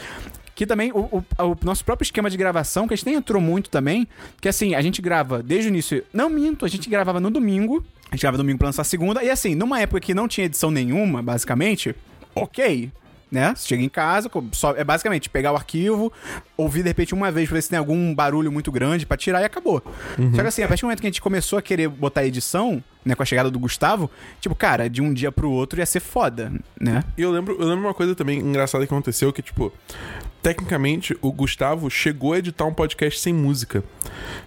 Que 0.61 0.67
também, 0.67 0.93
o, 0.93 0.99
o- 0.99 1.25
o 1.39 1.57
nosso 1.63 1.83
próprio 1.83 2.05
esquema 2.05 2.29
de 2.29 2.37
gravação, 2.37 2.87
que 2.87 2.93
a 2.93 2.97
gente 2.99 3.07
nem 3.07 3.15
entrou 3.15 3.41
muito 3.41 3.71
também, 3.71 4.07
que 4.43 4.47
assim, 4.47 4.75
a 4.75 4.83
gente 4.83 5.01
grava 5.01 5.43
desde 5.43 5.69
o 5.69 5.71
início. 5.71 6.05
Não 6.13 6.29
minto, 6.29 6.67
a 6.67 6.69
gente 6.69 6.91
gravava 6.91 7.19
no 7.19 7.31
domingo. 7.31 7.83
A 8.11 8.15
gente 8.15 8.21
grava 8.21 8.37
domingo 8.37 8.59
pra 8.59 8.67
lançar 8.69 8.85
segunda. 8.85 9.25
E 9.25 9.31
assim, 9.31 9.55
numa 9.55 9.81
época 9.81 10.01
que 10.01 10.13
não 10.13 10.29
tinha 10.29 10.45
edição 10.45 10.71
nenhuma, 10.71 11.23
basicamente, 11.23 11.97
ok. 12.35 12.93
Né? 13.33 13.55
Você 13.57 13.69
chega 13.69 13.83
em 13.83 13.89
casa, 13.89 14.29
só, 14.53 14.73
é 14.77 14.83
basicamente 14.83 15.31
pegar 15.31 15.53
o 15.53 15.57
arquivo, 15.57 16.13
ouvir 16.57 16.83
de 16.83 16.89
repente 16.89 17.15
uma 17.15 17.31
vez 17.31 17.49
pra 17.49 17.55
ver 17.55 17.63
se 17.63 17.71
tem 17.71 17.79
algum 17.79 18.13
barulho 18.13 18.51
muito 18.51 18.71
grande 18.73 19.07
pra 19.07 19.17
tirar 19.17 19.41
e 19.41 19.45
acabou. 19.45 19.81
Só 20.35 20.43
que 20.43 20.49
assim, 20.49 20.63
a 20.65 20.69
partir 20.69 20.81
do 20.83 20.87
momento 20.87 21.01
que 21.01 21.07
a 21.07 21.11
gente 21.11 21.23
começou 21.23 21.57
a 21.57 21.63
querer 21.63 21.87
botar 21.89 22.27
edição, 22.27 22.83
né, 23.05 23.15
com 23.15 23.23
a 23.23 23.25
chegada 23.27 23.49
do 23.49 23.57
Gustavo, 23.59 24.11
tipo, 24.41 24.55
cara, 24.57 24.91
de 24.91 25.01
um 25.01 25.15
dia 25.15 25.31
pro 25.31 25.49
outro 25.49 25.79
ia 25.79 25.87
ser 25.87 26.01
foda, 26.01 26.53
né? 26.81 27.05
E 27.17 27.23
eu 27.23 27.31
lembro, 27.31 27.57
eu 27.57 27.69
lembro 27.69 27.85
uma 27.87 27.95
coisa 27.95 28.17
também 28.17 28.41
engraçada 28.41 28.85
que 28.85 28.93
aconteceu, 28.93 29.33
que, 29.33 29.43
tipo, 29.43 29.73
tecnicamente, 30.43 31.17
o 31.21 31.33
Gustavo 31.33 31.91
chegou 31.91 32.33
a 32.33 32.39
editar 32.39 32.65
um 32.65 32.75
podcast 32.75 33.21
sem 33.21 33.33
música. 33.33 33.83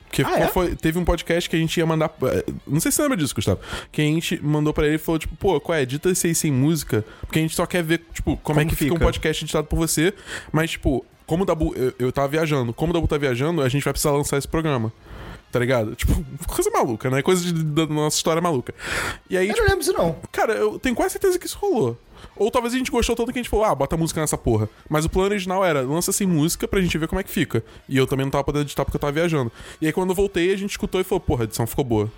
Porque 0.08 0.22
Ah, 0.24 0.40
é? 0.42 0.48
foi- 0.48 0.76
teve 0.76 1.00
um 1.00 1.04
podcast 1.06 1.50
que 1.50 1.56
a 1.56 1.60
gente 1.60 1.76
ia 1.78 1.86
mandar. 1.86 2.12
eh, 2.24 2.46
Não 2.68 2.80
sei 2.80 2.92
se 2.92 2.98
você 2.98 3.02
lembra 3.04 3.18
disso, 3.18 3.34
Gustavo. 3.34 3.60
Que 3.92 4.02
a 4.02 4.06
gente 4.06 4.40
mandou 4.44 4.72
pra 4.74 4.86
ele 4.86 4.96
e 4.96 5.00
falou, 5.00 5.18
tipo, 5.18 5.36
pô, 5.36 5.60
qual 5.60 5.76
é? 5.76 5.82
Edita 5.82 6.10
esse 6.12 6.28
aí 6.28 6.36
sem 6.36 6.52
música. 6.52 7.04
Porque 7.22 7.40
a 7.40 7.42
gente 7.42 7.56
só 7.56 7.66
quer 7.66 7.84
ver, 7.84 8.02
tipo, 8.14 8.38
como, 8.38 8.60
é 8.60 8.64
Como 8.64 8.70
que 8.70 8.76
fica 8.76 8.92
um 8.94 8.98
fica. 8.98 9.06
podcast 9.06 9.44
editado 9.44 9.66
por 9.68 9.76
você. 9.76 10.14
Mas, 10.52 10.72
tipo, 10.72 11.04
como 11.26 11.42
o 11.44 11.46
Dabu. 11.48 11.74
Eu, 11.76 11.94
eu 11.98 12.12
tava 12.12 12.28
viajando. 12.28 12.74
Como 12.74 12.92
o 12.92 12.94
Dabu 12.94 13.08
tá 13.08 13.18
viajando, 13.18 13.62
a 13.64 13.70
gente 13.70 13.84
vai 13.84 13.92
precisar 13.94 14.12
lançar 14.12 14.38
esse 14.38 14.48
programa. 14.48 14.94
Tá 15.52 15.58
ligado? 15.60 15.96
Tipo, 15.96 16.14
coisa 16.48 16.70
maluca, 16.70 17.10
né? 17.10 17.22
Coisa 17.24 17.44
de- 17.52 17.64
da 17.64 17.88
nossa 17.88 18.18
história 18.18 18.42
maluca. 18.42 18.74
E 19.30 19.36
aí, 19.38 19.48
Eu 19.48 19.54
tipo, 19.56 19.62
não 19.66 19.70
lembro 19.74 19.80
disso, 19.86 19.98
não. 19.98 20.16
Cara, 20.32 20.54
eu 20.54 20.78
tenho 20.78 20.94
quase 20.96 21.14
certeza 21.14 21.40
que 21.40 21.48
isso 21.48 21.58
rolou. 21.60 21.98
Ou 22.36 22.50
talvez 22.52 22.74
a 22.74 22.78
gente 22.78 22.92
gostou 22.92 23.16
tanto 23.16 23.32
que 23.32 23.40
a 23.40 23.42
gente 23.42 23.50
falou, 23.50 23.66
ah, 23.66 23.76
bota 23.76 23.98
música 23.98 24.22
nessa 24.22 24.38
porra. 24.38 24.70
Mas 24.90 25.06
o 25.06 25.10
plano 25.10 25.30
original 25.30 25.64
era, 25.64 25.82
lança 25.82 26.12
sem 26.12 26.28
música 26.28 26.68
pra 26.68 26.82
gente 26.82 26.98
ver 26.98 27.08
como 27.08 27.20
é 27.20 27.24
que 27.24 27.30
fica. 27.30 27.64
E 27.88 27.98
eu 27.98 28.08
também 28.08 28.26
não 28.26 28.32
tava 28.32 28.44
podendo 28.44 28.64
editar 28.64 28.84
porque 28.86 28.98
eu 28.98 29.02
tava 29.02 29.14
viajando. 29.14 29.52
E 29.82 29.88
aí 29.88 29.94
quando 29.94 30.10
eu 30.10 30.16
voltei, 30.16 30.54
a 30.54 30.58
gente 30.58 30.72
escutou 30.72 31.00
e 31.02 31.04
falou, 31.04 31.20
porra, 31.20 31.44
a 31.44 31.46
edição 31.46 31.68
ficou 31.68 31.84
boa. 31.84 32.12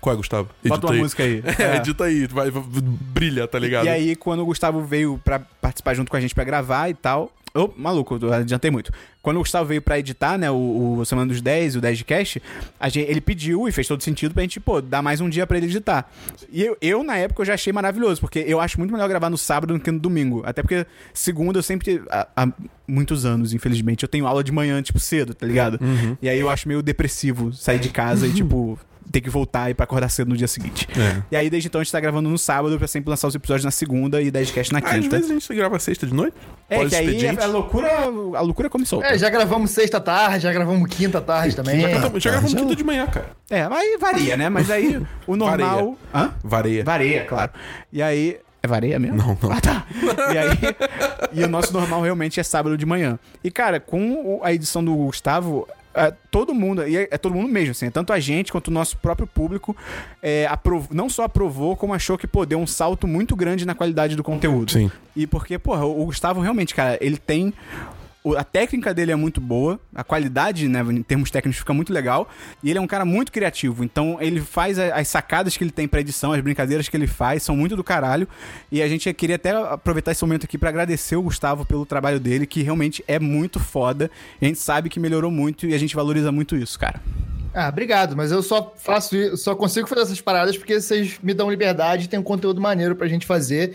Qual 0.00 0.14
é, 0.14 0.16
Gustavo? 0.16 0.48
Bota 0.66 0.86
uma 0.86 0.96
música 0.96 1.22
aí. 1.22 1.42
É, 1.58 1.62
É. 1.74 1.76
edita 1.76 2.04
aí, 2.04 2.26
vai, 2.26 2.50
vai- 2.50 2.62
brilha, 2.82 3.46
tá 3.46 3.58
ligado? 3.58 3.84
E 3.86 3.88
aí, 3.88 4.16
quando 4.16 4.40
o 4.40 4.46
Gustavo 4.46 4.82
veio 4.82 5.20
pra 5.24 5.38
participar 5.38 5.94
junto 5.94 6.10
com 6.10 6.16
a 6.16 6.20
gente 6.20 6.34
pra 6.34 6.44
gravar 6.44 6.88
e 6.88 6.94
tal. 6.94 7.32
Ô, 7.52 7.68
maluco, 7.76 8.16
eu 8.22 8.32
adiantei 8.32 8.70
muito. 8.70 8.92
Quando 9.20 9.38
o 9.38 9.40
Gustavo 9.40 9.64
veio 9.66 9.82
pra 9.82 9.98
editar, 9.98 10.38
né, 10.38 10.48
o, 10.52 10.98
o 11.00 11.04
Semana 11.04 11.26
dos 11.26 11.42
10 11.42 11.74
e 11.74 11.78
o 11.78 11.80
10 11.80 11.98
de 11.98 12.04
Cast, 12.04 12.40
a 12.78 12.88
gente, 12.88 13.10
ele 13.10 13.20
pediu 13.20 13.66
e 13.66 13.72
fez 13.72 13.88
todo 13.88 14.00
sentido 14.04 14.32
pra 14.32 14.42
gente, 14.44 14.60
pô, 14.60 14.80
dar 14.80 15.02
mais 15.02 15.20
um 15.20 15.28
dia 15.28 15.44
pra 15.48 15.56
ele 15.56 15.66
editar. 15.66 16.08
E 16.52 16.62
eu, 16.62 16.76
eu, 16.80 17.02
na 17.02 17.16
época, 17.16 17.42
eu 17.42 17.46
já 17.46 17.54
achei 17.54 17.72
maravilhoso, 17.72 18.20
porque 18.20 18.38
eu 18.46 18.60
acho 18.60 18.78
muito 18.78 18.92
melhor 18.92 19.08
gravar 19.08 19.28
no 19.28 19.36
sábado 19.36 19.74
do 19.74 19.80
que 19.80 19.90
no 19.90 19.98
domingo. 19.98 20.42
Até 20.46 20.62
porque 20.62 20.86
segunda 21.12 21.58
eu 21.58 21.62
sempre, 21.64 22.00
há, 22.08 22.28
há 22.36 22.48
muitos 22.86 23.24
anos, 23.26 23.52
infelizmente, 23.52 24.04
eu 24.04 24.08
tenho 24.08 24.28
aula 24.28 24.44
de 24.44 24.52
manhã, 24.52 24.80
tipo, 24.80 25.00
cedo, 25.00 25.34
tá 25.34 25.44
ligado? 25.44 25.80
E 26.22 26.28
aí 26.28 26.38
eu 26.38 26.48
acho 26.48 26.68
meio 26.68 26.80
depressivo 26.82 27.52
sair 27.52 27.80
de 27.80 27.88
casa 27.88 28.28
e, 28.28 28.32
tipo, 28.32 28.78
ter 29.10 29.20
que 29.20 29.30
voltar 29.30 29.70
e 29.70 29.74
pra 29.74 29.84
acordar 29.84 30.08
cedo 30.08 30.28
no 30.28 30.36
dia 30.36 30.46
seguinte. 30.48 30.86
É. 30.98 31.22
E 31.32 31.36
aí, 31.36 31.50
desde 31.50 31.68
então, 31.68 31.80
a 31.80 31.84
gente 31.84 31.92
tá 31.92 31.98
gravando 32.00 32.28
no 32.28 32.38
sábado 32.38 32.78
pra 32.78 32.86
sempre 32.86 33.10
lançar 33.10 33.26
os 33.28 33.34
episódios 33.34 33.64
na 33.64 33.70
segunda 33.70 34.20
e 34.22 34.30
10 34.30 34.46
de 34.48 34.52
cast 34.52 34.72
na 34.72 34.78
Às 34.78 34.84
quinta. 34.90 35.16
vezes 35.16 35.30
a 35.30 35.34
gente 35.34 35.54
grava 35.54 35.78
sexta 35.78 36.06
de 36.06 36.14
noite. 36.14 36.34
É, 36.68 36.86
que 36.86 36.94
aí 36.94 37.06
expediente. 37.06 37.42
a 37.42 37.46
loucura, 37.46 37.88
a 38.36 38.40
loucura 38.40 38.70
come 38.70 38.86
solta. 38.86 39.06
É, 39.08 39.18
já 39.18 39.28
gravamos 39.28 39.70
sexta 39.72 40.00
tarde, 40.00 40.40
já 40.44 40.52
gravamos 40.52 40.88
quinta 40.88 41.20
tarde 41.20 41.56
também. 41.56 41.80
Já, 41.80 41.88
gravamos- 41.88 42.22
já 42.22 42.30
gravamos 42.30 42.54
quinta 42.54 42.76
de 42.76 42.84
manhã, 42.84 43.06
cara. 43.06 43.30
É, 43.50 43.68
mas 43.68 43.78
aí 43.80 43.96
varia, 44.00 44.36
né? 44.36 44.48
Mas 44.48 44.70
aí 44.70 45.02
o 45.26 45.34
normal. 45.36 45.96
Hã? 46.14 46.32
Vareia. 46.44 46.84
Vareia, 46.84 47.24
claro. 47.24 47.50
E 47.92 48.00
aí. 48.02 48.38
É 48.62 48.68
vareia 48.68 48.98
mesmo? 48.98 49.16
Não, 49.16 49.38
não. 49.42 49.50
Ah, 49.52 49.58
tá. 49.60 49.86
E 50.34 50.36
aí. 50.38 50.58
e 51.32 51.42
o 51.44 51.48
nosso 51.48 51.72
normal 51.72 52.02
realmente 52.02 52.38
é 52.38 52.42
sábado 52.42 52.76
de 52.76 52.84
manhã. 52.84 53.18
E, 53.42 53.50
cara, 53.50 53.80
com 53.80 54.38
a 54.44 54.52
edição 54.52 54.84
do 54.84 54.94
Gustavo. 54.94 55.66
É, 55.94 56.12
todo 56.30 56.54
mundo, 56.54 56.86
e 56.86 56.96
é, 56.96 57.08
é 57.10 57.18
todo 57.18 57.34
mundo 57.34 57.48
mesmo, 57.48 57.72
assim, 57.72 57.86
é 57.86 57.90
tanto 57.90 58.12
a 58.12 58.20
gente 58.20 58.52
quanto 58.52 58.68
o 58.68 58.70
nosso 58.70 58.96
próprio 58.98 59.26
público 59.26 59.76
é, 60.22 60.46
não 60.90 61.08
só 61.08 61.24
aprovou, 61.24 61.76
como 61.76 61.92
achou 61.92 62.16
que 62.16 62.26
pô, 62.26 62.46
deu 62.46 62.58
um 62.58 62.66
salto 62.66 63.06
muito 63.06 63.34
grande 63.34 63.66
na 63.66 63.74
qualidade 63.74 64.14
do 64.14 64.22
conteúdo. 64.22 64.70
Sim. 64.70 64.90
E 65.16 65.26
porque, 65.26 65.58
porra, 65.58 65.84
o 65.84 66.04
Gustavo 66.04 66.40
realmente, 66.40 66.74
cara, 66.74 66.98
ele 67.00 67.16
tem. 67.16 67.52
A 68.36 68.44
técnica 68.44 68.92
dele 68.92 69.12
é 69.12 69.16
muito 69.16 69.40
boa, 69.40 69.80
a 69.94 70.04
qualidade, 70.04 70.68
né, 70.68 70.80
em 70.82 71.02
termos 71.02 71.30
técnicos, 71.30 71.58
fica 71.58 71.72
muito 71.72 71.90
legal. 71.92 72.28
E 72.62 72.68
ele 72.68 72.78
é 72.78 72.82
um 72.82 72.86
cara 72.86 73.04
muito 73.04 73.32
criativo. 73.32 73.82
Então, 73.82 74.18
ele 74.20 74.40
faz 74.40 74.78
as 74.78 75.08
sacadas 75.08 75.56
que 75.56 75.64
ele 75.64 75.70
tem 75.70 75.88
pra 75.88 76.00
edição, 76.00 76.32
as 76.32 76.40
brincadeiras 76.40 76.88
que 76.88 76.96
ele 76.96 77.06
faz, 77.06 77.42
são 77.42 77.56
muito 77.56 77.74
do 77.74 77.82
caralho. 77.82 78.28
E 78.70 78.82
a 78.82 78.88
gente 78.88 79.12
queria 79.14 79.36
até 79.36 79.50
aproveitar 79.50 80.12
esse 80.12 80.22
momento 80.22 80.44
aqui 80.44 80.58
pra 80.58 80.68
agradecer 80.68 81.16
o 81.16 81.22
Gustavo 81.22 81.64
pelo 81.64 81.86
trabalho 81.86 82.20
dele, 82.20 82.46
que 82.46 82.62
realmente 82.62 83.02
é 83.08 83.18
muito 83.18 83.58
foda. 83.58 84.10
A 84.40 84.44
gente 84.44 84.58
sabe 84.58 84.90
que 84.90 85.00
melhorou 85.00 85.30
muito 85.30 85.66
e 85.66 85.72
a 85.72 85.78
gente 85.78 85.96
valoriza 85.96 86.30
muito 86.30 86.56
isso, 86.56 86.78
cara. 86.78 87.00
Ah, 87.52 87.68
obrigado, 87.68 88.16
mas 88.16 88.30
eu 88.30 88.42
só 88.44 88.72
faço 88.76 89.36
só 89.36 89.56
consigo 89.56 89.88
fazer 89.88 90.02
essas 90.02 90.20
paradas 90.20 90.56
porque 90.56 90.80
vocês 90.80 91.18
me 91.20 91.34
dão 91.34 91.50
liberdade, 91.50 92.08
tem 92.08 92.18
um 92.18 92.22
conteúdo 92.22 92.60
maneiro 92.60 92.94
pra 92.94 93.08
gente 93.08 93.26
fazer. 93.26 93.74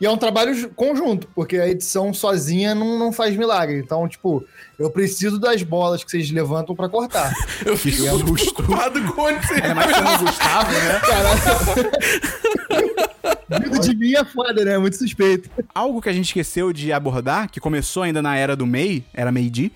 E 0.00 0.06
é 0.06 0.10
um 0.10 0.16
trabalho 0.16 0.54
ju- 0.54 0.68
conjunto, 0.76 1.28
porque 1.34 1.56
a 1.58 1.68
edição 1.68 2.14
sozinha 2.14 2.72
não, 2.72 2.96
não 2.98 3.12
faz 3.12 3.36
milagre. 3.36 3.78
Então, 3.78 4.06
tipo, 4.08 4.44
eu 4.78 4.90
preciso 4.90 5.40
das 5.40 5.62
bolas 5.64 6.04
que 6.04 6.10
vocês 6.10 6.30
levantam 6.30 6.76
pra 6.76 6.88
cortar. 6.88 7.32
Eu 7.66 7.76
fico 7.76 8.02
muito 8.02 8.52
preocupado 8.54 9.02
com 9.12 9.22
você 9.24 9.54
Ainda 9.54 9.74
mais 9.74 9.96
sendo 9.96 10.14
o 10.14 10.18
Gustavo, 10.18 10.70
né? 10.72 11.00
Vindo 13.60 13.78
de 13.80 13.96
mim 13.96 14.14
é 14.14 14.24
foda, 14.24 14.64
né? 14.64 14.78
Muito 14.78 14.96
suspeito. 14.96 15.50
Algo 15.74 16.00
que 16.00 16.08
a 16.08 16.12
gente 16.12 16.26
esqueceu 16.26 16.72
de 16.72 16.92
abordar, 16.92 17.50
que 17.50 17.58
começou 17.60 18.02
ainda 18.02 18.22
na 18.22 18.36
era 18.36 18.54
do 18.54 18.66
MEI, 18.66 19.04
era 19.12 19.32
Meiji, 19.32 19.72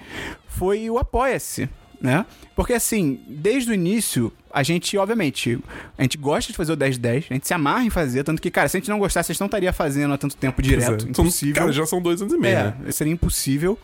foi 0.49 0.89
o 0.91 0.99
Apoia-se, 0.99 1.69
né? 2.01 2.25
Porque 2.57 2.73
assim, 2.73 3.21
desde 3.29 3.71
o 3.71 3.75
início, 3.75 4.33
a 4.53 4.63
gente, 4.63 4.97
obviamente, 4.99 5.59
a 5.97 6.03
gente 6.03 6.17
gosta 6.19 6.51
de 6.53 6.57
fazer 6.57 6.73
o 6.73 6.77
10-10, 6.77 7.27
a 7.31 7.35
gente 7.35 7.47
se 7.47 7.55
amarra 7.55 7.85
em 7.85 7.91
fazer, 7.91 8.25
tanto 8.25 8.41
que, 8.43 8.51
cara, 8.51 8.69
se 8.69 8.77
a 8.77 8.81
gente 8.81 8.89
não 8.91 8.99
gostasse, 8.99 9.27
vocês 9.29 9.39
não 9.39 9.47
estaria 9.47 9.73
fazendo 9.73 10.13
há 10.15 10.19
tanto 10.19 10.37
tempo 10.37 10.61
direto. 10.63 11.03
São- 11.03 11.09
Impossível. 11.11 11.55
Cara, 11.55 11.73
já 11.73 11.87
são 11.87 12.01
dois 12.03 12.21
anos 12.21 12.35
e 12.35 12.39
meio, 12.39 12.57
né? 12.59 12.75
é, 12.87 12.93
seria 12.93 13.13
impossível. 13.13 13.79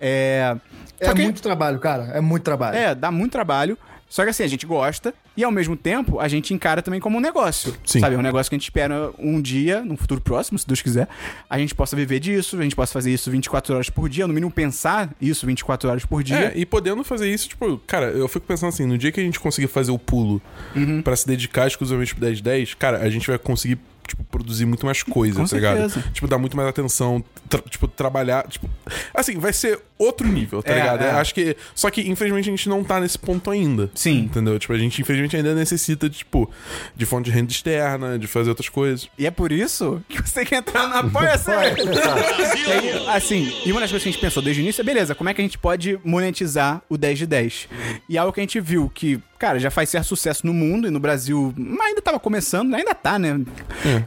É, 0.00 0.56
É 1.00 1.12
que- 1.12 1.22
muito 1.22 1.42
trabalho, 1.42 1.78
cara. 1.78 2.04
É 2.14 2.20
muito 2.20 2.42
trabalho. 2.42 2.76
é, 2.76 2.94
dá 2.94 3.10
muito 3.10 3.32
trabalho. 3.32 3.78
Só 4.08 4.24
que 4.24 4.30
assim, 4.30 4.42
a 4.42 4.46
gente 4.46 4.64
gosta 4.64 5.12
e 5.36 5.44
ao 5.44 5.50
mesmo 5.50 5.76
tempo 5.76 6.18
a 6.18 6.26
gente 6.28 6.54
encara 6.54 6.80
também 6.80 6.98
como 6.98 7.18
um 7.18 7.20
negócio. 7.20 7.76
Sim. 7.84 8.00
Sabe? 8.00 8.14
É 8.14 8.18
um 8.18 8.22
negócio 8.22 8.48
que 8.48 8.54
a 8.56 8.58
gente 8.58 8.64
espera 8.64 9.10
um 9.18 9.40
dia, 9.40 9.82
num 9.82 9.96
futuro 9.96 10.20
próximo, 10.20 10.58
se 10.58 10.66
Deus 10.66 10.80
quiser, 10.80 11.06
a 11.48 11.58
gente 11.58 11.74
possa 11.74 11.94
viver 11.94 12.18
disso, 12.18 12.58
a 12.58 12.62
gente 12.62 12.74
possa 12.74 12.92
fazer 12.92 13.12
isso 13.12 13.30
24 13.30 13.74
horas 13.74 13.90
por 13.90 14.08
dia, 14.08 14.26
no 14.26 14.32
mínimo 14.32 14.50
pensar 14.50 15.10
isso 15.20 15.44
24 15.46 15.90
horas 15.90 16.04
por 16.06 16.22
dia. 16.22 16.36
É, 16.38 16.52
e 16.56 16.64
podendo 16.64 17.04
fazer 17.04 17.30
isso, 17.32 17.48
tipo, 17.50 17.76
cara, 17.86 18.06
eu 18.06 18.26
fico 18.28 18.46
pensando 18.46 18.70
assim, 18.70 18.86
no 18.86 18.96
dia 18.96 19.12
que 19.12 19.20
a 19.20 19.22
gente 19.24 19.38
conseguir 19.38 19.68
fazer 19.68 19.90
o 19.90 19.98
pulo 19.98 20.40
Uhum. 20.74 21.02
pra 21.02 21.14
se 21.14 21.26
dedicar 21.26 21.66
exclusivamente 21.66 22.14
pro 22.14 22.24
1010, 22.24 22.74
cara, 22.74 22.98
a 22.98 23.10
gente 23.10 23.26
vai 23.26 23.38
conseguir, 23.38 23.78
tipo, 24.06 24.24
produzir 24.24 24.64
muito 24.64 24.86
mais 24.86 25.02
coisa, 25.02 25.40
Com 25.40 25.46
tá 25.46 25.56
ligado? 25.56 25.76
certeza. 25.90 26.10
Tipo, 26.12 26.26
dar 26.26 26.38
muito 26.38 26.56
mais 26.56 26.68
atenção, 26.68 27.22
tra- 27.48 27.60
tipo, 27.68 27.86
trabalhar, 27.86 28.46
tipo... 28.48 28.68
Assim, 29.14 29.38
vai 29.38 29.52
ser 29.52 29.78
outro 29.98 30.26
nível, 30.26 30.62
tá 30.62 30.72
É, 30.72 30.76
ligado? 30.76 31.02
é. 31.04 31.10
Acho 31.10 31.34
que... 31.34 31.56
Só 31.74 31.90
que, 31.90 32.08
infelizmente, 32.08 32.48
a 32.48 32.52
gente 32.52 32.68
não 32.68 32.84
tá 32.84 33.00
nesse 33.00 33.18
ponto 33.18 33.50
ainda. 33.50 33.90
Sim. 33.94 34.20
Entendeu? 34.20 34.58
Tipo, 34.58 34.72
a 34.72 34.78
gente, 34.78 35.00
infelizmente, 35.00 35.36
ainda 35.36 35.54
necessita, 35.54 36.08
tipo, 36.08 36.50
de 36.94 37.04
fonte 37.06 37.26
de 37.26 37.30
renda 37.30 37.50
externa, 37.50 38.18
de 38.18 38.26
fazer 38.26 38.50
outras 38.50 38.68
coisas. 38.68 39.08
E 39.18 39.26
é 39.26 39.30
por 39.30 39.50
isso 39.52 40.02
que 40.08 40.20
você 40.22 40.34
tem 40.40 40.46
que 40.46 40.54
entrar 40.54 40.88
no 40.88 40.94
Apoia-se. 40.96 41.50
Aí, 41.50 43.06
assim, 43.08 43.52
e 43.64 43.72
uma 43.72 43.80
das 43.80 43.90
coisas 43.90 44.02
que 44.02 44.08
a 44.08 44.12
gente 44.12 44.20
pensou 44.20 44.42
desde 44.42 44.60
o 44.60 44.64
início 44.64 44.80
é, 44.80 44.84
beleza, 44.84 45.14
como 45.14 45.28
é 45.28 45.34
que 45.34 45.40
a 45.40 45.44
gente 45.44 45.58
pode 45.58 45.98
monetizar 46.04 46.82
o 46.88 46.96
10 46.96 47.18
de 47.18 47.26
10? 47.26 47.68
E 48.08 48.16
algo 48.18 48.32
que 48.32 48.40
a 48.40 48.42
gente 48.42 48.60
viu 48.60 48.90
que, 48.92 49.20
cara, 49.38 49.58
já 49.58 49.70
faz 49.70 49.88
certo 49.90 50.04
sucesso 50.06 50.46
no 50.46 50.52
mundo 50.54 50.86
e 50.86 50.90
no 50.90 51.00
Brasil, 51.00 51.52
mas 51.56 51.88
ainda 51.88 52.02
tava 52.02 52.18
começando, 52.18 52.74
ainda 52.74 52.94
tá, 52.94 53.18
né? 53.18 53.40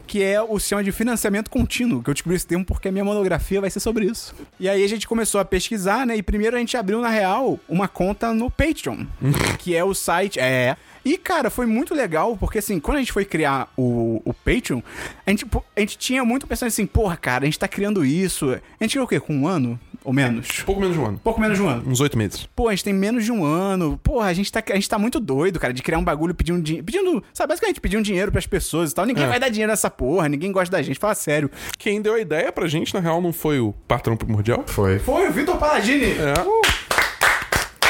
Que 0.08 0.24
é 0.24 0.42
o 0.42 0.60
sistema 0.60 0.84
de 0.84 0.92
financiamento 0.92 1.50
contínuo, 1.50 2.02
que 2.04 2.10
eu 2.10 2.14
descobri 2.14 2.36
esse 2.36 2.48
termo 2.48 2.66
porque 2.66 2.88
a 2.88 2.92
minha 2.92 3.04
monografia 3.06 3.60
vai 3.62 3.70
ser 3.70 3.80
sobre 3.80 4.06
isso. 4.06 4.34
E 4.60 4.68
aí 4.70 4.84
a 4.84 4.88
gente 4.88 5.08
começou 5.08 5.40
a 5.42 5.46
pesquisar, 5.46 5.81
né? 6.06 6.18
E 6.18 6.24
primeiro 6.24 6.56
a 6.56 6.60
gente 6.60 6.76
abriu, 6.78 7.02
na 7.02 7.10
real, 7.10 7.60
uma 7.68 7.88
conta 7.88 8.34
no 8.34 8.50
Patreon, 8.50 9.06
que 9.60 9.76
é 9.76 9.84
o 9.84 9.94
site... 9.94 10.40
É... 10.40 10.78
E, 11.04 11.18
cara, 11.18 11.50
foi 11.50 11.66
muito 11.66 11.94
legal, 11.94 12.38
porque 12.38 12.60
assim, 12.60 12.80
quando 12.80 12.98
a 12.98 13.00
gente 13.00 13.12
foi 13.12 13.26
criar 13.26 13.72
o, 13.78 14.22
o 14.24 14.34
Patreon, 14.34 14.82
a 15.26 15.30
gente, 15.30 15.46
a 15.76 15.80
gente 15.80 15.98
tinha 15.98 16.24
muito 16.24 16.46
pensando 16.48 16.68
assim, 16.68 16.86
porra, 16.86 17.18
cara, 17.18 17.44
a 17.44 17.46
gente 17.46 17.58
tá 17.60 17.68
criando 17.68 18.06
isso. 18.06 18.52
A 18.52 18.84
gente 18.84 18.92
criou 18.92 19.06
o 19.06 19.08
quê? 19.08 19.20
Com 19.20 19.36
um 19.36 19.48
ano? 19.48 19.80
Ou 20.04 20.12
menos? 20.12 20.62
Pouco 20.66 20.82
menos 20.82 20.96
de 20.96 21.02
um 21.02 21.06
ano. 21.06 21.20
Pouco 21.24 21.40
menos 21.40 21.58
de 21.58 21.64
um 21.64 21.68
ano. 21.70 21.84
Uns 21.88 22.00
oito 22.00 22.18
meses. 22.18 22.48
Pô, 22.56 22.68
a 22.68 22.72
gente 22.72 22.84
tem 22.84 22.94
menos 22.94 23.24
de 23.24 23.32
um 23.32 23.44
ano. 23.46 24.00
Porra, 24.04 24.28
a 24.28 24.34
gente 24.34 24.52
tá, 24.52 24.64
a 24.72 24.74
gente 24.76 24.90
tá 24.90 24.98
muito 24.98 25.20
doido, 25.20 25.60
cara, 25.60 25.72
de 25.74 25.84
criar 25.84 26.00
um 26.00 26.04
bagulho 26.04 26.34
pedindo 26.34 26.60
dinheiro. 26.62 26.84
Pedindo, 26.86 27.24
sabe, 27.34 27.50
basicamente 27.50 27.80
pedindo 27.80 28.02
dinheiro 28.04 28.32
pras 28.32 28.48
pessoas 28.48 28.92
e 28.92 28.96
tal. 28.96 29.06
Ninguém 29.06 29.26
É. 29.26 29.28
vai 29.28 29.40
dar 29.40 29.50
dinheiro 29.50 29.72
nessa 29.72 29.90
porra, 29.92 30.28
ninguém 30.28 30.52
gosta 30.52 30.72
da 30.76 30.82
gente, 30.82 30.98
fala 31.00 31.14
sério. 31.14 31.52
Quem 31.78 32.02
deu 32.02 32.16
a 32.16 32.20
ideia 32.20 32.52
pra 32.52 32.68
gente, 32.68 32.94
na 32.96 33.00
real, 33.00 33.22
não 33.22 33.32
foi 33.32 33.60
o 33.60 33.74
patrão 33.88 34.18
primordial? 34.18 34.64
Foi. 34.68 34.98
Foi 35.00 35.28
o 35.28 35.32
Vitor 35.32 35.58
Paladini. 35.58 36.06
É. 36.14 36.34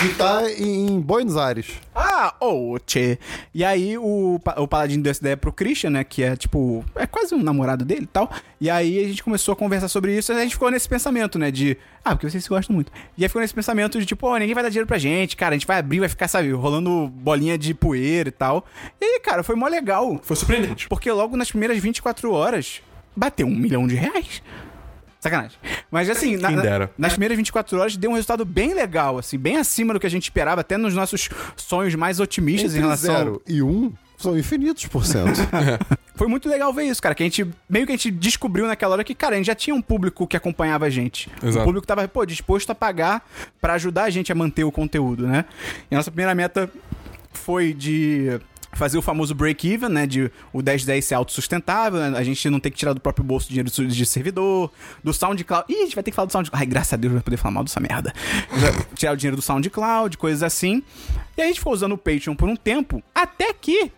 E 0.04 0.10
tá 0.16 0.52
em 0.58 1.00
Buenos 1.00 1.38
Aires. 1.38 1.74
Ah, 1.94 2.34
ô, 2.40 2.80
tchê. 2.80 3.20
E 3.54 3.64
aí 3.64 4.00
o, 4.00 4.40
o 4.58 4.68
Paladino 4.68 5.04
deu 5.04 5.12
essa 5.12 5.22
ideia 5.22 5.38
pro 5.38 5.54
Christian, 5.54 5.92
né? 5.92 6.04
Que 6.04 6.24
é 6.24 6.36
tipo, 6.36 6.84
é 6.96 7.06
quase 7.06 7.36
um 7.36 7.44
namorado 7.44 7.86
dele 7.86 8.04
e 8.04 8.08
tal. 8.08 8.32
E 8.60 8.68
aí 8.68 8.98
a 9.04 9.08
gente 9.08 9.24
começou 9.24 9.54
a 9.54 9.56
conversar 9.56 9.88
sobre 9.90 10.18
isso 10.18 10.32
e 10.32 10.36
a 10.36 10.42
gente 10.42 10.54
ficou 10.54 10.72
nesse 10.72 10.90
pensamento, 10.90 11.38
né? 11.38 11.52
De, 11.52 11.78
ah, 12.04 12.16
porque 12.16 12.28
vocês 12.28 12.44
se 12.44 12.50
gostam 12.50 12.74
muito. 12.74 12.92
E 13.16 13.24
aí 13.24 13.30
ficou 13.30 13.44
nesse 13.44 13.54
pensamento 13.54 14.00
de 14.00 14.06
tipo, 14.08 14.26
ó, 14.26 14.36
ninguém 14.38 14.56
vai 14.56 14.64
dar 14.64 14.70
dinheiro 14.70 14.88
pra 14.88 14.98
gente, 14.98 15.38
cara. 15.38 15.54
A 15.54 15.58
gente 15.58 15.68
vai 15.68 15.78
abrir, 15.78 16.00
vai 16.00 16.10
ficar, 16.10 16.28
sabe, 16.28 16.52
rolando 16.52 17.08
bolinha 17.08 17.56
de 17.56 17.76
poeira 17.76 18.30
e 18.30 18.32
tal. 18.32 18.66
E 19.00 19.06
aí, 19.06 19.20
cara, 19.20 19.44
foi 19.44 19.56
mó 19.56 19.68
legal. 19.68 20.20
Foi 20.24 20.36
surpreendente. 20.36 20.90
Porque 20.90 21.12
logo 21.12 21.38
nas 21.38 21.50
primeiras 21.50 21.78
24 21.78 22.32
horas, 22.32 22.82
bateu 23.16 23.46
um 23.46 23.56
milhão 23.56 23.86
de 23.86 23.94
reais. 23.94 24.42
Sacanagem. 25.22 25.58
Mas 25.92 26.10
assim, 26.10 26.36
na- 26.36 26.50
dera. 26.50 26.92
nas 26.98 27.14
primeiras 27.14 27.38
24 27.38 27.80
horas 27.80 27.96
deu 27.96 28.10
um 28.10 28.16
resultado 28.16 28.44
bem 28.44 28.74
legal, 28.74 29.20
assim, 29.20 29.38
bem 29.38 29.56
acima 29.58 29.94
do 29.94 30.00
que 30.00 30.08
a 30.08 30.10
gente 30.10 30.24
esperava, 30.24 30.62
até 30.62 30.78
nos 30.78 30.96
nossos 30.96 31.30
sonhos 31.56 31.94
mais 31.96 32.20
otimistas 32.20 32.72
em 32.74 32.78
Entre 32.78 32.82
relação. 32.82 33.16
zero 33.16 33.42
e 33.48 33.62
um 33.62 33.94
são 34.18 34.38
infinitos 34.38 34.86
por 34.88 35.06
cento. 35.06 35.40
Foi 36.16 36.28
muito 36.28 36.48
legal 36.50 36.72
ver 36.74 36.84
isso, 36.84 37.02
cara. 37.02 37.16
Que 37.16 37.24
a 37.24 37.26
gente 37.26 37.48
meio 37.70 37.86
que 37.88 37.92
a 37.92 37.96
gente 37.96 38.12
descobriu 38.12 38.68
naquela 38.68 38.94
hora 38.94 39.04
que, 39.04 39.16
cara, 39.16 39.34
a 39.36 39.38
gente 39.38 39.48
já 39.48 39.56
tinha 39.56 39.76
um 39.76 39.82
público 39.82 40.28
que 40.28 40.38
acompanhava 40.38 40.86
a 40.86 40.90
gente. 40.90 41.30
Exato. 41.42 41.60
Um 41.60 41.64
público 41.66 41.88
tava, 41.88 42.08
pô, 42.08 42.24
disposto 42.26 42.70
a 42.72 42.76
pagar 42.76 43.28
pra 43.60 43.74
ajudar 43.74 44.04
a 44.04 44.10
gente 44.12 44.32
a 44.32 44.36
manter 44.36 44.64
o 44.64 44.72
conteúdo, 44.72 45.28
né? 45.28 45.46
E 45.90 45.96
a 45.96 45.98
nossa 45.98 46.12
primeira 46.12 46.36
meta 46.36 46.70
foi 47.34 47.74
de 47.74 48.40
fazer 48.74 48.98
o 48.98 49.02
famoso 49.02 49.36
break-even, 49.36 49.90
né? 49.90 50.08
De 50.08 50.32
o 50.54 50.62
1010 50.62 51.06
ser 51.06 51.16
autossustentável, 51.16 52.00
né? 52.00 52.18
a 52.18 52.24
gente 52.24 52.50
não 52.50 52.60
ter 52.60 52.72
que 52.72 52.78
tirar 52.78 52.94
do 52.94 53.00
próprio 53.00 53.24
bolso 53.24 53.48
dinheiro 53.48 53.70
de 53.70 54.06
servidor, 54.06 54.72
do 55.04 55.14
SoundCloud. 55.14 55.66
Ih, 55.70 55.76
a 55.76 55.84
gente 55.84 55.96
vai 55.96 56.04
ter 56.04 56.12
que 56.12 56.16
falar 56.16 56.28
do 56.28 56.32
SoundCloud. 56.32 56.62
Ai, 56.62 56.66
graças 56.66 56.94
a 56.94 56.98
Deus 56.98 57.14
vai 57.14 57.22
poder 57.22 57.38
falar 57.38 57.54
mal 57.54 57.64
dessa 57.64 57.80
merda. 57.80 58.14
tirar 58.96 59.14
o 59.14 59.18
dinheiro 59.18 59.36
do 59.36 59.42
SoundCloud, 59.42 60.18
coisas 60.18 60.44
assim. 60.44 60.84
E 61.38 61.42
a 61.42 61.46
gente 61.46 61.60
ficou 61.60 61.74
usando 61.74 61.94
o 61.94 61.98
Patreon 61.98 62.36
por 62.36 62.48
um 62.48 62.56
tempo, 62.56 63.04
até 63.14 63.54
que 63.54 63.92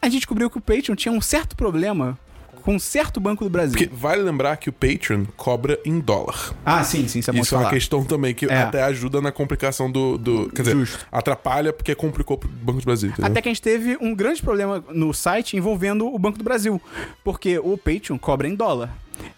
a 0.00 0.06
gente 0.06 0.20
descobriu 0.20 0.48
que 0.48 0.58
o 0.58 0.60
Patreon 0.60 0.94
tinha 0.94 1.12
um 1.12 1.20
certo 1.20 1.54
problema 1.54 2.18
com 2.60 2.74
um 2.74 2.78
certo 2.78 3.18
Banco 3.20 3.44
do 3.44 3.50
Brasil. 3.50 3.76
Porque 3.78 3.94
vale 3.94 4.22
lembrar 4.22 4.56
que 4.56 4.68
o 4.68 4.72
Patreon 4.72 5.24
cobra 5.36 5.78
em 5.84 5.98
dólar. 6.00 6.54
Ah, 6.64 6.82
sim, 6.84 7.06
sim, 7.08 7.18
isso 7.20 7.30
é 7.30 7.32
bom 7.34 7.40
Isso 7.40 7.54
é 7.54 7.58
uma 7.58 7.64
falar. 7.64 7.74
questão 7.74 8.04
também 8.04 8.34
que 8.34 8.46
É. 8.46 8.62
até 8.62 8.82
ajuda 8.82 9.20
na 9.20 9.32
complicação 9.32 9.90
do. 9.90 10.16
do 10.18 10.48
quer 10.50 10.62
dizer, 10.62 10.76
Justo. 10.76 11.06
atrapalha 11.10 11.72
porque 11.72 11.94
complicou 11.94 12.36
pro 12.38 12.48
Banco 12.48 12.80
do 12.80 12.84
Brasil. 12.84 13.10
Entendeu? 13.10 13.30
Até 13.30 13.42
que 13.42 13.48
a 13.48 13.50
gente 13.50 13.62
teve 13.62 13.96
um 14.00 14.14
grande 14.14 14.42
problema 14.42 14.84
no 14.92 15.12
site 15.12 15.56
envolvendo 15.56 16.06
o 16.06 16.18
Banco 16.18 16.38
do 16.38 16.44
Brasil. 16.44 16.80
Porque 17.24 17.58
o 17.58 17.76
Patreon 17.78 18.18
cobra 18.18 18.46
em 18.48 18.54
dólar. 18.54 18.90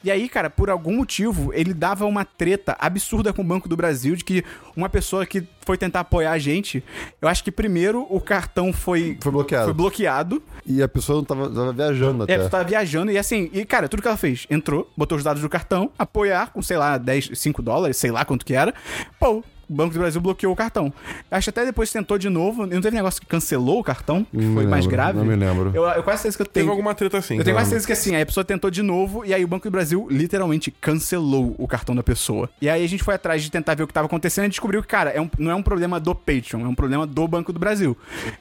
E 0.04 0.10
aí, 0.10 0.28
cara, 0.28 0.50
por 0.50 0.68
algum 0.70 0.96
motivo, 0.96 1.52
ele 1.54 1.72
dava 1.72 2.04
uma 2.06 2.24
treta 2.24 2.76
absurda 2.78 3.32
com 3.32 3.42
o 3.42 3.44
Banco 3.44 3.68
do 3.68 3.76
Brasil 3.76 4.16
de 4.16 4.24
que 4.24 4.44
uma 4.76 4.88
pessoa 4.88 5.24
que 5.24 5.46
foi 5.64 5.78
tentar 5.78 6.00
apoiar 6.00 6.32
a 6.32 6.38
gente, 6.38 6.82
eu 7.20 7.28
acho 7.28 7.44
que 7.44 7.52
primeiro 7.52 8.06
o 8.10 8.20
cartão 8.20 8.72
foi, 8.72 9.16
Foi 9.20 9.30
bloqueado. 9.32 9.64
foi 9.66 9.74
bloqueado. 9.74 10.42
E 10.66 10.82
a 10.82 10.88
pessoa 10.88 11.18
não 11.18 11.24
tava, 11.24 11.48
tava 11.48 11.72
viajando 11.72 12.22
É, 12.26 12.34
até. 12.34 12.38
tu 12.44 12.50
tava 12.50 12.64
viajando 12.64 13.12
e 13.12 13.18
assim, 13.18 13.48
e 13.52 13.64
cara, 13.64 13.88
tudo 13.88 14.02
que 14.02 14.08
ela 14.08 14.16
fez, 14.16 14.46
entrou, 14.50 14.90
botou 14.96 15.16
os 15.18 15.24
dados 15.24 15.40
do 15.42 15.48
cartão, 15.48 15.90
apoiar 15.98 16.50
com, 16.52 16.60
sei 16.62 16.76
lá, 16.76 16.98
10, 16.98 17.30
5 17.34 17.62
dólares, 17.62 17.96
sei 17.96 18.10
lá 18.10 18.24
quanto 18.24 18.44
que 18.44 18.54
era. 18.54 18.74
Pô, 19.20 19.44
Banco 19.72 19.94
do 19.94 19.98
Brasil 20.00 20.20
bloqueou 20.20 20.52
o 20.52 20.56
cartão. 20.56 20.92
Acho 21.30 21.44
que 21.46 21.50
até 21.50 21.64
depois 21.64 21.90
tentou 21.90 22.18
de 22.18 22.28
novo, 22.28 22.66
não 22.66 22.80
teve 22.80 22.96
negócio 22.96 23.20
que 23.20 23.26
cancelou 23.26 23.80
o 23.80 23.84
cartão, 23.84 24.24
que 24.24 24.36
Não 24.36 24.54
foi 24.54 24.66
mais 24.66 24.84
lembro, 24.84 24.90
grave. 24.96 25.18
não 25.18 25.24
me 25.24 25.34
lembro. 25.36 25.70
Eu, 25.74 25.84
eu 25.84 26.02
quase 26.02 26.22
certeza 26.22 26.36
que 26.36 26.42
eu 26.42 26.46
Teve 26.46 26.64
tenho. 26.64 26.70
alguma 26.70 26.94
treta 26.94 27.18
assim. 27.18 27.38
Eu 27.38 27.44
tenho 27.44 27.56
quase 27.56 27.68
então- 27.70 27.80
certeza 27.80 27.86
que 27.86 27.92
assim, 27.92 28.14
aí 28.16 28.22
a 28.22 28.26
pessoa 28.26 28.44
tentou 28.44 28.70
de 28.70 28.82
novo 28.82 29.24
e 29.24 29.32
aí 29.34 29.44
o 29.44 29.48
Banco 29.48 29.64
do 29.68 29.70
Brasil 29.70 30.06
literalmente 30.10 30.70
cancelou 30.70 31.54
o 31.58 31.66
cartão 31.66 31.94
da 31.94 32.02
pessoa. 32.02 32.48
E 32.60 32.68
aí 32.68 32.84
a 32.84 32.88
gente 32.88 33.02
foi 33.02 33.14
atrás 33.14 33.42
de 33.42 33.50
tentar 33.50 33.74
ver 33.74 33.82
o 33.82 33.86
que 33.86 33.92
tava 33.92 34.06
acontecendo 34.06 34.44
e 34.44 34.48
descobriu 34.48 34.82
que, 34.82 34.88
cara, 34.88 35.10
é 35.10 35.20
um- 35.20 35.30
não 35.38 35.50
é 35.50 35.54
um 35.54 35.62
problema 35.62 35.98
do 35.98 36.14
Patreon, 36.14 36.60
é 36.64 36.68
um 36.68 36.74
problema 36.74 37.06
do 37.06 37.26
Banco 37.26 37.52
do 37.52 37.58
Brasil. 37.58 37.96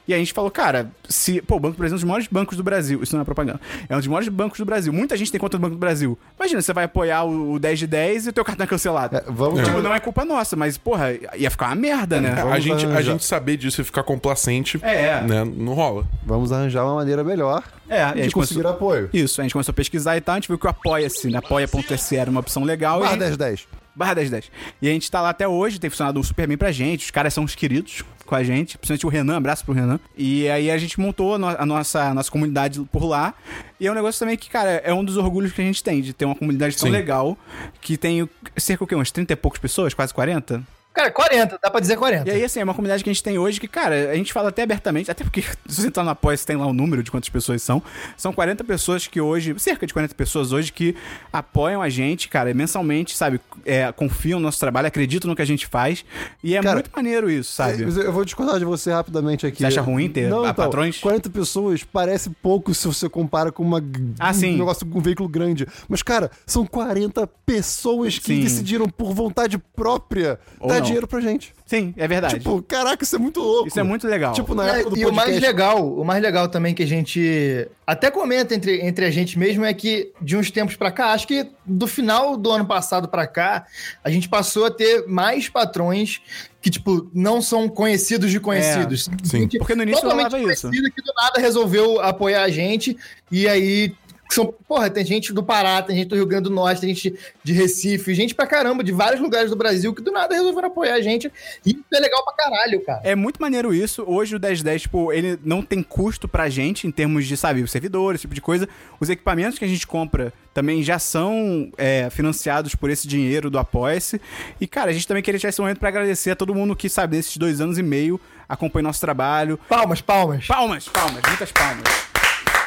E 0.06 0.12
aí 0.12 0.20
a 0.20 0.22
gente 0.22 0.32
falou, 0.32 0.50
cara, 0.50 0.90
se. 1.08 1.40
Pô, 1.42 1.56
o 1.56 1.60
Banco 1.60 1.74
do 1.76 1.78
Brasil 1.78 1.94
é 1.94 1.96
um 1.96 2.00
dos 2.00 2.04
maiores 2.04 2.28
bancos 2.30 2.56
do 2.56 2.62
Brasil. 2.62 3.02
Isso 3.02 3.14
não 3.14 3.22
é 3.22 3.24
propaganda. 3.24 3.60
É 3.88 3.94
um 3.94 3.98
dos 3.98 4.06
maiores 4.06 4.28
bancos 4.28 4.58
do 4.58 4.64
Brasil. 4.64 4.92
Muita 4.92 5.16
gente 5.16 5.30
tem 5.32 5.40
conta 5.40 5.56
do 5.56 5.60
Banco 5.60 5.74
do 5.74 5.78
Brasil. 5.78 6.18
Imagina, 6.38 6.60
você 6.60 6.72
vai 6.72 6.84
apoiar 6.84 7.24
o, 7.24 7.54
o 7.54 7.58
10 7.58 7.78
de 7.78 7.86
10 7.86 8.26
e 8.26 8.28
o 8.30 8.32
teu 8.32 8.44
cartão 8.44 8.64
é 8.64 8.66
cancelado. 8.66 9.16
É, 9.16 9.24
vamos- 9.28 9.62
Tipo, 9.62 9.80
não 9.80 9.94
é 9.94 10.00
culpa 10.00 10.24
nossa, 10.24 10.56
mas, 10.56 10.76
porra, 10.76 11.06
ia 11.36 11.50
ficar 11.50 11.66
uma 11.66 11.74
merda, 11.74 12.20
né? 12.20 12.32
A 12.32 12.44
Vamos 12.44 12.62
gente, 12.64 12.84
a 12.84 12.88
arranjar. 12.88 13.12
gente 13.12 13.24
saber 13.24 13.56
disso 13.56 13.80
e 13.80 13.84
ficar 13.84 14.02
complacente, 14.02 14.78
É. 14.82 15.20
né, 15.22 15.44
não 15.44 15.74
rola. 15.74 16.06
Vamos 16.24 16.52
arranjar 16.52 16.84
uma 16.84 16.94
maneira 16.96 17.22
melhor 17.24 17.62
É, 17.88 18.02
a 18.02 18.12
de 18.12 18.22
gente 18.24 18.32
conseguir 18.34 18.62
começou... 18.62 18.76
apoio. 18.76 19.10
Isso, 19.12 19.40
a 19.40 19.44
gente 19.44 19.52
começou 19.52 19.72
a 19.72 19.74
pesquisar 19.74 20.16
e 20.16 20.20
tal, 20.20 20.34
a 20.34 20.38
gente 20.38 20.48
viu 20.48 20.58
que 20.58 20.66
o 20.66 20.70
Apoia-se, 20.70 21.28
né? 21.28 21.38
Apoia.se 21.38 22.16
era 22.16 22.30
uma 22.30 22.40
opção 22.40 22.64
legal. 22.64 22.96
a 22.98 23.00
Barra 23.00 23.10
gente- 23.12 23.20
1010. 23.20 23.66
Barra 23.94 24.14
1010. 24.14 24.50
E 24.80 24.88
a 24.88 24.92
gente 24.92 25.10
tá 25.10 25.20
lá 25.20 25.28
até 25.28 25.46
hoje, 25.46 25.78
tem 25.78 25.90
funcionado 25.90 26.22
super 26.24 26.46
bem 26.46 26.56
pra 26.56 26.72
gente. 26.72 27.04
Os 27.04 27.10
caras 27.10 27.34
são 27.34 27.44
uns 27.44 27.54
queridos 27.54 28.02
com 28.24 28.34
a 28.34 28.42
gente, 28.42 28.78
principalmente 28.78 29.04
o 29.04 29.08
Renan, 29.10 29.36
abraço 29.36 29.62
pro 29.66 29.74
Renan. 29.74 30.00
E 30.16 30.48
aí 30.48 30.70
a 30.70 30.78
gente 30.78 30.98
montou 30.98 31.34
a, 31.34 31.38
no- 31.38 31.46
a 31.48 31.66
nossa, 31.66 32.04
a 32.04 32.14
nossa 32.14 32.30
comunidade 32.30 32.80
por 32.90 33.04
lá. 33.04 33.34
E 33.78 33.86
é 33.86 33.92
um 33.92 33.94
negócio 33.94 34.18
também 34.18 34.38
que, 34.38 34.48
cara, 34.48 34.80
é 34.82 34.94
um 34.94 35.04
dos 35.04 35.18
orgulhos 35.18 35.52
que 35.52 35.60
a 35.60 35.64
gente 35.64 35.84
tem, 35.84 36.00
de 36.00 36.14
ter 36.14 36.24
uma 36.24 36.34
comunidade 36.34 36.74
tão 36.78 36.86
Sim. 36.86 36.92
legal, 36.92 37.36
que 37.82 37.98
tem 37.98 38.26
cerca 38.56 38.82
o 38.82 38.86
quê? 38.86 38.94
Umas 38.94 39.10
30 39.10 39.34
e 39.34 39.36
poucas 39.36 39.60
pessoas, 39.60 39.92
quase 39.92 40.14
40? 40.14 40.62
Cara, 40.92 41.10
40, 41.10 41.58
dá 41.62 41.70
pra 41.70 41.80
dizer 41.80 41.96
40. 41.96 42.28
E 42.28 42.32
aí, 42.32 42.44
assim, 42.44 42.60
é 42.60 42.64
uma 42.64 42.74
comunidade 42.74 43.02
que 43.02 43.08
a 43.08 43.12
gente 43.12 43.22
tem 43.22 43.38
hoje 43.38 43.58
que, 43.58 43.66
cara, 43.66 44.10
a 44.10 44.14
gente 44.14 44.32
fala 44.32 44.50
até 44.50 44.62
abertamente, 44.62 45.10
até 45.10 45.24
porque 45.24 45.42
se 45.66 45.80
você 45.82 45.86
entrar 45.86 46.04
no 46.04 46.10
apoia, 46.10 46.36
você 46.36 46.44
tem 46.44 46.56
lá 46.56 46.66
o 46.66 46.72
número 46.72 47.02
de 47.02 47.10
quantas 47.10 47.28
pessoas 47.30 47.62
são. 47.62 47.82
São 48.16 48.32
40 48.32 48.62
pessoas 48.64 49.06
que 49.06 49.20
hoje, 49.20 49.54
cerca 49.58 49.86
de 49.86 49.92
40 49.92 50.14
pessoas 50.14 50.52
hoje 50.52 50.72
que 50.72 50.94
apoiam 51.32 51.80
a 51.80 51.88
gente, 51.88 52.28
cara, 52.28 52.52
mensalmente, 52.52 53.16
sabe? 53.16 53.40
É, 53.64 53.90
confiam 53.92 54.38
no 54.38 54.44
nosso 54.46 54.60
trabalho, 54.60 54.86
acreditam 54.86 55.28
no 55.30 55.36
que 55.36 55.42
a 55.42 55.46
gente 55.46 55.66
faz. 55.66 56.04
E 56.44 56.54
é 56.54 56.60
Cara, 56.62 56.74
muito 56.74 56.90
maneiro 56.94 57.30
isso, 57.30 57.52
sabe? 57.52 57.84
Mas 57.84 57.96
eu 57.96 58.12
vou 58.12 58.24
discordar 58.24 58.58
de 58.58 58.64
você 58.64 58.92
rapidamente 58.92 59.46
aqui. 59.46 59.58
Você 59.58 59.66
acha 59.66 59.80
ruim 59.80 60.10
ter 60.10 60.28
Não, 60.28 60.42
então, 60.42 60.54
patrões? 60.54 60.98
40 60.98 61.30
pessoas 61.30 61.82
parece 61.84 62.28
pouco 62.42 62.74
se 62.74 62.86
você 62.86 63.08
compara 63.08 63.50
com 63.50 63.62
uma, 63.62 63.82
Ah, 64.18 64.32
um 64.32 64.58
negócio 64.58 64.86
com 64.86 64.98
um 64.98 65.02
veículo 65.02 65.28
grande. 65.28 65.66
Mas, 65.88 66.02
cara, 66.02 66.30
são 66.46 66.66
40 66.66 67.26
pessoas 67.46 68.18
que 68.18 68.26
Sim. 68.26 68.40
decidiram 68.42 68.88
por 68.88 69.14
vontade 69.14 69.56
própria 69.58 70.38
Ou 70.60 70.68
não. 70.68 70.81
Dinheiro 70.86 71.06
pra 71.08 71.20
gente. 71.20 71.54
Sim, 71.66 71.94
é 71.96 72.06
verdade. 72.06 72.34
Tipo, 72.38 72.62
caraca, 72.62 73.02
isso 73.02 73.16
é 73.16 73.18
muito 73.18 73.40
louco. 73.40 73.68
isso 73.68 73.80
é 73.80 73.82
muito 73.82 74.06
legal. 74.06 74.32
Tipo, 74.32 74.54
na 74.54 74.68
É, 74.76 74.80
época 74.80 74.90
do 74.90 74.98
e 74.98 75.06
o 75.06 75.12
mais 75.12 75.30
podcast. 75.30 75.46
legal, 75.46 75.92
o 75.98 76.04
mais 76.04 76.22
legal 76.22 76.48
também 76.48 76.74
que 76.74 76.82
a 76.82 76.86
gente 76.86 77.68
até 77.86 78.10
comenta 78.10 78.54
entre, 78.54 78.80
entre 78.86 79.04
a 79.04 79.10
gente 79.10 79.38
mesmo 79.38 79.64
é 79.64 79.72
que 79.74 80.12
de 80.20 80.36
uns 80.36 80.50
tempos 80.50 80.76
pra 80.76 80.90
cá, 80.90 81.12
acho 81.12 81.26
que 81.26 81.46
do 81.64 81.86
final 81.86 82.36
do 82.36 82.50
ano 82.50 82.66
passado 82.66 83.08
pra 83.08 83.26
cá, 83.26 83.66
a 84.04 84.10
gente 84.10 84.28
passou 84.28 84.66
a 84.66 84.70
ter 84.70 85.06
mais 85.06 85.48
patrões 85.48 86.20
que 86.60 86.70
tipo 86.70 87.10
não 87.12 87.42
são 87.42 87.68
conhecidos 87.68 88.30
de 88.30 88.38
conhecidos. 88.38 89.08
sim. 89.24 89.40
Gente 89.40 89.58
Porque 89.58 89.74
no 89.74 89.82
início 89.82 90.02
totalmente 90.02 90.30
rolava 90.32 90.52
isso. 90.52 90.70
que 90.70 90.80
do 91.02 91.12
nada 91.16 91.40
resolveu 91.40 92.00
apoiar 92.00 92.42
a 92.44 92.50
gente 92.50 92.96
e 93.30 93.48
aí 93.48 93.92
são, 94.34 94.54
porra, 94.66 94.90
tem 94.90 95.04
gente 95.04 95.32
do 95.32 95.42
Pará, 95.42 95.82
tem 95.82 95.96
gente 95.96 96.08
do 96.08 96.16
Rio 96.16 96.26
Grande 96.26 96.44
do 96.44 96.54
Norte, 96.54 96.80
tem 96.80 96.94
gente 96.94 97.14
de 97.42 97.52
Recife, 97.52 98.14
gente 98.14 98.34
pra 98.34 98.46
caramba, 98.46 98.82
de 98.82 98.92
vários 98.92 99.20
lugares 99.20 99.50
do 99.50 99.56
Brasil 99.56 99.94
que 99.94 100.02
do 100.02 100.12
nada 100.12 100.34
resolveram 100.34 100.68
apoiar 100.68 100.94
a 100.94 101.00
gente. 101.00 101.30
E 101.64 101.70
isso 101.70 101.84
é 101.92 101.98
legal 101.98 102.24
pra 102.24 102.34
caralho, 102.34 102.84
cara. 102.84 103.00
É 103.04 103.14
muito 103.14 103.40
maneiro 103.40 103.74
isso. 103.74 104.04
Hoje 104.06 104.36
o 104.36 104.40
1010, 104.40 104.82
tipo, 104.82 105.12
ele 105.12 105.38
não 105.44 105.62
tem 105.62 105.82
custo 105.82 106.28
pra 106.28 106.48
gente 106.48 106.86
em 106.86 106.90
termos 106.90 107.26
de, 107.26 107.36
sabe, 107.36 107.66
servidores, 107.68 108.18
esse 108.18 108.22
tipo 108.22 108.34
de 108.34 108.40
coisa. 108.40 108.68
Os 109.00 109.08
equipamentos 109.08 109.58
que 109.58 109.64
a 109.64 109.68
gente 109.68 109.86
compra 109.86 110.32
também 110.54 110.82
já 110.82 110.98
são 110.98 111.70
é, 111.76 112.08
financiados 112.10 112.74
por 112.74 112.90
esse 112.90 113.08
dinheiro 113.08 113.50
do 113.50 113.58
Apoia-se. 113.58 114.20
E, 114.60 114.66
cara, 114.66 114.90
a 114.90 114.92
gente 114.92 115.06
também 115.06 115.22
queria 115.22 115.38
tirar 115.38 115.50
esse 115.50 115.60
momento 115.60 115.78
pra 115.78 115.88
agradecer 115.88 116.30
a 116.30 116.36
todo 116.36 116.54
mundo 116.54 116.76
que, 116.76 116.88
sabe, 116.88 117.16
nesses 117.16 117.36
dois 117.36 117.60
anos 117.60 117.78
e 117.78 117.82
meio 117.82 118.20
acompanha 118.48 118.82
nosso 118.82 119.00
trabalho. 119.00 119.58
Palmas, 119.68 120.00
palmas. 120.00 120.46
Palmas, 120.46 120.88
palmas, 120.88 121.22
muitas 121.26 121.50
palmas. 121.50 122.11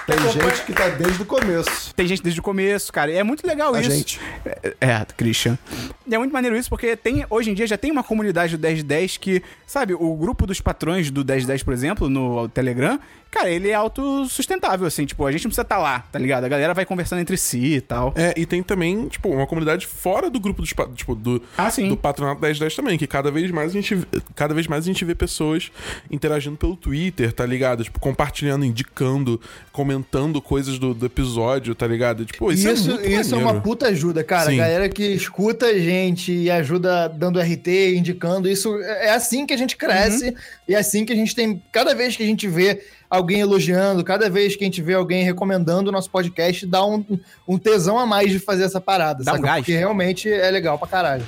Tem 0.05 0.17
gente 0.31 0.65
que 0.65 0.73
tá 0.73 0.89
desde 0.89 1.21
o 1.21 1.25
começo. 1.25 1.93
Tem 1.95 2.07
gente 2.07 2.21
desde 2.21 2.39
o 2.39 2.43
começo, 2.43 2.93
cara. 2.93 3.11
E 3.11 3.15
é 3.15 3.23
muito 3.23 3.45
legal 3.45 3.73
A 3.73 3.81
isso. 3.81 3.89
gente. 3.91 4.19
É, 4.45 4.73
é, 4.79 5.05
Christian. 5.17 5.57
E 6.05 6.13
é 6.13 6.17
muito 6.17 6.31
maneiro 6.31 6.55
isso, 6.55 6.69
porque 6.69 6.95
tem, 6.95 7.25
hoje 7.29 7.49
em 7.49 7.53
dia 7.53 7.65
já 7.65 7.77
tem 7.77 7.91
uma 7.91 8.03
comunidade 8.03 8.55
do 8.55 8.61
1010 8.61 9.17
que, 9.17 9.41
sabe, 9.65 9.93
o 9.95 10.15
grupo 10.15 10.45
dos 10.45 10.61
patrões 10.61 11.09
do 11.09 11.25
1010, 11.25 11.63
por 11.63 11.73
exemplo, 11.73 12.07
no 12.09 12.47
Telegram, 12.49 12.99
cara, 13.31 13.49
ele 13.49 13.69
é 13.69 13.73
autossustentável, 13.73 14.85
assim, 14.87 15.05
tipo, 15.05 15.25
a 15.25 15.31
gente 15.31 15.43
não 15.45 15.49
precisa 15.49 15.63
estar 15.63 15.77
lá, 15.79 15.99
tá 16.11 16.19
ligado? 16.19 16.43
A 16.45 16.47
galera 16.47 16.73
vai 16.73 16.85
conversando 16.85 17.19
entre 17.19 17.35
si 17.35 17.75
e 17.75 17.81
tal. 17.81 18.13
É, 18.15 18.33
e 18.37 18.45
tem 18.45 18.61
também, 18.61 19.07
tipo, 19.07 19.27
uma 19.29 19.47
comunidade 19.47 19.87
fora 19.87 20.29
do 20.29 20.39
grupo 20.39 20.61
dos, 20.61 20.73
tipo, 20.93 21.15
do, 21.15 21.41
Ah, 21.57 21.69
sim. 21.71 21.89
do 21.89 21.97
Patronato 21.97 22.39
1010 22.39 22.75
também, 22.75 22.97
que 22.97 23.07
cada 23.07 23.31
vez 23.31 23.49
mais 23.49 23.71
a 23.71 23.73
gente 23.73 24.07
cada 24.35 24.53
vez 24.53 24.67
mais 24.67 24.83
a 24.85 24.87
gente 24.87 25.03
vê 25.03 25.15
pessoas 25.15 25.71
interagindo 26.09 26.55
pelo 26.57 26.75
Twitter, 26.77 27.33
tá 27.33 27.45
ligado? 27.45 27.83
Tipo, 27.83 27.99
compartilhando, 27.99 28.63
indicando, 28.63 29.41
comentando 29.71 29.94
coisas 30.41 30.79
do, 30.79 30.93
do 30.93 31.05
episódio, 31.05 31.73
tá 31.75 31.85
ligado? 31.87 32.25
Tipo, 32.25 32.51
isso, 32.51 32.67
Isso, 32.69 32.89
é 32.91 32.93
muito 32.93 33.09
isso 33.09 33.33
é 33.33 33.37
uma 33.37 33.45
maneiro. 33.45 33.63
puta 33.63 33.87
ajuda, 33.87 34.23
cara. 34.23 34.49
Sim. 34.49 34.59
A 34.59 34.63
galera 34.63 34.89
que 34.89 35.03
escuta 35.03 35.65
a 35.67 35.77
gente 35.79 36.31
e 36.31 36.49
ajuda 36.49 37.07
dando 37.07 37.39
RT, 37.39 37.95
indicando, 37.97 38.47
isso 38.49 38.75
é 38.81 39.09
assim 39.11 39.45
que 39.45 39.53
a 39.53 39.57
gente 39.57 39.75
cresce 39.77 40.29
Uhum. 40.29 40.35
e 40.69 40.73
é 40.75 40.77
assim 40.77 41.05
que 41.05 41.13
a 41.13 41.15
gente 41.15 41.35
tem. 41.35 41.61
Cada 41.71 41.93
vez 41.93 42.15
que 42.15 42.23
a 42.23 42.25
gente 42.25 42.47
vê 42.47 42.81
alguém 43.09 43.39
elogiando, 43.41 44.03
cada 44.03 44.29
vez 44.29 44.55
que 44.55 44.63
a 44.63 44.67
gente 44.67 44.81
vê 44.81 44.93
alguém 44.93 45.23
recomendando 45.23 45.89
o 45.89 45.91
nosso 45.93 46.09
podcast, 46.09 46.65
dá 46.65 46.85
um, 46.85 47.03
um 47.47 47.57
tesão 47.57 47.97
a 47.99 48.05
mais 48.05 48.29
de 48.31 48.39
fazer 48.39 48.63
essa 48.63 48.81
parada, 48.81 49.23
Dá 49.23 49.33
um 49.33 49.35
saca? 49.35 49.47
gás. 49.47 49.59
Porque 49.59 49.77
realmente 49.77 50.29
é 50.31 50.49
legal 50.51 50.77
pra 50.77 50.87
caralho. 50.87 51.23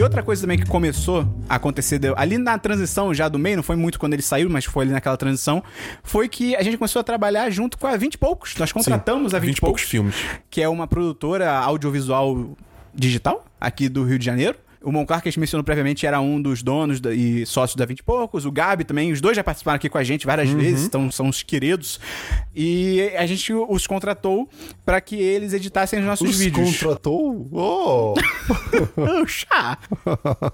E 0.00 0.02
outra 0.02 0.22
coisa 0.22 0.40
também 0.40 0.58
que 0.58 0.64
começou 0.64 1.28
a 1.46 1.56
acontecer 1.56 2.00
ali 2.16 2.38
na 2.38 2.56
transição 2.56 3.12
já 3.12 3.28
do 3.28 3.38
meio, 3.38 3.56
não 3.56 3.62
foi 3.62 3.76
muito 3.76 4.00
quando 4.00 4.14
ele 4.14 4.22
saiu, 4.22 4.48
mas 4.48 4.64
foi 4.64 4.84
ali 4.84 4.92
naquela 4.92 5.14
transição, 5.14 5.62
foi 6.02 6.26
que 6.26 6.56
a 6.56 6.62
gente 6.62 6.78
começou 6.78 7.00
a 7.00 7.02
trabalhar 7.02 7.50
junto 7.50 7.76
com 7.76 7.86
a 7.86 7.98
20 7.98 8.14
e 8.14 8.16
poucos. 8.16 8.56
Nós 8.56 8.72
contratamos 8.72 9.34
a 9.34 9.38
20, 9.38 9.48
20 9.48 9.56
e 9.56 9.58
e 9.58 9.60
poucos 9.60 9.82
poucos, 9.82 9.90
filmes. 9.90 10.14
que 10.48 10.62
é 10.62 10.68
uma 10.70 10.86
produtora 10.86 11.52
audiovisual 11.52 12.56
digital 12.94 13.44
aqui 13.60 13.90
do 13.90 14.02
Rio 14.02 14.18
de 14.18 14.24
Janeiro. 14.24 14.56
O 14.82 14.90
Monclar, 14.90 15.20
que 15.22 15.28
a 15.28 15.30
gente 15.30 15.38
mencionou 15.40 15.62
previamente, 15.62 16.06
era 16.06 16.20
um 16.20 16.40
dos 16.40 16.62
donos 16.62 17.00
da- 17.00 17.12
e 17.14 17.44
sócios 17.44 17.76
da 17.76 17.84
20 17.84 17.98
e 17.98 18.02
poucos. 18.02 18.46
O 18.46 18.50
Gabi 18.52 18.82
também, 18.84 19.12
os 19.12 19.20
dois 19.20 19.36
já 19.36 19.44
participaram 19.44 19.76
aqui 19.76 19.88
com 19.90 19.98
a 19.98 20.02
gente 20.04 20.24
várias 20.26 20.48
vezes, 20.48 20.86
então 20.86 21.10
são 21.10 21.28
os 21.28 21.42
queridos. 21.42 22.00
E 22.56 23.12
a 23.16 23.26
gente 23.26 23.52
os 23.52 23.86
contratou 23.86 24.48
para 24.84 25.00
que 25.00 25.16
eles 25.16 25.52
editassem 25.52 25.98
os 25.98 26.04
nossos 26.06 26.30
Os 26.30 26.38
vídeos. 26.38 26.70
contratou? 26.78 27.48
Oh! 27.52 28.14
Puxa! 28.94 29.78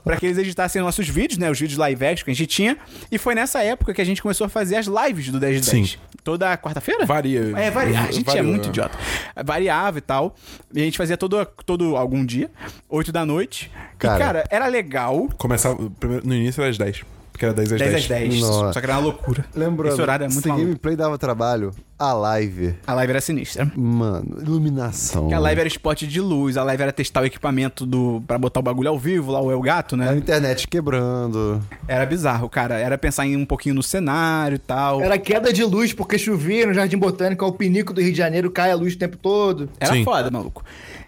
pra 0.05 0.17
que 0.17 0.27
eles 0.27 0.39
editassem 0.39 0.83
nossos 0.83 1.09
vídeos, 1.09 1.39
né? 1.39 1.51
Os 1.51 1.59
vídeos 1.61 1.79
live 1.79 2.05
action 2.05 2.25
que 2.25 2.31
a 2.31 2.35
gente 2.35 2.49
tinha. 2.49 2.77
E 3.11 3.19
foi 3.19 3.35
nessa 3.35 3.63
época 3.63 3.95
que 3.95 4.01
a 4.01 4.05
gente 4.05 4.21
começou 4.23 4.45
a 4.47 4.49
fazer 4.49 4.77
as 4.77 4.87
lives 4.87 5.29
do 5.31 5.39
10 5.39 5.61
de 5.65 5.71
10. 5.71 5.91
Sim. 5.91 5.97
Toda 6.27 6.59
quarta-feira? 6.59 7.07
Varia. 7.07 7.53
É, 7.57 7.71
varia. 7.71 8.01
A 8.01 8.11
gente 8.11 8.37
é 8.37 8.43
muito 8.43 8.67
é. 8.67 8.69
idiota. 8.71 8.99
Variava 9.45 9.99
e 9.99 10.01
tal. 10.01 10.35
E 10.75 10.81
a 10.81 10.85
gente 10.85 10.99
fazia 10.99 11.17
todo, 11.17 11.47
todo 11.65 11.97
algum 11.97 12.27
dia, 12.27 12.51
8 12.89 13.13
da 13.13 13.25
noite. 13.25 13.71
Cara. 13.97 14.17
E, 14.17 14.19
cara, 14.19 14.45
era 14.51 14.67
legal. 14.67 15.29
Começava, 15.39 15.79
no 16.25 16.35
início 16.35 16.61
era 16.61 16.69
às 16.69 16.77
10. 16.77 17.05
Porque 17.37 17.45
era 17.45 17.53
10 17.55 17.73
às 17.73 17.79
10. 17.79 17.91
10 17.93 18.03
às 18.03 18.09
10. 18.09 18.41
Nossa. 18.41 18.73
Só 18.73 18.81
que 18.81 18.87
era 18.87 18.95
uma 18.95 19.03
loucura. 19.03 19.45
Lembrando, 19.55 19.93
Esse 19.93 20.01
horário 20.01 20.25
é 20.25 20.29
muito 20.29 20.41
se 20.41 20.49
maluco. 20.49 20.65
gameplay 20.67 20.97
dava 20.97 21.19
trabalho, 21.19 21.71
a 21.99 22.15
live, 22.15 22.75
A 22.87 22.95
live 22.95 23.11
era 23.11 23.21
sinistra. 23.21 23.71
mano, 23.77 24.39
iluminação. 24.41 25.23
Porque 25.25 25.35
a 25.35 25.39
live 25.39 25.61
era 25.61 25.69
spot 25.69 26.03
de 26.05 26.21
luz, 26.21 26.57
a 26.57 26.65
live 26.65 26.83
era 26.83 26.93
testar 26.93 27.21
o 27.23 27.27
equipamento 27.27 27.85
do 27.85 28.23
pra 28.27 28.39
botar 28.39 28.61
o 28.61 28.63
bagulho 28.63 28.89
ao 28.89 28.99
vivo, 28.99 29.31
lá 29.33 29.41
o 29.43 29.51
El 29.53 29.61
Gato, 29.61 29.95
A 29.97 29.99
né? 29.99 30.17
internet 30.17 30.67
quebrando. 30.67 31.63
Era 31.87 32.07
bizarro, 32.07 32.49
cara. 32.49 32.79
Era 32.79 32.97
pensar 32.97 33.27
em 33.27 33.37
um 33.37 33.45
pouquinho 33.45 33.75
no 33.75 33.83
cenário 33.83 34.55
e 34.55 34.59
tal. 34.59 35.03
Era 35.03 35.19
queda 35.19 35.53
de 35.53 35.63
luz 35.63 35.93
porque 35.93 36.17
chovia 36.19 36.67
no 36.67 36.73
Jardim 36.73 36.97
Botânico, 36.97 37.45
ao 37.45 37.53
pinico 37.53 37.93
do 37.93 38.01
Rio 38.01 38.13
de 38.13 38.19
Janeiro, 38.19 38.51
cai 38.51 38.71
a 38.71 38.75
luz 38.75 38.95
o 38.95 38.99
tempo 38.99 39.19
todo. 39.19 39.69
Era 39.79 39.93
Sim. 39.93 40.05
foda, 40.05 40.31
maluco. 40.31 40.65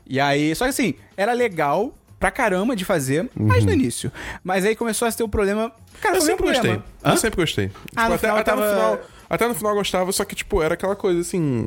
E 0.06 0.20
aí, 0.20 0.54
só 0.54 0.64
que 0.66 0.70
assim, 0.70 0.94
era 1.16 1.32
legal 1.32 1.92
pra 2.18 2.30
caramba 2.30 2.74
de 2.74 2.84
fazer, 2.84 3.28
mas 3.34 3.64
no 3.64 3.72
início. 3.72 4.10
Mas 4.42 4.64
aí 4.64 4.74
começou 4.74 5.06
a 5.06 5.12
ter 5.12 5.22
o 5.22 5.28
problema. 5.28 5.72
Cara, 6.00 6.16
Eu 6.16 6.20
sempre 6.20 6.44
problema. 6.46 6.62
gostei. 6.76 6.82
Hã? 7.04 7.10
Eu 7.12 7.16
sempre 7.16 7.40
gostei. 7.40 7.70
Ah, 7.96 8.08
no 8.08 8.14
até, 8.14 8.28
até 8.28 8.52
no 8.52 8.60
tava- 8.60 8.70
final. 8.74 9.00
Até 9.30 9.46
no 9.46 9.54
final 9.54 9.72
eu 9.72 9.76
gostava, 9.78 10.10
só 10.12 10.24
que, 10.24 10.34
tipo, 10.34 10.62
era 10.62 10.74
aquela 10.74 10.96
coisa 10.96 11.20
assim. 11.20 11.66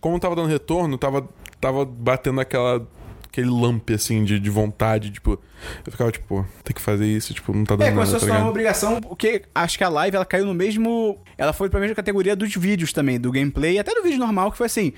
Como 0.00 0.18
tava 0.20 0.36
dando 0.36 0.48
retorno, 0.48 0.98
tava, 0.98 1.26
tava 1.60 1.84
batendo 1.84 2.40
aquela. 2.40 2.86
Aquele 3.30 3.50
lamp, 3.50 3.90
assim, 3.90 4.24
de, 4.24 4.40
de 4.40 4.50
vontade, 4.50 5.10
tipo... 5.10 5.38
Eu 5.84 5.92
ficava, 5.92 6.10
tipo, 6.10 6.26
pô, 6.26 6.44
tem 6.64 6.74
que 6.74 6.80
fazer 6.80 7.04
isso, 7.06 7.34
tipo, 7.34 7.52
não 7.54 7.62
tá 7.62 7.76
dando 7.76 7.82
É, 7.82 7.90
nada, 7.90 7.94
começou 7.96 8.16
a 8.16 8.20
tá 8.20 8.26
tornar 8.26 8.40
uma 8.40 8.48
obrigação, 8.50 9.00
porque 9.02 9.42
acho 9.54 9.76
que 9.76 9.84
a 9.84 9.88
live 9.90 10.16
ela 10.16 10.24
caiu 10.24 10.46
no 10.46 10.54
mesmo. 10.54 11.18
Ela 11.36 11.52
foi 11.52 11.68
pra 11.68 11.78
mesma 11.78 11.94
categoria 11.94 12.34
dos 12.34 12.52
vídeos 12.56 12.90
também, 12.92 13.20
do 13.20 13.30
gameplay, 13.30 13.78
até 13.78 13.94
do 13.94 14.02
vídeo 14.02 14.18
normal, 14.18 14.50
que 14.50 14.56
foi 14.56 14.66
assim. 14.66 14.94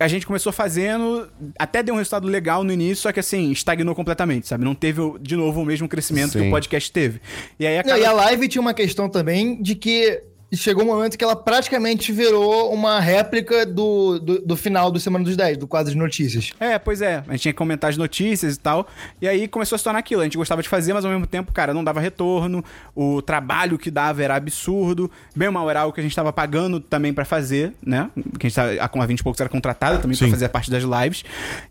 A 0.00 0.06
gente 0.06 0.26
começou 0.26 0.52
fazendo, 0.52 1.28
até 1.58 1.82
deu 1.82 1.94
um 1.94 1.98
resultado 1.98 2.26
legal 2.26 2.62
no 2.62 2.72
início, 2.72 3.02
só 3.02 3.12
que 3.12 3.20
assim, 3.20 3.50
estagnou 3.50 3.94
completamente, 3.94 4.46
sabe? 4.46 4.64
Não 4.64 4.74
teve 4.74 5.00
de 5.20 5.36
novo 5.36 5.62
o 5.62 5.64
mesmo 5.64 5.88
crescimento 5.88 6.32
que 6.32 6.38
Sim. 6.38 6.48
o 6.48 6.50
podcast 6.50 6.92
teve. 6.92 7.20
E 7.58 7.66
aí 7.66 7.74
Não, 7.74 7.80
acaba... 7.80 7.98
e 7.98 8.04
a 8.04 8.12
live 8.12 8.48
tinha 8.48 8.62
uma 8.62 8.74
questão 8.74 9.08
também 9.08 9.60
de 9.60 9.74
que 9.74 10.22
chegou 10.56 10.82
um 10.82 10.86
momento 10.86 11.16
que 11.18 11.22
ela 11.22 11.36
praticamente 11.36 12.10
virou 12.10 12.72
uma 12.72 12.98
réplica 13.00 13.66
do, 13.66 14.18
do, 14.18 14.38
do 14.40 14.56
final 14.56 14.90
do 14.90 14.98
Semana 14.98 15.24
dos 15.24 15.36
10, 15.36 15.58
do 15.58 15.66
quadro 15.66 15.92
de 15.92 15.98
notícias. 15.98 16.52
É, 16.58 16.78
pois 16.78 17.02
é. 17.02 17.22
A 17.28 17.32
gente 17.32 17.42
tinha 17.42 17.52
que 17.52 17.58
comentar 17.58 17.90
as 17.90 17.96
notícias 17.96 18.56
e 18.56 18.58
tal. 18.58 18.88
E 19.20 19.28
aí 19.28 19.46
começou 19.46 19.76
a 19.76 19.78
se 19.78 19.84
tornar 19.84 19.98
aquilo. 19.98 20.22
A 20.22 20.24
gente 20.24 20.36
gostava 20.38 20.62
de 20.62 20.68
fazer, 20.68 20.92
mas 20.94 21.04
ao 21.04 21.10
mesmo 21.10 21.26
tempo, 21.26 21.52
cara, 21.52 21.74
não 21.74 21.84
dava 21.84 22.00
retorno. 22.00 22.64
O 22.94 23.20
trabalho 23.20 23.78
que 23.78 23.90
dava 23.90 24.22
era 24.22 24.36
absurdo. 24.36 25.10
Bem 25.36 25.50
mal 25.50 25.68
era 25.68 25.80
algo 25.80 25.92
que 25.94 26.00
a 26.00 26.02
gente 26.02 26.16
tava 26.16 26.32
pagando 26.32 26.80
também 26.80 27.12
pra 27.12 27.24
fazer, 27.24 27.74
né? 27.84 28.10
Que 28.38 28.46
a 28.46 28.48
gente 28.48 28.54
tava, 28.56 28.72
a 28.72 28.88
com 28.88 29.02
a 29.02 29.06
20 29.06 29.20
e 29.20 29.22
poucos 29.22 29.40
era 29.40 29.50
contratada 29.50 29.98
também 29.98 30.16
pra 30.16 30.26
Sim. 30.26 30.32
fazer 30.32 30.46
a 30.46 30.48
parte 30.48 30.70
das 30.70 30.82
lives. 30.82 31.24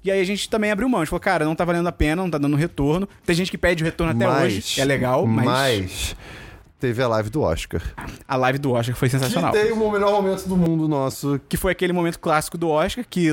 E 0.04 0.12
aí 0.12 0.22
a 0.22 0.26
gente 0.26 0.48
também 0.49 0.70
abriu 0.72 0.88
mão. 0.88 0.99
A 1.02 1.04
gente 1.04 1.10
falou, 1.10 1.20
cara, 1.22 1.45
não 1.45 1.56
tá 1.56 1.66
valendo 1.66 1.88
a 1.88 1.91
pena, 1.91 2.22
não 2.22 2.30
tá 2.30 2.38
dando 2.38 2.56
retorno. 2.56 3.10
Tem 3.26 3.36
gente 3.36 3.49
que 3.49 3.58
pede 3.58 3.82
o 3.84 3.86
retorno 3.86 4.14
até 4.14 4.28
Mas- 4.28 4.54
hoje. 4.54 4.82
É 4.82 4.86
legal, 4.86 5.26
mas, 5.26 5.45
Mas 5.45 6.16
teve 6.80 7.02
a 7.02 7.08
live 7.08 7.30
do 7.30 7.41
Oscar. 7.41 7.82
a 8.28 8.36
live 8.36 8.60
do 8.60 8.72
Oscar 8.74 8.95
foi 8.95 9.10
sensacional. 9.10 9.52
Que 9.52 9.60
tem 9.62 9.72
o 9.72 9.91
melhor 9.91 10.12
momento 10.12 10.48
do 10.48 10.56
mundo 10.56 10.88
nosso. 10.88 11.40
Que 11.49 11.58
foi 11.58 11.72
aquele 11.72 11.94
momento 11.94 12.20
clássico 12.20 12.58
do 12.58 12.70
Oscar, 12.70 13.06
que 13.10 13.30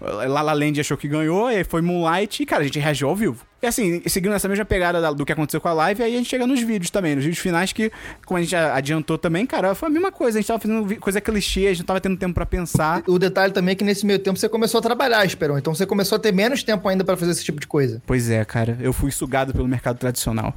La 0.00 0.42
La 0.42 0.52
Land 0.52 0.80
achou 0.80 0.96
que 0.96 1.08
ganhou, 1.08 1.50
e 1.50 1.56
aí 1.56 1.64
foi 1.64 1.80
Moonlight, 1.82 2.42
e, 2.42 2.46
cara, 2.46 2.62
a 2.62 2.64
gente 2.66 2.78
reagiu 2.78 3.08
ao 3.08 3.16
vivo. 3.16 3.44
E 3.62 3.66
assim, 3.66 4.00
seguindo 4.06 4.34
essa 4.34 4.48
mesma 4.48 4.64
pegada 4.64 5.02
da- 5.02 5.12
do 5.12 5.26
que 5.26 5.32
aconteceu 5.32 5.60
com 5.60 5.68
a 5.68 5.72
live, 5.74 6.02
aí 6.02 6.14
a 6.14 6.16
gente 6.16 6.30
chega 6.30 6.46
nos 6.46 6.60
vídeos 6.62 6.90
também, 6.90 7.14
nos 7.14 7.22
vídeos 7.24 7.42
finais, 7.42 7.72
que, 7.74 7.92
como 8.24 8.38
a 8.38 8.42
gente 8.42 8.56
adiantou 8.56 9.18
também, 9.18 9.44
cara, 9.44 9.74
foi 9.74 9.88
a 9.88 9.92
mesma 9.92 10.10
coisa, 10.10 10.38
a 10.38 10.40
gente 10.40 10.48
tava 10.48 10.58
fazendo 10.58 10.96
coisa 10.98 11.20
clichê, 11.20 11.66
a 11.66 11.68
gente 11.70 11.80
não 11.80 11.84
tava 11.86 12.00
tendo 12.00 12.16
tempo 12.16 12.32
pra 12.32 12.46
pensar. 12.46 13.02
O 13.06 13.18
detalhe 13.18 13.52
também 13.52 13.72
é 13.72 13.76
que 13.76 13.84
nesse 13.84 14.06
meio 14.06 14.18
tempo 14.18 14.38
você 14.38 14.48
começou 14.48 14.78
a 14.78 14.82
trabalhar, 14.82 15.26
Esperão. 15.26 15.58
Então 15.58 15.74
você 15.74 15.84
começou 15.84 16.16
a 16.16 16.18
ter 16.18 16.32
menos 16.32 16.62
tempo 16.62 16.88
ainda 16.88 17.04
pra 17.04 17.18
fazer 17.18 17.32
esse 17.32 17.44
tipo 17.44 17.60
de 17.60 17.66
coisa. 17.66 18.00
Pois 18.06 18.30
é, 18.30 18.42
cara, 18.46 18.78
eu 18.80 18.94
fui 18.94 19.10
sugado 19.10 19.52
pelo 19.52 19.68
mercado 19.68 19.98
tradicional. 19.98 20.54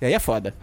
E 0.00 0.06
aí 0.06 0.12
é 0.14 0.20
foda. 0.20 0.54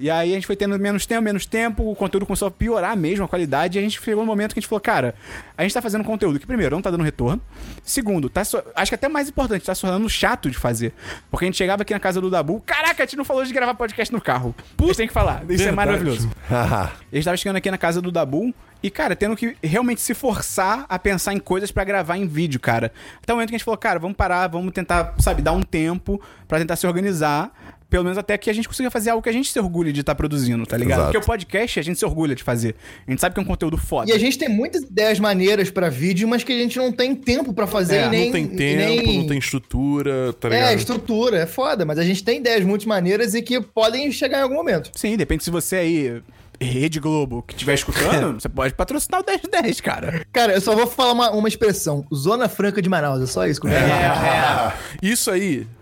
E 0.00 0.10
aí 0.10 0.30
a 0.32 0.34
gente 0.34 0.46
foi 0.46 0.56
tendo 0.56 0.78
menos 0.78 1.04
tempo, 1.04 1.20
menos 1.20 1.44
tempo, 1.44 1.90
o 1.90 1.94
conteúdo 1.94 2.24
começou 2.24 2.48
a 2.48 2.50
piorar 2.50 2.96
mesmo, 2.96 3.22
a 3.24 3.28
qualidade, 3.28 3.76
e 3.76 3.78
a 3.78 3.82
gente 3.82 4.00
chegou 4.00 4.22
no 4.24 4.26
momento 4.26 4.54
que 4.54 4.58
a 4.58 4.62
gente 4.62 4.68
falou, 4.68 4.80
cara, 4.80 5.14
a 5.58 5.62
gente 5.62 5.74
tá 5.74 5.82
fazendo 5.82 6.02
conteúdo 6.02 6.40
que, 6.40 6.46
primeiro, 6.46 6.74
não 6.74 6.80
tá 6.80 6.90
dando 6.90 7.04
retorno. 7.04 7.38
Segundo, 7.84 8.30
tá 8.30 8.42
so- 8.42 8.62
acho 8.74 8.90
que 8.90 8.94
até 8.94 9.08
mais 9.10 9.28
importante, 9.28 9.62
tá 9.66 9.74
se 9.74 9.82
tornando 9.82 10.08
chato 10.08 10.50
de 10.50 10.56
fazer. 10.56 10.94
Porque 11.30 11.44
a 11.44 11.48
gente 11.48 11.58
chegava 11.58 11.82
aqui 11.82 11.92
na 11.92 12.00
casa 12.00 12.18
do 12.18 12.30
Dabu, 12.30 12.62
caraca, 12.64 13.02
a 13.02 13.06
gente 13.06 13.16
não 13.16 13.24
falou 13.26 13.44
de 13.44 13.52
gravar 13.52 13.74
podcast 13.74 14.10
no 14.12 14.22
carro. 14.22 14.54
A 14.78 14.82
gente 14.84 14.96
tem 14.96 15.06
que 15.06 15.12
falar, 15.12 15.44
isso 15.50 15.64
é 15.64 15.72
maravilhoso. 15.72 16.30
Ele 17.12 17.18
estava 17.20 17.36
chegando 17.36 17.56
aqui 17.56 17.70
na 17.70 17.76
casa 17.78 18.00
do 18.00 18.10
Dabu 18.10 18.54
e, 18.82 18.90
cara, 18.90 19.14
tendo 19.14 19.36
que 19.36 19.54
realmente 19.62 20.00
se 20.00 20.14
forçar 20.14 20.86
a 20.88 20.98
pensar 20.98 21.34
em 21.34 21.38
coisas 21.38 21.70
pra 21.70 21.84
gravar 21.84 22.16
em 22.16 22.26
vídeo, 22.26 22.58
cara. 22.58 22.90
Até 23.22 23.34
o 23.34 23.36
momento 23.36 23.50
que 23.50 23.54
a 23.54 23.58
gente 23.58 23.64
falou, 23.66 23.76
cara, 23.76 23.98
vamos 23.98 24.16
parar, 24.16 24.46
vamos 24.48 24.72
tentar, 24.72 25.14
sabe, 25.18 25.42
dar 25.42 25.52
um 25.52 25.62
tempo 25.62 26.18
pra 26.48 26.58
tentar 26.58 26.76
se 26.76 26.86
organizar. 26.86 27.52
Pelo 27.90 28.04
menos 28.04 28.16
até 28.16 28.38
que 28.38 28.48
a 28.48 28.52
gente 28.52 28.68
consiga 28.68 28.90
fazer 28.90 29.10
algo 29.10 29.20
que 29.22 29.28
a 29.28 29.32
gente 29.32 29.50
se 29.50 29.58
orgulhe 29.58 29.92
de 29.92 30.00
estar 30.00 30.14
produzindo, 30.14 30.64
tá 30.64 30.76
ligado? 30.76 31.00
Exato. 31.00 31.12
Porque 31.12 31.24
o 31.24 31.26
podcast 31.26 31.80
a 31.80 31.82
gente 31.82 31.98
se 31.98 32.04
orgulha 32.04 32.34
de 32.36 32.42
fazer. 32.42 32.76
A 33.06 33.10
gente 33.10 33.20
sabe 33.20 33.34
que 33.34 33.40
é 33.40 33.42
um 33.42 33.46
conteúdo 33.46 33.76
foda. 33.76 34.08
E 34.10 34.14
a 34.14 34.18
gente 34.18 34.38
tem 34.38 34.48
muitas 34.48 34.82
ideias 34.82 35.18
maneiras 35.18 35.70
pra 35.70 35.88
vídeo, 35.88 36.26
mas 36.28 36.44
que 36.44 36.52
a 36.52 36.56
gente 36.58 36.78
não 36.78 36.92
tem 36.92 37.14
tempo 37.16 37.52
pra 37.52 37.66
fazer 37.66 37.96
É, 37.96 38.06
e 38.06 38.08
nem. 38.08 38.24
não 38.26 38.32
tem 38.32 38.46
tempo, 38.48 39.06
nem- 39.06 39.18
não 39.18 39.26
tem 39.26 39.38
estrutura, 39.38 40.32
tá 40.34 40.48
É, 40.48 40.52
ligado? 40.52 40.76
estrutura, 40.78 41.38
é 41.38 41.46
foda, 41.46 41.84
mas 41.84 41.98
a 41.98 42.04
gente 42.04 42.22
tem 42.22 42.38
ideias 42.38 42.64
muito 42.64 42.88
maneiras 42.88 43.34
e 43.34 43.42
que 43.42 43.60
podem 43.60 44.10
chegar 44.12 44.38
em 44.38 44.42
algum 44.42 44.54
momento. 44.54 44.90
Sim, 44.94 45.16
depende 45.16 45.42
se 45.42 45.50
você 45.50 45.76
aí, 45.76 46.22
Rede 46.60 47.00
Globo, 47.00 47.42
que 47.42 47.54
estiver 47.54 47.74
escutando, 47.74 48.38
você 48.40 48.48
pode 48.48 48.74
patrocinar 48.74 49.20
o 49.20 49.24
1010, 49.26 49.80
cara. 49.80 50.24
Cara, 50.32 50.52
eu 50.52 50.60
só 50.60 50.76
vou 50.76 50.86
falar 50.86 51.12
uma, 51.12 51.30
uma 51.30 51.48
expressão: 51.48 52.04
Zona 52.14 52.48
Franca 52.48 52.80
de 52.82 52.88
Manaus, 52.88 53.22
é 53.22 53.26
só 53.26 53.46
isso 53.46 53.60
que 53.60 53.66
eu 53.66 53.70
quero 53.70 53.88
falar. 53.88 54.78
Isso 55.02 55.30
aí, 55.30 55.66
é- 55.66 55.79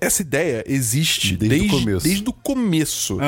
essa 0.00 0.22
ideia 0.22 0.64
existe 0.66 1.36
Desde 1.36 1.58
desde, 1.58 1.74
o 1.76 1.78
começo. 1.80 2.06
desde 2.06 2.28
o 2.28 2.32
começo. 2.32 3.18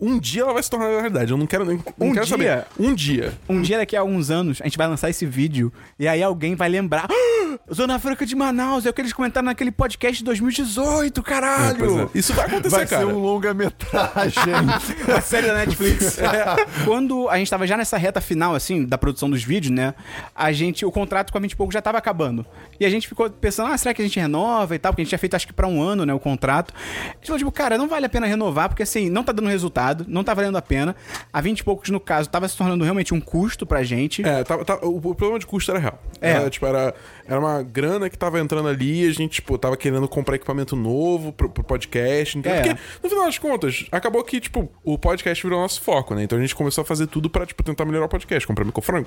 Um 0.00 0.18
dia 0.18 0.42
ela 0.42 0.52
vai 0.52 0.62
se 0.62 0.70
tornar 0.70 0.88
realidade. 0.88 1.30
Eu 1.30 1.36
não 1.36 1.46
quero 1.46 1.64
nem. 1.64 1.76
Não 1.98 2.08
Um 2.08 2.12
quero 2.12 2.26
dia? 2.26 2.36
saber. 2.36 2.64
Um 2.78 2.94
dia. 2.94 3.32
Um 3.48 3.62
dia 3.62 3.78
daqui 3.78 3.96
a 3.96 4.00
alguns 4.00 4.30
anos, 4.30 4.60
a 4.60 4.64
gente 4.64 4.76
vai 4.78 4.86
lançar 4.86 5.08
esse 5.10 5.24
vídeo 5.26 5.72
e 5.98 6.06
aí 6.08 6.22
alguém 6.22 6.54
vai 6.54 6.68
lembrar. 6.68 7.08
"Ah, 7.10 7.58
Zona 7.72 7.98
Franca 7.98 8.26
de 8.26 8.34
Manaus, 8.34 8.84
é 8.84 8.90
o 8.90 8.92
que 8.92 9.00
eles 9.00 9.12
comentaram 9.12 9.46
naquele 9.46 9.70
podcast 9.70 10.18
de 10.18 10.24
2018, 10.24 11.22
Pois 11.22 11.26
caralho! 11.26 12.10
é. 12.14 12.18
Isso 12.18 12.32
vai 12.34 12.46
acontecer, 12.46 12.76
Vai 12.76 12.86
cara. 12.86 13.06
ser 13.06 13.12
um 13.12 13.18
longa-metragem. 13.18 14.42
A 15.16 15.20
série 15.20 15.46
da 15.46 15.54
Netflix. 15.54 16.18
Quando 16.84 17.28
a 17.28 17.36
gente 17.38 17.50
tava 17.50 17.66
já 17.66 17.76
nessa 17.76 17.96
reta 17.96 18.20
final, 18.20 18.54
assim, 18.54 18.84
da 18.84 18.98
produção 18.98 19.30
dos 19.30 19.42
vídeos, 19.42 19.72
né? 19.74 19.94
A 20.34 20.52
gente, 20.52 20.84
o 20.84 20.90
contrato 20.90 21.30
com 21.32 21.38
a 21.38 21.40
20 21.40 21.52
e 21.52 21.56
pouco 21.56 21.72
já 21.72 21.80
tava 21.80 21.98
acabando. 21.98 22.44
E 22.78 22.84
a 22.84 22.90
gente 22.90 23.06
ficou 23.08 23.30
pensando, 23.30 23.72
ah, 23.72 23.78
será 23.78 23.94
que 23.94 24.02
a 24.02 24.04
gente 24.04 24.18
renova 24.18 24.74
e 24.74 24.78
tal? 24.78 24.92
Porque 24.92 25.02
a 25.02 25.04
gente 25.04 25.10
tinha 25.10 25.18
feito 25.18 25.34
acho 25.34 25.46
que 25.46 25.52
pra 25.52 25.66
um 25.68 25.80
ano, 25.82 25.93
né, 26.06 26.14
o 26.14 26.18
contrato. 26.18 26.72
A 26.74 27.14
gente 27.16 27.26
falou, 27.26 27.38
tipo, 27.38 27.52
cara, 27.52 27.76
não 27.78 27.88
vale 27.88 28.06
a 28.06 28.08
pena 28.08 28.26
renovar, 28.26 28.68
porque 28.68 28.82
assim, 28.82 29.08
não 29.10 29.22
tá 29.22 29.32
dando 29.32 29.48
resultado, 29.48 30.04
não 30.08 30.24
tá 30.24 30.34
valendo 30.34 30.56
a 30.56 30.62
pena. 30.62 30.96
A 31.32 31.40
20 31.40 31.60
e 31.60 31.64
poucos, 31.64 31.90
no 31.90 32.00
caso, 32.00 32.28
tava 32.28 32.48
se 32.48 32.56
tornando 32.56 32.82
realmente 32.82 33.12
um 33.14 33.20
custo 33.20 33.66
pra 33.66 33.82
gente. 33.82 34.26
É, 34.26 34.42
tá- 34.42 34.64
tá- 34.64 34.78
o, 34.82 34.96
o 34.96 35.14
problema 35.14 35.38
de 35.38 35.46
custo 35.46 35.70
era 35.70 35.80
real. 35.80 36.02
É. 36.20 36.30
Era, 36.30 36.50
tipo, 36.50 36.66
era, 36.66 36.94
era 37.26 37.38
uma 37.38 37.62
grana 37.62 38.08
que 38.10 38.16
tava 38.18 38.40
entrando 38.40 38.68
ali, 38.68 39.06
a 39.06 39.12
gente, 39.12 39.34
tipo, 39.34 39.56
tava 39.58 39.76
querendo 39.76 40.08
comprar 40.08 40.36
equipamento 40.36 40.74
novo 40.74 41.32
pro, 41.32 41.48
pro 41.48 41.62
podcast, 41.62 42.38
entendeu? 42.38 42.58
É. 42.58 42.62
Porque, 42.62 42.80
no 43.02 43.08
final 43.08 43.24
das 43.26 43.38
contas, 43.38 43.86
acabou 43.92 44.22
que, 44.24 44.40
tipo, 44.40 44.70
o 44.82 44.98
podcast 44.98 45.42
virou 45.42 45.60
nosso 45.60 45.80
foco, 45.80 46.14
né? 46.14 46.22
Então 46.24 46.38
a 46.38 46.40
gente 46.40 46.54
começou 46.54 46.82
a 46.82 46.84
fazer 46.84 47.06
tudo 47.06 47.28
pra, 47.28 47.44
tipo, 47.46 47.62
tentar 47.62 47.84
melhorar 47.84 48.06
o 48.06 48.08
podcast. 48.08 48.46
Comprar 48.46 48.64
microfone. 48.64 49.06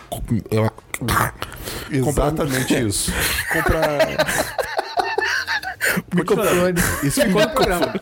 Exatamente 1.92 2.74
isso. 2.88 3.12
Comprar. 3.54 3.98
Microfone. 6.14 6.74
Isso 7.04 7.22
ficou 7.22 7.42
no 7.42 7.50
programa. 7.50 7.94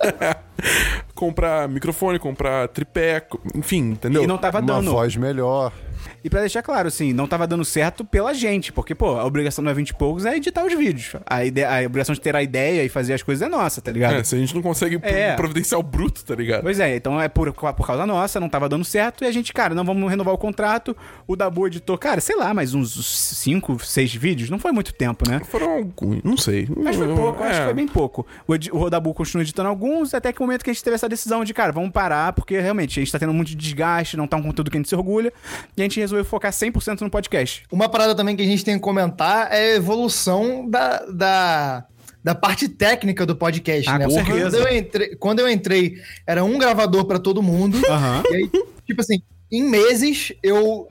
comprar 1.13 1.67
microfone, 1.67 2.19
comprar 2.19 2.67
tripé, 2.69 3.19
co- 3.21 3.39
enfim, 3.55 3.91
entendeu? 3.91 4.23
E 4.23 4.27
não 4.27 4.37
tava 4.37 4.59
Uma 4.59 4.67
dando. 4.67 4.91
voz 4.91 5.15
melhor. 5.15 5.71
E 6.25 6.29
pra 6.29 6.39
deixar 6.39 6.63
claro, 6.63 6.87
assim, 6.87 7.13
não 7.13 7.27
tava 7.27 7.45
dando 7.45 7.63
certo 7.63 8.03
pela 8.03 8.33
gente, 8.33 8.73
porque, 8.73 8.95
pô, 8.95 9.15
a 9.19 9.23
obrigação 9.25 9.63
não 9.63 9.69
é 9.69 9.75
20 9.75 9.89
e 9.89 9.93
poucos, 9.93 10.25
é 10.25 10.35
editar 10.35 10.65
os 10.65 10.73
vídeos. 10.73 11.15
A, 11.23 11.45
ide- 11.45 11.63
a 11.63 11.85
obrigação 11.85 12.15
de 12.15 12.19
ter 12.19 12.35
a 12.35 12.41
ideia 12.41 12.83
e 12.83 12.89
fazer 12.89 13.13
as 13.13 13.21
coisas 13.21 13.45
é 13.45 13.47
nossa, 13.47 13.79
tá 13.79 13.91
ligado? 13.91 14.15
É, 14.15 14.23
se 14.23 14.33
a 14.33 14.39
gente 14.39 14.55
não 14.55 14.63
consegue 14.63 14.99
É. 15.03 15.35
providenciar 15.35 15.79
o 15.79 15.83
bruto, 15.83 16.25
tá 16.25 16.33
ligado? 16.33 16.63
Pois 16.63 16.79
é, 16.79 16.95
então 16.95 17.21
é 17.21 17.27
por, 17.27 17.53
por 17.53 17.85
causa 17.85 18.07
nossa, 18.07 18.39
não 18.39 18.49
tava 18.49 18.67
dando 18.67 18.83
certo, 18.83 19.23
e 19.23 19.27
a 19.27 19.31
gente, 19.31 19.53
cara, 19.53 19.75
não 19.75 19.85
vamos 19.85 20.09
renovar 20.09 20.33
o 20.33 20.37
contrato. 20.39 20.97
O 21.27 21.35
Dabu 21.35 21.67
editou, 21.67 21.95
cara, 21.95 22.19
sei 22.19 22.35
lá, 22.35 22.55
mais 22.55 22.73
uns 22.73 23.05
5, 23.05 23.85
6 23.85 24.15
vídeos, 24.15 24.49
não 24.49 24.57
foi 24.57 24.71
muito 24.71 24.93
tempo, 24.95 25.29
né? 25.29 25.41
Foram 25.45 25.73
alguns, 25.73 26.23
não 26.23 26.37
sei. 26.37 26.67
Mas 26.75 26.95
foi 26.95 27.07
pouco, 27.15 27.43
acho 27.43 27.53
É. 27.53 27.59
que 27.59 27.65
foi 27.65 27.73
bem 27.75 27.87
pouco. 27.87 28.25
O, 28.47 28.53
o 28.75 28.79
Rodabu 28.79 29.13
continuou 29.13 29.43
editando 29.43 29.69
alguns, 29.69 30.11
até 30.15 30.33
que 30.33 30.39
o 30.39 30.43
momento 30.43 30.63
que 30.63 30.71
a 30.71 30.73
gente 30.73 30.83
teve 30.83 30.95
essa 30.95 31.07
decisão 31.07 31.43
de, 31.43 31.53
cara, 31.53 31.71
vamos 31.71 31.91
parar, 31.91 32.33
porque 32.33 32.59
realmente 32.59 32.99
a 32.99 33.03
gente 33.03 33.11
tá 33.11 33.19
tendo 33.19 33.31
muito 33.33 33.55
desgaste, 33.55 34.17
não 34.17 34.25
tá 34.25 34.37
um 34.37 34.41
conteúdo 34.41 34.71
que 34.71 34.77
a 34.77 34.79
gente 34.79 34.89
se 34.89 34.95
orgulha, 34.95 35.31
e 35.77 35.81
a 35.81 35.83
gente 35.83 35.99
resolveu 35.99 36.14
focar 36.23 36.51
100% 36.51 37.01
no 37.01 37.09
podcast. 37.09 37.63
Uma 37.71 37.89
parada 37.89 38.15
também 38.15 38.35
que 38.35 38.43
a 38.43 38.45
gente 38.45 38.63
tem 38.63 38.75
que 38.75 38.81
comentar 38.81 39.51
é 39.51 39.73
a 39.73 39.75
evolução 39.75 40.69
da, 40.69 40.99
da, 41.05 41.85
da 42.23 42.35
parte 42.35 42.67
técnica 42.69 43.25
do 43.25 43.35
podcast, 43.35 43.89
Ah, 43.89 43.99
né? 43.99 44.05
com 44.05 44.11
certeza. 44.11 44.57
Quando 44.57 44.67
eu, 44.67 44.77
entrei, 44.77 45.15
quando 45.15 45.39
eu 45.39 45.49
entrei, 45.49 45.97
era 46.25 46.43
um 46.43 46.57
gravador 46.57 47.05
pra 47.05 47.19
todo 47.19 47.41
mundo. 47.43 47.77
E 48.31 48.35
aí, 48.35 48.49
tipo 48.85 49.01
assim, 49.01 49.21
em 49.51 49.63
meses, 49.63 50.31
eu 50.41 50.87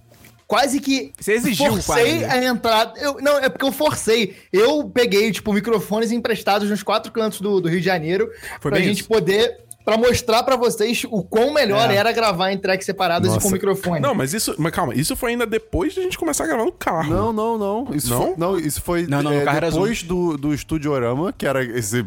quase 0.46 0.78
que 0.78 1.12
Você 1.18 1.32
exigiu 1.32 1.66
forcei 1.72 2.20
quase. 2.20 2.24
a 2.24 2.44
entrada. 2.44 3.01
Eu, 3.01 3.16
não, 3.20 3.38
é 3.38 3.48
porque 3.48 3.64
eu 3.64 3.72
forcei. 3.72 4.36
Eu 4.52 4.88
peguei, 4.88 5.32
tipo, 5.32 5.52
microfones 5.52 6.12
emprestados 6.12 6.68
nos 6.70 6.82
quatro 6.82 7.10
cantos 7.10 7.40
do, 7.40 7.60
do 7.60 7.68
Rio 7.68 7.80
de 7.80 7.86
Janeiro 7.86 8.30
Foi 8.60 8.70
pra 8.70 8.80
gente 8.80 9.01
isso. 9.01 9.09
poder 9.09 9.59
pra 9.85 9.97
mostrar 9.98 10.43
pra 10.43 10.56
vocês 10.56 11.05
o 11.11 11.23
quão 11.23 11.52
melhor 11.52 11.90
É. 11.90 11.97
era 11.97 12.11
gravar 12.12 12.51
em 12.52 12.59
tracks 12.59 12.86
separadas 12.86 13.28
e 13.31 13.35
Nossa. 13.35 13.47
com 13.47 13.52
microfone. 13.52 14.01
Não, 14.01 14.15
mas 14.15 14.32
isso. 14.32 14.55
Mas 14.59 14.73
calma, 14.73 14.94
isso 14.94 15.15
foi 15.15 15.32
ainda 15.32 15.47
depois 15.47 15.93
de 15.93 16.01
a 16.01 16.02
gente 16.02 16.16
começar 16.19 16.44
a 16.44 16.47
gravar 16.47 16.65
no 16.65 16.73
carro. 16.73 17.11
Não, 17.11 17.32
não, 17.32 17.59
não. 17.59 17.89
Isso 17.94 18.09
Não? 18.11 18.23
foi, 18.23 18.35
não, 18.36 18.59
isso 18.59 18.81
foi 18.82 19.06
Não, 19.06 19.23
não, 19.23 19.31
no 19.32 19.36
é, 19.40 19.44
carro 19.44 19.56
era 19.59 19.70
depois 19.70 20.02
do, 20.02 20.36
do 20.36 20.56
Studiorama, 20.56 21.32
que 21.32 21.47
era 21.47 21.62
esse 21.62 22.05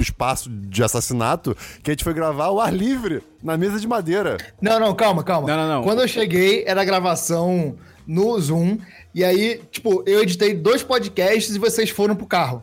espaço 0.00 0.50
de 0.50 0.82
assassinato, 0.82 1.56
que 1.82 1.90
a 1.90 1.92
gente 1.92 2.04
foi 2.04 2.12
gravar 2.14 2.46
ao 2.46 2.60
ar 2.60 2.72
livre, 2.74 3.22
na 3.42 3.56
mesa 3.56 3.78
de 3.78 3.86
madeira. 3.86 4.36
Não, 4.60 4.80
não, 4.80 4.94
calma, 4.94 5.22
calma. 5.22 5.46
Não, 5.48 5.56
não, 5.56 5.68
não. 5.76 5.82
Quando 5.82 6.02
eu 6.02 6.08
cheguei, 6.08 6.64
era 6.66 6.84
gravação 6.84 7.76
no 8.06 8.38
Zoom. 8.40 8.78
E 9.14 9.24
aí, 9.24 9.60
tipo, 9.70 10.02
eu 10.06 10.22
editei 10.22 10.54
dois 10.54 10.82
podcasts 10.82 11.54
e 11.54 11.58
vocês 11.58 11.90
foram 11.90 12.14
pro 12.16 12.26
carro. 12.26 12.62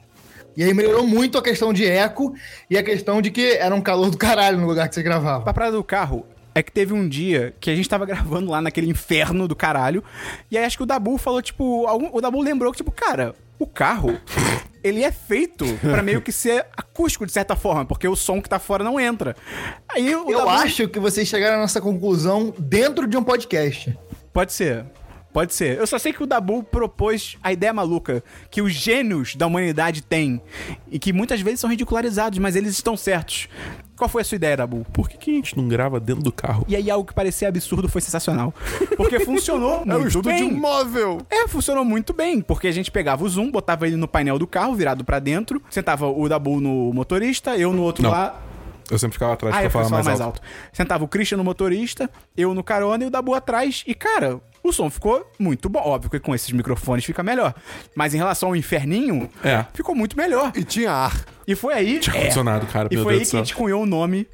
E 0.56 0.64
aí 0.64 0.74
melhorou 0.74 1.06
muito 1.08 1.38
a 1.38 1.42
questão 1.42 1.74
de 1.74 1.86
eco 1.86 2.34
e 2.70 2.78
a 2.78 2.84
questão 2.84 3.22
de 3.22 3.32
que 3.32 3.54
era 3.54 3.74
um 3.74 3.82
calor 3.82 4.10
do 4.12 4.18
caralho 4.18 4.58
no 4.60 4.68
lugar 4.68 4.88
que 4.90 4.96
você 4.96 5.04
gravava. 5.04 5.44
Pra 5.44 5.54
parada 5.54 5.76
do 5.78 5.84
carro, 5.84 6.26
é 6.56 6.62
que 6.62 6.72
teve 6.72 6.94
um 6.94 7.08
dia 7.10 7.54
que 7.60 7.70
a 7.70 7.76
gente 7.76 7.90
tava 7.90 8.06
gravando 8.08 8.52
lá 8.52 8.62
naquele 8.62 8.90
inferno 8.90 9.48
do 9.48 9.56
caralho. 9.56 10.04
E 10.52 10.58
aí 10.58 10.64
acho 10.66 10.78
que 10.78 10.84
o 10.84 10.86
Dabu 10.86 11.18
falou, 11.18 11.42
tipo. 11.42 11.88
algum- 11.88 12.10
o 12.14 12.22
Dabu 12.22 12.42
lembrou 12.42 12.72
que, 12.72 12.78
tipo, 12.78 12.92
cara, 12.92 13.34
o 13.60 13.66
carro. 13.68 14.20
Ele 14.84 15.02
é 15.02 15.14
feito 15.14 15.64
pra 15.80 16.04
meio 16.04 16.22
que 16.22 16.30
ser 16.34 16.66
acústico, 16.76 17.26
de 17.26 17.32
certa 17.32 17.56
forma, 17.56 17.86
porque 17.86 18.06
o 18.06 18.18
som 18.18 18.42
que 18.42 18.50
tá 18.50 18.60
fora 18.60 18.84
não 18.84 19.00
entra. 19.00 19.34
Aí 19.88 20.12
Eu 20.12 20.26
Dabu- 20.30 20.50
acho 20.50 20.90
que 20.90 21.00
vocês 21.00 21.26
chegaram 21.26 21.62
nessa 21.62 21.80
conclusão 21.80 22.54
dentro 22.60 23.08
de 23.08 23.16
um 23.16 23.24
podcast. 23.24 23.98
Pode 24.34 24.52
ser. 24.52 24.84
Pode 25.34 25.54
ser. 25.54 25.80
Eu 25.80 25.88
só 25.88 25.98
sei 25.98 26.14
que 26.14 26.22
o 26.22 26.28
Dabu 26.28 26.62
propôs 26.64 27.38
a 27.42 27.52
ideia 27.52 27.74
maluca 27.74 28.24
que 28.52 28.62
os 28.62 28.72
gênios 28.72 29.36
da 29.36 29.48
humanidade 29.48 30.04
têm 30.04 30.40
e 30.92 31.00
que 31.00 31.12
muitas 31.12 31.42
vezes 31.42 31.60
são 31.60 31.70
ridicularizados, 31.70 32.38
mas 32.38 32.56
eles 32.56 32.72
estão 32.74 32.96
certos. 32.96 33.48
Qual 33.96 34.08
foi 34.10 34.22
a 34.22 34.26
sua 34.26 34.36
ideia, 34.36 34.58
Dabu? 34.58 34.86
Por 34.94 35.10
que, 35.10 35.18
que 35.18 35.32
a 35.32 35.34
gente 35.34 35.58
não 35.58 35.68
grava 35.68 36.00
dentro 36.00 36.22
do 36.24 36.32
carro? 36.32 36.66
E 36.68 36.76
aí 36.76 36.90
algo 36.92 37.08
que 37.08 37.14
parecia 37.14 37.48
absurdo 37.48 37.88
foi 37.90 38.02
sensacional. 38.02 38.54
Porque 38.96 39.20
funcionou 39.22 39.84
É 39.88 39.96
o 39.96 40.00
muito 40.00 40.08
estudo 40.08 40.30
de 40.30 40.36
bem. 40.36 40.44
um 40.44 40.60
móvel. 40.60 41.20
É, 41.30 41.48
funcionou 41.48 41.84
muito 41.86 42.14
bem, 42.14 42.40
porque 42.42 42.68
a 42.68 42.72
gente 42.72 42.92
pegava 42.92 43.24
o 43.24 43.30
zoom, 43.30 43.50
botava 43.52 43.88
ele 43.88 43.96
no 43.96 44.08
painel 44.08 44.38
do 44.38 44.46
carro, 44.48 44.76
virado 44.76 45.04
pra 45.04 45.20
dentro, 45.20 45.62
sentava 45.70 46.08
o 46.08 46.30
Dabu 46.30 46.60
no 46.62 46.92
motorista, 46.94 47.58
eu 47.58 47.74
no 47.74 47.82
outro 47.84 48.04
Não. 48.04 48.12
lá. 48.12 48.40
Eu 48.92 49.00
sempre 49.00 49.14
ficava 49.14 49.34
atrás 49.34 49.56
Ah, 49.56 49.58
pra 49.60 49.66
eu 49.68 49.72
falar 49.72 49.90
falar 49.90 50.04
mais, 50.04 50.22
alto. 50.22 50.42
Sentava 50.74 51.04
o 51.04 51.08
Christian 51.08 51.38
no 51.38 51.44
motorista, 51.44 52.10
eu 52.36 52.54
no 52.54 52.64
carona 52.64 53.04
e 53.04 53.08
o 53.08 53.10
Dabu 53.10 53.34
atrás. 53.34 53.84
E, 53.88 53.96
cara, 53.96 54.42
o 54.64 54.72
som 54.72 54.90
ficou 54.90 55.30
muito 55.38 55.68
bom. 55.70 55.80
Óbvio 55.80 56.10
que 56.10 56.20
com 56.20 56.34
esses 56.34 56.52
microfones 56.52 57.04
fica 57.06 57.22
melhor. 57.22 57.54
Mas 57.96 58.14
em 58.14 58.18
relação 58.18 58.50
ao 58.50 58.56
inferninho, 58.56 59.30
É. 59.44 59.66
ficou 59.74 59.94
muito 59.94 60.16
melhor. 60.18 60.52
E 60.56 60.64
tinha 60.64 60.92
ar. 60.92 61.26
E 61.48 61.56
foi 61.56 61.74
aí. 61.74 62.00
Tinha 62.00 62.16
é, 62.16 62.18
ar-condicionado, 62.20 62.66
cara, 62.68 62.88
E 62.92 62.96
meu 62.96 63.04
foi 63.04 63.16
Deus 63.16 63.28
aí 63.28 63.32
que 63.32 63.36
a 63.36 63.40
gente 63.40 63.56
cunhou 63.56 63.84
o 63.84 63.86
nome 63.86 64.28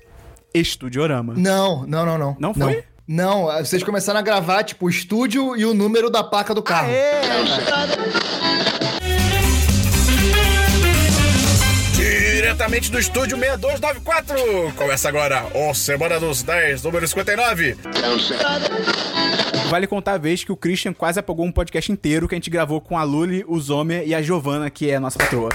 Estudiorama. 0.53 1.33
Não, 1.35 1.85
não, 1.85 2.05
não, 2.05 2.17
não. 2.17 2.37
Não 2.39 2.53
foi? 2.53 2.83
Não, 3.07 3.45
vocês 3.57 3.81
começaram 3.83 4.19
a 4.19 4.23
gravar, 4.23 4.63
tipo, 4.63 4.85
o 4.85 4.89
estúdio 4.89 5.57
e 5.57 5.65
o 5.65 5.73
número 5.73 6.11
da 6.11 6.23
placa 6.23 6.53
do 6.53 6.61
carro. 6.61 6.89
Diretamente 12.59 12.91
do 12.91 12.99
estúdio 12.99 13.37
6294. 13.37 14.73
Começa 14.75 15.07
agora 15.07 15.45
o 15.55 15.73
Semana 15.73 16.19
dos 16.19 16.43
10, 16.43 16.83
número 16.83 17.07
59. 17.07 17.77
Vale 19.69 19.87
contar 19.87 20.15
a 20.15 20.17
vez 20.17 20.43
que 20.43 20.51
o 20.51 20.57
Christian 20.57 20.91
quase 20.91 21.21
apagou 21.21 21.45
um 21.45 21.53
podcast 21.53 21.89
inteiro 21.89 22.27
que 22.27 22.35
a 22.35 22.37
gente 22.37 22.49
gravou 22.49 22.81
com 22.81 22.97
a 22.97 23.03
Luli, 23.03 23.45
o 23.47 23.57
Zomer 23.61 24.05
e 24.05 24.13
a 24.13 24.21
Giovana, 24.21 24.69
que 24.69 24.91
é 24.91 24.97
a 24.97 24.99
nossa 24.99 25.17
patroa. 25.17 25.51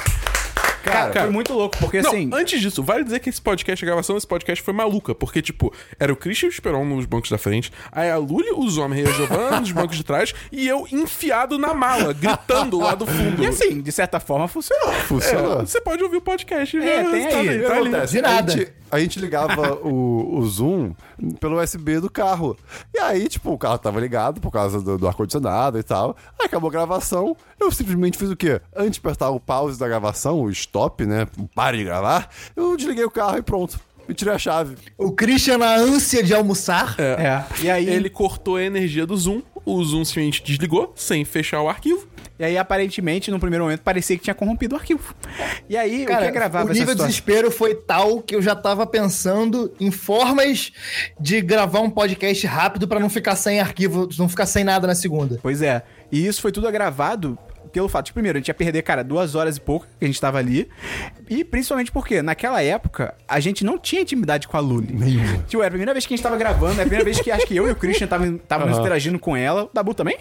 Cara, 0.84 1.12
foi 1.22 1.30
muito 1.30 1.52
louco, 1.52 1.76
porque 1.78 2.00
Não, 2.00 2.10
assim. 2.10 2.30
antes 2.32 2.60
disso, 2.60 2.82
vale 2.82 3.04
dizer 3.04 3.20
que 3.20 3.28
esse 3.28 3.40
podcast, 3.40 3.84
a 3.84 3.86
gravação 3.86 4.14
desse 4.14 4.26
podcast 4.26 4.62
foi 4.62 4.74
maluca, 4.74 5.14
porque, 5.14 5.40
tipo, 5.42 5.72
era 5.98 6.12
o 6.12 6.16
Christian 6.16 6.48
Esperon 6.48 6.84
nos 6.84 7.06
bancos 7.06 7.30
da 7.30 7.38
frente, 7.38 7.72
aí 7.90 8.10
a 8.10 8.16
Luli, 8.16 8.50
o 8.52 8.68
Zomer 8.68 8.98
e 9.04 9.08
a 9.08 9.12
Giovanna 9.12 9.60
nos 9.60 9.72
bancos 9.72 9.96
de 9.96 10.04
trás, 10.04 10.32
e 10.52 10.66
eu 10.66 10.86
enfiado 10.92 11.58
na 11.58 11.74
mala, 11.74 12.12
gritando 12.12 12.78
lá 12.78 12.94
do 12.94 13.06
fundo. 13.06 13.42
E 13.42 13.46
assim, 13.46 13.80
de 13.80 13.92
certa 13.92 14.20
forma, 14.20 14.46
funcionou. 14.48 14.92
É, 14.92 15.00
Funcionou. 15.00 15.60
você 15.60 15.80
pode 15.80 16.02
ouvir 16.02 16.16
o 16.16 16.20
podcast. 16.20 16.76
É, 16.76 17.02
né? 17.02 17.10
tem 17.10 17.28
Tá 17.28 17.38
aí. 17.38 17.48
O 17.48 17.62
que 17.62 17.66
tá 17.66 17.76
ali. 17.76 18.06
De 18.06 18.22
nada. 18.22 18.74
A 18.94 19.00
gente, 19.00 19.18
ligava 19.18 19.74
o, 19.82 20.38
o 20.38 20.46
Zoom 20.46 20.94
pelo 21.40 21.60
USB 21.60 21.98
do 21.98 22.08
carro. 22.08 22.56
E 22.94 22.98
aí, 23.00 23.28
tipo, 23.28 23.52
o 23.52 23.58
carro 23.58 23.76
tava 23.76 23.98
ligado 23.98 24.40
por 24.40 24.52
causa 24.52 24.80
do, 24.80 24.96
do 24.96 25.08
ar-condicionado 25.08 25.76
e 25.76 25.82
tal. 25.82 26.16
Aí 26.38 26.46
acabou 26.46 26.68
a 26.68 26.72
gravação. 26.72 27.36
Eu 27.58 27.72
simplesmente 27.72 28.16
fiz 28.16 28.30
o 28.30 28.36
quê? 28.36 28.60
Antes 28.72 28.92
de 28.92 29.00
apertar 29.00 29.30
o 29.30 29.40
pause 29.40 29.76
da 29.80 29.88
gravação, 29.88 30.42
o 30.42 30.50
stop, 30.50 31.04
né? 31.04 31.26
Pare 31.56 31.78
de 31.78 31.84
gravar, 31.84 32.30
eu 32.54 32.76
desliguei 32.76 33.04
o 33.04 33.10
carro 33.10 33.36
e 33.36 33.42
pronto. 33.42 33.80
E 34.08 34.14
tirei 34.14 34.34
a 34.34 34.38
chave. 34.38 34.76
O 34.98 35.12
Christian, 35.12 35.58
na 35.58 35.74
ânsia 35.74 36.22
de 36.22 36.34
almoçar, 36.34 36.96
É. 36.98 37.44
E 37.62 37.70
aí, 37.70 37.88
Ele 37.88 38.10
cortou 38.10 38.56
a 38.56 38.62
energia 38.62 39.06
do 39.06 39.16
Zoom, 39.16 39.42
o 39.64 39.82
Zoom 39.82 40.04
simplesmente 40.04 40.42
desligou, 40.44 40.92
sem 40.94 41.24
fechar 41.24 41.62
o 41.62 41.68
arquivo. 41.68 42.06
e 42.38 42.44
aí, 42.44 42.58
aparentemente, 42.58 43.30
no 43.30 43.38
primeiro 43.38 43.64
momento, 43.64 43.80
parecia 43.80 44.16
que 44.16 44.24
tinha 44.24 44.34
corrompido 44.34 44.74
o 44.74 44.78
arquivo. 44.78 45.14
E 45.68 45.76
aí, 45.76 46.04
o 46.04 46.08
cara, 46.08 46.26
que 46.26 46.32
gravava 46.32 46.66
o 46.66 46.70
essa 46.70 46.78
nível 46.80 46.94
de 46.94 47.00
desespero 47.00 47.50
foi 47.50 47.74
tal 47.74 48.20
que 48.20 48.34
eu 48.34 48.42
já 48.42 48.54
tava 48.54 48.86
pensando 48.86 49.72
em 49.80 49.90
formas 49.90 50.72
de 51.18 51.40
gravar 51.40 51.80
um 51.80 51.90
podcast 51.90 52.46
rápido 52.46 52.86
pra 52.86 53.00
não 53.00 53.08
ficar 53.08 53.36
sem 53.36 53.60
arquivo, 53.60 54.08
não 54.18 54.28
ficar 54.28 54.46
sem 54.46 54.64
nada 54.64 54.86
na 54.86 54.94
segunda. 54.94 55.38
Pois 55.42 55.62
é. 55.62 55.82
E 56.12 56.26
isso 56.26 56.42
foi 56.42 56.52
tudo 56.52 56.70
gravado 56.70 57.38
pelo 57.72 57.88
fato 57.88 58.06
de, 58.06 58.12
primeiro, 58.12 58.36
a 58.36 58.40
gente 58.40 58.48
ia 58.48 58.54
perder, 58.54 58.82
cara, 58.82 59.02
duas 59.04 59.34
horas 59.34 59.56
e 59.56 59.60
pouco 59.60 59.86
que 59.98 60.04
a 60.04 60.06
gente 60.08 60.20
tava 60.20 60.38
ali. 60.38 60.68
E 61.28 61.44
principalmente 61.44 61.90
porque, 61.92 62.22
naquela 62.22 62.62
época, 62.62 63.14
a 63.28 63.40
gente 63.40 63.64
não 63.64 63.78
tinha 63.78 64.02
intimidade 64.02 64.46
com 64.48 64.56
a 64.56 64.60
Luli. 64.60 64.92
Nenhuma. 64.92 65.38
Tipo, 65.46 65.62
era 65.62 65.68
a 65.68 65.70
primeira 65.70 65.92
vez 65.92 66.06
que 66.06 66.14
a 66.14 66.16
gente 66.16 66.22
tava 66.24 66.36
gravando, 66.36 66.72
é 66.80 66.82
a 66.82 66.86
primeira 66.86 67.04
vez 67.04 67.20
que 67.20 67.30
acho 67.30 67.46
que 67.46 67.56
eu 67.56 67.66
e 67.68 67.70
o 67.70 67.76
Christian 67.76 68.06
estávamos 68.06 68.78
interagindo 68.78 69.18
com 69.18 69.36
ela. 69.36 69.64
O 69.64 69.70
Dabu 69.72 69.94
também? 69.94 70.16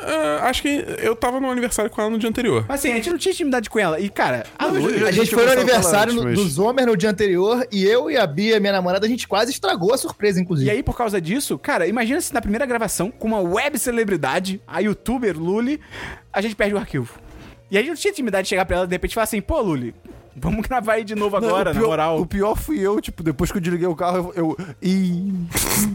Ah, 0.00 0.48
acho 0.48 0.62
que 0.62 0.84
eu 1.02 1.14
tava 1.16 1.40
no 1.40 1.50
aniversário 1.50 1.90
com 1.90 2.00
ela 2.00 2.10
no 2.10 2.18
dia 2.18 2.28
anterior. 2.28 2.64
Mas 2.68 2.80
assim, 2.80 2.92
a 2.92 2.96
gente 2.96 3.10
não 3.10 3.18
tinha 3.18 3.32
intimidade 3.32 3.68
com 3.68 3.78
ela. 3.78 3.98
E, 3.98 4.08
cara, 4.08 4.44
a 4.58 4.66
Luli. 4.66 5.04
A 5.04 5.10
gente 5.10 5.34
foi 5.34 5.44
no 5.44 5.52
aniversário 5.52 6.12
antes, 6.12 6.24
no- 6.24 6.30
mas- 6.30 6.38
do 6.38 6.48
Zomer 6.48 6.86
no 6.86 6.96
dia 6.96 7.10
anterior 7.10 7.66
e 7.70 7.84
eu 7.84 8.10
e 8.10 8.16
a 8.16 8.26
Bia, 8.26 8.60
minha 8.60 8.72
namorada, 8.72 9.06
a 9.06 9.08
gente 9.08 9.26
quase 9.26 9.50
estragou 9.50 9.92
a 9.92 9.98
surpresa, 9.98 10.40
inclusive. 10.40 10.68
E 10.68 10.70
aí, 10.70 10.82
por 10.82 10.96
causa 10.96 11.20
disso, 11.20 11.58
cara, 11.58 11.86
imagina 11.86 12.20
se 12.20 12.32
na 12.32 12.40
primeira 12.40 12.64
gravação, 12.66 13.10
com 13.10 13.26
uma 13.28 13.40
web 13.40 13.78
celebridade, 13.78 14.60
a 14.66 14.80
youtuber 14.80 15.36
Luli, 15.38 15.80
a 16.38 16.40
gente 16.42 16.54
perde 16.56 16.74
o 16.74 16.78
arquivo. 16.78 17.18
E 17.70 17.76
aí 17.76 17.82
a 17.82 17.86
gente 17.86 17.94
não 17.96 18.00
tinha 18.00 18.12
intimidade 18.12 18.44
de 18.44 18.48
chegar 18.50 18.64
pra 18.64 18.76
ela 18.76 18.84
e 18.84 18.88
de 18.88 18.94
repente 18.94 19.14
falar 19.14 19.24
assim, 19.24 19.40
pô, 19.40 19.60
Luli, 19.60 19.94
vamos 20.36 20.62
gravar 20.66 20.94
aí 20.94 21.04
de 21.04 21.14
novo 21.14 21.38
Não, 21.40 21.48
agora, 21.48 21.70
o 21.70 21.74
na 21.74 21.80
pior, 21.80 21.88
moral. 21.88 22.20
O 22.20 22.26
pior 22.26 22.54
fui 22.56 22.78
eu, 22.78 23.00
tipo, 23.00 23.22
depois 23.22 23.50
que 23.50 23.58
eu 23.58 23.60
desliguei 23.60 23.86
o 23.88 23.96
carro, 23.96 24.32
eu. 24.36 24.56
eu 24.58 24.66
Ih, 24.80 25.32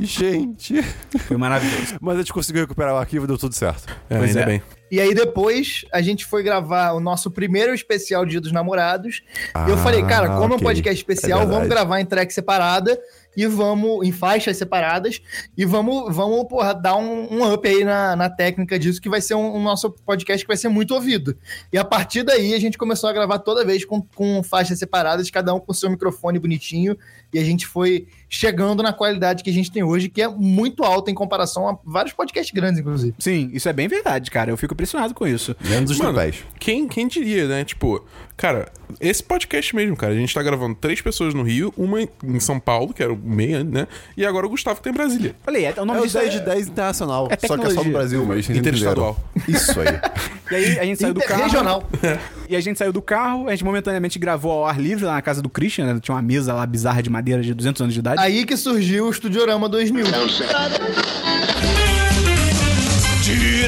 gente. 0.02 0.84
Foi 1.28 1.38
maravilhoso. 1.38 1.96
Mas 2.02 2.16
a 2.16 2.20
gente 2.20 2.34
conseguiu 2.34 2.62
recuperar 2.64 2.94
o 2.94 2.98
arquivo 2.98 3.26
e 3.26 3.28
deu 3.28 3.38
tudo 3.38 3.56
certo. 3.56 3.86
É, 4.10 4.18
Pois 4.18 4.30
ainda 4.30 4.42
é. 4.42 4.46
bem. 4.46 4.62
E 4.92 5.02
aí 5.02 5.16
depois 5.16 5.86
a 5.92 6.02
gente 6.04 6.24
foi 6.26 6.44
gravar 6.44 6.92
o 6.92 7.00
nosso 7.00 7.32
primeiro 7.32 7.74
especial 7.74 8.26
Dia 8.28 8.40
dos 8.40 8.52
Namorados. 8.52 9.24
e 9.68 9.72
eu 9.72 9.78
falei, 9.78 10.04
cara, 10.04 10.28
como 10.28 10.42
é 10.54 10.58
um 10.58 10.60
ok. 10.60 10.68
podcast 10.68 10.96
especial, 11.00 11.42
É 11.42 11.46
vamos 11.48 11.68
gravar 11.68 12.00
em 12.00 12.06
track 12.06 12.32
separada 12.32 13.00
e 13.36 13.46
vamos, 13.48 14.06
em 14.06 14.12
faixas 14.12 14.58
separadas, 14.58 15.22
e 15.58 15.66
vamos, 15.66 16.16
vamos 16.16 16.48
porra, 16.48 16.74
dar 16.74 16.96
um, 16.96 17.34
um 17.34 17.54
up 17.54 17.68
aí 17.68 17.84
na, 17.84 18.16
na 18.16 18.30
técnica 18.30 18.78
disso, 18.78 19.02
que 19.02 19.10
vai 19.10 19.22
ser 19.22 19.36
um, 19.36 19.56
um 19.56 19.62
nosso 19.62 19.92
podcast 19.92 20.44
que 20.44 20.48
vai 20.48 20.58
ser 20.58 20.70
muito 20.70 20.94
ouvido. 20.94 21.38
E 21.72 21.78
a 21.78 21.86
partir 21.86 22.24
daí 22.24 22.54
a 22.54 22.60
gente 22.60 22.78
começou 22.78 23.10
a 23.10 23.14
gravar 23.14 23.40
toda 23.40 23.66
vez 23.66 23.86
com, 23.86 24.02
com 24.02 24.42
faixas 24.44 24.80
separadas, 24.80 25.30
cada 25.30 25.54
um 25.54 25.60
com 25.60 25.74
seu 25.74 25.90
microfone 25.90 26.40
bonitinho, 26.40 26.98
e 27.34 27.40
a 27.40 27.44
gente 27.44 27.66
foi 27.68 28.08
chegando 28.30 28.82
na 28.82 28.92
qualidade 28.92 29.44
que 29.44 29.50
a 29.50 29.54
gente 29.54 29.72
tem 29.72 29.84
hoje, 29.84 30.10
que 30.10 30.22
é 30.22 30.28
muito 30.28 30.84
alta 30.84 31.12
em 31.12 31.14
comparação 31.14 31.70
a 31.70 31.78
vários 31.86 32.14
podcasts 32.14 32.52
grandes, 32.54 32.80
inclusive. 32.80 33.14
Sim, 33.20 33.50
isso 33.54 33.70
é 33.70 33.74
bem 33.74 33.88
verdade, 33.88 34.32
cara. 34.32 34.50
Eu 34.52 34.58
fico 34.58 34.74
impressionado 34.74 35.14
com 35.14 35.28
isso. 35.28 35.56
Menos 35.62 35.92
os 35.92 35.98
Mano, 36.00 36.20
quem, 36.60 36.88
quem 36.88 37.08
diria, 37.08 37.48
né? 37.48 37.64
Tipo, 37.64 38.04
cara, 38.36 38.72
esse 39.00 39.24
podcast 39.24 39.76
mesmo, 39.76 39.96
cara, 39.96 40.14
a 40.14 40.16
gente 40.16 40.34
tá 40.34 40.42
gravando 40.42 40.74
três 40.76 41.00
pessoas 41.00 41.34
no 41.34 41.44
Rio, 41.44 41.72
uma 41.78 42.02
em- 42.02 42.40
São 42.40 42.60
Paulo, 42.60 42.92
que 42.94 43.04
era 43.04 43.14
o 43.14 43.18
meia, 43.18 43.64
né? 43.64 43.88
E 44.18 44.26
agora 44.26 44.48
o 44.48 44.50
Gustavo 44.50 44.78
que 44.78 44.84
tá 44.84 44.90
em 44.90 44.94
Brasília. 44.94 45.36
Falei, 45.44 45.66
é, 45.66 45.70
o 45.78 45.82
É 45.82 45.86
nome 45.86 46.00
o 46.00 46.04
disso 46.04 46.18
10 46.18 46.32
de 46.32 46.38
é... 46.38 46.42
10 46.42 46.68
internacional. 46.70 47.28
é 47.30 47.48
só 47.48 47.56
que 47.58 47.66
é 47.66 47.70
só 47.70 47.84
no 47.84 47.92
Brasil, 47.92 48.26
mas 48.26 48.50
Interestadual. 48.50 49.20
Isso 49.48 49.80
aí. 49.80 49.88
E 50.52 50.56
aí 50.56 50.80
a 50.80 50.86
gente 50.86 51.00
saiu 51.00 51.14
do 51.14 51.22
carro. 51.22 51.44
Regional. 51.44 51.84
E 52.50 52.56
a 52.56 52.60
gente 52.60 52.78
saiu 52.78 52.92
do 52.94 53.02
carro, 53.02 53.48
a 53.48 53.52
gente 53.52 53.64
momentaneamente 53.64 54.20
gravou 54.20 54.52
ao 54.52 54.66
ar 54.68 54.80
livre 54.80 55.06
lá 55.06 55.14
na 55.14 55.22
casa 55.22 55.42
do 55.42 55.50
Christian, 55.50 55.92
né? 55.92 56.00
Tinha 56.00 56.14
uma 56.14 56.22
mesa 56.22 56.54
lá 56.54 56.66
bizarra 56.68 57.02
de 57.02 57.10
madeira 57.10 57.23
de 57.24 57.54
200 57.54 57.82
anos 57.82 57.94
de 57.94 58.00
idade. 58.00 58.22
Aí 58.22 58.46
que 58.46 58.58
surgiu 58.58 59.08
o 59.08 59.14
Studiorama 59.14 59.68
2000. 59.70 60.06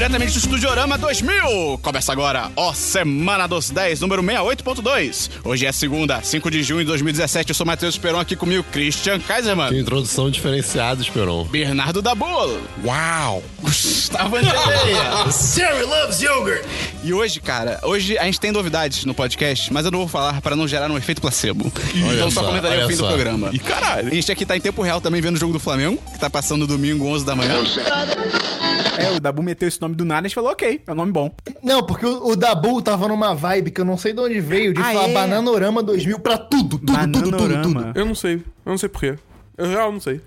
Diretamente 0.06 0.34
do 0.34 0.38
Estudiorama 0.38 0.96
2000! 0.96 1.80
Começa 1.82 2.12
agora, 2.12 2.52
ó, 2.54 2.72
Semana 2.72 3.48
dos 3.48 3.70
10, 3.70 4.02
número 4.02 4.22
68.2. 4.22 5.30
Hoje 5.42 5.66
é 5.66 5.72
segunda, 5.72 6.22
5 6.22 6.48
de 6.48 6.62
junho 6.62 6.82
de 6.82 6.86
2017. 6.86 7.48
Eu 7.50 7.54
sou 7.56 7.66
Matheus 7.66 7.96
Esperon, 7.96 8.20
aqui 8.20 8.36
comigo, 8.36 8.64
Christian 8.70 9.18
Kaiserman. 9.18 9.70
Que 9.70 9.80
introdução 9.80 10.30
diferenciada, 10.30 11.02
Esperon. 11.02 11.42
Bernardo 11.46 12.00
Dabolo. 12.00 12.62
Uau! 12.84 13.42
Gustavo 13.60 14.36
Andréia. 14.36 15.28
Sarah 15.32 15.82
loves 15.84 16.20
yogurt. 16.22 16.64
E 17.02 17.12
hoje, 17.12 17.40
cara, 17.40 17.80
hoje 17.82 18.16
a 18.16 18.26
gente 18.26 18.38
tem 18.38 18.52
novidades 18.52 19.04
no 19.04 19.12
podcast, 19.12 19.72
mas 19.72 19.86
eu 19.86 19.90
não 19.90 19.98
vou 19.98 20.08
falar 20.08 20.40
para 20.40 20.54
não 20.54 20.68
gerar 20.68 20.88
um 20.88 20.96
efeito 20.96 21.20
placebo. 21.20 21.66
então 21.92 22.30
só 22.30 22.42
só, 22.42 22.46
comentarei 22.46 22.78
ao 22.78 22.84
olha 22.84 22.88
fim 22.88 22.96
do 22.96 23.00
só. 23.00 23.08
programa. 23.08 23.50
E 23.52 23.58
caralho! 23.58 24.06
A 24.06 24.14
gente 24.14 24.30
aqui 24.30 24.46
tá 24.46 24.56
em 24.56 24.60
tempo 24.60 24.82
real 24.82 25.00
também 25.00 25.20
vendo 25.20 25.34
o 25.34 25.40
jogo 25.40 25.52
do 25.52 25.58
Flamengo, 25.58 26.00
que 26.12 26.18
tá 26.20 26.30
passando 26.30 26.64
domingo, 26.64 27.08
11 27.08 27.26
da 27.26 27.34
manhã. 27.34 27.56
É, 28.98 29.10
o 29.10 29.20
Dabu 29.20 29.42
meteu 29.42 29.68
esse 29.68 29.80
nome 29.80 29.94
do 29.96 30.04
nada 30.04 30.26
a 30.26 30.28
gente 30.28 30.34
falou, 30.34 30.50
ok, 30.52 30.82
é 30.86 30.92
um 30.92 30.94
nome 30.94 31.12
bom. 31.12 31.34
Não, 31.62 31.82
porque 31.84 32.06
o, 32.06 32.28
o 32.28 32.36
Dabu 32.36 32.80
tava 32.82 33.08
numa 33.08 33.34
vibe 33.34 33.70
que 33.70 33.80
eu 33.80 33.84
não 33.84 33.96
sei 33.96 34.12
de 34.12 34.20
onde 34.20 34.38
veio, 34.40 34.72
de 34.74 34.80
Ah, 34.80 34.84
falar 34.84 35.08
é? 35.08 35.12
Bananorama 35.14 35.82
2000 35.82 36.18
pra 36.20 36.38
tudo, 36.38 36.78
tudo, 36.78 36.92
tudo, 36.96 37.12
tudo, 37.12 37.30
tudo. 37.30 37.48
Bananarama. 37.48 37.92
Eu 37.94 38.04
não 38.06 38.14
sei. 38.14 38.34
Eu 38.36 38.42
não 38.70 38.78
sei 38.78 38.88
porquê. 38.88 39.16
Eu 39.56 39.66
real 39.68 39.90
não 39.90 40.00
sei. 40.00 40.20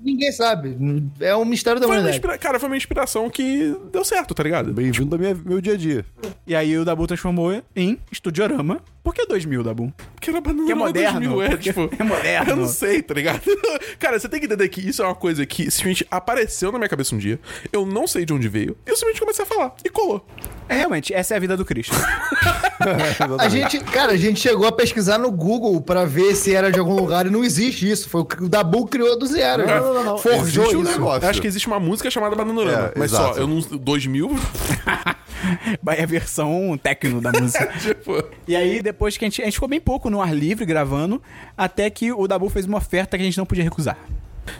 Ninguém 0.00 0.30
sabe. 0.30 0.76
É 1.20 1.34
um 1.34 1.44
mistério 1.46 1.80
da 1.80 1.86
Foi 1.86 1.96
uma 1.96 2.00
humanidade. 2.02 2.18
inspira... 2.18 2.38
Cara, 2.38 2.60
foi 2.60 2.68
uma 2.68 2.76
inspiração 2.76 3.30
que 3.30 3.74
deu 3.90 4.04
certo, 4.04 4.34
tá 4.34 4.42
ligado? 4.42 4.72
Bem-vindo 4.72 5.14
ao 5.14 5.18
minha- 5.18 5.34
meu 5.34 5.58
dia 5.60 5.72
a 5.72 5.76
dia. 5.76 6.04
E 6.46 6.54
aí 6.54 6.76
o 6.78 6.84
Dabu 6.84 7.06
transformou 7.06 7.62
em 7.74 7.98
Estudiorama. 8.12 8.80
Por 9.06 9.14
que 9.14 9.24
2000, 9.24 9.62
Dabu? 9.62 9.94
Porque 10.16 10.30
era 10.30 10.40
banana 10.40 10.66
Que 10.66 10.72
é 10.72 10.74
moderno, 10.74 11.20
2000, 11.20 11.42
é, 11.42 11.56
tipo... 11.56 11.88
é 11.96 12.02
moderno. 12.02 12.50
Eu 12.50 12.56
não 12.56 12.66
sei, 12.66 13.00
tá 13.00 13.14
ligado? 13.14 13.40
Cara, 14.00 14.18
você 14.18 14.28
tem 14.28 14.40
que 14.40 14.46
entender 14.46 14.68
que 14.68 14.80
isso 14.80 15.00
é 15.00 15.04
uma 15.06 15.14
coisa 15.14 15.46
que 15.46 15.70
simplesmente 15.70 16.04
apareceu 16.10 16.72
na 16.72 16.78
minha 16.78 16.88
cabeça 16.88 17.14
um 17.14 17.18
dia. 17.18 17.38
Eu 17.72 17.86
não 17.86 18.08
sei 18.08 18.24
de 18.24 18.32
onde 18.32 18.48
veio. 18.48 18.76
E 18.84 18.90
eu 18.90 18.96
simplesmente 18.96 19.20
comecei 19.20 19.44
a 19.44 19.46
falar. 19.46 19.76
E 19.84 19.88
colou. 19.88 20.26
É, 20.68 20.74
realmente, 20.74 21.14
essa 21.14 21.34
é 21.34 21.36
a 21.36 21.40
vida 21.40 21.56
do 21.56 21.64
Christian. 21.64 21.96
A 23.38 23.48
gente, 23.48 23.80
cara, 23.80 24.12
a 24.12 24.16
gente 24.16 24.38
chegou 24.38 24.66
a 24.66 24.70
pesquisar 24.70 25.16
no 25.18 25.32
Google 25.32 25.80
pra 25.80 26.04
ver 26.04 26.36
se 26.36 26.54
era 26.54 26.70
de 26.70 26.78
algum 26.78 26.94
lugar 26.94 27.26
e 27.26 27.30
não 27.30 27.42
existe 27.42 27.90
isso. 27.90 28.08
Foi 28.08 28.20
o 28.20 28.24
que 28.24 28.44
o 28.44 28.48
Dabu 28.48 28.86
criou 28.86 29.18
do 29.18 29.26
zero. 29.26 29.66
Não, 29.66 29.80
não, 29.80 29.94
não, 29.94 30.04
não. 30.04 30.18
Forjou 30.18 30.64
Existe 30.64 30.76
um 30.76 30.82
isso. 30.82 30.92
negócio. 30.92 31.24
Eu 31.24 31.30
acho 31.30 31.40
que 31.40 31.46
existe 31.46 31.66
uma 31.66 31.80
música 31.80 32.10
chamada 32.10 32.36
Bananorama. 32.36 32.92
É, 32.94 32.98
mas 32.98 33.12
exato. 33.12 33.34
só, 33.34 33.40
eu 33.40 33.46
não... 33.46 33.60
2000... 33.60 34.36
É 35.96 36.02
a 36.02 36.06
versão 36.06 36.78
techno 36.82 37.20
da 37.20 37.32
música. 37.32 37.66
tipo... 37.80 38.22
E 38.46 38.54
aí, 38.54 38.82
depois 38.82 38.95
que 39.18 39.24
a 39.24 39.28
gente, 39.28 39.42
a 39.42 39.44
gente 39.44 39.54
ficou 39.54 39.68
bem 39.68 39.80
pouco 39.80 40.10
no 40.10 40.20
ar 40.20 40.34
livre 40.34 40.64
gravando, 40.64 41.22
até 41.56 41.88
que 41.90 42.12
o 42.12 42.26
Dabu 42.26 42.48
fez 42.48 42.66
uma 42.66 42.78
oferta 42.78 43.16
que 43.16 43.22
a 43.22 43.26
gente 43.26 43.38
não 43.38 43.46
podia 43.46 43.64
recusar. 43.64 43.96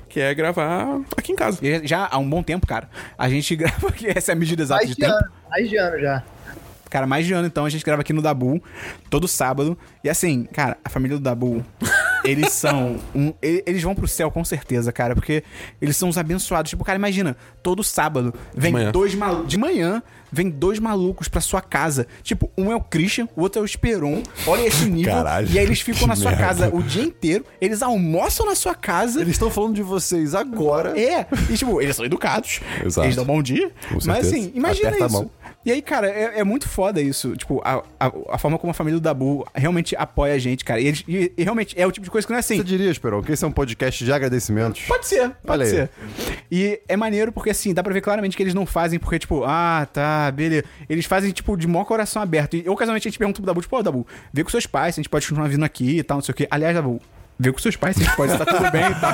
Que 0.08 0.20
é 0.20 0.34
gravar 0.34 1.00
aqui 1.16 1.32
em 1.32 1.36
casa. 1.36 1.58
E 1.62 1.86
já 1.86 2.08
há 2.10 2.18
um 2.18 2.28
bom 2.28 2.42
tempo, 2.42 2.66
cara, 2.66 2.88
a 3.16 3.28
gente 3.28 3.54
grava 3.56 3.88
aqui, 3.88 4.06
essa 4.08 4.32
é 4.32 4.34
a 4.34 4.36
medida 4.36 4.62
exata 4.62 4.80
Mais 4.84 4.88
de 4.90 4.94
de 4.96 5.00
tempo. 5.00 5.14
ano, 5.14 5.28
mais 5.50 5.68
de 5.68 5.76
ano 5.76 5.98
já. 6.00 6.22
Cara, 6.88 7.06
mais 7.06 7.26
de 7.26 7.32
ano, 7.32 7.46
então, 7.48 7.64
a 7.64 7.68
gente 7.68 7.84
grava 7.84 8.02
aqui 8.02 8.12
no 8.12 8.22
Dabu, 8.22 8.62
todo 9.10 9.26
sábado. 9.26 9.76
E 10.04 10.08
assim, 10.08 10.44
cara, 10.44 10.76
a 10.84 10.88
família 10.88 11.16
do 11.16 11.22
Dabu, 11.22 11.64
eles 12.26 12.52
são. 12.52 12.96
Um, 13.14 13.32
eles 13.40 13.82
vão 13.82 13.94
pro 13.94 14.06
céu 14.08 14.30
com 14.30 14.44
certeza, 14.44 14.92
cara, 14.92 15.14
porque 15.14 15.42
eles 15.80 15.96
são 15.96 16.08
os 16.08 16.18
abençoados. 16.18 16.70
Tipo, 16.70 16.84
cara, 16.84 16.98
imagina, 16.98 17.36
todo 17.62 17.82
sábado 17.82 18.34
vem 18.54 18.72
manhã. 18.72 18.90
dois 18.92 19.14
malucos. 19.14 19.48
De 19.48 19.56
manhã, 19.56 20.02
vem 20.30 20.50
dois 20.50 20.78
malucos 20.78 21.28
pra 21.28 21.40
sua 21.40 21.60
casa. 21.60 22.06
Tipo, 22.22 22.50
um 22.56 22.70
é 22.70 22.76
o 22.76 22.80
Christian, 22.80 23.28
o 23.36 23.42
outro 23.42 23.60
é 23.60 23.62
o 23.62 23.64
Esperon. 23.64 24.22
Olha 24.46 24.66
esse 24.66 24.84
nível. 24.86 25.12
Caralho, 25.12 25.48
e 25.50 25.58
aí 25.58 25.64
eles 25.64 25.80
ficam 25.80 26.06
na 26.06 26.16
sua 26.16 26.32
merda. 26.32 26.46
casa 26.46 26.70
o 26.74 26.82
dia 26.82 27.02
inteiro, 27.04 27.44
eles 27.60 27.82
almoçam 27.82 28.46
na 28.46 28.54
sua 28.54 28.74
casa. 28.74 29.20
Eles 29.20 29.34
estão 29.34 29.50
falando 29.50 29.74
de 29.74 29.82
vocês 29.82 30.34
agora. 30.34 30.98
É, 30.98 31.26
e 31.50 31.56
tipo, 31.56 31.80
eles 31.80 31.96
são 31.96 32.04
educados. 32.04 32.60
Exato. 32.84 33.06
Eles 33.06 33.16
dão 33.16 33.24
bom 33.24 33.42
dia. 33.42 33.70
Com 33.88 33.94
Mas 33.94 34.04
certeza. 34.04 34.36
assim, 34.36 34.52
imagina 34.54 34.88
Aperta 34.88 35.04
a 35.04 35.08
isso. 35.08 35.30
E 35.66 35.72
aí, 35.72 35.82
cara, 35.82 36.08
é, 36.08 36.38
é 36.38 36.44
muito 36.44 36.68
foda 36.68 37.02
isso. 37.02 37.36
Tipo, 37.36 37.60
a, 37.64 37.82
a, 37.98 38.12
a 38.30 38.38
forma 38.38 38.56
como 38.56 38.70
a 38.70 38.74
família 38.74 39.00
do 39.00 39.02
Dabu 39.02 39.44
realmente 39.52 39.96
apoia 39.96 40.34
a 40.34 40.38
gente, 40.38 40.64
cara. 40.64 40.80
E, 40.80 40.86
eles, 40.86 41.02
e, 41.08 41.32
e 41.36 41.42
realmente 41.42 41.74
é 41.76 41.84
o 41.84 41.90
tipo 41.90 42.04
de 42.04 42.10
coisa 42.10 42.24
que 42.24 42.32
não 42.32 42.36
é 42.36 42.38
assim. 42.38 42.58
Você 42.58 42.62
diria, 42.62 42.88
Esperon, 42.88 43.20
que 43.20 43.32
esse 43.32 43.44
é 43.44 43.48
um 43.48 43.50
podcast 43.50 44.04
de 44.04 44.12
agradecimentos? 44.12 44.82
Pode 44.86 45.04
ser, 45.08 45.30
pode 45.44 45.50
Olha 45.50 45.64
aí. 45.64 45.70
ser. 45.70 45.90
E 46.52 46.80
é 46.86 46.96
maneiro 46.96 47.32
porque, 47.32 47.50
assim, 47.50 47.74
dá 47.74 47.82
pra 47.82 47.92
ver 47.92 48.00
claramente 48.00 48.36
que 48.36 48.42
eles 48.44 48.54
não 48.54 48.64
fazem 48.64 49.00
porque, 49.00 49.18
tipo, 49.18 49.42
ah, 49.44 49.88
tá, 49.92 50.30
beleza. 50.30 50.62
Eles 50.88 51.04
fazem, 51.04 51.32
tipo, 51.32 51.56
de 51.56 51.66
maior 51.66 51.84
coração 51.84 52.22
aberto. 52.22 52.54
E 52.54 52.68
ocasionalmente 52.68 53.08
a 53.08 53.10
gente 53.10 53.18
pergunta 53.18 53.40
pro 53.40 53.46
Dabu, 53.46 53.60
tipo, 53.60 53.76
pô, 53.76 53.82
Dabu, 53.82 54.06
vê 54.32 54.44
com 54.44 54.50
seus 54.50 54.66
pais, 54.68 54.94
se 54.94 55.00
a 55.00 55.02
gente 55.02 55.10
pode 55.10 55.26
continuar 55.26 55.48
vindo 55.48 55.64
aqui 55.64 55.98
e 55.98 56.02
tal, 56.04 56.18
não 56.18 56.22
sei 56.22 56.32
o 56.32 56.36
quê. 56.36 56.46
Aliás, 56.48 56.76
Dabu, 56.76 57.00
vê 57.38 57.52
com 57.52 57.58
seus 57.58 57.76
pais, 57.76 57.96
se 57.96 58.16
pode 58.16 58.32
estar 58.32 58.44
tudo 58.46 58.70
bem 58.70 58.82
e 58.90 58.94
tal. 59.00 59.12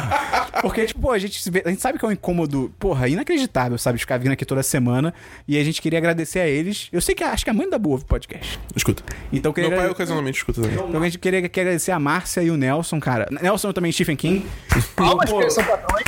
Porque, 0.63 0.85
tipo, 0.87 1.01
pô, 1.01 1.11
a 1.11 1.19
gente, 1.19 1.43
se 1.43 1.51
vê- 1.51 1.63
a 1.65 1.69
gente 1.71 1.81
sabe 1.83 1.99
que 1.99 2.05
é 2.05 2.09
um 2.09 2.13
incômodo, 2.13 2.73
porra, 2.79 3.09
inacreditável, 3.09 3.77
sabe, 3.79 3.99
ficar 3.99 4.19
vindo 4.19 4.33
aqui 4.33 4.45
toda 4.45 4.63
semana. 4.63 5.13
E 5.49 5.59
a 5.59 5.65
gente 5.65 5.83
queria 5.83 5.99
agradecer 5.99 6.39
a 6.39 6.47
eles. 6.47 6.89
Eu 6.93 7.01
sei 7.01 7.15
que 7.15 7.25
a- 7.25 7.33
acho 7.33 7.43
que 7.45 7.51
a 7.51 7.55
mãe 7.55 7.65
da 7.67 7.73
Dabu 7.73 7.91
ouve 7.91 8.05
o 8.05 8.07
podcast. 8.07 8.61
Escuta. 8.77 9.03
Então, 9.33 9.51
eu 9.51 9.55
queria 9.55 9.71
Meu 9.71 9.79
pai 9.79 9.89
ocasionalmente 9.91 10.39
escuta 10.39 10.61
também. 10.63 10.79
então 10.89 11.01
a 11.01 11.05
gente 11.05 11.19
queria, 11.19 11.41
queria 11.49 11.63
agradecer 11.71 11.91
a 11.91 11.99
Márcia 11.99 12.43
e 12.43 12.51
o 12.51 12.57
Nelson, 12.57 13.01
cara. 13.01 13.27
Nelson 13.43 13.73
também 13.73 13.91
Stephen 13.91 14.17
King. 14.17 14.47
Palmas 14.95 15.29
Pô, 15.29 15.39
que 15.39 15.43
eles 15.45 15.55
são 15.55 15.65
patrões. 15.65 16.05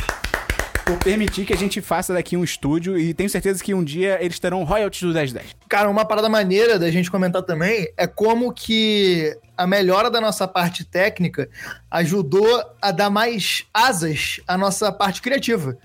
por 0.85 0.97
permitir 0.99 1.45
que 1.45 1.51
a 1.53 1.57
gente 1.57 1.81
faça 1.81 2.13
daqui 2.13 2.37
um 2.37 2.43
estúdio 2.43 2.97
e 2.97 3.13
tenho 3.13 3.29
certeza 3.29 3.61
que 3.63 3.73
um 3.73 3.83
dia 3.83 4.19
eles 4.21 4.39
terão 4.39 4.63
royalties 4.63 5.01
do 5.01 5.07
1010. 5.13 5.47
Cara, 5.67 5.89
uma 5.89 6.05
parada 6.05 6.29
maneira 6.29 6.77
da 6.79 6.89
gente 6.91 7.09
comentar 7.11 7.41
também 7.41 7.87
é 7.97 8.05
como 8.07 8.53
que 8.53 9.35
a 9.57 9.65
melhora 9.67 10.09
da 10.09 10.19
nossa 10.21 10.47
parte 10.47 10.83
técnica 10.83 11.49
ajudou 11.89 12.45
a 12.81 12.91
dar 12.91 13.09
mais 13.09 13.63
asas 13.73 14.39
à 14.47 14.57
nossa 14.57 14.91
parte 14.91 15.21
criativa. 15.21 15.77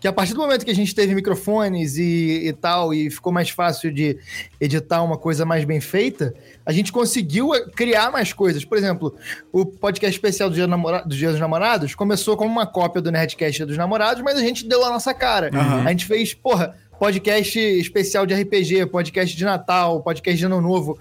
Que 0.00 0.08
a 0.08 0.12
partir 0.12 0.32
do 0.34 0.40
momento 0.40 0.64
que 0.64 0.70
a 0.70 0.74
gente 0.74 0.94
teve 0.94 1.14
microfones 1.14 1.96
e, 1.96 2.46
e 2.46 2.52
tal, 2.52 2.94
e 2.94 3.10
ficou 3.10 3.32
mais 3.32 3.50
fácil 3.50 3.92
de 3.92 4.18
editar 4.60 5.02
uma 5.02 5.18
coisa 5.18 5.44
mais 5.44 5.64
bem 5.64 5.80
feita, 5.80 6.32
a 6.64 6.72
gente 6.72 6.90
conseguiu 6.92 7.54
eh, 7.54 7.66
criar 7.76 8.10
mais 8.10 8.32
coisas. 8.32 8.64
Por 8.64 8.78
exemplo, 8.78 9.14
o 9.52 9.66
podcast 9.66 10.16
especial 10.16 10.48
do 10.48 10.54
Dia, 10.54 10.64
do 10.66 10.70
Namora- 10.70 11.02
do 11.02 11.14
Dia 11.14 11.30
dos 11.30 11.40
Namorados 11.40 11.94
começou 11.94 12.36
como 12.36 12.50
uma 12.50 12.66
cópia 12.66 13.02
do 13.02 13.10
Nerdcast 13.12 13.64
dos 13.64 13.76
Namorados, 13.76 14.22
mas 14.22 14.36
a 14.38 14.42
gente 14.42 14.66
deu 14.66 14.84
a 14.84 14.90
nossa 14.90 15.12
cara. 15.12 15.50
A 15.86 15.90
gente 15.90 16.06
fez, 16.06 16.32
porra, 16.34 16.74
podcast 16.98 17.58
especial 17.58 18.26
de 18.26 18.34
RPG, 18.34 18.86
podcast 18.86 19.36
de 19.36 19.44
Natal, 19.44 20.02
podcast 20.02 20.38
de 20.38 20.44
Ano 20.46 20.60
Novo. 20.60 20.98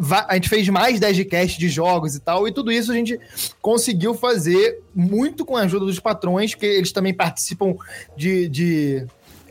Va- 0.00 0.26
A 0.28 0.34
gente 0.34 0.48
fez 0.48 0.68
mais 0.68 0.98
10 0.98 1.16
de 1.16 1.24
cast 1.24 1.58
de 1.58 1.68
jogos 1.68 2.14
e 2.16 2.20
tal, 2.20 2.48
e 2.48 2.52
tudo 2.52 2.72
isso 2.72 2.90
a 2.90 2.94
gente 2.94 3.18
conseguiu 3.62 4.12
fazer 4.14 4.80
muito 4.94 5.44
com 5.44 5.56
a 5.56 5.62
ajuda 5.62 5.86
dos 5.86 6.00
patrões, 6.00 6.54
que 6.54 6.66
eles 6.66 6.92
também 6.92 7.14
participam 7.14 7.74
de. 8.16 8.48
de- 8.48 9.06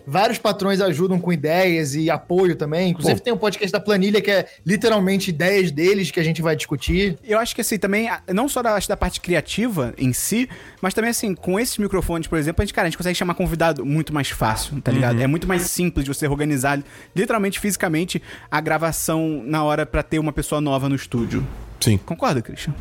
Vários 0.05 0.37
patrões 0.37 0.81
ajudam 0.81 1.19
com 1.19 1.31
ideias 1.31 1.95
e 1.95 2.09
apoio 2.09 2.55
também. 2.55 2.91
Inclusive, 2.91 3.21
tem 3.21 3.33
um 3.33 3.37
podcast 3.37 3.71
da 3.71 3.79
planilha 3.79 4.21
que 4.21 4.29
é 4.29 4.45
literalmente 4.65 5.29
ideias 5.29 5.71
deles 5.71 6.11
que 6.11 6.19
a 6.19 6.23
gente 6.23 6.41
vai 6.41 6.55
discutir. 6.55 7.17
Eu 7.23 7.39
acho 7.39 7.55
que 7.55 7.61
assim, 7.61 7.77
também, 7.77 8.09
não 8.33 8.49
só 8.49 8.61
da, 8.61 8.75
acho 8.75 8.87
da 8.87 8.97
parte 8.97 9.21
criativa 9.21 9.93
em 9.97 10.11
si, 10.11 10.49
mas 10.81 10.93
também 10.93 11.09
assim, 11.09 11.33
com 11.33 11.59
esses 11.59 11.77
microfones, 11.77 12.27
por 12.27 12.37
exemplo, 12.37 12.61
a 12.61 12.65
gente, 12.65 12.73
cara, 12.73 12.87
a 12.87 12.89
gente 12.89 12.97
consegue 12.97 13.15
chamar 13.15 13.33
convidado 13.35 13.85
muito 13.85 14.13
mais 14.13 14.29
fácil, 14.29 14.81
tá 14.81 14.91
ligado? 14.91 15.21
É 15.21 15.27
muito 15.27 15.47
mais 15.47 15.63
simples 15.63 16.05
de 16.05 16.13
você 16.13 16.27
organizar, 16.27 16.81
literalmente, 17.15 17.59
fisicamente, 17.59 18.21
a 18.51 18.59
gravação 18.59 19.41
na 19.45 19.63
hora 19.63 19.85
pra 19.85 20.03
ter 20.03 20.19
uma 20.19 20.33
pessoa 20.33 20.59
nova 20.59 20.89
no 20.89 20.95
estúdio. 20.95 21.45
Sim. 21.79 21.97
Concorda, 21.97 22.41
Christian? 22.41 22.73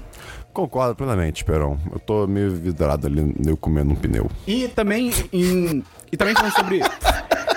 Concordo 0.53 0.95
plenamente, 0.95 1.43
Esperon. 1.43 1.79
Eu 1.91 1.99
tô 1.99 2.27
meio 2.27 2.51
vidrado 2.51 3.07
ali, 3.07 3.35
eu 3.47 3.57
comendo 3.57 3.93
um 3.93 3.97
pneu. 3.97 4.31
E 4.47 4.69
também 4.69 5.11
em. 5.33 5.83
E 6.13 6.17
também 6.17 6.35
falando 6.35 6.53
sobre. 6.55 6.81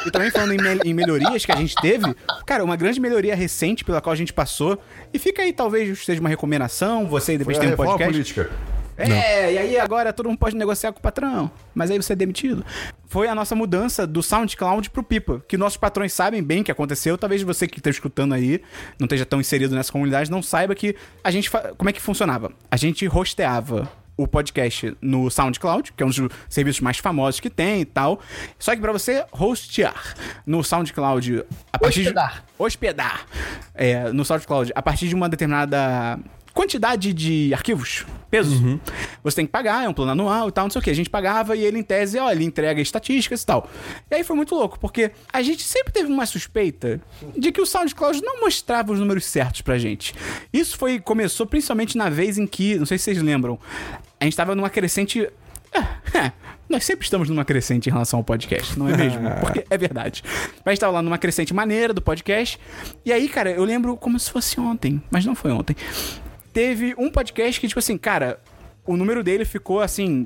E 0.06 0.12
também 0.12 0.32
falando 0.32 0.54
em, 0.54 0.58
mel- 0.58 0.80
em 0.86 0.94
melhorias 0.94 1.46
que 1.46 1.52
a 1.52 1.56
gente 1.56 1.76
teve, 1.76 2.16
cara, 2.46 2.64
uma 2.64 2.76
grande 2.76 3.00
melhoria 3.00 3.36
recente 3.36 3.84
pela 3.84 4.00
qual 4.02 4.14
a 4.14 4.16
gente 4.16 4.32
passou. 4.32 4.80
E 5.14 5.20
fica 5.20 5.42
aí, 5.42 5.52
talvez 5.52 6.04
seja 6.06 6.20
uma 6.22 6.30
recomendação, 6.30 7.06
você 7.08 7.38
depois 7.38 7.58
Foi 7.58 7.66
a 7.66 7.70
tem 7.70 7.74
um 7.74 7.78
podcast. 7.78 8.12
política. 8.14 8.50
É, 8.98 9.52
e 9.52 9.58
aí 9.58 9.78
agora 9.78 10.14
todo 10.14 10.30
mundo 10.30 10.38
pode 10.38 10.56
negociar 10.56 10.94
com 10.94 11.00
o 11.00 11.02
patrão, 11.02 11.52
mas 11.74 11.92
aí 11.92 11.98
você 12.02 12.14
é 12.14 12.16
demitido. 12.16 12.66
Foi 13.08 13.28
a 13.28 13.36
nossa 13.36 13.54
mudança 13.54 14.08
do 14.08 14.24
SoundCloud 14.24 14.90
pro 14.90 15.04
Pipa, 15.04 15.44
que 15.50 15.58
nossos 15.58 15.76
patrões 15.76 16.14
sabem 16.14 16.42
bem 16.42 16.64
que 16.64 16.72
aconteceu. 16.72 17.18
Talvez 17.18 17.42
você 17.42 17.68
que 17.68 17.80
está 17.80 17.90
escutando 17.90 18.34
aí, 18.34 18.62
não 18.98 19.04
esteja 19.06 19.26
tão 19.26 19.42
inserido 19.42 19.76
nessa 19.76 19.92
comunidade, 19.92 20.32
não 20.32 20.42
saiba 20.42 20.74
que 20.74 20.96
a 21.22 21.30
gente. 21.30 21.50
fa- 21.50 21.74
Como 21.78 21.90
é 21.90 21.94
que 21.94 22.00
funcionava? 22.02 22.54
A 22.72 22.78
gente 22.78 23.06
hosteava 23.14 23.92
o 24.18 24.28
podcast 24.28 24.96
no 25.02 25.30
SoundCloud, 25.30 25.94
que 25.94 26.04
é 26.04 26.06
um 26.06 26.10
dos 26.10 26.30
serviços 26.50 26.82
mais 26.82 26.98
famosos 26.98 27.40
que 27.40 27.50
tem 27.50 27.82
e 27.82 27.86
tal. 27.86 28.20
Só 28.58 28.76
que 28.76 28.82
para 28.82 28.92
você 28.92 29.26
hostear 29.32 30.16
no 30.46 30.64
SoundCloud 30.64 31.44
a 31.72 31.80
partir 31.80 32.02
Hospedar. 32.02 32.34
de 32.34 32.64
hospedar 32.64 33.26
é, 33.74 34.12
no 34.12 34.24
SoundCloud 34.24 34.72
a 34.76 34.82
partir 34.82 35.08
de 35.08 35.16
uma 35.16 35.28
determinada 35.28 36.20
quantidade 36.56 37.14
de 37.14 37.54
arquivos, 37.54 38.06
pesos, 38.32 38.58
você 39.22 39.36
tem 39.36 39.46
que 39.46 39.52
pagar, 39.52 39.84
é 39.86 39.90
um 39.90 39.94
plano 39.94 40.12
anual 40.14 40.48
e 40.50 40.52
tal, 40.52 40.64
não 40.66 40.72
sei 40.72 40.80
o 40.80 40.82
que. 40.84 40.90
A 40.90 40.94
gente 40.96 41.10
pagava 41.10 41.56
e 41.56 41.64
ele, 41.64 41.78
em 41.78 41.84
tese, 41.84 42.18
ó, 42.18 42.32
ele 42.32 42.44
entrega 42.46 42.82
estatísticas 42.82 43.44
e 43.44 43.46
tal. 43.46 43.70
E 44.10 44.16
aí 44.16 44.24
foi 44.24 44.36
muito 44.36 44.56
louco, 44.56 44.80
porque 44.80 45.12
a 45.32 45.42
gente 45.44 45.62
sempre 45.64 45.92
teve 45.94 46.08
uma 46.12 46.26
suspeita 46.26 47.00
de 47.38 47.52
que 47.52 47.62
o 47.62 47.66
SoundCloud 47.66 48.22
não 48.24 48.40
mostrava 48.42 48.92
os 48.94 49.00
números 49.00 49.26
certos 49.26 49.62
pra 49.62 49.78
gente. 49.78 50.16
Isso 50.52 50.78
foi 50.78 51.00
começou 51.00 51.46
principalmente 51.46 51.98
na 51.98 52.10
vez 52.10 52.38
em 52.38 52.48
que, 52.48 52.76
não 52.80 52.86
sei 52.86 52.98
se 52.98 53.04
vocês 53.04 53.22
lembram, 53.22 53.60
a 54.20 54.24
gente 54.24 54.36
tava 54.36 54.56
numa 54.56 54.70
crescente. 54.70 55.28
é, 56.14 56.32
Nós 56.70 56.86
sempre 56.86 57.04
estamos 57.04 57.30
numa 57.30 57.44
crescente 57.44 57.90
em 57.90 57.92
relação 57.92 58.20
ao 58.20 58.24
podcast, 58.24 58.80
não 58.80 58.88
é 58.88 58.96
mesmo? 58.98 59.30
Porque 59.42 59.66
é 59.70 59.78
verdade. 59.78 60.24
Mas 60.64 60.66
a 60.66 60.70
gente 60.72 60.80
tava 60.80 60.94
lá 60.94 61.02
numa 61.02 61.18
crescente 61.18 61.54
maneira 61.54 61.94
do 61.94 62.02
podcast. 62.02 62.58
E 63.06 63.12
aí, 63.12 63.28
cara, 63.28 63.52
eu 63.52 63.64
lembro 63.66 63.96
como 63.98 64.18
se 64.18 64.32
fosse 64.32 64.58
ontem, 64.60 65.04
mas 65.12 65.26
não 65.26 65.36
foi 65.36 65.52
ontem. 65.52 65.76
Teve 66.56 66.96
um 66.98 67.12
podcast 67.12 67.60
que, 67.60 67.68
tipo 67.68 67.80
assim, 67.80 67.98
cara, 67.98 68.40
o 68.86 68.96
número 68.96 69.22
dele 69.22 69.44
ficou 69.44 69.82
assim. 69.82 70.26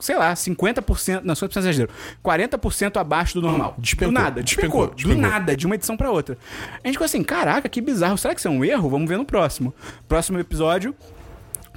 Sei 0.00 0.16
lá, 0.16 0.32
50%, 0.32 1.20
não, 1.22 1.34
50% 1.34 1.56
exagero, 1.58 1.90
40% 2.24 2.96
abaixo 2.96 3.34
do 3.34 3.42
normal. 3.42 3.76
Despencou, 3.78 4.08
do 4.08 4.12
nada, 4.12 4.42
despencou, 4.42 4.86
despencou, 4.88 5.14
do 5.14 5.20
nada, 5.20 5.56
de 5.56 5.66
uma 5.66 5.76
edição 5.76 5.96
pra 5.96 6.10
outra. 6.10 6.36
A 6.82 6.88
gente 6.88 6.94
ficou 6.94 7.04
assim, 7.04 7.22
caraca, 7.22 7.68
que 7.68 7.80
bizarro, 7.80 8.18
será 8.18 8.34
que 8.34 8.40
isso 8.40 8.48
é 8.48 8.50
um 8.50 8.64
erro? 8.64 8.88
Vamos 8.88 9.08
ver 9.08 9.16
no 9.16 9.24
próximo. 9.24 9.72
Próximo 10.08 10.40
episódio, 10.40 10.92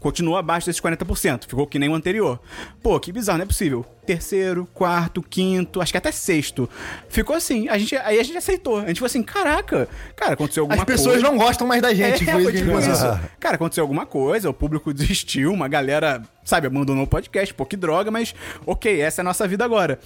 continua 0.04 0.40
abaixo 0.40 0.68
desses 0.68 0.82
40%. 0.82 1.46
Ficou 1.48 1.66
que 1.66 1.80
nem 1.80 1.88
o 1.88 1.96
anterior. 1.96 2.38
Pô, 2.82 3.00
que 3.00 3.10
bizarro, 3.14 3.38
não 3.38 3.44
é 3.44 3.48
possível. 3.48 3.86
Terceiro, 4.06 4.68
quarto, 4.74 5.24
quinto, 5.24 5.82
acho 5.82 5.94
que 5.94 5.98
até 5.98 6.12
sexto. 6.12 6.70
Ficou 7.08 7.34
assim. 7.34 7.70
A 7.70 7.78
gente, 7.78 7.96
aí 7.96 8.20
a 8.20 8.24
gente 8.24 8.38
aceitou. 8.38 8.80
A 8.80 8.88
gente 8.88 9.00
falou 9.00 9.08
assim: 9.08 9.24
caraca, 9.24 9.88
cara, 10.14 10.34
aconteceu 10.34 10.64
alguma 10.64 10.82
As 10.82 10.86
coisa. 10.86 11.02
pessoas 11.04 11.24
não 11.24 11.38
gostam 11.38 11.66
mais 11.66 11.82
da 11.82 11.94
gente. 11.94 12.30
É, 12.30 12.34
foi 12.34 12.44
foi 12.44 12.52
tipo 12.52 12.78
isso. 12.78 13.20
Cara, 13.40 13.56
aconteceu 13.56 13.82
alguma 13.82 14.06
coisa, 14.06 14.50
o 14.50 14.54
público 14.54 14.92
desistiu, 14.94 15.54
uma 15.54 15.70
galera, 15.70 16.22
sabe, 16.44 16.68
abandonou 16.68 17.06
o 17.06 17.08
podcast, 17.08 17.54
pô, 17.54 17.66
que 17.66 17.78
droga, 17.78 18.12
mas 18.12 18.36
ok, 18.66 19.00
essa 19.00 19.22
é 19.22 19.24
a 19.24 19.26
nossa 19.26 19.48
vida 19.48 19.64
agora. 19.64 19.98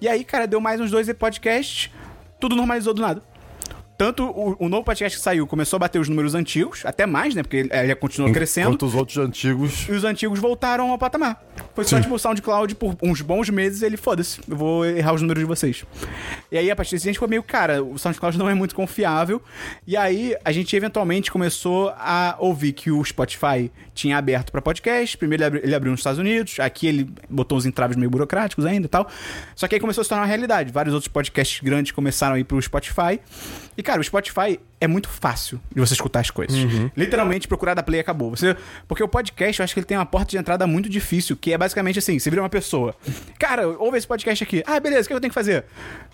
E 0.00 0.08
aí, 0.08 0.22
cara, 0.22 0.46
deu 0.46 0.60
mais 0.60 0.80
uns 0.80 0.92
dois 0.92 1.12
podcasts, 1.14 1.90
tudo 2.38 2.54
normalizou 2.54 2.94
do 2.94 3.02
nada. 3.02 3.31
Tanto 4.02 4.24
o, 4.24 4.56
o 4.58 4.68
novo 4.68 4.82
podcast 4.82 5.16
que 5.16 5.22
saiu 5.22 5.46
começou 5.46 5.76
a 5.76 5.78
bater 5.78 6.00
os 6.00 6.08
números 6.08 6.34
antigos, 6.34 6.84
até 6.84 7.06
mais, 7.06 7.36
né? 7.36 7.42
Porque 7.44 7.58
ele, 7.58 7.68
ele 7.72 7.94
continuou 7.94 8.32
crescendo. 8.32 8.70
Enquanto 8.70 8.84
os 8.86 8.96
outros 8.96 9.16
antigos. 9.16 9.86
E 9.88 9.92
os 9.92 10.02
antigos 10.02 10.40
voltaram 10.40 10.90
ao 10.90 10.98
patamar. 10.98 11.40
Foi 11.72 11.84
só, 11.84 12.00
tipo, 12.00 12.12
o 12.12 12.18
SoundCloud 12.18 12.74
por 12.74 12.96
uns 13.00 13.20
bons 13.20 13.48
meses, 13.48 13.80
ele, 13.80 13.96
foda-se, 13.96 14.40
eu 14.48 14.56
vou 14.56 14.84
errar 14.84 15.12
os 15.12 15.20
números 15.22 15.40
de 15.40 15.46
vocês. 15.46 15.84
E 16.50 16.58
aí, 16.58 16.68
a 16.68 16.74
partir 16.74 16.96
disso, 16.96 17.06
a 17.06 17.10
gente 17.10 17.14
ficou 17.14 17.28
meio, 17.28 17.44
cara, 17.44 17.80
o 17.80 17.96
SoundCloud 17.96 18.36
não 18.36 18.50
é 18.50 18.54
muito 18.54 18.74
confiável. 18.74 19.40
E 19.86 19.96
aí, 19.96 20.34
a 20.44 20.50
gente 20.50 20.74
eventualmente 20.74 21.30
começou 21.30 21.90
a 21.96 22.34
ouvir 22.40 22.72
que 22.72 22.90
o 22.90 23.04
Spotify 23.04 23.70
tinha 23.94 24.16
aberto 24.18 24.50
pra 24.50 24.60
podcast. 24.60 25.16
Primeiro 25.16 25.44
ele, 25.44 25.46
abri- 25.46 25.60
ele 25.62 25.74
abriu 25.76 25.92
nos 25.92 26.00
Estados 26.00 26.18
Unidos, 26.18 26.58
aqui 26.58 26.88
ele 26.88 27.08
botou 27.30 27.56
uns 27.56 27.66
entraves 27.66 27.96
meio 27.96 28.10
burocráticos 28.10 28.66
ainda 28.66 28.86
e 28.86 28.88
tal. 28.88 29.06
Só 29.54 29.68
que 29.68 29.76
aí 29.76 29.80
começou 29.80 30.00
a 30.00 30.04
se 30.04 30.08
tornar 30.08 30.22
uma 30.22 30.28
realidade. 30.28 30.72
Vários 30.72 30.92
outros 30.92 31.06
podcasts 31.12 31.60
grandes 31.62 31.92
começaram 31.92 32.34
a 32.34 32.38
ir 32.40 32.44
pro 32.44 32.60
Spotify. 32.60 33.20
E, 33.76 33.82
cara, 33.82 33.91
o 34.00 34.04
Spotify 34.04 34.58
é 34.80 34.86
muito 34.86 35.08
fácil 35.08 35.60
de 35.74 35.80
você 35.80 35.94
escutar 35.94 36.20
as 36.20 36.30
coisas. 36.30 36.56
Literalmente, 36.96 37.46
procurar 37.46 37.74
da 37.74 37.82
play 37.82 38.00
acabou. 38.00 38.30
Você, 38.30 38.56
porque 38.88 39.02
o 39.02 39.08
podcast, 39.08 39.60
eu 39.60 39.64
acho 39.64 39.74
que 39.74 39.80
ele 39.80 39.86
tem 39.86 39.96
uma 39.96 40.06
porta 40.06 40.30
de 40.30 40.38
entrada 40.38 40.66
muito 40.66 40.88
difícil, 40.88 41.36
que 41.36 41.52
é 41.52 41.58
basicamente 41.58 41.98
assim: 41.98 42.18
você 42.18 42.30
vira 42.30 42.42
uma 42.42 42.48
pessoa. 42.48 42.94
Cara, 43.38 43.68
ouve 43.68 43.98
esse 43.98 44.06
podcast 44.06 44.42
aqui. 44.42 44.62
Ah, 44.66 44.80
beleza, 44.80 45.04
o 45.04 45.08
que 45.08 45.14
eu 45.14 45.20
tenho 45.20 45.30
que 45.30 45.34
fazer? 45.34 45.64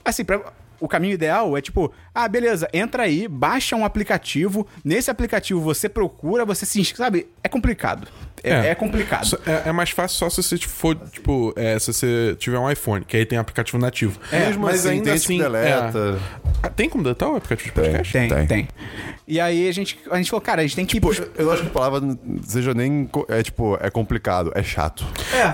Assim, 0.05 0.25
pra, 0.25 0.41
o 0.81 0.89
caminho 0.89 1.15
ideal 1.15 1.57
é 1.57 1.61
tipo, 1.61 1.93
ah, 2.15 2.29
beleza, 2.29 2.69
entra 2.73 3.05
aí, 3.05 3.27
baixa 3.27 3.77
um 3.77 3.85
aplicativo. 3.85 4.67
Nesse 4.85 5.11
aplicativo 5.11 5.61
você 5.61 5.89
procura, 5.89 6.45
você 6.45 6.65
se 6.65 6.81
inscreve. 6.81 6.99
Sabe? 6.99 7.29
É 7.43 7.49
complicado. 7.49 8.09
É, 8.43 8.69
é 8.69 8.74
complicado. 8.74 9.27
Só- 9.27 9.39
É, 9.47 9.69
é 9.69 9.73
mais 9.73 9.90
fácil 9.90 10.19
só 10.19 10.31
se 10.31 10.43
você 10.43 10.59
for, 10.59 10.94
tipo, 11.10 11.52
é, 11.56 11.78
se 11.78 11.93
você 11.93 12.36
tiver 12.39 12.59
um 12.59 12.70
iPhone, 12.70 13.05
que 13.05 13.16
aí 13.16 13.24
tem 13.27 13.39
aplicativo 13.39 13.78
nativo. 13.78 14.19
Mesmo 14.32 14.66
assim, 14.69 15.02
tem 15.02 15.16
gente 15.19 15.27
que 15.28 15.39
deleta. 15.39 15.98
é. 15.98 16.48
Ah, 16.62 16.69
Tem 16.69 16.89
como 16.89 17.02
deletar 17.05 17.28
o 17.31 17.36
aplicativo 17.36 17.69
de 17.69 17.73
podcast? 17.74 18.12
Tem, 18.12 18.28
tem, 18.28 18.47
Tem. 18.47 18.69
E 19.27 19.39
aí 19.40 19.69
a 19.69 19.73
gente, 19.73 19.98
a 20.10 20.16
gente 20.16 20.31
falou, 20.31 20.40
cara, 20.40 20.60
a 20.62 20.65
gente 20.65 20.74
tem 20.74 20.86
que 20.86 20.98
pro- 21.01 21.12
eu 21.12 21.28
eu 21.48 21.52
acho 21.52 21.62
que 21.62 21.69
a 21.69 21.73
palavra 21.73 22.01
não 22.01 22.19
seja 22.43 22.73
nem. 22.74 23.09
É 23.28 23.43
tipo, 23.43 23.77
é 23.81 23.90
complicado, 23.90 24.51
é 24.55 24.62
chato. 24.62 25.05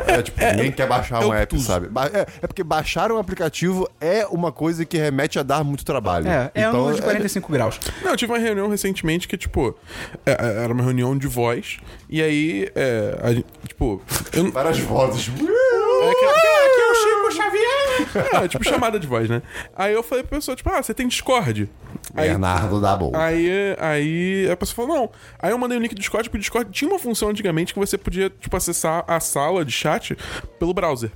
É, 0.06 0.23
tipo, 0.23 0.40
ninguém 0.40 0.70
quer 0.73 0.86
baixar 0.86 1.23
é 1.23 1.27
um 1.27 1.35
app, 1.35 1.61
sabe? 1.61 1.89
É, 2.12 2.27
é 2.43 2.47
porque 2.47 2.62
baixar 2.62 3.11
um 3.11 3.19
aplicativo 3.19 3.89
é 4.01 4.24
uma 4.27 4.52
coisa 4.52 4.85
que 4.85 4.97
remete 4.97 5.39
a 5.39 5.43
dar 5.43 5.65
muito 5.65 5.85
trabalho. 5.85 6.28
É, 6.28 6.51
é 6.55 6.61
então, 6.61 6.81
ângulo 6.81 6.94
de 6.94 7.02
45 7.02 7.52
graus. 7.52 7.81
Não, 8.02 8.12
eu 8.12 8.16
tive 8.16 8.32
uma 8.32 8.39
reunião 8.39 8.69
recentemente 8.69 9.27
que, 9.27 9.36
tipo, 9.36 9.77
é, 10.24 10.31
é, 10.32 10.65
era 10.65 10.73
uma 10.73 10.82
reunião 10.82 11.16
de 11.19 11.27
voz, 11.27 11.78
e 12.09 12.23
aí, 12.23 12.70
é, 12.75 13.19
a 13.23 13.67
tipo, 13.67 14.03
eu, 14.33 14.51
Várias 14.51 14.79
vozes. 14.81 15.29
É 15.29 16.15
que, 16.15 16.25
aqui 16.25 16.81
é 16.81 16.91
o 16.91 16.95
Chico 16.95 17.33
Xavier. 17.33 18.45
É, 18.45 18.49
tipo, 18.49 18.65
chamada 18.65 18.99
de 18.99 19.07
voz, 19.07 19.29
né? 19.29 19.43
Aí 19.75 19.93
eu 19.95 20.03
falei 20.03 20.25
pra 20.25 20.37
pessoa, 20.39 20.57
tipo, 20.57 20.69
ah, 20.71 20.83
você 20.83 20.93
tem 20.93 21.09
Discord? 21.09 21.71
Aí, 22.16 22.28
Bernardo 22.28 22.81
Double. 22.81 23.11
aí, 23.15 23.51
aí 23.78 24.49
a 24.51 24.57
pessoa 24.57 24.86
falou, 24.86 25.03
não. 25.03 25.11
Aí 25.39 25.51
eu 25.51 25.59
mandei 25.59 25.77
o 25.77 25.81
link 25.81 25.95
do 25.95 25.99
Discord, 26.01 26.28
porque 26.28 26.39
o 26.39 26.41
Discord 26.41 26.70
tinha 26.70 26.89
uma 26.89 26.99
função 26.99 27.28
antigamente 27.28 27.74
que 27.74 27.78
você 27.81 27.99
podia, 27.99 28.31
tipo, 28.31 28.57
acessar 28.57 29.05
a 29.09 29.19
sala 29.19 29.65
de 29.65 29.73
chat 29.73 30.16
pelo 30.59 30.73
browser. 30.73 31.11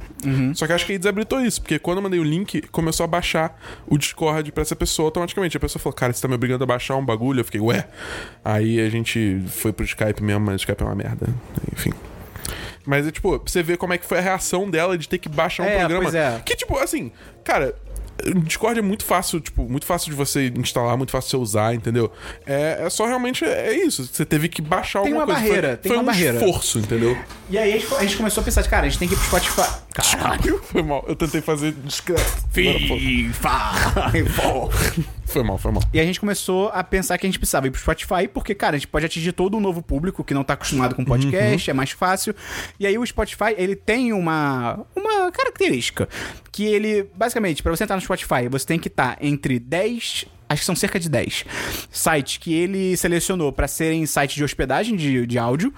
Só 0.54 0.66
que 0.66 0.72
acho 0.72 0.84
que 0.84 0.92
aí 0.92 0.98
desabilitou 0.98 1.40
isso, 1.40 1.60
porque 1.62 1.78
quando 1.78 1.98
eu 1.98 2.02
mandei 2.02 2.18
o 2.18 2.24
link, 2.24 2.62
começou 2.72 3.04
a 3.04 3.06
baixar 3.06 3.56
o 3.86 3.96
Discord 3.96 4.50
pra 4.52 4.62
essa 4.62 4.74
pessoa 4.74 5.06
automaticamente. 5.06 5.56
A 5.56 5.60
pessoa 5.60 5.80
falou, 5.80 5.94
cara, 5.94 6.12
você 6.12 6.20
tá 6.20 6.26
me 6.28 6.34
obrigando 6.34 6.64
a 6.64 6.66
baixar 6.66 6.96
um 6.96 7.04
bagulho? 7.04 7.40
Eu 7.40 7.44
fiquei, 7.44 7.60
ué. 7.60 7.86
Aí 8.44 8.80
a 8.80 8.88
gente 8.90 9.40
foi 9.48 9.72
pro 9.72 9.84
Skype 9.84 10.22
mesmo, 10.22 10.40
mas 10.46 10.54
o 10.54 10.56
Skype 10.56 10.82
é 10.82 10.84
uma 10.84 10.94
merda. 10.96 11.26
Enfim. 11.72 11.92
Mas 12.84 13.06
é 13.06 13.10
tipo, 13.10 13.38
pra 13.38 13.52
você 13.52 13.62
ver 13.62 13.76
como 13.76 13.92
é 13.92 13.98
que 13.98 14.06
foi 14.06 14.16
a 14.18 14.20
reação 14.22 14.68
dela 14.70 14.96
de 14.96 15.06
ter 15.08 15.18
que 15.18 15.28
baixar 15.28 15.62
um 15.62 15.66
É, 15.66 15.78
programa. 15.80 16.02
pois 16.04 16.14
é. 16.14 16.40
Que, 16.44 16.56
tipo, 16.56 16.76
assim, 16.78 17.12
cara. 17.44 17.74
O 18.26 18.40
Discord 18.40 18.78
é 18.78 18.82
muito 18.82 19.04
fácil, 19.04 19.40
tipo, 19.40 19.68
muito 19.68 19.86
fácil 19.86 20.10
de 20.10 20.16
você 20.16 20.52
instalar, 20.56 20.96
muito 20.96 21.10
fácil 21.12 21.26
de 21.28 21.30
você 21.30 21.36
usar, 21.42 21.74
entendeu? 21.74 22.10
É, 22.46 22.78
é 22.84 22.90
só 22.90 23.06
realmente 23.06 23.44
é 23.44 23.72
isso. 23.76 24.04
Você 24.06 24.24
teve 24.24 24.48
que 24.48 24.60
baixar 24.60 25.02
Tem 25.02 25.12
alguma 25.12 25.24
uma 25.24 25.34
coisa. 25.34 25.40
barreira, 25.48 25.68
foi, 25.68 25.76
tem 25.76 25.90
foi 25.90 25.96
uma 25.96 26.02
um 26.02 26.06
barreira. 26.06 26.38
esforço, 26.38 26.78
entendeu? 26.78 27.16
E 27.48 27.56
aí 27.56 27.72
a 27.74 27.78
gente, 27.78 27.94
a 27.94 28.00
gente 28.02 28.16
começou 28.16 28.40
a 28.40 28.44
pensar, 28.44 28.62
cara, 28.64 28.86
a 28.86 28.88
gente 28.88 28.98
tem 28.98 29.08
que 29.08 29.14
ir 29.14 29.18
pro 29.18 29.26
Spotify. 29.26 29.68
Caralho. 29.94 30.60
Foi 30.64 30.82
mal. 30.82 31.04
Eu 31.08 31.16
tentei 31.16 31.40
fazer 31.40 31.72
discreto. 31.84 32.42
FIFA. 32.52 33.50
Foi 35.28 35.42
mal, 35.42 35.58
foi 35.58 35.70
mal. 35.70 35.82
E 35.92 36.00
a 36.00 36.04
gente 36.04 36.18
começou 36.18 36.70
a 36.70 36.82
pensar 36.82 37.18
que 37.18 37.26
a 37.26 37.28
gente 37.28 37.38
precisava 37.38 37.66
ir 37.66 37.70
pro 37.70 37.78
Spotify, 37.78 38.26
porque, 38.32 38.54
cara, 38.54 38.76
a 38.76 38.78
gente 38.78 38.88
pode 38.88 39.04
atingir 39.04 39.32
todo 39.32 39.56
um 39.56 39.60
novo 39.60 39.82
público 39.82 40.24
que 40.24 40.32
não 40.32 40.42
tá 40.42 40.54
acostumado 40.54 40.94
com 40.94 41.04
podcast, 41.04 41.70
é 41.70 41.74
mais 41.74 41.90
fácil. 41.90 42.34
E 42.80 42.86
aí 42.86 42.96
o 42.96 43.06
Spotify, 43.06 43.54
ele 43.56 43.76
tem 43.76 44.12
uma, 44.12 44.86
uma 44.96 45.30
característica, 45.30 46.08
que 46.50 46.64
ele, 46.64 47.06
basicamente, 47.14 47.62
pra 47.62 47.70
você 47.70 47.84
entrar 47.84 47.96
no 47.96 48.02
Spotify, 48.02 48.48
você 48.50 48.66
tem 48.66 48.78
que 48.78 48.88
estar 48.88 49.18
entre 49.20 49.58
10 49.58 50.26
acho 50.48 50.62
que 50.62 50.66
são 50.66 50.74
cerca 50.74 50.98
de 50.98 51.10
10 51.10 51.44
sites 51.90 52.38
que 52.38 52.54
ele 52.54 52.96
selecionou 52.96 53.52
pra 53.52 53.68
serem 53.68 54.06
sites 54.06 54.34
de 54.34 54.42
hospedagem 54.42 54.96
de, 54.96 55.26
de 55.26 55.38
áudio. 55.38 55.74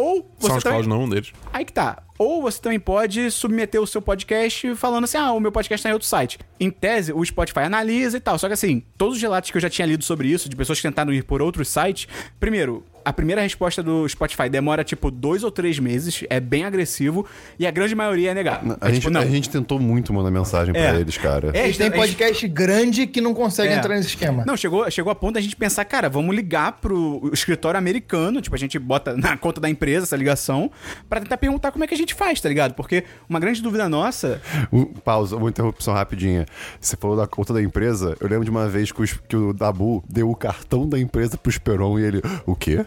Ou 0.00 0.30
você 0.38 0.48
SoundCloud 0.48 0.62
também, 0.62 0.88
não 0.88 1.02
é 1.02 1.04
um 1.04 1.08
deles. 1.08 1.32
Aí 1.52 1.64
que 1.64 1.72
tá. 1.72 2.02
Ou 2.18 2.42
você 2.42 2.60
também 2.60 2.80
pode 2.80 3.30
submeter 3.30 3.80
o 3.80 3.86
seu 3.86 4.00
podcast 4.00 4.74
falando 4.74 5.04
assim: 5.04 5.18
ah, 5.18 5.32
o 5.32 5.40
meu 5.40 5.52
podcast 5.52 5.82
tá 5.82 5.90
em 5.90 5.92
outro 5.92 6.08
site. 6.08 6.38
Em 6.58 6.70
tese, 6.70 7.12
o 7.12 7.24
Spotify 7.24 7.60
analisa 7.60 8.16
e 8.16 8.20
tal. 8.20 8.38
Só 8.38 8.46
que 8.46 8.54
assim, 8.54 8.82
todos 8.96 9.16
os 9.16 9.22
relatos 9.22 9.50
que 9.50 9.56
eu 9.56 9.60
já 9.60 9.70
tinha 9.70 9.86
lido 9.86 10.04
sobre 10.04 10.28
isso, 10.28 10.48
de 10.48 10.56
pessoas 10.56 10.78
que 10.78 10.88
tentaram 10.88 11.12
ir 11.12 11.24
por 11.24 11.42
outros 11.42 11.68
sites, 11.68 12.08
primeiro. 12.38 12.84
A 13.04 13.12
primeira 13.12 13.40
resposta 13.42 13.82
do 13.82 14.08
Spotify 14.08 14.48
demora 14.48 14.84
tipo 14.84 15.10
dois 15.10 15.42
ou 15.42 15.50
três 15.50 15.78
meses, 15.78 16.24
é 16.28 16.38
bem 16.40 16.64
agressivo, 16.64 17.26
e 17.58 17.66
a 17.66 17.70
grande 17.70 17.94
maioria 17.94 18.30
é 18.30 18.34
negar. 18.34 18.60
A, 18.80 18.88
É, 18.88 18.92
gente, 18.92 19.02
tipo, 19.06 19.18
a 19.18 19.24
gente 19.26 19.48
tentou 19.50 19.78
muito 19.80 20.12
mandar 20.12 20.30
mensagem 20.30 20.72
pra 20.72 20.96
É. 20.96 21.00
eles, 21.00 21.16
cara. 21.16 21.50
É, 21.54 21.64
Eles 21.64 21.76
têm 21.76 21.86
a 21.86 21.90
gente- 21.90 21.98
podcast 21.98 22.48
grande 22.48 23.06
que 23.06 23.20
não 23.20 23.32
consegue 23.34 23.72
É. 23.72 23.76
entrar 23.78 23.94
nesse 23.94 24.08
esquema. 24.08 24.44
Não, 24.46 24.56
chegou, 24.56 24.90
chegou 24.90 25.10
a 25.10 25.14
ponto 25.14 25.34
da 25.34 25.40
gente 25.40 25.56
pensar, 25.56 25.84
cara, 25.84 26.08
vamos 26.08 26.34
ligar 26.34 26.72
pro 26.80 27.30
escritório 27.32 27.78
americano, 27.78 28.40
tipo, 28.40 28.54
a 28.54 28.58
gente 28.58 28.78
bota 28.78 29.16
na 29.16 29.36
conta 29.36 29.60
da 29.60 29.68
empresa 29.70 30.04
essa 30.04 30.16
ligação, 30.16 30.70
pra 31.08 31.20
tentar 31.20 31.36
perguntar 31.38 31.72
como 31.72 31.84
é 31.84 31.86
que 31.86 31.94
a 31.94 31.96
gente 31.96 32.14
faz, 32.14 32.40
tá 32.40 32.48
ligado? 32.48 32.74
Porque 32.74 33.04
uma 33.28 33.40
grande 33.40 33.62
dúvida 33.62 33.88
nossa. 33.88 34.40
Um- 34.72 34.84
pausa, 34.86 35.36
uma 35.36 35.48
interrupção 35.48 35.94
rapidinha. 35.94 36.46
Você 36.80 36.96
falou 36.96 37.16
da 37.16 37.26
conta 37.26 37.52
da 37.54 37.62
empresa. 37.62 38.16
Eu 38.20 38.28
lembro 38.28 38.44
de 38.44 38.50
uma 38.50 38.68
vez 38.68 38.92
que, 38.92 39.00
os- 39.02 39.14
que 39.28 39.36
o 39.36 39.52
Dabu 39.52 40.02
deu 40.08 40.30
o 40.30 40.34
cartão 40.36 40.88
da 40.88 40.98
empresa 40.98 41.36
pro 41.38 41.50
Esperon 41.50 41.98
e 41.98 42.02
ele. 42.02 42.22
O 42.46 42.54
quê? 42.54 42.84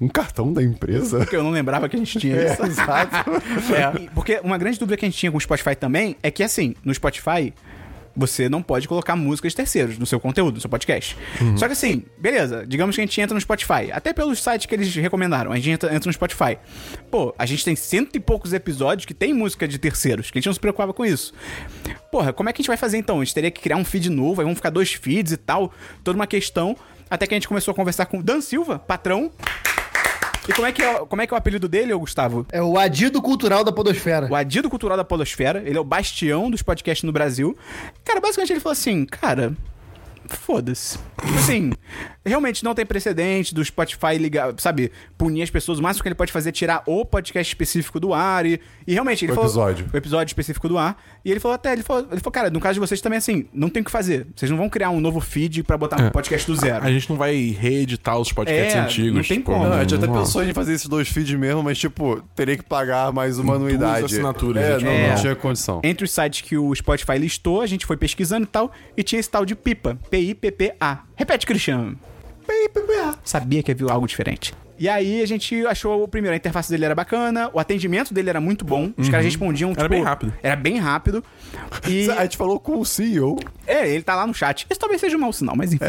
Um 0.00 0.08
cartão 0.08 0.52
da 0.52 0.62
empresa? 0.62 1.24
Que 1.26 1.36
eu 1.36 1.42
não 1.42 1.50
lembrava 1.50 1.88
que 1.88 1.96
a 1.96 1.98
gente 1.98 2.18
tinha 2.18 2.36
É, 2.36 2.52
isso. 2.52 2.62
exato. 2.64 3.30
É, 3.74 4.08
porque 4.14 4.40
uma 4.42 4.58
grande 4.58 4.78
dúvida 4.78 4.96
que 4.96 5.04
a 5.04 5.08
gente 5.08 5.18
tinha 5.18 5.30
com 5.30 5.38
o 5.38 5.40
Spotify 5.40 5.74
também 5.74 6.16
é 6.22 6.30
que, 6.30 6.42
assim, 6.42 6.74
no 6.84 6.92
Spotify, 6.94 7.52
você 8.14 8.46
não 8.48 8.62
pode 8.62 8.86
colocar 8.86 9.16
músicas 9.16 9.52
de 9.52 9.56
terceiros 9.56 9.98
no 9.98 10.04
seu 10.04 10.20
conteúdo, 10.20 10.56
no 10.56 10.60
seu 10.60 10.68
podcast. 10.68 11.16
Só 11.56 11.66
que 11.66 11.72
assim, 11.72 12.04
beleza, 12.18 12.64
digamos 12.66 12.94
que 12.94 13.00
a 13.00 13.04
gente 13.06 13.18
entra 13.20 13.34
no 13.34 13.40
Spotify, 13.40 13.90
até 13.90 14.12
pelos 14.12 14.42
sites 14.42 14.66
que 14.66 14.74
eles 14.74 14.94
recomendaram, 14.94 15.50
a 15.50 15.56
gente 15.56 15.70
entra, 15.70 15.94
entra 15.94 16.08
no 16.08 16.12
Spotify. 16.12 16.58
Pô, 17.10 17.34
a 17.38 17.46
gente 17.46 17.64
tem 17.64 17.74
cento 17.74 18.14
e 18.16 18.20
poucos 18.20 18.52
episódios 18.52 19.06
que 19.06 19.14
tem 19.14 19.32
música 19.32 19.66
de 19.66 19.78
terceiros, 19.78 20.30
que 20.30 20.36
a 20.36 20.40
gente 20.40 20.46
não 20.46 20.52
se 20.52 20.60
preocupava 20.60 20.92
com 20.92 21.06
isso. 21.06 21.32
Porra, 22.10 22.34
como 22.34 22.50
é 22.50 22.52
que 22.52 22.60
a 22.60 22.62
gente 22.62 22.68
vai 22.68 22.76
fazer 22.76 22.98
então? 22.98 23.18
A 23.20 23.24
gente 23.24 23.34
teria 23.34 23.50
que 23.50 23.62
criar 23.62 23.76
um 23.78 23.84
feed 23.84 24.10
novo, 24.10 24.42
aí 24.42 24.44
vão 24.44 24.54
ficar 24.54 24.68
dois 24.70 24.92
feeds 24.92 25.32
e 25.32 25.36
tal, 25.38 25.72
toda 26.04 26.14
uma 26.16 26.26
questão. 26.26 26.76
Até 27.08 27.26
que 27.26 27.34
a 27.34 27.36
gente 27.36 27.48
começou 27.48 27.72
a 27.72 27.74
conversar 27.74 28.04
com 28.06 28.18
o 28.18 28.22
Dan 28.22 28.42
Silva, 28.42 28.78
patrão. 28.78 29.30
E 30.48 30.52
como 30.52 30.66
é 30.66 30.72
que 30.72 30.82
é, 30.82 30.98
como 31.06 31.22
é, 31.22 31.26
que 31.26 31.32
é 31.32 31.36
o 31.36 31.38
apelido 31.38 31.68
dele, 31.68 31.94
Gustavo? 31.94 32.46
É 32.50 32.60
o 32.60 32.78
adido 32.78 33.22
cultural 33.22 33.62
da 33.62 33.70
podosfera. 33.70 34.26
O 34.30 34.34
Adido 34.34 34.68
Cultural 34.68 34.96
da 34.96 35.04
Podosfera, 35.04 35.62
ele 35.64 35.78
é 35.78 35.80
o 35.80 35.84
bastião 35.84 36.50
dos 36.50 36.62
podcasts 36.62 37.04
no 37.04 37.12
Brasil. 37.12 37.56
Cara, 38.04 38.20
basicamente 38.20 38.52
ele 38.52 38.60
falou 38.60 38.72
assim, 38.72 39.04
cara, 39.04 39.52
foda-se. 40.28 40.98
Assim, 41.38 41.72
realmente 42.24 42.64
não 42.64 42.74
tem 42.74 42.84
precedente 42.86 43.54
do 43.54 43.64
Spotify 43.64 44.18
ligar, 44.18 44.52
sabe, 44.58 44.90
punir 45.16 45.42
as 45.42 45.50
pessoas. 45.50 45.78
O 45.78 45.82
máximo 45.82 46.02
que 46.02 46.08
ele 46.08 46.14
pode 46.14 46.32
fazer 46.32 46.48
é 46.48 46.52
tirar 46.52 46.82
o 46.86 47.04
podcast 47.04 47.50
específico 47.50 47.98
do 48.00 48.12
ar. 48.12 48.44
E, 48.46 48.60
e 48.86 48.92
realmente, 48.92 49.24
ele 49.24 49.32
O 49.32 49.34
falou. 49.34 49.48
episódio. 49.48 49.86
O 49.92 49.96
episódio 49.96 50.30
específico 50.30 50.68
do 50.68 50.78
ar. 50.78 50.96
E 51.24 51.30
ele 51.30 51.38
falou 51.40 51.54
até, 51.54 51.72
ele 51.72 51.82
falou, 51.82 52.06
ele 52.10 52.20
falou, 52.20 52.32
cara, 52.32 52.50
no 52.50 52.60
caso 52.60 52.74
de 52.74 52.80
vocês 52.80 53.00
também, 53.00 53.18
assim, 53.18 53.46
não 53.52 53.68
tem 53.68 53.80
o 53.82 53.84
que 53.84 53.90
fazer. 53.90 54.26
Vocês 54.34 54.50
não 54.50 54.58
vão 54.58 54.68
criar 54.68 54.90
um 54.90 55.00
novo 55.00 55.20
feed 55.20 55.62
pra 55.62 55.76
botar 55.78 56.00
um 56.00 56.06
É. 56.06 56.10
podcast 56.10 56.46
do 56.50 56.56
zero. 56.56 56.84
A 56.84 56.90
gente 56.90 57.08
não 57.08 57.16
vai 57.16 57.36
reeditar 57.58 58.18
os 58.18 58.32
podcasts 58.32 58.74
É, 58.74 58.78
antigos. 58.80 59.14
não 59.14 59.22
tem 59.22 59.38
tipo, 59.38 59.52
como. 59.52 59.64
Não, 59.64 59.72
a 59.74 59.80
gente 59.80 59.94
até 59.94 60.06
não- 60.06 60.14
pensou 60.14 60.42
em 60.44 60.52
fazer 60.52 60.72
esses 60.74 60.88
dois 60.88 61.08
feeds 61.08 61.34
mesmo, 61.38 61.62
mas, 61.62 61.78
tipo, 61.78 62.22
teria 62.34 62.56
que 62.56 62.64
pagar 62.64 63.12
mais 63.12 63.38
uma 63.38 63.54
anuidade. 63.54 64.04
assinaturas, 64.06 64.62
É, 64.62 64.78
né, 64.78 64.84
não, 64.84 64.90
é. 64.90 65.08
não 65.10 65.16
tinha 65.20 65.36
condição. 65.36 65.80
Entre 65.84 66.04
os 66.04 66.10
sites 66.10 66.40
que 66.40 66.56
o 66.56 66.74
Spotify 66.74 67.18
listou, 67.18 67.60
a 67.60 67.66
gente 67.66 67.86
foi 67.86 67.96
pesquisando 67.96 68.44
e 68.44 68.46
tal, 68.46 68.72
e 68.96 69.02
tinha 69.02 69.20
esse 69.20 69.30
tal 69.30 69.44
de 69.46 69.54
Pipa, 69.54 69.98
P-I-P-P-A. 70.12 71.04
Repete, 71.16 71.46
Cristiano. 71.46 71.96
Sabia 73.24 73.62
que 73.62 73.72
havia 73.72 73.90
algo 73.90 74.06
diferente. 74.06 74.54
E 74.82 74.88
aí 74.88 75.22
a 75.22 75.26
gente 75.26 75.64
achou, 75.66 76.08
primeiro, 76.08 76.34
a 76.34 76.36
interface 76.36 76.68
dele 76.68 76.84
era 76.84 76.94
bacana, 76.94 77.48
o 77.52 77.60
atendimento 77.60 78.12
dele 78.12 78.30
era 78.30 78.40
muito 78.40 78.64
bom, 78.64 78.92
os 78.98 79.08
caras 79.08 79.24
respondiam, 79.24 79.70
tipo... 79.70 79.80
Era 79.80 79.88
bem 79.88 80.02
rápido. 80.02 80.34
Era 80.42 80.56
bem 80.56 80.78
rápido. 80.78 81.24
E... 81.88 82.10
A 82.18 82.22
gente 82.22 82.36
falou 82.36 82.58
com 82.58 82.80
o 82.80 82.84
CEO. 82.84 83.38
É, 83.64 83.88
ele 83.88 84.02
tá 84.02 84.16
lá 84.16 84.26
no 84.26 84.34
chat. 84.34 84.66
Isso 84.68 84.80
talvez 84.80 85.00
seja 85.00 85.16
um 85.16 85.20
mau 85.20 85.32
sinal, 85.32 85.54
mas 85.54 85.72
enfim. 85.72 85.84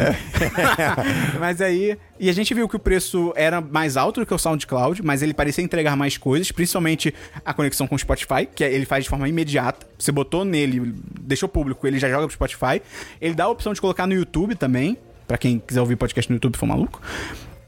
mas 1.39 1.59
aí. 1.59 1.97
E 2.19 2.30
a 2.30 2.34
gente 2.34 2.53
viu 2.53 2.69
que 2.69 2.75
o 2.75 2.80
preço 2.80 3.34
era 3.35 3.59
mais 3.59 3.97
alto 3.97 4.19
do 4.19 4.25
que 4.25 4.34
o 4.34 4.38
SoundCloud, 4.38 5.03
mas 5.03 5.23
ele 5.23 5.34
parecia 5.34 5.63
entregar 5.63 5.95
mais 5.95 6.15
coisas, 6.15 6.51
principalmente 6.51 7.13
a 7.43 7.53
conexão 7.53 7.88
com 7.88 7.95
o 7.95 7.99
Spotify, 7.99 8.45
que 8.45 8.63
ele 8.63 8.85
faz 8.85 9.03
de 9.03 9.09
forma 9.09 9.27
imediata. 9.27 9.88
Você 9.97 10.11
botou 10.11 10.45
nele, 10.45 10.93
deixou 11.19 11.49
público, 11.49 11.88
ele 11.88 11.97
já 11.97 12.09
joga 12.09 12.27
pro 12.27 12.34
Spotify. 12.34 12.81
Ele 13.19 13.34
dá 13.34 13.45
a 13.45 13.49
opção 13.49 13.73
de 13.73 13.81
colocar 13.81 14.05
no 14.05 14.13
YouTube 14.13 14.55
também, 14.55 14.97
pra 15.28 15.38
quem 15.38 15.60
quiser 15.60 15.82
ouvir 15.82 15.95
podcast 15.95 16.30
no 16.30 16.36
YouTube 16.36 16.58
for 16.58 16.66
maluco. 16.66 17.02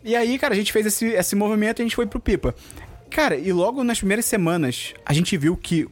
E 0.03 0.15
aí, 0.15 0.37
cara, 0.37 0.53
a 0.53 0.57
gente 0.57 0.71
fez 0.71 0.85
esse, 0.85 1.05
esse 1.07 1.35
movimento 1.35 1.79
e 1.79 1.81
a 1.81 1.85
gente 1.85 1.95
foi 1.95 2.05
pro 2.05 2.19
Pipa. 2.19 2.53
Cara, 3.09 3.35
e 3.35 3.51
logo 3.53 3.83
nas 3.83 3.97
primeiras 3.99 4.25
semanas, 4.25 4.93
a 5.05 5.13
gente 5.13 5.35
viu 5.37 5.55
que 5.57 5.87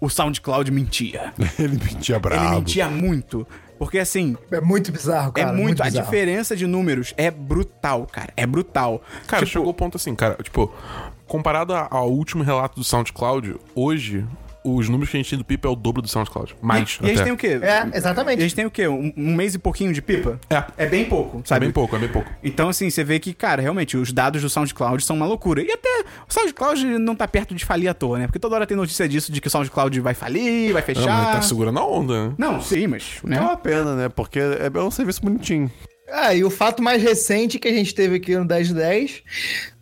o 0.00 0.08
SoundCloud 0.08 0.70
mentia. 0.70 1.32
Ele 1.58 1.76
mentia 1.76 2.18
bravo. 2.18 2.44
Ele 2.46 2.54
mentia 2.56 2.88
muito. 2.88 3.46
Porque 3.78 3.98
assim, 3.98 4.36
É 4.50 4.60
muito 4.60 4.90
bizarro, 4.90 5.32
cara. 5.32 5.50
é 5.50 5.52
muito. 5.52 5.80
a 5.82 5.86
bizarro. 5.86 6.04
diferença 6.04 6.56
de 6.56 6.66
números 6.66 7.14
é 7.16 7.30
brutal, 7.30 8.06
cara. 8.10 8.32
É 8.36 8.44
brutal. 8.46 9.02
Cara, 9.26 9.44
Tipo, 9.44 9.52
chegou 9.52 9.68
o 9.68 9.74
ponto 9.74 9.96
assim, 9.96 10.14
cara, 10.16 10.36
tipo, 10.42 10.72
comparado 11.26 11.72
a- 11.74 11.86
ao 11.90 12.10
último 12.10 12.42
relato 12.42 12.74
do 12.76 12.82
SoundCloud, 12.84 13.54
hoje, 13.74 14.24
os 14.74 14.88
números 14.88 15.10
que 15.10 15.16
a 15.16 15.20
gente 15.20 15.30
tem 15.30 15.38
do 15.38 15.44
Pipa 15.44 15.68
é 15.68 15.70
o 15.70 15.74
dobro 15.76 16.00
do 16.02 16.08
SoundCloud. 16.08 16.56
Mais. 16.60 16.98
E 17.02 17.06
a 17.06 17.08
gente 17.08 17.22
tem 17.24 17.32
o 17.32 17.36
quê? 17.36 17.58
É, 17.62 17.86
E 17.92 17.96
exatamente. 17.96 18.38
a 18.38 18.42
gente 18.42 18.54
tem 18.54 18.66
o 18.66 18.70
quê? 18.70 18.86
Um, 18.88 19.12
um 19.16 19.34
mês 19.34 19.54
e 19.54 19.58
pouquinho 19.58 19.92
de 19.92 20.00
pipa? 20.02 20.38
É. 20.50 20.64
É 20.76 20.86
bem 20.86 21.04
pouco, 21.06 21.38
É 21.38 21.42
sabe? 21.48 21.66
bem 21.66 21.72
pouco, 21.72 21.96
é 21.96 21.98
bem 21.98 22.08
pouco. 22.08 22.30
Então, 22.42 22.68
assim, 22.68 22.88
você 22.90 23.02
vê 23.04 23.18
que, 23.18 23.32
cara, 23.34 23.60
realmente, 23.62 23.96
os 23.96 24.12
dados 24.12 24.42
do 24.42 24.48
SoundCloud 24.50 25.02
são 25.04 25.16
uma 25.16 25.26
loucura. 25.26 25.62
E 25.62 25.70
até 25.70 26.04
o 26.28 26.32
SoundCloud 26.32 26.84
não 26.98 27.14
tá 27.14 27.26
perto 27.28 27.54
de 27.54 27.64
falir 27.64 27.88
à 27.88 27.94
toa, 27.94 28.18
né? 28.18 28.26
Porque 28.26 28.38
toda 28.38 28.54
hora 28.56 28.66
tem 28.66 28.76
notícia 28.76 29.08
disso, 29.08 29.30
de 29.32 29.40
que 29.40 29.48
o 29.48 29.50
SoundCloud 29.50 30.00
vai 30.00 30.14
falir, 30.14 30.72
vai 30.72 30.82
Não, 30.82 30.86
mas 30.88 30.96
fechar. 30.98 31.32
tá 31.32 31.42
segurando 31.42 31.78
a 31.78 31.86
onda, 31.86 32.28
né? 32.28 32.34
Não, 32.38 32.60
sim, 32.60 32.86
mas. 32.86 33.20
É 33.24 33.28
Né? 33.28 33.40
uma 33.40 33.56
pena, 33.56 33.94
né? 33.96 34.08
Porque 34.08 34.38
é 34.38 34.70
é 34.72 34.80
um 34.82 34.90
serviço 34.90 35.20
bonitinho. 35.22 35.70
Ah, 36.10 36.34
e 36.34 36.42
o 36.44 36.50
fato 36.50 36.82
mais 36.82 37.02
recente 37.02 37.58
que 37.58 37.68
a 37.68 37.72
gente 37.72 37.94
teve 37.94 38.16
aqui 38.16 38.32
no 38.36 38.44
1010 38.44 39.22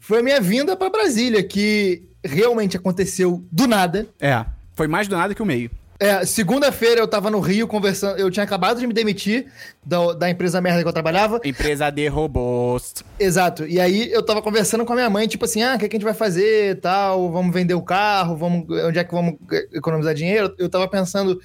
foi 0.01 0.21
a 0.21 0.23
minha 0.23 0.41
vinda 0.41 0.77
pra 0.77 0.91
Brasília, 0.91 1.43
que 1.43 2.03
realmente 2.25 2.77
aconteceu 2.77 3.45
do 3.53 3.67
nada. 3.69 4.09
É. 4.21 4.45
Foi 4.77 4.86
mais 4.86 5.09
do 5.09 5.16
nada 5.16 5.35
que 5.35 5.43
o 5.43 5.47
meio. 5.47 5.70
É, 5.98 6.27
segunda-feira 6.27 7.01
eu 7.01 7.09
tava 7.09 7.31
no 7.31 7.40
Rio 7.40 7.66
conversando, 7.66 8.19
eu 8.19 8.31
tinha 8.31 8.44
acabado 8.44 8.78
de 8.78 8.86
me 8.86 8.93
demitir 8.93 9.47
da, 9.85 10.12
da 10.12 10.31
empresa 10.31 10.61
merda 10.61 10.82
que 10.82 10.89
eu 10.89 10.93
trabalhava. 10.93 11.40
Empresa 11.43 11.89
de 11.89 12.07
robôs. 12.07 13.03
Exato. 13.19 13.66
E 13.66 13.81
aí 13.81 14.12
eu 14.12 14.23
tava 14.23 14.43
conversando 14.43 14.85
com 14.85 14.93
a 14.93 14.97
minha 14.97 15.09
mãe, 15.09 15.27
tipo 15.27 15.47
assim, 15.47 15.62
ah, 15.62 15.74
o 15.74 15.78
que, 15.78 15.89
que 15.89 15.97
a 15.97 15.98
gente 15.98 16.05
vai 16.05 16.12
fazer 16.12 16.78
tal, 16.81 17.32
vamos 17.32 17.53
vender 17.53 17.73
o 17.73 17.81
carro, 17.81 18.36
vamos, 18.36 18.66
onde 18.69 18.98
é 18.98 19.05
que 19.05 19.15
vamos 19.15 19.36
economizar 19.73 20.15
dinheiro? 20.15 20.55
Eu 20.59 20.69
tava 20.69 20.86
pensando 20.86 21.40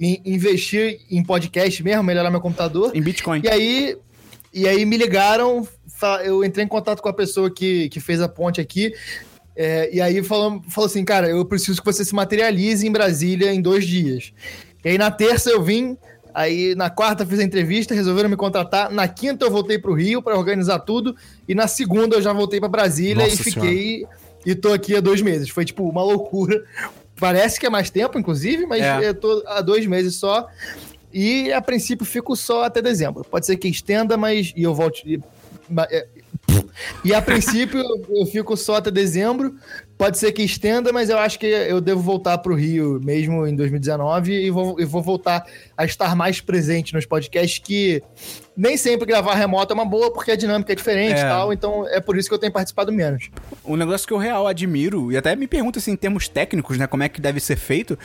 em 0.00 0.22
investir 0.24 1.00
em 1.10 1.24
podcast 1.24 1.82
mesmo, 1.82 2.04
melhorar 2.04 2.30
meu 2.30 2.40
computador. 2.40 2.92
Em 2.94 3.02
Bitcoin. 3.02 3.42
E 3.42 3.48
aí, 3.48 3.96
e 4.54 4.68
aí 4.68 4.86
me 4.86 4.96
ligaram, 4.96 5.66
eu 6.24 6.44
entrei 6.44 6.64
em 6.64 6.68
contato 6.68 7.02
com 7.02 7.08
a 7.08 7.12
pessoa 7.12 7.50
que, 7.50 7.88
que 7.88 7.98
fez 7.98 8.20
a 8.20 8.28
ponte 8.28 8.60
aqui, 8.60 8.94
é, 9.60 9.90
e 9.92 10.00
aí 10.00 10.22
falou, 10.22 10.62
falou 10.68 10.86
assim, 10.86 11.04
cara, 11.04 11.28
eu 11.28 11.44
preciso 11.44 11.80
que 11.82 11.84
você 11.84 12.04
se 12.04 12.14
materialize 12.14 12.86
em 12.86 12.92
Brasília 12.92 13.52
em 13.52 13.60
dois 13.60 13.84
dias. 13.84 14.32
E 14.84 14.90
aí 14.90 14.96
na 14.96 15.10
terça 15.10 15.50
eu 15.50 15.60
vim, 15.60 15.98
aí 16.32 16.76
na 16.76 16.88
quarta 16.88 17.26
fiz 17.26 17.40
a 17.40 17.42
entrevista, 17.42 17.92
resolveram 17.92 18.28
me 18.28 18.36
contratar, 18.36 18.88
na 18.88 19.08
quinta 19.08 19.44
eu 19.44 19.50
voltei 19.50 19.76
pro 19.76 19.94
Rio 19.94 20.22
para 20.22 20.38
organizar 20.38 20.78
tudo, 20.78 21.16
e 21.48 21.56
na 21.56 21.66
segunda 21.66 22.14
eu 22.14 22.22
já 22.22 22.32
voltei 22.32 22.60
para 22.60 22.68
Brasília 22.68 23.24
Nossa 23.24 23.34
e 23.34 23.36
fiquei, 23.36 24.06
e 24.46 24.54
tô 24.54 24.72
aqui 24.72 24.94
há 24.96 25.00
dois 25.00 25.20
meses. 25.20 25.48
Foi 25.48 25.64
tipo 25.64 25.82
uma 25.88 26.04
loucura. 26.04 26.64
Parece 27.18 27.58
que 27.58 27.66
é 27.66 27.70
mais 27.70 27.90
tempo, 27.90 28.16
inclusive, 28.16 28.64
mas 28.64 28.80
É. 28.80 29.08
eu 29.08 29.14
tô 29.14 29.42
há 29.44 29.60
dois 29.60 29.84
meses 29.86 30.14
só. 30.14 30.46
E 31.12 31.52
a 31.52 31.60
princípio 31.60 32.06
fico 32.06 32.36
só 32.36 32.62
até 32.62 32.80
dezembro. 32.80 33.24
Pode 33.24 33.44
ser 33.44 33.56
que 33.56 33.66
estenda, 33.66 34.16
mas. 34.16 34.52
E 34.54 34.62
eu 34.62 34.72
volte. 34.72 35.20
E, 37.04 37.14
a 37.14 37.20
princípio 37.20 37.82
eu 38.08 38.26
fico 38.26 38.56
só 38.56 38.76
até 38.76 38.90
dezembro. 38.90 39.54
Pode 39.98 40.16
ser 40.16 40.30
que 40.30 40.42
estenda, 40.44 40.92
mas 40.92 41.10
eu 41.10 41.18
acho 41.18 41.40
que 41.40 41.46
eu 41.46 41.80
devo 41.80 42.00
voltar 42.00 42.38
pro 42.38 42.54
Rio 42.54 43.00
mesmo 43.02 43.44
em 43.44 43.56
2019 43.56 44.32
e 44.32 44.48
vou, 44.48 44.80
e 44.80 44.84
vou 44.84 45.02
voltar 45.02 45.44
a 45.76 45.84
estar 45.84 46.14
mais 46.14 46.40
presente 46.40 46.94
nos 46.94 47.04
podcasts 47.04 47.58
que 47.58 48.00
nem 48.56 48.76
sempre 48.76 49.06
gravar 49.06 49.34
remoto 49.34 49.72
é 49.72 49.74
uma 49.74 49.84
boa 49.84 50.12
porque 50.12 50.30
a 50.32 50.36
dinâmica 50.36 50.72
é 50.72 50.76
diferente 50.76 51.16
e 51.18 51.20
É. 51.20 51.28
tal, 51.28 51.52
então 51.52 51.86
é 51.88 52.00
por 52.00 52.16
isso 52.16 52.28
que 52.28 52.34
eu 52.34 52.38
tenho 52.38 52.52
participado 52.52 52.92
menos. 52.92 53.28
Um 53.64 53.76
negócio 53.76 54.06
que 54.06 54.12
eu 54.12 54.18
real 54.18 54.46
admiro, 54.46 55.10
e 55.12 55.16
até 55.16 55.34
me 55.36 55.46
pergunto 55.46 55.78
assim, 55.80 55.92
em 55.92 55.96
termos 55.96 56.28
técnicos, 56.28 56.78
né, 56.78 56.86
como 56.86 57.02
é 57.02 57.08
que 57.08 57.20
deve 57.20 57.38
ser 57.40 57.56
feito, 57.56 57.96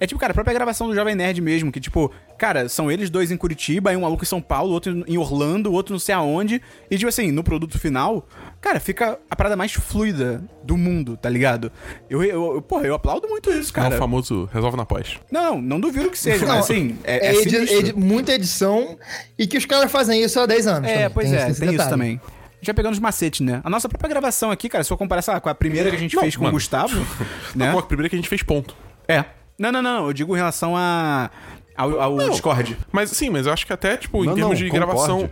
é 0.00 0.06
tipo, 0.06 0.20
cara, 0.20 0.32
a 0.32 0.34
própria 0.34 0.54
gravação 0.54 0.88
do 0.88 0.94
Jovem 0.94 1.14
Nerd 1.14 1.40
mesmo, 1.40 1.70
que 1.72 1.80
tipo, 1.80 2.10
cara, 2.38 2.68
são 2.68 2.90
eles 2.90 3.08
dois 3.10 3.30
em 3.30 3.36
Curitiba, 3.36 3.90
aí 3.90 3.96
um 3.96 4.00
maluco 4.02 4.22
em 4.22 4.26
São 4.26 4.40
Paulo, 4.40 4.72
outro 4.72 5.04
em 5.08 5.16
Orlando, 5.18 5.72
outro 5.72 5.92
não 5.92 5.98
sei 6.00 6.14
aonde, 6.14 6.60
e 6.90 6.96
tipo 6.96 7.08
assim, 7.08 7.30
no 7.32 7.42
produto 7.42 7.78
final, 7.78 8.26
cara, 8.66 8.80
fica 8.80 9.18
a 9.30 9.36
parada 9.36 9.54
mais 9.56 9.72
fluida 9.72 10.42
do 10.64 10.76
mundo, 10.76 11.16
tá 11.16 11.28
ligado? 11.28 11.70
Eu, 12.10 12.22
eu, 12.24 12.54
eu 12.56 12.62
porra, 12.62 12.84
eu 12.86 12.94
aplaudo 12.94 13.28
muito 13.28 13.50
isso, 13.52 13.70
É 13.70 13.74
cara. 13.74 13.94
o 13.94 13.98
famoso 13.98 14.48
resolve 14.52 14.76
na 14.76 14.84
pós. 14.84 15.18
Não, 15.30 15.60
não 15.62 15.78
duvido 15.78 16.10
que 16.10 16.18
seja, 16.18 16.44
Não, 16.46 16.54
mas 16.56 16.64
assim, 16.64 16.98
é, 17.04 17.28
É, 17.28 17.36
é 17.36 17.42
edi- 17.42 17.56
edi- 17.56 17.92
muita 17.92 18.32
edição 18.32 18.98
e 19.38 19.46
que 19.46 19.56
os 19.56 19.64
caras 19.64 19.90
fazem 19.92 20.22
isso 20.22 20.40
há 20.40 20.46
10 20.46 20.66
anos. 20.66 20.88
É, 20.90 20.94
também. 20.94 21.10
pois 21.10 21.32
é, 21.32 21.48
esse 21.50 21.60
tem 21.60 21.68
isso 21.68 21.78
detalhe. 21.78 21.90
também. 21.90 22.20
Já 22.60 22.74
pegando 22.74 22.94
os 22.94 22.98
macetes, 22.98 23.40
né? 23.40 23.60
A 23.62 23.70
nossa 23.70 23.88
própria 23.88 24.08
gravação 24.08 24.50
aqui, 24.50 24.68
cara, 24.68 24.82
se 24.82 24.92
eu 24.92 24.96
comparar, 24.96 25.22
sei 25.22 25.34
lá, 25.34 25.40
com 25.40 25.48
a 25.48 25.54
primeira 25.54 25.88
que 25.90 25.96
a 25.96 25.98
gente 25.98 26.16
Não, 26.16 26.22
fez 26.22 26.34
com 26.34 26.42
mano. 26.42 26.54
o 26.54 26.56
Gustavo, 26.56 27.06
né? 27.54 27.70
Pô, 27.70 27.78
a 27.78 27.82
primeira 27.82 28.08
que 28.08 28.16
a 28.16 28.18
gente 28.18 28.28
fez 28.28 28.42
ponto. 28.42 28.74
É. 29.06 29.24
Não, 29.58 29.70
não, 29.70 29.80
não, 29.80 30.06
eu 30.08 30.12
digo 30.12 30.34
em 30.34 30.38
relação 30.38 30.76
a 30.76 31.30
ao, 31.76 32.00
ao 32.00 32.16
Não. 32.16 32.30
Discord. 32.30 32.76
Mas 32.90 33.10
sim, 33.10 33.30
mas 33.30 33.46
eu 33.46 33.52
acho 33.52 33.64
que 33.66 33.72
até, 33.72 33.96
tipo, 33.96 34.24
em 34.24 34.26
Não, 34.28 34.34
termos 34.34 34.58
não, 34.58 34.66
de 34.66 34.70
concorde. 34.72 34.86
gravação. 34.86 35.30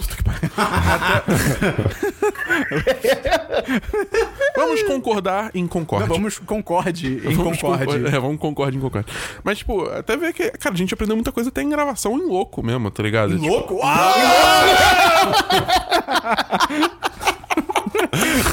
Puta 0.00 0.16
que 0.16 0.22
pariu. 0.24 0.50
Vamos 4.56 4.82
concordar 4.84 5.50
em 5.54 5.66
concorde. 5.66 6.08
Não, 6.08 6.14
vamos 6.14 6.38
concorde 6.38 7.06
em 7.16 7.34
Vamos 7.34 7.60
concorde. 7.60 7.84
concor- 7.86 8.06
É, 8.14 8.18
vamos 8.18 8.38
concorde 8.40 8.76
em 8.76 8.80
concorde. 8.80 9.06
Mas, 9.44 9.58
tipo, 9.58 9.84
até 9.90 10.16
ver 10.16 10.32
que, 10.32 10.50
cara, 10.52 10.74
a 10.74 10.78
gente 10.78 10.94
aprendeu 10.94 11.16
muita 11.16 11.30
coisa 11.32 11.50
até 11.50 11.62
em 11.62 11.68
gravação 11.68 12.16
em 12.18 12.26
louco 12.26 12.62
mesmo, 12.62 12.90
tá 12.90 13.02
ligado? 13.02 13.34
Tipo, 13.38 13.46
Louco? 13.46 13.80
Ah! 13.82 14.14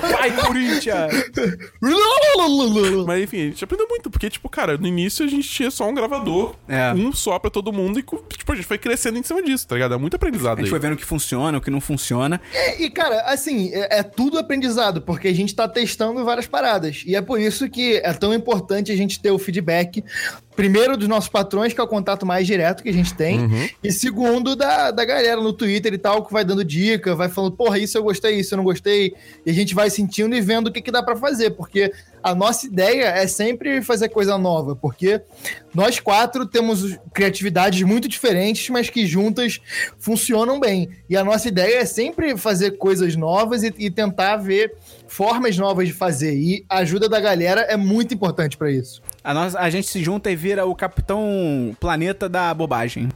Vai, 0.00 0.30
Corinthians! 0.36 1.12
Mas 3.06 3.22
enfim, 3.22 3.40
a 3.40 3.44
gente 3.46 3.64
aprendeu 3.64 3.88
muito, 3.88 4.10
porque, 4.10 4.30
tipo, 4.30 4.48
cara, 4.48 4.76
no 4.76 4.86
início 4.86 5.24
a 5.24 5.28
gente 5.28 5.48
tinha 5.48 5.70
só 5.70 5.88
um 5.88 5.94
gravador, 5.94 6.54
É. 6.68 6.92
um 6.92 7.12
só 7.12 7.38
pra 7.38 7.50
todo 7.50 7.72
mundo, 7.72 7.98
e, 7.98 8.02
tipo, 8.36 8.52
a 8.52 8.54
gente 8.54 8.66
foi 8.66 8.78
crescendo 8.78 9.18
em 9.18 9.22
cima 9.22 9.42
disso, 9.42 9.66
tá 9.66 9.74
ligado? 9.74 9.94
É 9.94 9.98
muito 9.98 10.14
aprendizado 10.14 10.54
A 10.58 10.60
gente 10.60 10.66
aí. 10.66 10.70
foi 10.70 10.78
vendo 10.78 10.94
o 10.94 10.96
que 10.96 11.04
funciona, 11.04 11.58
o 11.58 11.60
que 11.60 11.70
não 11.70 11.80
funciona. 11.80 12.40
É, 12.52 12.80
e, 12.82 12.90
cara, 12.90 13.22
assim, 13.22 13.70
é, 13.72 13.98
é 13.98 14.02
tudo 14.02 14.38
aprendizado, 14.38 15.00
porque 15.02 15.28
a 15.28 15.34
gente 15.34 15.54
tá 15.54 15.66
testando 15.68 16.24
várias 16.24 16.46
paradas. 16.46 17.02
E 17.06 17.16
é 17.16 17.20
por 17.20 17.40
isso 17.40 17.68
que 17.68 17.96
é 17.98 18.12
tão 18.12 18.32
importante 18.32 18.92
a 18.92 18.96
gente 18.96 19.20
ter 19.20 19.30
o 19.30 19.38
feedback, 19.38 20.04
primeiro, 20.54 20.96
dos 20.96 21.08
nossos 21.08 21.28
patrões, 21.28 21.72
que 21.72 21.80
é 21.80 21.82
o 21.82 21.88
contato 21.88 22.26
mais 22.26 22.46
direto 22.46 22.82
que 22.82 22.88
a 22.88 22.92
gente 22.92 23.14
tem, 23.14 23.70
e 23.82 23.90
segundo, 23.90 24.54
da, 24.54 24.90
da 24.90 25.04
galera 25.04 25.40
no 25.40 25.52
Twitter 25.52 25.92
e 25.94 25.98
tal, 25.98 26.24
que 26.24 26.32
vai 26.32 26.44
dando 26.44 26.64
dica, 26.64 27.14
vai 27.14 27.28
falando, 27.28 27.56
porra, 27.56 27.78
isso 27.78 27.96
eu 27.96 28.02
gostei, 28.02 28.38
isso 28.38 28.54
eu 28.54 28.56
não 28.56 28.64
gostei, 28.64 29.14
e 29.44 29.50
a 29.50 29.54
gente 29.54 29.74
vai 29.74 29.88
sentindo 29.90 30.34
e 30.34 30.40
vendo 30.40 30.68
o 30.68 30.72
que, 30.72 30.82
que 30.82 30.90
dá 30.90 31.02
pra 31.02 31.16
fazer, 31.16 31.50
porque 31.50 31.92
a 32.22 32.34
nossa 32.34 32.66
ideia 32.66 33.06
é 33.06 33.26
sempre 33.26 33.82
fazer 33.82 34.08
coisa 34.08 34.38
nova, 34.38 34.76
porque 34.76 35.20
nós 35.74 35.98
quatro 35.98 36.46
temos 36.46 36.98
criatividades 37.12 37.82
muito 37.82 38.08
diferentes, 38.08 38.68
mas 38.68 38.88
que 38.88 39.06
juntas 39.06 39.60
funcionam 39.98 40.60
bem. 40.60 40.88
E 41.08 41.16
a 41.16 41.24
nossa 41.24 41.48
ideia 41.48 41.80
é 41.80 41.84
sempre 41.84 42.36
fazer 42.36 42.72
coisas 42.72 43.16
novas 43.16 43.62
e, 43.62 43.74
e 43.78 43.90
tentar 43.90 44.36
ver 44.36 44.74
formas 45.08 45.56
novas 45.58 45.88
de 45.88 45.94
fazer. 45.94 46.34
E 46.34 46.64
a 46.68 46.78
ajuda 46.78 47.08
da 47.08 47.18
galera 47.18 47.62
é 47.62 47.76
muito 47.76 48.14
importante 48.14 48.56
pra 48.56 48.70
isso. 48.70 49.02
A, 49.24 49.32
nossa, 49.34 49.58
a 49.58 49.70
gente 49.70 49.86
se 49.88 50.02
junta 50.02 50.30
e 50.30 50.36
vira 50.36 50.64
o 50.66 50.74
Capitão 50.74 51.76
Planeta 51.80 52.28
da 52.28 52.52
bobagem. 52.52 53.08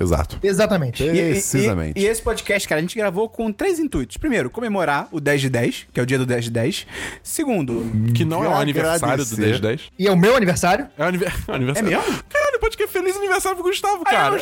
Exato. 0.00 0.38
Exatamente. 0.42 1.02
E- 1.02 1.08
e- 1.10 1.30
Precisamente. 1.32 2.00
E, 2.00 2.04
e 2.04 2.06
esse 2.06 2.22
podcast, 2.22 2.66
cara, 2.66 2.78
a 2.78 2.82
gente 2.82 2.96
gravou 2.96 3.28
com 3.28 3.52
três 3.52 3.78
intuitos. 3.78 4.16
Primeiro, 4.16 4.48
comemorar 4.48 5.06
o 5.12 5.20
10 5.20 5.42
de 5.42 5.50
10, 5.50 5.86
que 5.92 6.00
é 6.00 6.02
o 6.02 6.06
dia 6.06 6.16
do 6.18 6.24
10 6.24 6.44
de 6.44 6.50
10. 6.50 6.86
Segundo, 7.22 7.84
Que 8.14 8.24
não 8.24 8.42
é 8.42 8.48
o 8.48 8.54
aniversário 8.54 9.00
do 9.00 9.04
Agradecer. 9.34 9.36
10 9.42 9.60
10. 9.60 9.80
E 9.98 10.06
é 10.06 10.10
o 10.10 10.16
meu 10.16 10.34
aniversário. 10.34 10.88
É 10.96 11.04
o 11.04 11.08
anive- 11.08 11.26
é 11.26 11.50
o 11.50 11.54
aniversário. 11.54 11.88
É 11.88 11.96
mesmo? 11.96 12.24
Caralho, 12.26 12.58
pode 12.58 12.76
que 12.76 12.86
feliz 12.86 13.14
aniversário 13.16 13.56
pro 13.58 13.66
Gustavo, 13.68 14.02
cara. 14.04 14.34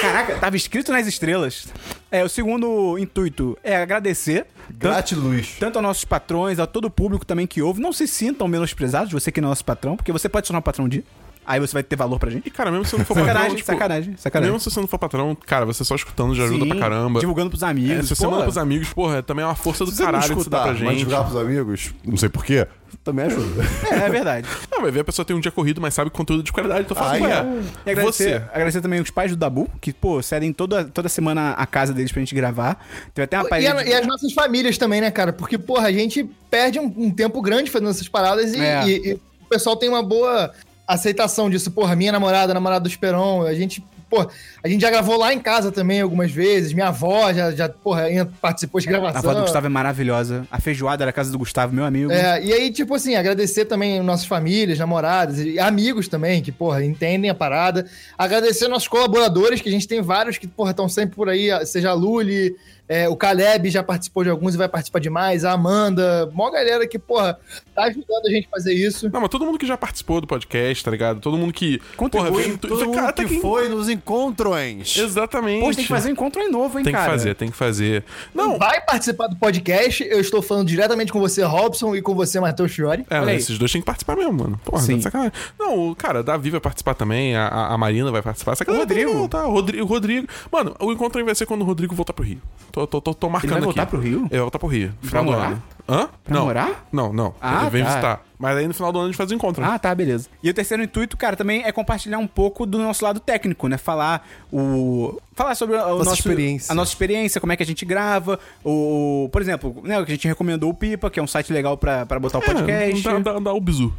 Caraca, 0.00 0.36
tava 0.38 0.56
escrito 0.56 0.92
nas 0.92 1.06
estrelas. 1.06 1.66
É, 2.10 2.22
o 2.24 2.28
segundo 2.28 2.98
intuito 2.98 3.56
é 3.62 3.76
agradecer. 3.76 4.46
tanto- 4.66 4.78
Gratiluz. 4.78 5.56
Tanto 5.58 5.76
aos 5.78 5.82
nossos 5.82 6.04
patrões, 6.04 6.58
a 6.58 6.66
todo 6.66 6.86
o 6.86 6.90
público 6.90 7.24
também 7.24 7.46
que 7.46 7.62
ouve. 7.62 7.80
Não 7.80 7.92
se 7.92 8.06
sintam 8.06 8.46
menosprezados, 8.48 9.12
você 9.12 9.30
que 9.32 9.40
não 9.40 9.48
é 9.48 9.50
nosso 9.50 9.64
patrão, 9.64 9.96
porque 9.96 10.12
você 10.12 10.28
pode 10.28 10.46
se 10.46 10.48
tornar 10.48 10.58
um 10.60 10.62
patrão 10.62 10.88
dia. 10.88 11.04
Aí 11.44 11.58
você 11.58 11.72
vai 11.72 11.82
ter 11.82 11.96
valor 11.96 12.18
pra 12.20 12.30
gente. 12.30 12.46
E, 12.46 12.50
cara, 12.50 12.70
mesmo 12.70 12.84
se 12.84 12.92
você 12.92 12.98
não 12.98 13.04
for 13.04 13.14
Sacanagem, 13.14 13.40
patrão, 13.42 13.56
tipo, 13.56 13.66
sacanagem, 13.72 14.16
sacanagem. 14.16 14.52
Mesmo 14.52 14.60
se 14.60 14.70
você 14.70 14.80
não 14.80 14.86
for 14.86 14.98
patrão, 14.98 15.34
cara, 15.46 15.66
você 15.66 15.84
só 15.84 15.94
escutando 15.96 16.34
já 16.36 16.44
ajuda 16.44 16.62
Sim, 16.64 16.68
pra 16.70 16.78
caramba. 16.78 17.18
Divulgando 17.20 17.50
pros 17.50 17.62
amigos. 17.64 17.98
É, 17.98 18.02
se 18.02 18.14
você 18.14 18.26
manda 18.26 18.44
pros 18.44 18.56
amigos, 18.58 18.88
porra, 18.92 19.22
também 19.22 19.42
é 19.42 19.46
uma 19.48 19.54
força 19.56 19.84
do 19.84 19.92
caralho 19.92 20.22
que 20.22 20.28
você 20.34 20.48
dá 20.48 20.58
escutar, 20.58 20.62
pra 20.62 20.84
mas 20.84 20.98
gente. 20.98 21.10
jogar 21.10 21.24
pros 21.24 21.36
amigos, 21.36 21.92
não 22.04 22.16
sei 22.16 22.28
porquê, 22.28 22.66
também 23.02 23.24
ajuda. 23.26 23.62
É, 23.90 23.94
é 24.06 24.08
verdade. 24.08 24.46
Não, 24.70 24.82
vai 24.82 24.90
ver 24.92 25.00
a 25.00 25.04
pessoa 25.04 25.24
tem 25.26 25.34
um 25.34 25.40
dia 25.40 25.50
corrido, 25.50 25.80
mas 25.80 25.94
sabe 25.94 26.10
conteúdo 26.10 26.42
de 26.44 26.52
qualidade. 26.52 26.82
Então 26.82 26.96
fala, 26.96 27.10
Ai, 27.12 27.20
ué, 27.22 27.30
é. 27.32 27.62
E 27.86 27.90
agradecer, 27.90 28.24
você. 28.40 28.44
agradecer 28.52 28.80
também 28.80 29.00
os 29.00 29.10
pais 29.10 29.30
do 29.32 29.36
Dabu, 29.36 29.68
que, 29.80 29.92
pô, 29.92 30.22
cedem 30.22 30.52
toda, 30.52 30.84
toda 30.84 31.08
semana 31.08 31.52
a 31.52 31.66
casa 31.66 31.92
deles 31.92 32.12
pra 32.12 32.20
gente 32.20 32.34
gravar. 32.34 32.78
Teve 33.14 33.24
até 33.24 33.36
uma 33.38 33.46
E, 33.46 33.48
parede... 33.48 33.66
a- 33.68 33.84
e 33.84 33.94
as 33.94 34.06
nossas 34.06 34.32
famílias 34.32 34.78
também, 34.78 35.00
né, 35.00 35.10
cara? 35.10 35.32
Porque, 35.32 35.58
porra, 35.58 35.88
a 35.88 35.92
gente 35.92 36.22
perde 36.50 36.78
um, 36.78 36.92
um 36.96 37.10
tempo 37.10 37.40
grande 37.42 37.70
fazendo 37.70 37.90
essas 37.90 38.08
paradas 38.08 38.52
e, 38.54 38.60
É. 38.60 38.86
e- 38.86 39.10
e 39.10 39.14
o 39.14 39.46
pessoal 39.48 39.74
tem 39.76 39.88
uma 39.88 40.02
boa 40.02 40.52
aceitação 40.86 41.48
disso. 41.48 41.70
Porra, 41.70 41.94
minha 41.96 42.12
namorada, 42.12 42.52
namorada 42.52 42.82
do 42.82 42.88
Esperon, 42.88 43.42
a 43.46 43.54
gente, 43.54 43.82
porra, 44.10 44.28
a 44.62 44.68
gente 44.68 44.80
já 44.80 44.90
gravou 44.90 45.16
lá 45.16 45.32
em 45.32 45.38
casa 45.38 45.72
também 45.72 46.00
algumas 46.00 46.30
vezes. 46.30 46.72
Minha 46.72 46.88
avó 46.88 47.32
já, 47.32 47.50
já 47.52 47.68
porra, 47.68 48.04
participou 48.40 48.80
de 48.80 48.88
A 48.88 48.92
gravação. 48.92 49.18
avó 49.18 49.34
do 49.34 49.42
Gustavo 49.42 49.66
é 49.66 49.68
maravilhosa. 49.70 50.46
A 50.50 50.60
feijoada 50.60 51.04
da 51.04 51.12
casa 51.12 51.30
do 51.30 51.38
Gustavo, 51.38 51.74
meu 51.74 51.84
amigo. 51.84 52.12
É, 52.12 52.42
e 52.42 52.52
aí, 52.52 52.70
tipo 52.70 52.94
assim, 52.94 53.14
agradecer 53.14 53.64
também 53.64 54.02
nossas 54.02 54.26
famílias, 54.26 54.78
namoradas 54.78 55.38
e 55.38 55.58
amigos 55.58 56.08
também, 56.08 56.42
que, 56.42 56.52
porra, 56.52 56.84
entendem 56.84 57.30
a 57.30 57.34
parada. 57.34 57.86
Agradecer 58.18 58.68
nossos 58.68 58.88
colaboradores, 58.88 59.60
que 59.60 59.68
a 59.68 59.72
gente 59.72 59.88
tem 59.88 60.02
vários 60.02 60.38
que, 60.38 60.46
porra, 60.46 60.70
estão 60.72 60.88
sempre 60.88 61.16
por 61.16 61.28
aí, 61.28 61.48
seja 61.66 61.90
a 61.90 61.94
Luli, 61.94 62.54
é, 62.88 63.08
o 63.08 63.16
Caleb 63.16 63.70
já 63.70 63.82
participou 63.82 64.22
de 64.24 64.30
alguns 64.30 64.54
e 64.54 64.58
vai 64.58 64.68
participar 64.68 64.98
de 64.98 65.08
mais, 65.08 65.44
a 65.44 65.52
Amanda, 65.52 66.30
mó 66.34 66.50
galera 66.50 66.86
que, 66.86 66.98
porra, 66.98 67.38
tá 67.74 67.84
ajudando 67.84 68.26
a 68.26 68.30
gente 68.30 68.46
a 68.46 68.50
fazer 68.50 68.74
isso. 68.74 69.08
Não, 69.12 69.20
mas 69.20 69.30
todo 69.30 69.46
mundo 69.46 69.58
que 69.58 69.66
já 69.66 69.76
participou 69.78 70.20
do 70.20 70.26
podcast, 70.26 70.84
tá 70.84 70.90
ligado? 70.90 71.20
Todo 71.20 71.36
mundo 71.38 71.52
que. 71.52 71.80
Contribui, 71.96 72.30
porra, 72.30 72.42
vem- 72.42 72.56
Todo 72.56 72.84
mundo 72.86 72.94
cara, 72.94 73.12
que 73.12 73.24
quem- 73.26 73.40
foi 73.40 73.68
nos 73.68 73.88
encontrões. 73.88 74.96
Exatamente. 74.96 75.60
Pô, 75.64 75.70
tem 75.72 75.82
que 75.84 75.88
fazer 75.88 76.08
um 76.10 76.12
encontro 76.12 76.42
aí 76.42 76.48
novo, 76.48 76.78
hein, 76.78 76.84
Tem 76.84 76.92
que 76.92 76.98
cara? 76.98 77.10
fazer, 77.10 77.34
tem 77.34 77.50
que 77.50 77.56
fazer. 77.56 78.04
Não, 78.34 78.58
Vai 78.58 78.80
participar 78.80 79.26
do 79.28 79.36
podcast, 79.36 80.04
eu 80.04 80.20
estou 80.20 80.42
falando 80.42 80.66
diretamente 80.68 81.12
com 81.12 81.18
você, 81.20 81.42
Robson, 81.42 81.96
e 81.96 82.02
com 82.02 82.14
você, 82.14 82.38
Matheus 82.40 82.72
Fiore. 82.72 83.04
É, 83.08 83.20
Olha 83.20 83.30
aí. 83.30 83.36
esses 83.36 83.58
dois 83.58 83.72
têm 83.72 83.80
que 83.80 83.86
participar 83.86 84.16
mesmo, 84.16 84.32
mano. 84.32 84.60
Porra, 84.64 84.82
Sim. 84.82 84.92
tá 84.92 84.96
de 84.98 85.02
sacanagem. 85.04 85.32
Não, 85.58 85.90
o 85.90 85.96
cara, 85.96 86.22
Davi 86.22 86.50
vai 86.50 86.60
participar 86.60 86.94
também, 86.94 87.34
a, 87.36 87.48
a- 87.48 87.78
Marina 87.78 88.10
vai 88.12 88.22
participar. 88.22 88.54
Sacanagem, 88.54 88.84
O 88.84 88.88
Rodrigo? 88.88 89.14
Não, 89.14 89.28
tá, 89.28 89.46
o 89.46 89.50
Rodrigo, 89.52 89.86
Rodrigo. 89.86 90.26
Mano, 90.50 90.74
o 90.80 90.92
encontro 90.92 91.18
aí 91.18 91.24
vai 91.24 91.34
ser 91.34 91.46
quando 91.46 91.62
o 91.62 91.64
Rodrigo 91.64 91.94
voltar 91.94 92.12
pro 92.12 92.24
Rio. 92.24 92.40
Tô, 92.72 92.86
tô, 92.86 93.00
tô, 93.00 93.14
tô 93.14 93.28
marcando 93.28 93.50
vai 93.50 93.58
aqui. 93.58 93.64
voltar 93.66 93.86
pro 93.86 94.00
Rio? 94.00 94.20
Ele 94.20 94.28
vai 94.30 94.40
voltar 94.40 94.58
pro 94.58 94.68
Rio. 94.68 94.94
Pra 95.00 95.08
final 95.10 95.24
do 95.24 95.30
morar? 95.30 95.46
ano. 95.46 95.62
Hã? 95.88 96.08
Pra 96.24 96.34
não. 96.34 96.44
morar? 96.46 96.86
Não, 96.90 97.12
não. 97.12 97.34
Ah, 97.40 97.62
Ele 97.62 97.70
vem 97.70 97.82
tá. 97.84 97.88
visitar. 97.90 98.22
Mas 98.38 98.56
aí 98.56 98.66
no 98.66 98.72
final 98.74 98.90
do 98.92 98.98
ano 98.98 99.04
a 99.06 99.08
gente 99.10 99.16
faz 99.16 99.30
o 99.30 99.34
encontro. 99.34 99.62
né? 99.62 99.68
Ah, 99.72 99.78
tá, 99.78 99.94
beleza. 99.94 100.28
E 100.42 100.48
o 100.48 100.54
terceiro 100.54 100.82
intuito, 100.82 101.16
cara, 101.16 101.36
também 101.36 101.62
é 101.64 101.70
compartilhar 101.72 102.18
um 102.18 102.26
pouco 102.26 102.64
do 102.64 102.78
nosso 102.78 103.04
lado 103.04 103.20
técnico, 103.20 103.68
né? 103.68 103.76
Falar 103.76 104.26
o. 104.52 105.20
Falar 105.34 105.54
sobre 105.54 105.76
o 105.76 105.98
nosso, 105.98 106.14
experiência. 106.14 106.72
A 106.72 106.74
nossa 106.74 106.90
experiência, 106.92 107.40
como 107.40 107.52
é 107.52 107.56
que 107.56 107.62
a 107.62 107.66
gente 107.66 107.84
grava. 107.84 108.38
O. 108.64 109.28
Por 109.32 109.42
exemplo, 109.42 109.80
né, 109.84 109.98
o 110.00 110.04
que 110.06 110.12
a 110.12 110.14
gente 110.14 110.26
recomendou 110.28 110.70
o 110.70 110.74
Pipa, 110.74 111.10
que 111.10 111.20
é 111.20 111.22
um 111.22 111.26
site 111.26 111.52
legal 111.52 111.76
pra, 111.76 112.06
pra 112.06 112.18
botar 112.18 112.38
o 112.38 112.42
podcast. 112.42 113.06
É, 113.08 113.12
dá, 113.20 113.32
dá, 113.32 113.38
dá 113.38 113.52
o 113.52 113.60
bizu. 113.60 113.92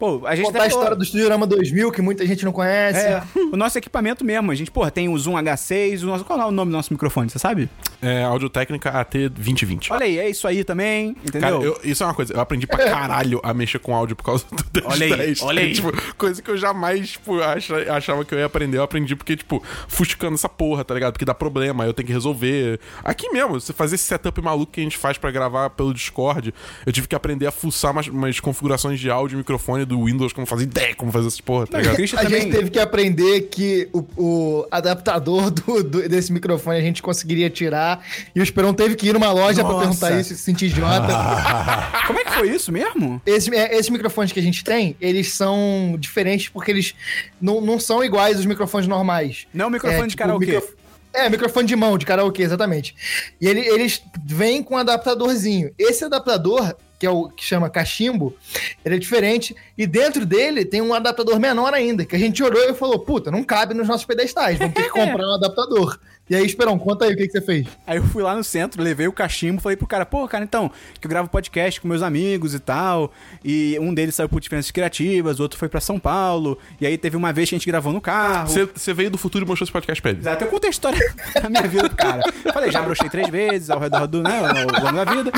Pô, 0.00 0.26
a 0.26 0.34
gente 0.34 0.46
Contar 0.46 0.62
a 0.62 0.66
história 0.66 0.96
do 0.96 1.04
Studiorama 1.04 1.46
2000, 1.46 1.92
que 1.92 2.00
muita 2.00 2.26
gente 2.26 2.42
não 2.42 2.52
conhece. 2.52 2.98
É, 3.06 3.22
o 3.52 3.56
nosso 3.56 3.76
equipamento 3.76 4.24
mesmo. 4.24 4.50
A 4.50 4.54
gente, 4.54 4.70
porra, 4.70 4.90
tem 4.90 5.10
o 5.10 5.18
Zoom 5.18 5.34
H6, 5.34 6.02
o 6.02 6.06
nosso. 6.06 6.24
Qual 6.24 6.40
é 6.40 6.46
o 6.46 6.50
nome 6.50 6.70
do 6.70 6.76
nosso 6.76 6.90
microfone, 6.90 7.28
você 7.28 7.38
sabe? 7.38 7.68
É, 8.00 8.22
Audio 8.24 8.48
Técnica 8.48 8.88
AT 8.98 9.28
2020. 9.28 9.92
Olha 9.92 10.06
aí, 10.06 10.18
é 10.18 10.30
isso 10.30 10.48
aí 10.48 10.64
também, 10.64 11.10
entendeu? 11.22 11.40
Cara, 11.40 11.62
eu- 11.64 11.78
isso 11.84 12.02
é 12.02 12.06
uma 12.06 12.14
coisa, 12.14 12.32
eu 12.32 12.40
aprendi 12.40 12.66
pra 12.66 12.78
caralho 12.82 13.40
a 13.44 13.52
mexer 13.52 13.78
com 13.78 13.94
áudio 13.94 14.16
por 14.16 14.24
causa 14.24 14.46
do 14.50 14.64
10 14.80 14.86
Olha 14.86 15.04
aí, 15.04 15.16
10, 15.16 15.42
olha 15.42 15.62
aí. 15.62 15.72
Tipo, 15.74 15.92
coisa 16.16 16.40
que 16.40 16.50
eu 16.50 16.56
jamais, 16.56 17.10
tipo, 17.10 17.38
acha- 17.42 17.92
achava 17.94 18.24
que 18.24 18.34
eu 18.34 18.38
ia 18.38 18.46
aprender. 18.46 18.78
Eu 18.78 18.82
aprendi 18.84 19.14
porque, 19.14 19.36
tipo, 19.36 19.62
fuscando 19.86 20.34
essa 20.34 20.48
porra, 20.48 20.82
tá 20.82 20.94
ligado? 20.94 21.12
Porque 21.12 21.26
dá 21.26 21.34
problema, 21.34 21.84
eu 21.84 21.92
tenho 21.92 22.06
que 22.06 22.12
resolver. 22.12 22.80
Aqui 23.04 23.28
mesmo, 23.30 23.60
você 23.60 23.74
fazer 23.74 23.96
esse 23.96 24.04
setup 24.04 24.40
maluco 24.40 24.72
que 24.72 24.80
a 24.80 24.82
gente 24.82 24.96
faz 24.96 25.18
pra 25.18 25.30
gravar 25.30 25.68
pelo 25.68 25.92
Discord, 25.92 26.54
eu 26.86 26.92
tive 26.92 27.06
que 27.06 27.14
aprender 27.14 27.46
a 27.46 27.50
fuçar 27.50 27.90
umas, 27.92 28.08
umas 28.08 28.40
configurações 28.40 28.98
de 28.98 29.10
áudio 29.10 29.36
e 29.36 29.38
microfone 29.38 29.84
do 29.90 30.04
Windows, 30.04 30.32
como 30.32 30.46
fazer 30.46 30.64
ideia 30.64 30.94
como 30.94 31.10
fazer 31.12 31.26
essas 31.26 31.40
porra, 31.40 31.66
tá 31.66 31.78
ligado? 31.78 31.98
o 31.98 32.04
A 32.04 32.22
também. 32.22 32.40
gente 32.42 32.50
teve 32.52 32.70
que 32.70 32.78
aprender 32.78 33.42
que 33.42 33.88
o, 33.92 34.04
o 34.16 34.66
adaptador 34.70 35.50
do- 35.50 35.82
do- 35.82 36.08
desse 36.08 36.32
microfone 36.32 36.78
a 36.78 36.80
gente 36.80 37.02
conseguiria 37.02 37.50
tirar. 37.50 38.04
E 38.34 38.40
o 38.40 38.42
Esperão 38.42 38.72
teve 38.72 38.94
que 38.94 39.08
ir 39.08 39.12
numa 39.12 39.32
loja 39.32 39.62
pra 39.62 39.72
Nossa. 39.72 39.80
perguntar 39.86 40.20
isso 40.20 40.32
e 40.32 40.36
se 40.36 40.42
sentir 40.42 40.66
idiota. 40.66 41.08
Como 42.06 42.18
é 42.18 42.24
que 42.24 42.32
foi 42.32 42.48
isso 42.54 42.70
mesmo? 42.72 43.20
Esse, 43.26 43.54
é, 43.54 43.74
esses 43.76 43.90
microfones 43.90 44.32
que 44.32 44.40
a 44.40 44.42
gente 44.42 44.62
tem, 44.64 44.96
eles 45.00 45.32
são 45.32 45.96
diferentes 45.98 46.48
porque 46.48 46.70
eles 46.70 46.94
não, 47.40 47.60
não 47.60 47.78
são 47.80 48.02
iguais 48.04 48.36
aos 48.36 48.46
microfones 48.46 48.86
normais. 48.86 49.46
Não 49.52 49.64
é 49.66 49.68
um 49.68 49.70
microfone 49.72 50.08
de 50.08 50.16
karaokê. 50.16 50.46
micro- 50.46 50.74
É, 51.12 51.28
microfone 51.28 51.66
de 51.66 51.74
mão, 51.74 51.98
de 51.98 52.06
karaokê, 52.06 52.42
exatamente. 52.42 52.94
E 53.40 53.46
ele- 53.48 53.66
eles 53.66 54.00
vêm 54.24 54.62
com 54.62 54.74
um 54.74 54.78
adaptadorzinho. 54.78 55.70
Esse 55.76 56.04
adaptador, 56.04 56.74
que 57.00 57.06
é 57.06 57.10
o 57.10 57.30
que 57.30 57.42
chama 57.42 57.70
cachimbo, 57.70 58.36
ele 58.84 58.96
é 58.96 58.98
diferente. 58.98 59.56
E 59.76 59.86
dentro 59.86 60.26
dele 60.26 60.66
tem 60.66 60.82
um 60.82 60.92
adaptador 60.92 61.40
menor 61.40 61.72
ainda, 61.72 62.04
que 62.04 62.14
a 62.14 62.18
gente 62.18 62.42
olhou 62.42 62.62
e 62.68 62.74
falou, 62.74 62.98
puta, 62.98 63.30
não 63.30 63.42
cabe 63.42 63.72
nos 63.72 63.88
nossos 63.88 64.04
pedestais, 64.04 64.58
vamos 64.58 64.74
ter 64.74 64.82
que 64.82 64.90
comprar 64.92 65.26
um 65.26 65.34
adaptador. 65.34 65.98
E 66.30 66.36
aí, 66.36 66.46
Esperão, 66.46 66.78
conta 66.78 67.06
aí 67.06 67.12
o 67.12 67.16
que, 67.16 67.26
que 67.26 67.32
você 67.32 67.40
fez. 67.40 67.66
Aí 67.84 67.96
eu 67.96 68.04
fui 68.04 68.22
lá 68.22 68.36
no 68.36 68.44
centro, 68.44 68.80
levei 68.80 69.08
o 69.08 69.12
cachimbo, 69.12 69.60
falei 69.60 69.76
pro 69.76 69.84
cara, 69.84 70.06
pô, 70.06 70.28
cara, 70.28 70.44
então, 70.44 70.70
que 71.00 71.04
eu 71.04 71.08
gravo 71.08 71.28
podcast 71.28 71.80
com 71.80 71.88
meus 71.88 72.02
amigos 72.02 72.54
e 72.54 72.60
tal. 72.60 73.10
E 73.44 73.76
um 73.80 73.92
deles 73.92 74.14
saiu 74.14 74.28
por 74.28 74.40
diferenças 74.40 74.70
criativas, 74.70 75.40
o 75.40 75.42
outro 75.42 75.58
foi 75.58 75.68
pra 75.68 75.80
São 75.80 75.98
Paulo. 75.98 76.56
E 76.80 76.86
aí 76.86 76.96
teve 76.96 77.16
uma 77.16 77.32
vez 77.32 77.48
que 77.48 77.56
a 77.56 77.58
gente 77.58 77.66
gravou 77.66 77.92
no 77.92 78.00
carro. 78.00 78.48
Você 78.48 78.94
veio 78.94 79.10
do 79.10 79.18
futuro 79.18 79.44
e 79.44 79.48
mostrou 79.48 79.64
esse 79.64 79.72
podcast 79.72 80.00
pra 80.00 80.12
ele. 80.12 80.20
Exato, 80.20 80.44
eu 80.44 80.48
contei 80.48 80.68
a 80.68 80.70
história 80.70 81.14
da 81.42 81.48
minha 81.48 81.66
vida 81.66 81.88
pro 81.88 81.96
cara. 81.96 82.22
Falei, 82.52 82.70
já 82.70 82.80
brochei 82.80 83.10
três 83.10 83.28
vezes 83.28 83.68
ao 83.68 83.80
redor 83.80 84.06
do, 84.06 84.22
né, 84.22 84.38
ao 84.38 84.84
longo 84.84 85.04
da 85.04 85.12
vida. 85.12 85.32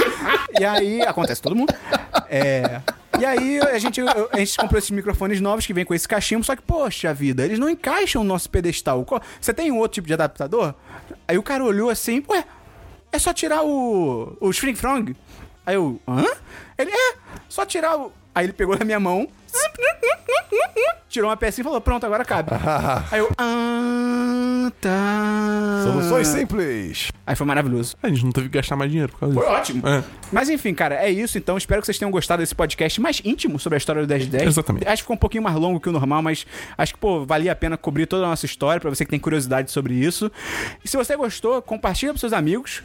E 0.60 0.62
aí, 0.62 1.00
acontece 1.00 1.40
com 1.40 1.48
todo 1.52 1.56
mundo. 1.56 1.74
É... 2.34 2.80
E 3.20 3.26
aí 3.26 3.60
a 3.60 3.78
gente, 3.78 4.00
a 4.00 4.38
gente 4.38 4.56
comprou 4.56 4.78
esses 4.78 4.90
microfones 4.90 5.38
novos 5.38 5.66
que 5.66 5.74
vem 5.74 5.84
com 5.84 5.92
esse 5.92 6.08
cachimbo, 6.08 6.42
só 6.42 6.56
que, 6.56 6.62
poxa 6.62 7.12
vida, 7.12 7.44
eles 7.44 7.58
não 7.58 7.68
encaixam 7.68 8.22
no 8.24 8.28
nosso 8.28 8.48
pedestal. 8.48 9.06
Você 9.38 9.52
tem 9.52 9.70
um 9.70 9.76
outro 9.76 9.96
tipo 9.96 10.06
de 10.06 10.14
adaptador? 10.14 10.74
Aí 11.28 11.36
o 11.36 11.42
cara 11.42 11.62
olhou 11.62 11.90
assim, 11.90 12.24
ué, 12.30 12.44
é 13.12 13.18
só 13.18 13.34
tirar 13.34 13.62
o, 13.62 14.34
o 14.40 14.50
Spring 14.50 14.74
Frog. 14.74 15.14
Aí 15.66 15.74
eu, 15.74 16.00
hã? 16.08 16.24
Ele, 16.78 16.90
é, 16.90 17.14
só 17.50 17.66
tirar 17.66 17.98
o... 17.98 18.10
Aí 18.34 18.46
ele 18.46 18.52
pegou 18.52 18.76
na 18.78 18.84
minha 18.84 19.00
mão, 19.00 19.28
tirou 21.12 21.28
uma 21.28 21.36
pecinha 21.36 21.62
e 21.62 21.64
falou, 21.64 21.80
pronto, 21.80 22.06
agora 22.06 22.24
cabe. 22.24 22.50
Aí 23.12 23.18
eu, 23.18 23.30
ah, 23.36 24.72
tá. 24.80 25.82
Soluções 25.84 26.28
simples. 26.28 27.12
Aí 27.26 27.36
foi 27.36 27.46
maravilhoso. 27.46 27.94
A 28.02 28.08
gente 28.08 28.24
não 28.24 28.32
teve 28.32 28.48
que 28.48 28.56
gastar 28.56 28.76
mais 28.76 28.90
dinheiro 28.90 29.12
por 29.12 29.20
causa 29.20 29.34
disso. 29.34 29.46
Foi 29.46 29.54
ótimo. 29.54 29.86
É. 29.86 30.02
Mas 30.32 30.48
enfim, 30.48 30.72
cara, 30.72 30.94
é 30.94 31.10
isso. 31.10 31.36
Então, 31.36 31.58
espero 31.58 31.82
que 31.82 31.86
vocês 31.86 31.98
tenham 31.98 32.10
gostado 32.10 32.40
desse 32.40 32.54
podcast 32.54 32.98
mais 33.00 33.20
íntimo 33.24 33.58
sobre 33.58 33.76
a 33.76 33.78
história 33.78 34.00
do 34.00 34.08
10 34.08 34.22
de 34.24 34.30
10. 34.30 34.42
Exatamente. 34.44 34.88
Acho 34.88 34.96
que 34.96 35.02
ficou 35.02 35.14
um 35.14 35.18
pouquinho 35.18 35.42
mais 35.42 35.56
longo 35.56 35.78
que 35.78 35.88
o 35.88 35.92
normal, 35.92 36.22
mas 36.22 36.46
acho 36.78 36.94
que, 36.94 36.98
pô, 36.98 37.26
valia 37.26 37.52
a 37.52 37.56
pena 37.56 37.76
cobrir 37.76 38.06
toda 38.06 38.24
a 38.24 38.28
nossa 38.28 38.46
história 38.46 38.80
pra 38.80 38.88
você 38.88 39.04
que 39.04 39.10
tem 39.10 39.20
curiosidade 39.20 39.70
sobre 39.70 39.94
isso. 39.94 40.32
E 40.82 40.88
se 40.88 40.96
você 40.96 41.14
gostou, 41.14 41.60
compartilha 41.60 42.12
pros 42.12 42.20
seus 42.20 42.32
amigos. 42.32 42.82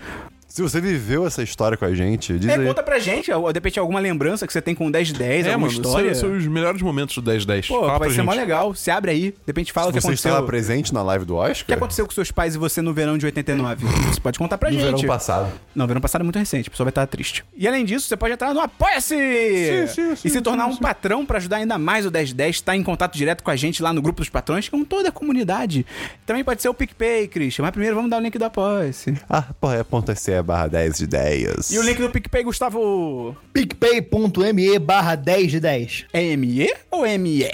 Se 0.58 0.64
você 0.64 0.82
viveu 0.82 1.28
essa 1.28 1.44
história 1.44 1.78
com 1.78 1.86
a 1.86 1.94
gente, 1.94 2.34
diz 2.40 2.50
É, 2.50 2.56
aí. 2.56 2.66
conta 2.66 2.82
pra 2.82 2.98
gente, 2.98 3.32
ou, 3.32 3.48
de 3.54 3.58
repente, 3.58 3.78
alguma 3.78 4.00
lembrança 4.00 4.48
que 4.48 4.52
você 4.52 4.60
tem 4.60 4.74
com 4.74 4.88
o 4.88 4.92
10 4.92 5.10
de 5.10 5.14
10, 5.14 5.46
É, 5.46 5.50
alguma 5.54 5.68
mano, 5.68 5.80
história. 5.80 6.16
são, 6.16 6.30
são 6.30 6.36
os 6.40 6.48
melhores 6.48 6.82
momentos 6.82 7.14
do 7.16 7.22
1010. 7.22 7.68
Pô, 7.68 7.82
Fala 7.82 8.00
vai 8.00 8.08
pra 8.08 8.16
ser 8.16 8.24
mó 8.24 8.32
gente. 8.32 8.42
legal. 8.42 8.74
Se 8.74 8.90
abre 8.90 9.12
aí, 9.12 9.22
de 9.30 9.38
repente 9.46 9.72
fala 9.72 9.90
o 9.92 9.94
que 9.94 10.02
Você 10.02 10.08
aconteceu. 10.08 10.30
estava 10.32 10.48
presente 10.48 10.92
na 10.92 11.04
live 11.04 11.26
do 11.26 11.36
O 11.38 11.46
que 11.46 11.52
Oscar? 11.52 11.78
aconteceu 11.78 12.08
com 12.08 12.12
seus 12.12 12.32
pais 12.32 12.56
e 12.56 12.58
você 12.58 12.82
no 12.82 12.92
verão 12.92 13.20
de 13.20 13.26
89? 13.28 13.86
Você 14.12 14.20
pode 14.20 14.40
contar 14.40 14.58
pra 14.58 14.72
No 14.72 14.80
gente. 14.80 14.96
verão 14.96 15.04
passado. 15.08 15.52
Não, 15.76 15.86
verão 15.86 16.02
passado 16.02 16.22
é 16.22 16.24
muito 16.24 16.40
recente, 16.40 16.70
a 16.70 16.72
pessoa 16.72 16.86
vai 16.86 16.90
estar 16.90 17.06
triste. 17.06 17.46
E 17.56 17.68
além 17.68 17.86
disso, 17.86 18.08
você 18.08 18.18
pode 18.18 18.34
entrar 18.34 18.52
no 18.52 18.60
Apoia-se! 18.60 19.14
e 19.16 20.28
se 20.28 20.42
tornar 20.42 20.66
um 20.66 20.76
patrão 20.78 21.24
pra 21.24 21.38
ajudar 21.38 21.58
ainda 21.58 21.78
mais 21.78 22.04
o 22.08 22.10
1010, 22.10 22.56
estar 22.56 22.76
em 22.76 22.82
contato 22.82 23.16
direto 23.16 23.44
com 23.44 23.52
a 23.52 23.56
gente 23.56 23.84
lá 23.84 23.94
no 23.94 24.02
grupo 24.02 24.22
dos 24.22 24.30
patrões, 24.30 24.68
com 24.70 24.84
toda 24.84 25.10
a 25.10 25.12
comunidade. 25.12 25.86
Também 26.26 26.44
pode 26.44 26.64
ser 26.64 26.70
o 26.70 26.74
PicPay, 26.74 27.28
Christian, 27.28 27.62
mas 27.62 27.70
primeiro 27.70 27.96
vamos 27.96 28.10
dar 28.10 28.18
o 28.18 28.22
link 28.22 28.36
do 28.40 28.46
Apoia-se. 28.46 29.14
Ah, 29.30 29.44
apoia.se 29.52 30.47
barra 30.48 30.68
10 30.68 30.98
de 30.98 31.06
10. 31.07 31.72
E 31.72 31.78
o 31.78 31.84
link 31.84 31.99
do 31.99 32.10
PicPay, 32.10 32.44
Gustavo, 32.45 33.36
picpay.me 33.52 34.80
barra 34.80 35.15
10 35.15 35.52
de 35.52 35.60
10. 35.60 36.06
é 36.14 36.36
ME 36.38 36.74
ou 36.90 37.06
ME? 37.19 37.52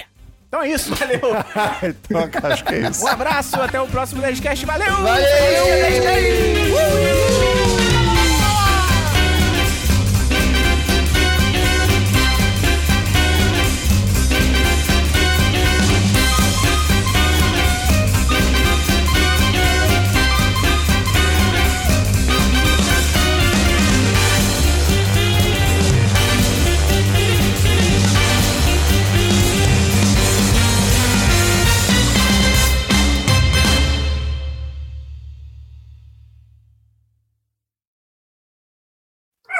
Então 0.48 0.62
é 0.62 0.70
isso, 0.70 0.94
valeu. 0.94 1.18
então, 1.82 2.30
acho 2.50 2.64
que 2.64 2.74
é 2.76 2.88
isso. 2.88 3.04
Um 3.04 3.08
abraço, 3.08 3.60
até 3.60 3.80
o 3.80 3.88
próximo 3.88 4.22
10cast. 4.22 4.64
Valeu! 4.64 4.92
Valeu! 5.02 5.24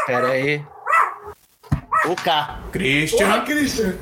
Pera 0.07 0.29
aí. 0.29 0.63
O 2.07 2.15
K. 2.15 2.61
Christian. 2.71 3.41
Christian. 3.45 3.95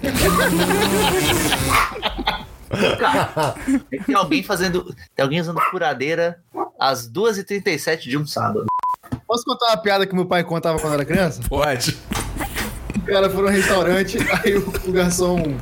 Tem 4.07 4.15
alguém 4.15 4.43
fazendo. 4.43 4.95
Tem 5.15 5.23
alguém 5.23 5.41
usando 5.41 5.61
furadeira 5.71 6.41
às 6.79 7.09
2h37 7.09 8.01
de 8.01 8.19
um 8.19 8.27
sábado. 8.27 8.67
Posso 9.27 9.45
contar 9.45 9.67
uma 9.67 9.77
piada 9.77 10.07
que 10.07 10.15
meu 10.15 10.27
pai 10.27 10.43
contava 10.43 10.79
quando 10.79 10.95
era 10.95 11.05
criança? 11.05 11.41
Pode. 11.49 11.97
O 12.97 13.03
cara 13.07 13.31
foi 13.31 13.43
num 13.43 13.49
restaurante, 13.49 14.19
aí 14.45 14.57
o, 14.57 14.69
o 14.69 14.93
garçom 14.93 15.57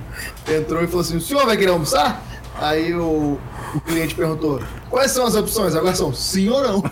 entrou 0.48 0.82
e 0.82 0.86
falou 0.86 1.00
assim: 1.02 1.16
o 1.16 1.20
senhor 1.20 1.44
vai 1.46 1.56
querer 1.56 1.70
almoçar? 1.70 2.22
Aí 2.54 2.94
o, 2.94 3.38
o 3.74 3.80
cliente 3.80 4.14
perguntou: 4.14 4.62
quais 4.88 5.10
são 5.10 5.26
as 5.26 5.34
opções? 5.34 5.74
Aí 5.74 5.80
o 5.80 5.84
garçom, 5.84 6.12
sim 6.12 6.48
ou 6.48 6.62
não? 6.62 6.82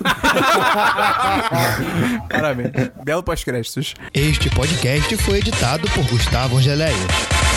Parabéns. 2.28 2.70
Belo 3.04 3.22
pós-créditos. 3.22 3.94
Este 4.12 4.50
podcast 4.50 5.16
foi 5.18 5.38
editado 5.38 5.88
por 5.90 6.04
Gustavo 6.06 6.58
Angeléia. 6.58 7.47